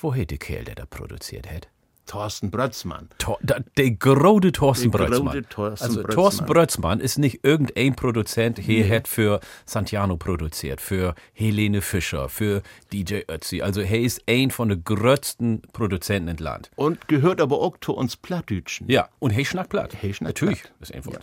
Woher 0.00 0.26
der 0.26 0.38
Kerl, 0.38 0.64
der 0.64 0.76
da 0.76 0.86
produziert 0.86 1.50
hat? 1.50 1.68
Thorsten 2.06 2.50
Brötzmann. 2.50 3.08
Tor, 3.18 3.36
da, 3.42 3.58
der 3.76 3.90
grode 3.90 4.52
Thorsten 4.52 4.90
Der 4.90 4.98
Brötzmann. 4.98 5.44
Thorsten 5.50 5.84
also 5.84 6.02
Brötzmann. 6.02 6.14
Thorsten 6.14 6.46
Brötzmann 6.46 7.00
ist 7.00 7.18
nicht 7.18 7.40
irgendein 7.42 7.96
Produzent, 7.96 8.58
hier 8.60 8.88
hat 8.88 9.08
für 9.08 9.40
Santiano 9.66 10.16
produziert, 10.16 10.80
für 10.80 11.14
Helene 11.34 11.82
Fischer, 11.82 12.28
für 12.28 12.62
DJ 12.92 13.22
Ötzi. 13.28 13.60
Also 13.60 13.80
er 13.80 14.00
ist 14.00 14.22
ein 14.26 14.50
von 14.50 14.68
den 14.70 14.84
größten 14.84 15.62
Produzenten 15.72 16.28
im 16.28 16.36
Land. 16.36 16.70
Und 16.76 17.08
gehört 17.08 17.40
aber 17.40 17.60
auch 17.60 17.76
zu 17.78 17.94
uns 17.94 18.16
Plattdütschen. 18.16 18.88
Ja, 18.88 19.08
und 19.18 19.30
hey 19.30 19.44
schnackt 19.44 19.70
platt. 19.70 19.94
Hey 20.00 20.14
schnackt 20.14 20.40
Natürlich, 20.40 20.62
platt. 20.62 20.72
ist 20.80 20.94
einfach. 20.94 21.20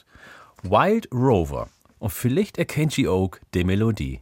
Wild 0.64 1.08
Rover. 1.14 1.70
Und 1.98 2.12
vielleicht 2.12 2.58
erkennt 2.58 2.92
sie 2.92 3.08
auch 3.08 3.32
die 3.54 3.64
Melodie. 3.64 4.22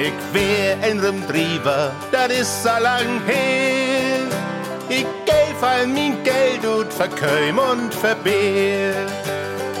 Ich 0.00 0.12
wär 0.32 0.88
in 0.88 1.00
dem 1.00 1.26
Drieber, 1.26 1.90
das 2.12 2.28
ist 2.28 2.62
so 2.62 2.68
lang 2.68 3.20
her. 3.26 4.28
Ich 4.88 5.06
geb 5.26 5.60
all 5.60 5.88
mein 5.88 6.22
Geld 6.22 6.64
und 6.64 6.92
verkäum 6.92 7.58
und 7.58 7.92
verbehr. 7.92 8.94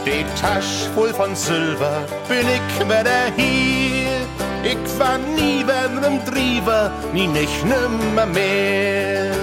Die 0.04 0.24
Tasch 0.40 0.88
voll 0.94 1.14
von 1.14 1.36
Silber 1.36 2.02
bin 2.28 2.46
ich 2.56 2.84
wieder 2.84 3.22
hier. 3.36 4.18
Ich 4.64 4.98
war 4.98 5.18
nie 5.18 5.62
bei 5.62 5.86
dem 5.86 6.18
Drieber, 6.24 6.90
nie 7.12 7.28
nicht 7.28 7.64
nimmer 7.64 8.26
mehr. 8.26 9.36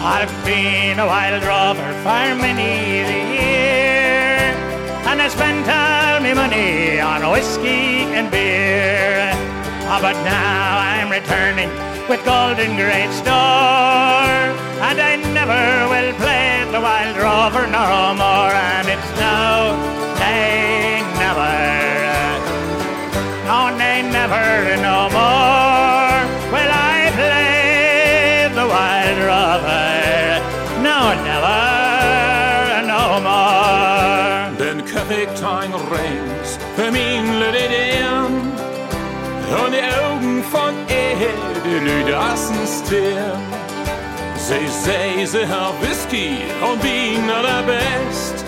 I've 0.00 0.30
been 0.44 1.00
a 1.00 1.06
wild 1.06 1.42
rover 1.42 1.92
for 2.04 2.34
many 2.36 3.02
a 3.02 3.20
year, 3.34 4.54
and 5.10 5.20
I 5.20 5.28
spent 5.28 5.66
all 5.68 6.20
my 6.20 6.34
money 6.34 7.00
on 7.00 7.20
whiskey 7.32 8.06
and 8.14 8.30
beer. 8.30 9.39
Ah, 9.92 9.98
But 10.00 10.16
now 10.22 10.78
I'm 10.78 11.10
returning 11.10 11.70
with 12.08 12.24
golden 12.24 12.76
great 12.76 13.10
store, 13.20 14.46
and 14.86 14.96
I 15.10 15.16
never 15.34 15.62
will 15.90 16.12
play 16.22 16.62
the 16.70 16.80
wild 16.80 17.16
rover 17.18 17.66
no 17.66 18.14
more. 18.14 18.54
Er, 41.70 41.80
die 41.80 41.86
Lüdassen 41.86 42.56
stirn 42.66 43.60
Sie 44.36 44.66
sei, 44.82 45.24
sie 45.26 45.46
har 45.46 45.72
Whisky 45.80 46.38
und 46.60 46.82
Wien 46.82 47.30
aller 47.30 47.62
Best. 47.62 48.44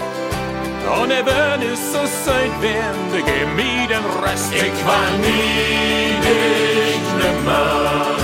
Und 1.00 1.10
er 1.10 1.24
wird 1.24 1.72
es 1.72 1.92
so 1.92 2.00
sein, 2.24 2.50
wenn 2.60 3.12
de 3.12 3.22
gib 3.22 3.54
mir 3.54 3.86
den 3.86 4.04
Rest. 4.24 4.52
Ich 4.52 4.86
war 4.86 5.10
nie 5.20 6.16
nicht 6.26 7.08
nimmer 7.20 8.16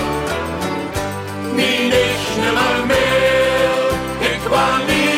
Nie 1.54 1.88
nicht 1.94 2.30
nimmer 2.42 2.86
mehr. 2.86 4.34
Ich 4.34 4.50
war 4.50 4.78
nie 4.88 5.18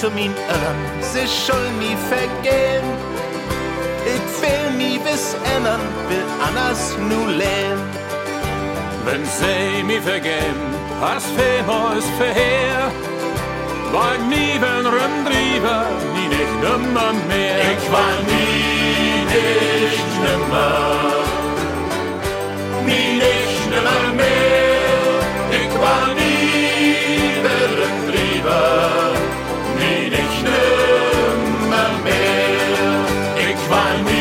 zu 0.00 0.10
min 0.10 0.32
Irren, 0.48 0.80
sie 1.02 1.26
soll 1.26 1.68
mi 1.78 1.94
vergehen. 2.08 2.86
Ich 4.14 4.26
will 4.40 4.70
mi 4.78 4.98
bis 4.98 5.36
ändern, 5.54 5.82
will 6.08 6.30
anders 6.48 6.96
nu 7.08 7.20
lehn. 7.40 7.78
Wenn 9.04 9.24
sie 9.38 9.82
mich 9.82 10.00
vergeben, 10.00 10.68
als 11.02 11.24
Femals 11.36 12.06
verheer, 12.18 12.82
war 13.92 14.14
ich 14.16 14.24
nie 14.34 14.54
wenn 14.64 14.86
Rundrieber, 14.96 15.80
nie 16.14 16.28
nicht 16.34 16.56
nimmer 16.64 17.12
mehr. 17.28 17.56
Ich 17.74 17.84
war 17.94 18.14
nie 18.32 19.24
nicht 19.34 20.12
nimmer, 20.24 20.80
nie 22.86 23.10
nicht 23.24 23.62
nimmer 23.72 24.04
mehr. 24.20 25.12
Ich 25.60 25.72
war 25.82 26.06
nie 26.14 26.20
nie 26.24 27.42
nicht 27.42 29.19
nimmer 30.42 31.90
mehr. 32.04 33.50
Ich 33.50 33.70
war 33.70 33.92
nie 34.04 34.19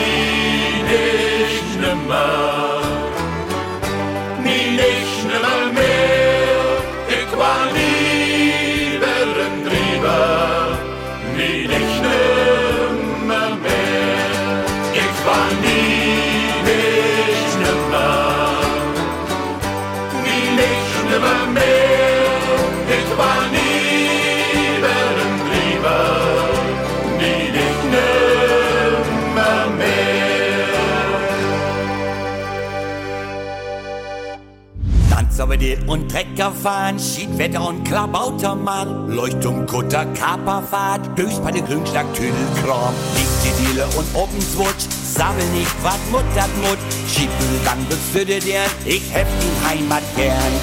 und 35.89 36.09
Trecker 36.09 36.51
fahren, 36.51 36.99
Schiedwetter 36.99 37.67
und 37.67 37.83
Klabautermann, 37.83 39.09
Leuchtung, 39.09 39.65
Kutter, 39.65 40.05
Kaperfahrt, 40.05 41.17
Dös 41.17 41.39
bei 41.39 41.51
der 41.51 41.63
Grünschlag, 41.63 42.05
Tüdelkram, 42.13 42.93
Dichte 43.15 43.51
Diele 43.61 43.85
und 43.97 44.07
Obenswutsch, 44.13 44.85
sammel 45.03 45.45
nicht, 45.47 45.83
wat 45.83 45.99
Mut 46.11 46.23
dat 46.35 46.49
Mut, 46.61 46.77
Schiebel 47.07 47.33
dann 47.65 47.85
befürdet 47.87 48.47
er, 48.47 48.65
ich 48.85 49.01
hef 49.11 49.27
die 49.41 49.67
Heimat 49.67 50.03
gern. 50.15 50.53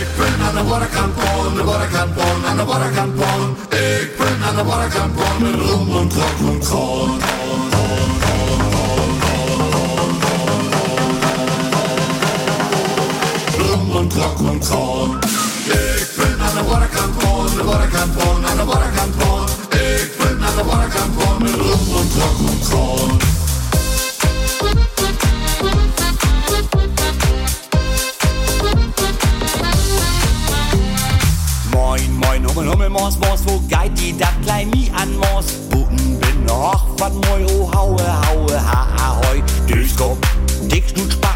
Ik 0.00 0.08
ben 0.16 0.46
aan 0.46 0.54
de 0.54 0.70
waterkant 0.70 1.14
van, 1.16 1.54
de 1.54 1.64
waterkant 1.64 2.12
van, 2.14 2.46
aan 2.46 2.56
de 2.56 2.64
waterkant 2.64 3.22
van. 3.22 3.56
Ik 3.70 4.16
ben 4.16 4.42
aan 4.48 4.56
de 4.56 4.64
waterkant 4.64 5.20
van, 5.20 5.42
met 5.42 5.54
rom 5.54 5.96
en 5.96 6.08
trok 6.08 6.38
en 6.38 6.60
aan 16.40 16.54
de 16.54 16.62
waterkant 16.68 17.14
van, 17.18 17.46
de 17.56 17.64
waterkant 17.64 18.12
van, 18.16 18.46
aan 18.46 18.56
de 18.56 18.64
waterkant 18.64 19.14
van. 19.18 19.48
Ik 19.70 20.10
ben 20.18 20.44
aan 20.44 20.56
de 20.56 20.64
waterkant 20.64 21.22
van, 21.22 21.42
met 21.42 21.54
rom 21.54 21.96
en 21.98 22.08
trok 22.08 22.38
en 22.50 22.58
kroon. 22.68 23.20
Moin, 31.70 32.12
moin, 32.12 32.44
Hummel, 32.44 32.70
Hummel, 32.70 32.90
Mors, 32.90 33.16
Mors, 33.16 33.40
wo 33.44 33.62
geit 33.68 33.96
die 33.96 34.16
dat 34.16 34.32
klein 34.44 34.68
mi 34.68 34.90
an 34.94 35.16
Mors? 35.16 35.46
Buten 35.68 36.18
bin 36.18 36.44
noch, 36.44 36.86
wat 36.96 37.12
moi, 37.12 37.44
oh, 37.44 37.72
haue, 37.72 38.02
haue, 38.02 38.52
ha, 38.52 38.86
ahoi, 38.96 39.42
Durchkopf, 39.66 40.36
Dickschnut, 40.66 41.12
Spacken, 41.12 41.35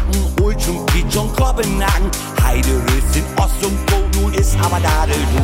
Kitschung, 1.11 1.35
Kloppennagen, 1.35 2.09
Heide, 2.41 2.69
Röschen, 2.87 3.25
Ost 3.35 3.65
und 3.65 3.77
Go, 3.91 3.97
nun 4.15 4.33
ist 4.33 4.55
aber 4.63 4.79
da 4.79 5.05
de 5.05 5.11
du. 5.11 5.43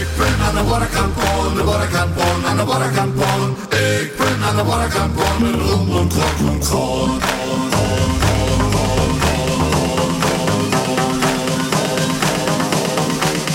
Ik 0.00 0.08
ben 0.16 0.46
aan 0.46 0.54
de 0.54 0.70
waterkant 0.70 1.14
van, 1.16 1.54
de 1.54 1.64
waterkant 1.64 2.10
van, 2.16 2.46
aan 2.46 2.56
de 2.56 2.64
waterkant 2.64 3.12
van. 3.16 3.56
Ik 3.70 4.16
ben 4.16 4.42
aan 4.48 4.56
de 4.56 4.64
waterkant 4.64 5.12
van, 5.16 5.42
met 5.42 5.60
rom 5.60 5.98
en 5.98 6.08
trok 6.08 6.38
en 6.38 6.58
kroon. 6.58 7.20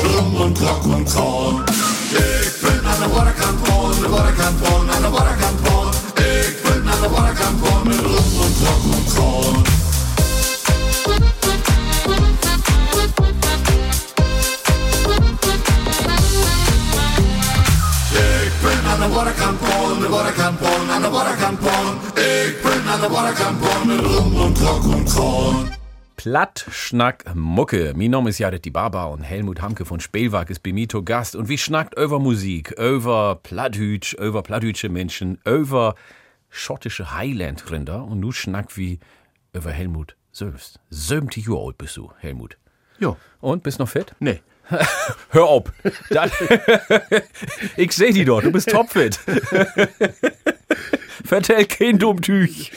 Rom 0.03 0.41
en 0.41 0.53
trok 0.53 0.83
en 0.83 1.03
kroon. 1.03 1.63
Ik 2.11 2.53
ben 2.61 2.85
aan 2.85 2.99
de 2.99 3.15
waterkant 3.15 3.67
van, 3.67 3.91
de 4.01 4.09
waterkant 4.09 4.57
van, 4.61 4.91
aan 4.91 5.01
de 5.01 5.09
waterkant 5.09 5.59
van. 5.63 5.87
Ik 6.15 6.55
ben 6.63 6.89
aan 6.91 7.01
de 7.01 7.09
waterkant 7.09 7.67
van, 7.67 7.87
met 7.87 7.99
rom 7.99 8.43
en 8.43 8.53
trok 8.59 8.83
en 8.95 9.05
kroon. 9.13 9.80
De 19.11 19.17
waterkant 19.17 19.59
van, 19.59 19.99
de 19.99 20.09
waterkant 20.09 20.59
van, 20.59 20.89
aan 20.89 21.01
de 21.01 21.09
waterkant 21.09 21.59
van. 21.59 21.95
Ik 22.15 22.61
ben 22.63 22.83
aan 22.87 23.01
de 23.01 23.85
met 23.85 23.99
rom 23.99 24.41
en 24.41 24.53
trok 24.53 24.83
en 24.83 25.03
kroon. 25.03 25.69
Platt, 26.15 26.65
Schnack, 26.69 27.23
Mucke. 27.33 27.93
Mein 27.95 28.11
Name 28.11 28.29
ist 28.29 28.39
Jared 28.39 28.63
die 28.63 28.71
Baba 28.71 29.05
und 29.05 29.23
Helmut 29.23 29.59
Hamke 29.59 29.85
von 29.85 29.99
Spielwerk 29.99 30.49
ist 30.49 30.63
bei 30.63 30.71
mir 30.71 30.87
zu 30.87 31.03
Gast. 31.03 31.35
Und 31.35 31.49
wie 31.49 31.57
schnackt 31.57 31.97
über 31.97 32.19
Musik, 32.19 32.71
über 32.77 33.39
Platthütsch, 33.43 34.13
über 34.13 34.43
platthütsche 34.43 34.89
Menschen, 34.89 35.39
über 35.45 35.95
schottische 36.49 37.13
Highland-Rinder 37.13 38.05
und 38.05 38.21
du 38.21 38.31
schnackt 38.31 38.77
wie 38.77 38.99
über 39.51 39.71
Helmut 39.71 40.15
selbst. 40.31 40.79
70 40.89 41.47
Jahre 41.47 41.65
alt 41.67 41.77
bist 41.77 41.97
du, 41.97 42.11
Helmut. 42.19 42.57
Ja. 42.99 43.17
Und, 43.41 43.63
bist 43.63 43.79
noch 43.79 43.89
fit? 43.89 44.15
Nee. 44.19 44.41
Hör. 45.29 45.63
Dann, 46.09 46.31
ich 47.77 47.91
seh 47.91 48.11
die 48.11 48.25
dort, 48.25 48.45
du 48.45 48.51
bist 48.51 48.69
topfit. 48.69 49.19
Vertell 51.25 51.65
kein 51.65 51.99
Dummtüch. 51.99 52.71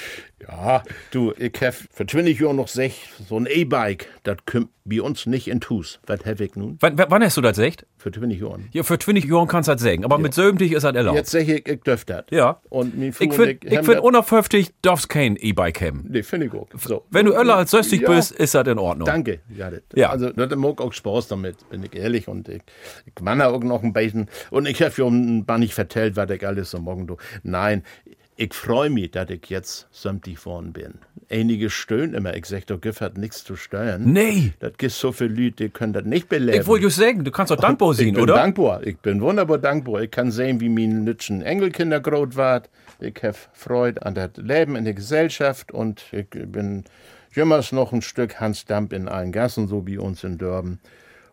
Ja, 0.64 0.82
du, 1.10 1.32
ich 1.38 1.52
hab 1.60 1.74
für 1.74 2.06
20 2.06 2.40
Jahre 2.40 2.54
noch 2.54 2.68
sech, 2.68 3.10
so 3.28 3.36
ein 3.38 3.46
E-Bike, 3.46 4.08
das 4.22 4.38
kommt 4.46 4.68
bei 4.86 5.00
uns 5.02 5.26
nicht 5.26 5.48
in 5.48 5.60
Hus. 5.68 5.98
Was 6.06 6.24
hab 6.24 6.40
ich 6.40 6.56
nun? 6.56 6.76
Wann, 6.80 6.96
wann 6.96 7.22
hast 7.22 7.36
du 7.36 7.40
das 7.42 7.56
gesagt? 7.56 7.86
Für 7.98 8.10
20 8.10 8.40
Jahre. 8.40 8.60
Ja, 8.72 8.82
für 8.82 8.98
20 8.98 9.24
Jahren 9.24 9.46
kannst 9.48 9.68
du 9.68 9.72
das 9.72 9.82
sagen, 9.82 10.04
aber 10.04 10.16
mit 10.18 10.32
70 10.34 10.72
ist 10.72 10.82
das 10.84 10.94
erlaubt. 10.94 11.16
Jetzt 11.16 11.30
sag 11.30 11.46
ich, 11.48 11.66
ich 11.68 11.80
dürf 11.82 12.04
das. 12.06 12.24
Ja. 12.30 12.60
Und 12.70 12.94
Ich 13.02 13.14
finde, 13.14 13.58
ich 13.62 13.76
haben 13.76 13.84
find, 13.84 14.00
unter 14.00 14.22
50 14.22 14.70
darfst 14.82 15.08
kein 15.08 15.36
E-Bike 15.36 15.80
haben. 15.82 16.06
Nee, 16.08 16.22
finde 16.22 16.46
ich 16.46 16.52
auch. 16.54 16.68
So. 16.78 17.04
Wenn 17.10 17.26
du 17.26 17.32
öller 17.32 17.56
als 17.56 17.70
60 17.70 18.00
Ja. 18.02 18.10
bist, 18.10 18.32
ist 18.32 18.54
das 18.54 18.66
in 18.66 18.78
Ordnung. 18.78 19.06
Danke, 19.06 19.40
ja, 19.54 19.70
das, 19.70 19.80
Ja. 19.94 20.10
Also, 20.10 20.30
das 20.30 20.54
mag 20.56 20.80
auch 20.80 20.92
Spaß 20.92 21.28
damit, 21.28 21.68
bin 21.70 21.82
ich 21.82 21.94
ehrlich. 21.94 22.28
Und 22.28 22.48
ich, 22.48 22.62
ich 23.06 23.22
manne 23.22 23.48
auch 23.48 23.62
noch 23.62 23.82
ein 23.82 23.92
bisschen. 23.92 24.28
Und 24.50 24.66
ich 24.66 24.80
habe 24.82 24.94
ja 24.96 25.06
ein 25.06 25.44
paar 25.46 25.58
nicht 25.58 25.74
vertellt, 25.74 26.16
was 26.16 26.30
ich 26.30 26.46
alles 26.46 26.70
so 26.70 26.78
morgen 26.78 27.06
do. 27.06 27.16
Nein, 27.42 27.84
ich 28.04 28.16
freue 28.52 28.90
mich, 28.90 29.12
dass 29.12 29.30
ich 29.30 29.48
jetzt 29.48 29.86
sämtlich 29.92 30.44
worden 30.44 30.72
bin. 30.72 30.94
Einige 31.30 31.70
stöhnen 31.70 32.14
immer, 32.14 32.34
ich 32.36 32.46
sag, 32.46 32.66
da 32.66 32.76
gibt 32.76 33.00
hat 33.00 33.16
nichts 33.16 33.44
zu 33.44 33.56
steuern. 33.56 34.12
Nee. 34.12 34.52
Das 34.58 34.72
gibt 34.76 34.92
so 34.92 35.12
viele 35.12 35.34
Leute, 35.34 35.64
die 35.64 35.68
können 35.68 35.92
das 35.92 36.04
nicht 36.04 36.28
beleben. 36.28 36.60
Ich 36.60 36.66
wollte 36.66 36.90
sagen, 36.90 37.24
du 37.24 37.30
kannst 37.30 37.52
doch 37.52 37.56
dankbar 37.60 37.92
ich 37.92 37.98
sein, 37.98 38.12
bin 38.14 38.22
oder? 38.24 38.34
dankbar. 38.34 38.84
Ich 38.84 38.98
bin 38.98 39.20
wunderbar 39.20 39.58
dankbar. 39.58 40.02
Ich 40.02 40.10
kann 40.10 40.32
sehen, 40.32 40.60
wie 40.60 40.68
mein 40.68 41.04
nützen 41.04 41.42
Enkelkinder 41.42 42.00
groß 42.00 42.36
ward. 42.36 42.70
Ich 43.00 43.14
habe 43.22 43.36
Freude 43.52 44.04
an 44.04 44.14
das 44.14 44.30
Leben 44.36 44.76
in 44.76 44.84
der 44.84 44.94
Gesellschaft 44.94 45.72
und 45.72 46.02
ich 46.12 46.28
bin 46.30 46.84
jümmers 47.32 47.72
noch 47.72 47.92
ein 47.92 48.02
Stück 48.02 48.40
Hans 48.40 48.64
Damp 48.64 48.92
in 48.92 49.08
allen 49.08 49.32
Gassen, 49.32 49.68
so 49.68 49.86
wie 49.86 49.98
uns 49.98 50.24
in 50.24 50.38
Dörben. 50.38 50.80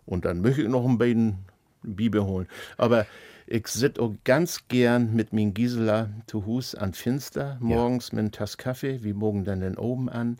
Und 0.05 0.25
dann 0.25 0.41
möchte 0.41 0.61
ich 0.61 0.67
noch 0.67 0.85
ein 0.87 0.97
bisschen 0.97 1.37
Bibel 1.83 2.23
holen. 2.23 2.47
Aber 2.77 3.05
ich 3.51 3.67
sit 3.67 3.99
auch 3.99 4.13
ganz 4.23 4.69
gern 4.69 5.13
mit 5.13 5.33
min 5.33 5.53
Gisela 5.53 6.09
zu 6.25 6.45
Hus 6.45 6.73
an 6.73 6.93
Finster, 6.93 7.57
morgens 7.59 8.13
mit 8.13 8.19
einem 8.19 8.31
Tass 8.31 8.57
Kaffee, 8.57 9.03
wir 9.03 9.13
mogen 9.13 9.43
dann 9.43 9.59
den 9.59 9.77
oben 9.77 10.07
an? 10.07 10.37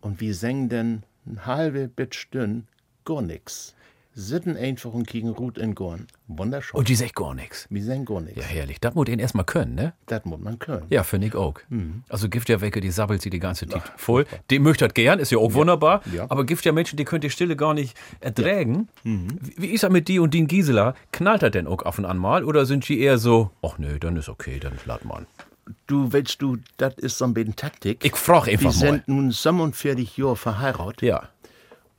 Und 0.00 0.20
wir 0.20 0.34
singen 0.34 0.70
dann 0.70 1.02
ein 1.26 1.44
halbe 1.44 1.88
Bit 1.88 2.14
Stünd? 2.14 2.66
Gar 3.04 3.20
nix. 3.20 3.74
Sitten 4.16 4.56
einfach 4.56 4.92
und 4.92 5.08
kicken 5.08 5.30
Rut 5.30 5.58
in 5.58 5.74
Gorn. 5.74 6.06
Wunderschön. 6.28 6.78
Und 6.78 6.88
die 6.88 6.94
sagt 6.94 7.16
gar 7.16 7.34
nichts. 7.34 7.66
Wir 7.68 7.82
singen 7.82 8.04
gar 8.04 8.20
nix. 8.20 8.36
Ja, 8.36 8.44
herrlich. 8.44 8.78
Das 8.80 8.94
muss 8.94 9.08
ihn 9.08 9.18
erstmal 9.18 9.44
können, 9.44 9.74
ne? 9.74 9.92
Das 10.06 10.24
muss 10.24 10.38
man 10.38 10.58
können. 10.60 10.86
Ja, 10.88 11.02
finde 11.02 11.26
ich 11.26 11.34
auch. 11.34 11.54
Mhm. 11.68 12.04
Also 12.08 12.28
gibt 12.28 12.48
ja 12.48 12.60
welche, 12.60 12.80
die 12.80 12.92
sabbelt 12.92 13.22
sie 13.22 13.30
die 13.30 13.40
ganze 13.40 13.66
Zeit 13.66 13.82
voll. 13.96 14.24
Die 14.50 14.60
möchte 14.60 14.86
das 14.86 14.94
gern, 14.94 15.18
ist 15.18 15.32
ja 15.32 15.38
auch 15.38 15.52
wunderbar. 15.54 16.00
Ja. 16.12 16.26
Aber 16.28 16.44
gibt 16.44 16.64
ja 16.64 16.70
Menschen, 16.70 16.96
die 16.96 17.04
könnt 17.04 17.24
die 17.24 17.30
Stille 17.30 17.56
gar 17.56 17.74
nicht 17.74 17.96
erträgen. 18.20 18.88
Mhm. 19.02 19.38
Wie, 19.56 19.66
ist 19.66 19.82
das 19.82 19.90
mit 19.90 20.06
die 20.06 20.20
und 20.20 20.32
den 20.32 20.46
Gisela? 20.46 20.94
Knallt 21.10 21.42
er 21.42 21.50
denn 21.50 21.66
auch 21.66 21.82
auf 21.82 21.98
und 21.98 22.04
an 22.04 22.18
mal? 22.18 22.44
Oder 22.44 22.66
sind 22.66 22.88
die 22.88 23.00
eher 23.00 23.18
so, 23.18 23.50
ach 23.62 23.78
nö, 23.78 23.98
dann 23.98 24.16
ist 24.16 24.28
okay, 24.28 24.60
dann 24.60 24.74
lad 24.86 25.04
mal. 25.04 25.26
Du, 25.86 26.12
weißt 26.12 26.40
du, 26.40 26.58
das 26.76 26.94
ist 26.98 27.18
so 27.18 27.24
ein 27.24 27.34
bisschen 27.34 27.56
Taktik. 27.56 28.04
Ich 28.04 28.16
frag 28.16 28.48
einfach 28.48 28.60
Wir 28.60 28.66
mal. 28.66 28.72
sind 28.72 29.08
nun 29.08 29.30
47 29.30 30.16
Jahre 30.18 30.36
verheiratet. 30.36 31.02
Ja. 31.02 31.28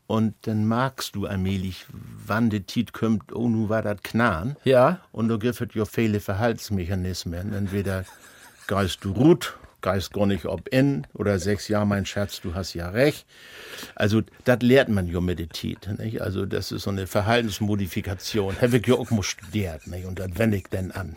Und 0.08 0.36
dann 0.42 0.68
magst 0.68 1.16
du 1.16 1.26
allmählich, 1.26 1.86
wann 1.92 2.50
die 2.50 2.62
Tiet 2.62 2.94
kommt, 2.94 3.34
oh, 3.34 3.50
nu 3.50 3.70
war 3.70 3.82
das 3.82 4.04
Knan. 4.04 4.56
Ja. 4.64 5.00
Und 5.12 5.30
da 5.30 5.38
gibt 5.38 5.60
es 5.60 5.76
ja 5.76 5.86
viele 5.86 6.20
Verhaltensmechanismen. 6.20 7.54
Entweder 7.54 8.06
geist 8.68 9.04
du 9.04 9.12
ruht, 9.12 9.58
geist 9.82 10.14
gar 10.14 10.28
nicht 10.28 10.46
ob 10.46 10.68
in, 10.68 11.08
oder 11.14 11.40
sechs 11.40 11.68
Jahre, 11.68 11.88
mein 11.88 12.06
Schatz, 12.06 12.40
du 12.42 12.54
hast 12.54 12.76
ja 12.76 12.90
recht. 12.90 13.26
Also, 13.96 14.22
das 14.44 14.60
lehrt 14.62 14.90
man 14.90 15.08
ja 15.08 15.22
mit 15.22 15.40
der 15.40 15.50
Tiet, 15.50 15.88
nicht? 15.98 16.22
Also, 16.22 16.46
das 16.46 16.72
ist 16.72 16.84
so 16.84 16.92
eine 16.92 17.08
Verhaltensmodifikation. 17.08 18.62
Habe 18.62 18.78
ich 18.78 18.86
ja 18.86 18.96
auch 18.96 19.10
mal 19.10 19.24
studiert, 19.24 19.88
nicht? 19.88 20.06
Und 20.06 20.20
das 20.20 20.30
wende 20.38 20.58
ich 20.58 20.68
dann 20.70 20.92
an. 20.92 21.16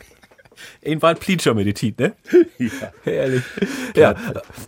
Ein 0.85 1.01
Wald 1.03 1.21
Pleatscher 1.21 1.55
meditit, 1.55 1.99
ne? 1.99 2.15
Ja. 2.59 2.93
Herrlich. 3.05 3.45
Ja. 3.95 4.15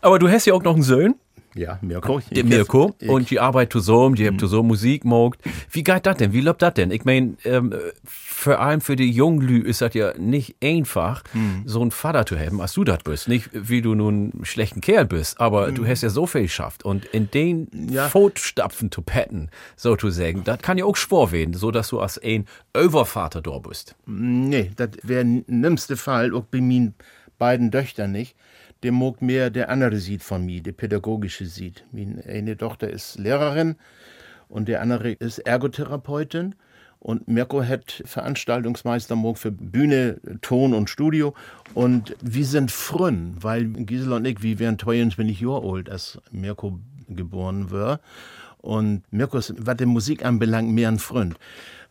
Aber 0.01 0.19
du 0.19 0.29
hast 0.29 0.47
ja 0.47 0.55
auch 0.55 0.63
noch 0.63 0.75
einen 0.75 0.83
Sohn. 0.83 1.17
Ja, 1.55 1.79
Mirko. 1.83 2.21
Der 2.31 2.45
Mirko. 2.45 2.95
Ich- 3.01 3.09
Und 3.09 3.31
die 3.31 3.41
arbeitet 3.41 3.73
zusammen, 3.73 4.15
die 4.15 4.27
haben 4.27 4.39
zusammen 4.39 4.69
Musik 4.69 5.03
gemacht. 5.03 5.39
Wie 5.71 5.83
geht 5.83 6.07
das 6.07 6.17
denn? 6.19 6.33
Wie 6.33 6.41
läuft 6.41 6.63
das 6.63 6.75
denn? 6.75 6.91
Ich 6.93 7.05
meine, 7.05 7.35
ähm, 7.45 7.75
vor 8.05 8.61
allem 8.61 8.81
für 8.81 8.95
die 8.97 9.11
Junglü 9.11 9.61
ist 9.61 9.81
das 9.81 9.95
ja 9.95 10.13
nicht 10.17 10.57
einfach, 10.63 11.25
so 11.65 11.81
einen 11.83 11.91
Vater 11.91 12.25
zu 12.25 12.39
haben, 12.39 12.61
als 12.61 12.75
du 12.75 12.85
das 12.85 12.99
bist. 13.03 13.27
Nicht, 13.29 13.51
wie 13.53 13.83
du 13.83 13.95
nun 13.95 14.31
ein 14.41 14.45
schlechten 14.45 14.81
Kerl 14.81 15.07
bist, 15.07 15.41
aber 15.41 15.73
du 15.73 15.87
hast 15.87 16.03
ja 16.03 16.09
so 16.09 16.27
viel 16.27 16.43
geschafft. 16.43 16.85
Und 16.85 17.05
in 17.07 17.31
den 17.31 17.69
Ja. 17.91 18.09
Fußstapfen 18.09 18.91
zu 18.93 19.03
petten, 19.03 19.51
so 19.77 19.97
zu 19.97 20.11
sagen, 20.11 20.43
das 20.45 20.59
kann 20.61 20.79
ja 20.79 20.85
auch 20.85 20.97
schwor 20.97 21.33
werden, 21.33 21.55
so 21.55 21.71
dass 21.73 21.89
du 21.89 21.99
als 22.01 22.17
ein 22.23 22.47
Overvater 22.77 23.43
da 23.43 23.59
bist. 23.59 23.97
Nee, 24.07 24.71
das 24.77 24.91
wäre 25.03 25.25
nimmste 25.25 25.97
Fall, 25.97 26.33
auch 26.35 26.45
bei 26.45 26.61
meinen 26.61 26.95
beiden 27.39 27.73
Töchtern 27.73 28.13
nicht. 28.13 28.37
Der 28.83 28.93
mag 28.93 29.21
mehr 29.21 29.51
der 29.51 29.69
andere 29.69 29.99
sieht 29.99 30.23
von 30.23 30.47
mir, 30.47 30.63
der 30.63 30.73
pädagogische 30.73 31.47
sieht. 31.47 31.85
Meine 31.93 32.25
eine 32.25 32.57
Tochter 32.57 32.89
ist 32.89 33.19
Lehrerin 33.19 33.77
und 34.49 34.69
der 34.69 34.81
andere 34.81 35.13
ist 35.13 35.39
Ergotherapeutin. 35.41 36.55
Und 36.99 37.29
Mirko 37.29 37.65
hat 37.65 38.03
Veranstaltungsmeister 38.05 39.17
für 39.35 39.51
Bühne, 39.51 40.21
Ton 40.43 40.75
und 40.75 40.91
Studio. 40.91 41.35
Und 41.73 42.15
wir 42.21 42.45
sind 42.45 42.71
frünn, 42.71 43.37
weil 43.41 43.65
Gisela 43.65 44.17
und 44.17 44.27
ich, 44.27 44.43
wir 44.43 44.59
wären 44.59 44.79
22 44.79 45.41
Jahre 45.41 45.67
alt, 45.73 45.89
als 45.89 46.21
Mirko 46.31 46.79
geboren 47.09 47.71
war. 47.71 48.01
Und 48.59 49.03
Mirkus, 49.11 49.55
was 49.57 49.79
die 49.79 49.87
Musik 49.87 50.25
anbelangt, 50.25 50.71
mehr 50.71 50.89
ein 50.89 50.99
Freund. 50.99 51.39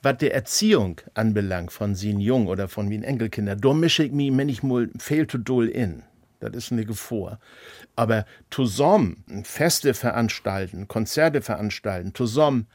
Was 0.04 0.18
die 0.18 0.30
Erziehung 0.30 1.02
anbelangt 1.16 1.72
von 1.72 1.96
sin 1.96 2.20
Jung 2.20 2.48
oder 2.48 2.68
von 2.68 2.88
meinen 2.88 3.04
Enkelkindern, 3.04 3.60
da 3.60 3.74
mische 3.74 4.04
ich 4.04 4.12
mich 4.12 4.32
manchmal 4.32 4.90
viel 5.00 5.26
zu 5.26 5.40
doll 5.40 5.68
in. 5.68 6.04
Das 6.40 6.52
ist 6.56 6.72
eine 6.72 6.86
Gefahr. 6.86 7.40
Aber 7.96 8.26
zusammen 8.50 9.24
Feste 9.44 9.94
veranstalten, 9.94 10.88
Konzerte 10.88 11.42
veranstalten, 11.42 12.14
zusammen 12.16 12.68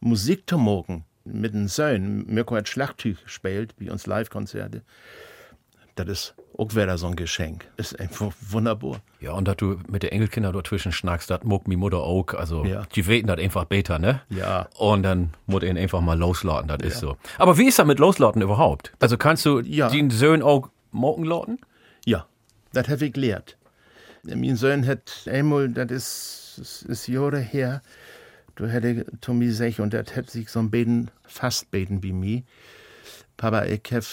Musik 0.00 0.48
zu 0.48 0.58
machen 0.58 1.04
mit 1.24 1.54
den 1.54 1.68
Söhnen. 1.68 2.24
Mirko 2.26 2.56
hat 2.56 2.68
Schlagtüch 2.68 3.22
gespielt, 3.24 3.74
wie 3.78 3.90
uns 3.90 4.06
Live-Konzerte. 4.06 4.82
Das 5.94 6.08
ist 6.08 6.34
auch 6.56 6.74
wieder 6.74 6.96
so 6.96 7.06
ein 7.06 7.16
Geschenk. 7.16 7.66
Ist 7.76 8.00
einfach 8.00 8.32
wunderbar. 8.40 9.02
Ja, 9.20 9.32
und 9.32 9.46
dass 9.46 9.56
du 9.58 9.78
mit 9.88 10.02
den 10.02 10.10
Enkelkindern 10.10 10.54
dazwischen 10.54 10.90
schnackst, 10.90 11.28
das 11.30 11.42
muck 11.44 11.68
mi 11.68 11.76
Mutter 11.76 11.98
auch. 11.98 12.32
Also, 12.32 12.64
Ja. 12.64 12.84
die 12.94 13.06
weten 13.06 13.26
das 13.28 13.38
einfach 13.38 13.66
besser, 13.66 13.98
ne? 13.98 14.22
Ja. 14.30 14.68
Und 14.78 15.02
dann 15.02 15.34
muss 15.46 15.62
ihn 15.62 15.76
einfach 15.76 16.00
mal 16.00 16.18
loslauten, 16.18 16.68
das 16.68 16.78
ist 16.80 16.98
so. 17.00 17.18
Aber 17.36 17.58
wie 17.58 17.66
ist 17.68 17.78
das 17.78 17.86
mit 17.86 17.98
loslauten 17.98 18.40
überhaupt? 18.40 18.92
Also 19.00 19.18
kannst 19.18 19.44
du 19.44 19.60
Ja. 19.60 19.88
den 19.90 20.08
Söhnen 20.10 20.42
auch 20.42 20.70
morgen 20.92 21.24
lauten? 21.24 21.58
Ja, 22.06 22.26
das 22.72 22.88
habe 22.88 23.06
ich 23.06 23.12
gelernt. 23.12 23.56
Mein 24.22 24.56
Sohn 24.56 24.86
hat 24.86 25.26
einmal, 25.26 25.68
das 25.68 25.90
ist, 25.90 26.54
das 26.58 26.82
ist 26.82 27.08
Jahre 27.08 27.40
her, 27.40 27.82
da 28.54 28.66
hätte 28.66 29.06
Tommy 29.20 29.46
gesagt, 29.46 29.80
und 29.80 29.94
das 29.94 30.14
hat 30.14 30.30
sich 30.30 30.48
so 30.48 30.60
ein 30.60 30.70
Beten, 30.70 31.10
fast 31.24 31.70
beten 31.70 32.02
wie 32.02 32.12
mir. 32.12 32.42
Papa, 33.36 33.64
ich 33.64 33.82
hab 33.90 34.04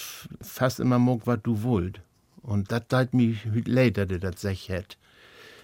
fast 0.41 0.79
immer 0.79 0.97
mag, 0.97 1.21
was 1.25 1.39
du 1.43 1.61
wollt. 1.63 2.01
Und 2.41 2.71
das 2.71 2.87
tat 2.87 3.13
mir 3.13 3.35
leid, 3.65 3.97
dass 3.97 4.09
er 4.09 4.19
das 4.19 4.41
sech 4.41 4.69
hat. 4.71 4.97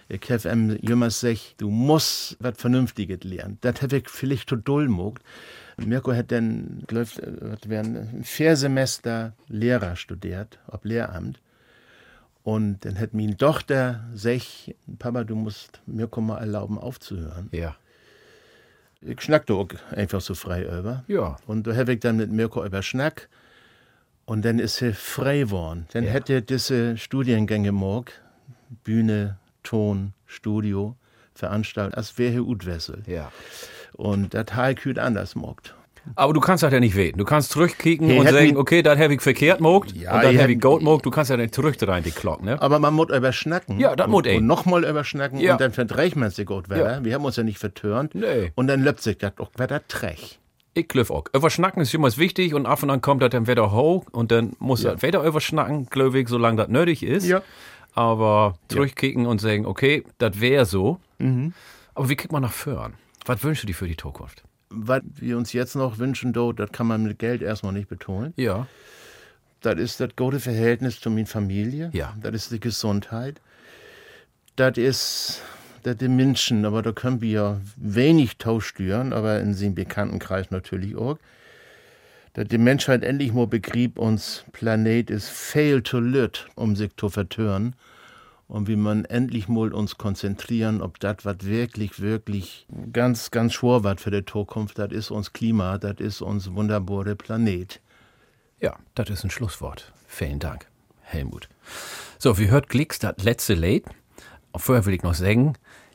Ich 0.08 0.30
hab 0.30 0.44
ihm 0.44 0.78
jemals 0.82 1.20
gesagt, 1.20 1.54
du 1.58 1.70
musst 1.70 2.36
was 2.38 2.58
Vernünftiges 2.58 3.24
lernen. 3.24 3.58
Das 3.62 3.82
hab 3.82 3.92
ich 3.92 4.08
vielleicht 4.08 4.48
zu 4.48 4.56
doll 4.56 4.88
mogt. 4.88 5.22
Mirko 5.78 6.14
hat 6.14 6.30
dann, 6.30 6.84
glaub, 6.86 7.06
ich, 7.06 7.68
wären, 7.68 8.22
vier 8.22 8.56
Semester 8.56 9.34
Lehrer 9.48 9.96
studiert, 9.96 10.60
ob 10.68 10.84
Lehramt. 10.84 11.40
Und 12.46 12.84
dann 12.84 12.96
hat 13.00 13.12
meine 13.12 13.36
Tochter 13.36 14.04
gesagt, 14.12 14.72
Papa, 15.00 15.24
du 15.24 15.34
musst 15.34 15.80
Mirko 15.84 16.20
mal 16.20 16.38
erlauben, 16.38 16.78
aufzuhören. 16.78 17.48
Ja. 17.50 17.74
Ich 19.00 19.20
schnackte 19.20 19.54
auch 19.54 19.66
einfach 19.90 20.20
so 20.20 20.36
frei 20.36 20.62
über. 20.62 21.02
Ja. 21.08 21.38
Und 21.48 21.66
da 21.66 21.74
habe 21.74 21.94
ich 21.94 21.98
dann 21.98 22.18
mit 22.18 22.30
Mirko 22.30 22.64
über 22.64 22.82
Schnack. 22.82 23.28
Und 24.26 24.44
dann 24.44 24.60
ist 24.60 24.80
er 24.80 24.94
frei 24.94 25.40
geworden. 25.40 25.88
Dann 25.92 26.04
hätte 26.04 26.34
er 26.34 26.40
diese 26.40 26.96
Studiengänge 26.96 27.72
morg, 27.72 28.12
Bühne, 28.84 29.38
Ton, 29.64 30.12
Studio, 30.26 30.94
veranstaltet, 31.34 31.96
als 31.96 32.16
wäre 32.16 32.42
Utwessel. 32.42 33.02
Ja. 33.08 33.32
Und 33.94 34.34
das 34.34 34.46
ich 34.70 34.84
heute 34.84 35.02
anders 35.02 35.34
mogt. 35.34 35.74
Aber 36.14 36.32
du 36.32 36.40
kannst 36.40 36.62
das 36.62 36.72
ja 36.72 36.80
nicht 36.80 36.96
weten. 36.96 37.18
Du 37.18 37.24
kannst 37.24 37.50
zurückkicken 37.50 38.08
Hey, 38.08 38.18
und 38.20 38.28
sagen, 38.28 38.56
okay, 38.56 38.82
das 38.82 38.98
habe 38.98 39.14
ich 39.14 39.20
verkehrt 39.20 39.60
mogt 39.60 39.94
Ja, 39.96 40.20
und 40.20 40.32
ich 40.34 40.40
habe 40.40 40.52
ich 40.52 40.60
gut 40.60 40.82
mogt. 40.82 41.04
Du 41.04 41.10
kannst 41.10 41.30
ja 41.30 41.36
nicht 41.36 41.54
zurück 41.54 41.76
rein, 41.82 42.02
die 42.02 42.10
Glock, 42.12 42.42
ne? 42.42 42.60
Aber 42.62 42.78
man 42.78 42.94
muss 42.94 43.08
überschnacken. 43.10 43.78
Ja, 43.80 43.96
das 43.96 44.06
muss 44.08 44.24
eh. 44.26 44.36
Und 44.38 44.46
nochmal 44.46 44.84
überschnacken 44.84 45.40
Ja. 45.40 45.52
und 45.52 45.60
dann 45.60 45.72
verdreht 45.72 46.16
man 46.16 46.30
sich 46.30 46.46
gut. 46.46 46.68
Ja. 46.68 47.04
Wir 47.04 47.14
haben 47.14 47.24
uns 47.24 47.36
ja 47.36 47.42
nicht 47.42 47.58
vertörnt. 47.58 48.14
Nee. 48.14 48.52
Und 48.54 48.68
dann 48.68 48.82
löppt 48.82 49.02
sich 49.02 49.18
das 49.18 49.32
auch 49.38 49.50
wieder 49.58 49.86
trech. 49.88 50.38
Ich 50.74 50.88
glöff 50.88 51.10
auch. 51.10 51.24
Überschnacken 51.34 51.80
ist 51.82 51.92
immer 51.94 52.14
wichtig 52.16 52.52
und 52.54 52.66
ab 52.66 52.82
und 52.82 52.90
an 52.90 53.00
kommt 53.00 53.22
das 53.22 53.30
dann 53.30 53.46
wieder 53.46 53.72
hoch 53.72 54.04
und 54.12 54.30
dann 54.30 54.52
muss 54.58 54.82
Ja. 54.82 54.92
das 54.92 55.02
wieder 55.02 55.22
überschnacken, 55.22 55.86
glaube 55.86 56.18
ich, 56.20 56.28
solange 56.28 56.58
das 56.58 56.68
nötig 56.68 57.02
ist. 57.02 57.26
Ja. 57.26 57.40
Aber 57.94 58.54
zurückkicken 58.68 59.26
und 59.26 59.40
sagen, 59.40 59.64
okay, 59.64 60.04
das 60.18 60.38
wäre 60.40 60.66
so. 60.66 60.98
Mhm. 61.18 61.54
Aber 61.94 62.08
wie 62.10 62.16
kriegt 62.16 62.30
man 62.32 62.42
nach 62.42 62.52
vorn? 62.52 62.92
Was 63.24 63.42
wünschst 63.42 63.62
du 63.62 63.66
dir 63.66 63.74
für 63.74 63.88
die 63.88 63.96
Zukunft? 63.96 64.42
Was 64.68 65.02
wir 65.14 65.38
uns 65.38 65.52
jetzt 65.52 65.76
noch 65.76 65.98
wünschen, 65.98 66.32
do, 66.32 66.52
das 66.52 66.72
kann 66.72 66.86
man 66.86 67.04
mit 67.04 67.18
Geld 67.18 67.42
erstmal 67.42 67.72
nicht 67.72 67.88
betonen. 67.88 68.32
Ja. 68.36 68.66
Das 69.60 69.78
ist 69.78 70.00
das 70.00 70.10
gute 70.16 70.40
Verhältnis 70.40 71.00
zu 71.00 71.10
meiner 71.10 71.26
Familie. 71.26 71.90
Ja. 71.92 72.14
Das 72.20 72.34
ist 72.34 72.52
die 72.52 72.60
Gesundheit. 72.60 73.40
Das 74.56 74.76
ist 74.76 75.42
das 75.86 75.96
die 75.98 76.08
Menschen, 76.08 76.64
aber 76.64 76.82
da 76.82 76.92
können 76.92 77.20
wir 77.20 77.30
ja 77.30 77.60
wenig 77.76 78.38
tauschtüren, 78.38 79.12
aber 79.12 79.38
in 79.40 79.54
seinem 79.54 79.76
Bekanntenkreis 79.76 80.50
natürlich 80.50 80.96
auch. 80.96 81.18
Dass 82.32 82.48
die 82.48 82.58
Menschheit 82.58 83.04
endlich 83.04 83.32
mal 83.32 83.46
begrieb, 83.46 83.98
uns 83.98 84.44
Planet 84.52 85.10
ist 85.10 85.28
viel 85.28 85.82
zu 85.82 86.00
lütt, 86.00 86.48
um 86.56 86.74
sich 86.74 86.90
zu 86.96 87.08
vertören. 87.08 87.76
Und 88.48 88.68
wie 88.68 88.76
man 88.76 89.04
endlich 89.04 89.48
mal 89.48 89.72
uns 89.72 89.98
konzentrieren, 89.98 90.80
ob 90.80 91.00
das, 91.00 91.16
was 91.24 91.38
wirklich, 91.40 92.00
wirklich 92.00 92.66
ganz, 92.92 93.32
ganz 93.32 93.54
schwor 93.54 93.82
wird 93.82 94.00
für 94.00 94.12
die 94.12 94.24
Zukunft, 94.24 94.78
das 94.78 94.92
ist 94.92 95.10
uns 95.10 95.32
Klima, 95.32 95.78
das 95.78 95.98
ist 95.98 96.22
uns 96.22 96.54
wunderbare 96.54 97.16
Planet. 97.16 97.80
Ja, 98.60 98.76
das 98.94 99.10
ist 99.10 99.24
ein 99.24 99.30
Schlusswort. 99.30 99.92
Vielen 100.06 100.38
Dank, 100.38 100.66
Helmut. 101.02 101.48
So, 102.18 102.38
wie 102.38 102.48
hört 102.48 102.68
Glicks 102.68 103.00
das 103.00 103.16
letzte 103.22 103.54
Lied? 103.54 103.84
Vorher 104.54 104.86
will 104.86 104.94
ich 104.94 105.02
noch 105.02 105.14
sagen, 105.14 105.54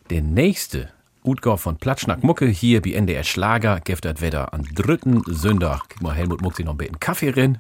der 0.10 0.22
nächste 0.22 0.90
Utgau 1.24 1.56
von 1.56 1.78
Platschnack 1.78 2.24
Mucke 2.24 2.48
hier 2.48 2.82
bei 2.82 2.92
NDR 2.92 3.24
Schlager 3.24 3.80
das 3.80 4.22
Wetter 4.22 4.54
am 4.54 4.64
dritten 4.64 5.22
Sonntag. 5.26 5.84
Guck 5.90 6.02
mal, 6.02 6.16
Helmut 6.16 6.42
muckt 6.42 6.58
sich 6.58 6.66
noch 6.66 6.74
ein 6.74 6.78
bisschen 6.78 7.00
Kaffee 7.00 7.30
rein. 7.30 7.60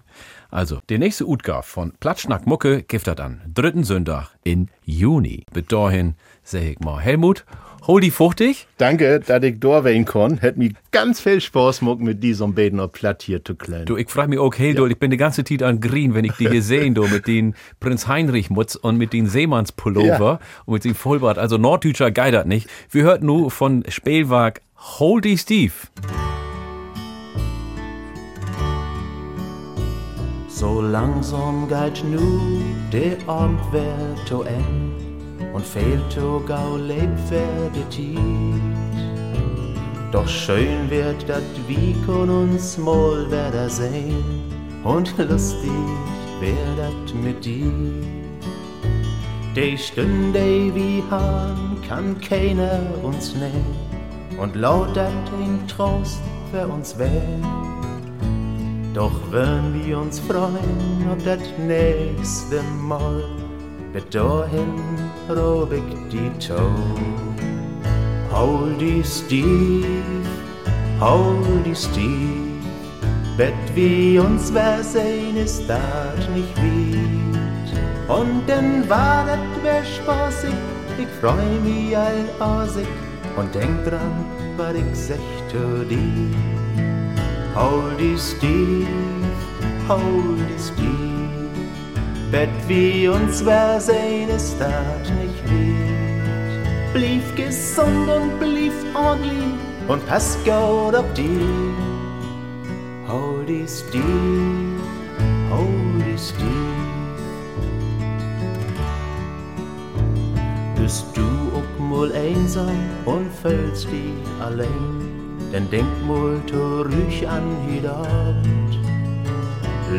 Also, 0.51 0.79
der 0.89 0.99
nächste 0.99 1.27
Utgau 1.27 1.61
von 1.61 1.93
Platschnack 1.99 2.45
Mucke 2.45 2.83
gibt 2.83 3.07
das 3.07 3.17
am 3.17 3.39
dritten 3.51 3.83
Sonntag 3.83 4.31
in 4.43 4.67
Juni. 4.83 5.45
Bis 5.53 5.65
dahin 5.65 6.15
sag 6.43 6.63
ich 6.63 6.79
mal, 6.79 6.99
Helmut, 6.99 7.45
hol 7.87 8.01
die 8.01 8.11
fuchtig. 8.11 8.67
Danke, 8.77 9.19
dass 9.19 9.43
ich 9.43 9.59
da 9.59 9.81
sein 9.81 10.05
kann. 10.05 10.37
Hätte 10.39 10.59
mir 10.59 10.71
ganz 10.91 11.21
viel 11.21 11.41
Spaß 11.41 11.79
gemacht, 11.79 11.99
mit 11.99 12.23
diesem 12.23 12.53
Beten 12.53 12.79
auf 12.79 12.91
Platt 12.91 13.23
hier 13.23 13.43
zu 13.43 13.55
klein. 13.55 13.85
Du, 13.85 13.97
ich 13.97 14.09
frage 14.09 14.29
mich 14.29 14.39
auch, 14.39 14.53
hey, 14.57 14.73
du, 14.73 14.85
ich 14.87 14.97
bin 14.97 15.11
die 15.11 15.17
ganze 15.17 15.43
Zeit 15.43 15.63
an 15.63 15.79
Green, 15.79 16.13
wenn 16.13 16.25
ich 16.25 16.33
die 16.33 16.49
hier 16.49 16.61
sehe, 16.61 16.91
du, 16.91 17.07
mit 17.07 17.27
den 17.27 17.55
Prinz 17.79 18.07
Heinrich 18.07 18.49
Mutz 18.49 18.75
und 18.75 18.97
mit 18.97 19.13
den 19.13 19.27
Seemannspullover 19.27 20.39
und 20.65 20.73
mit 20.73 20.83
dem 20.83 20.95
Vollbart. 20.95 21.37
Also 21.37 21.57
Norddeutscher 21.57 22.11
geidert 22.11 22.47
nicht. 22.47 22.69
Wir 22.89 23.03
hörten 23.03 23.25
nur 23.25 23.51
von 23.51 23.83
Spielwag 23.87 24.61
Holdy 24.75 25.37
Steve. 25.37 25.73
So 30.61 30.79
langsam 30.79 31.67
geht 31.67 32.03
nu 32.03 32.61
de 32.93 33.17
Abend 33.25 33.59
wer 33.71 33.97
to 34.29 34.43
end 34.43 34.93
und 35.55 35.65
fehlt 35.65 36.07
to 36.13 36.39
gau 36.45 36.77
lebt 36.77 37.19
wer 37.29 37.71
de 37.73 37.83
Tiet. 37.89 38.61
Doch 40.11 40.27
schön 40.27 40.87
wird 40.87 41.27
dat 41.27 41.41
wie 41.67 41.95
kon 42.05 42.29
uns 42.29 42.77
mal 42.77 43.25
wieder 43.31 43.67
sehen 43.69 44.23
und 44.83 45.17
lustig 45.17 45.71
wär 46.39 46.71
dat 46.77 47.15
mit 47.23 47.43
dir. 47.43 47.73
De 49.55 49.75
Stunde 49.75 50.75
wie 50.75 51.01
han 51.09 51.81
kann 51.87 52.21
keiner 52.21 52.81
uns 53.01 53.33
nehmen 53.33 54.39
und 54.39 54.55
laut 54.55 54.95
dat 54.95 55.25
ein 55.39 55.67
Trost 55.67 56.21
für 56.51 56.67
uns 56.67 56.99
wär. 56.99 57.70
Doch 58.93 59.11
wenn 59.31 59.85
wir 59.85 59.99
uns 59.99 60.19
freuen 60.19 61.07
auf 61.09 61.23
das 61.23 61.39
nächste 61.57 62.61
Mal, 62.81 63.23
bis 63.93 64.03
dahin 64.09 64.75
rob 65.29 65.71
ich 65.71 66.09
die 66.11 66.31
Tau. 66.45 66.75
Hol 68.33 68.73
die 68.77 69.01
Steve, 69.03 69.85
hol 70.99 71.37
die 71.65 71.75
Steve, 71.75 72.59
bet 73.37 73.53
wir 73.75 74.25
uns 74.25 74.53
wer 74.53 74.83
sehen, 74.83 75.37
ist 75.37 75.63
das 75.69 76.27
nicht 76.35 76.57
weit. 76.57 78.19
Und 78.19 78.43
dann 78.47 78.89
war 78.89 79.25
das 79.25 79.39
wer 79.63 79.85
spaßig, 79.85 80.53
ich 80.97 81.07
freu 81.21 81.45
mich 81.63 81.95
all 81.95 82.25
asig 82.39 82.87
und 83.37 83.55
denk 83.55 83.85
dran, 83.85 84.25
was 84.57 84.75
ich 84.75 84.95
sechte 84.95 85.85
dir. 85.89 86.70
Hold 87.53 87.99
die 87.99 88.17
Steve, 88.17 88.87
hold 89.89 90.39
die 90.39 90.57
Steve, 90.57 91.49
bet 92.31 92.49
wir 92.67 93.13
uns 93.13 93.45
wer 93.45 93.79
sehen, 93.81 94.29
ist 94.29 94.55
das 94.57 95.09
nicht 95.19 95.43
weit. 95.43 96.93
Blieb 96.93 97.35
gesund 97.35 98.09
und 98.09 98.39
blieb 98.39 98.71
ordentlich 98.93 99.59
und 99.89 100.05
pass 100.07 100.37
gut 100.45 100.95
auf 100.95 101.13
dir. 101.13 101.75
Hold 103.09 103.49
die 103.49 103.67
Steve, 103.67 104.79
hold 105.49 106.05
die 106.05 106.17
Steve. 106.17 106.71
Bist 110.77 111.05
du 111.13 111.21
auch 111.21 111.79
mal 111.79 112.11
einsam 112.13 112.77
und 113.05 113.29
fühlst 113.41 113.87
dich 113.91 114.41
allein? 114.41 115.10
Dann 115.51 115.69
denk 115.69 116.07
mal 116.07 116.39
zurück 116.47 117.27
an 117.27 117.43
die 117.67 117.85
Abend. 117.85 118.79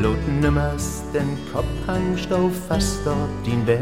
Lot 0.00 0.26
nimmers 0.40 1.02
den 1.12 1.36
Kopf 1.52 1.66
hangst 1.86 2.32
auf 2.32 2.52
fast 2.68 3.00
dort 3.04 3.46
den 3.46 3.66
Weg 3.66 3.78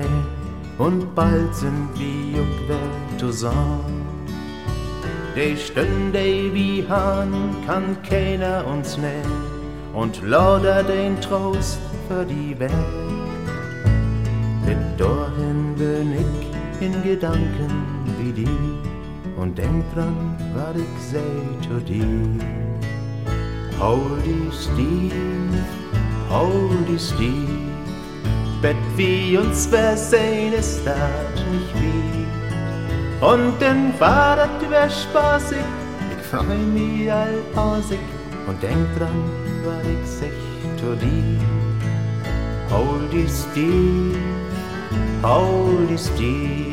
und 0.79 1.15
bald 1.15 1.55
sind 1.55 1.89
wir 1.95 2.43
wieder 2.43 2.81
zusammen. 3.19 4.05
Die 5.37 5.57
Stunde 5.57 6.53
wie 6.53 6.85
Han 6.89 7.55
kann 7.65 7.97
keiner 8.03 8.67
uns 8.67 8.97
nehmen 8.97 9.45
und 9.95 10.21
lauter 10.23 10.83
den 10.83 11.21
Trost 11.21 11.79
für 12.09 12.25
die 12.25 12.59
Welt. 12.59 12.73
Mit 14.67 14.99
dahin 14.99 15.75
bin 15.77 16.15
ich 16.15 16.85
in 16.85 17.03
Gedanken 17.05 17.85
wie 18.19 18.33
die 18.33 18.70
und 19.41 19.57
denk 19.57 19.83
dran, 19.95 20.37
was 20.55 20.77
ich 20.77 21.03
seh 21.11 21.67
zu 21.67 21.81
dir. 21.81 22.29
Hol 23.81 24.19
die 24.23 24.51
Steve, 24.53 25.15
hol 26.29 26.77
die 26.87 26.99
Steve, 26.99 27.59
Bett 28.61 28.77
wie 28.97 29.39
uns 29.39 29.69
wer 29.71 29.97
sehen 29.97 30.53
ist 30.53 30.87
dat 30.87 31.35
nicht 31.53 31.75
wie. 31.81 32.27
Und 33.25 33.61
war 33.99 34.37
dat 34.37 34.71
wär 34.71 34.91
spaßig, 34.91 35.69
ich 36.13 36.27
freu 36.27 36.55
mich 36.75 37.11
all 37.11 37.39
ausig 37.57 38.05
und 38.47 38.63
denk 38.63 38.87
dran, 38.99 39.23
was 39.65 39.87
ich 39.95 40.11
seh 40.19 40.77
zu 40.77 40.95
dir. 40.97 41.41
Hol 42.71 43.01
die 43.11 43.29
Steve, 43.29 44.19
hol 45.23 45.87
die 45.89 45.99
Steve, 45.99 46.70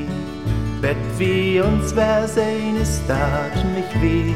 Bett 0.82 0.98
wie 1.18 1.60
uns 1.60 1.96
wer 1.96 2.28
sehen 2.28 2.80
ist 2.80 3.02
dat 3.08 3.56
nicht 3.74 4.02
wie. 4.02 4.36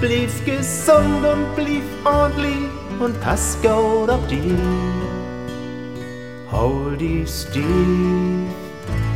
Blieb 0.00 0.30
gesund 0.46 1.24
und 1.24 1.54
blieb 1.54 1.82
ordentlich 2.04 2.70
und 2.98 3.20
pass 3.20 3.58
gut 3.60 4.08
auf 4.08 4.26
die. 4.28 4.56
Hol 6.50 6.96
die 6.96 7.26
Steve, 7.26 8.48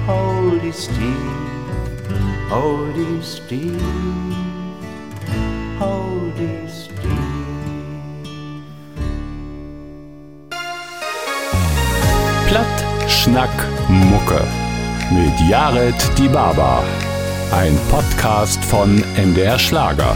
hol 0.06 0.59
die 0.62 0.72
Steve, 0.72 1.34
hol 2.50 2.92
die 2.94 3.22
Steve, 3.22 3.78
hol 5.80 6.32
die 6.36 6.68
Steve. 6.68 7.38
Platt, 12.48 12.84
Schnack, 13.09 13.50
Mucke. 13.88 14.68
Mit 15.10 15.40
Jared 15.48 16.18
Die 16.18 16.28
Baba. 16.28 16.85
Ein 17.51 17.78
Podcast 17.90 18.62
von 18.62 19.02
MDR 19.16 19.59
Schlager. 19.59 20.14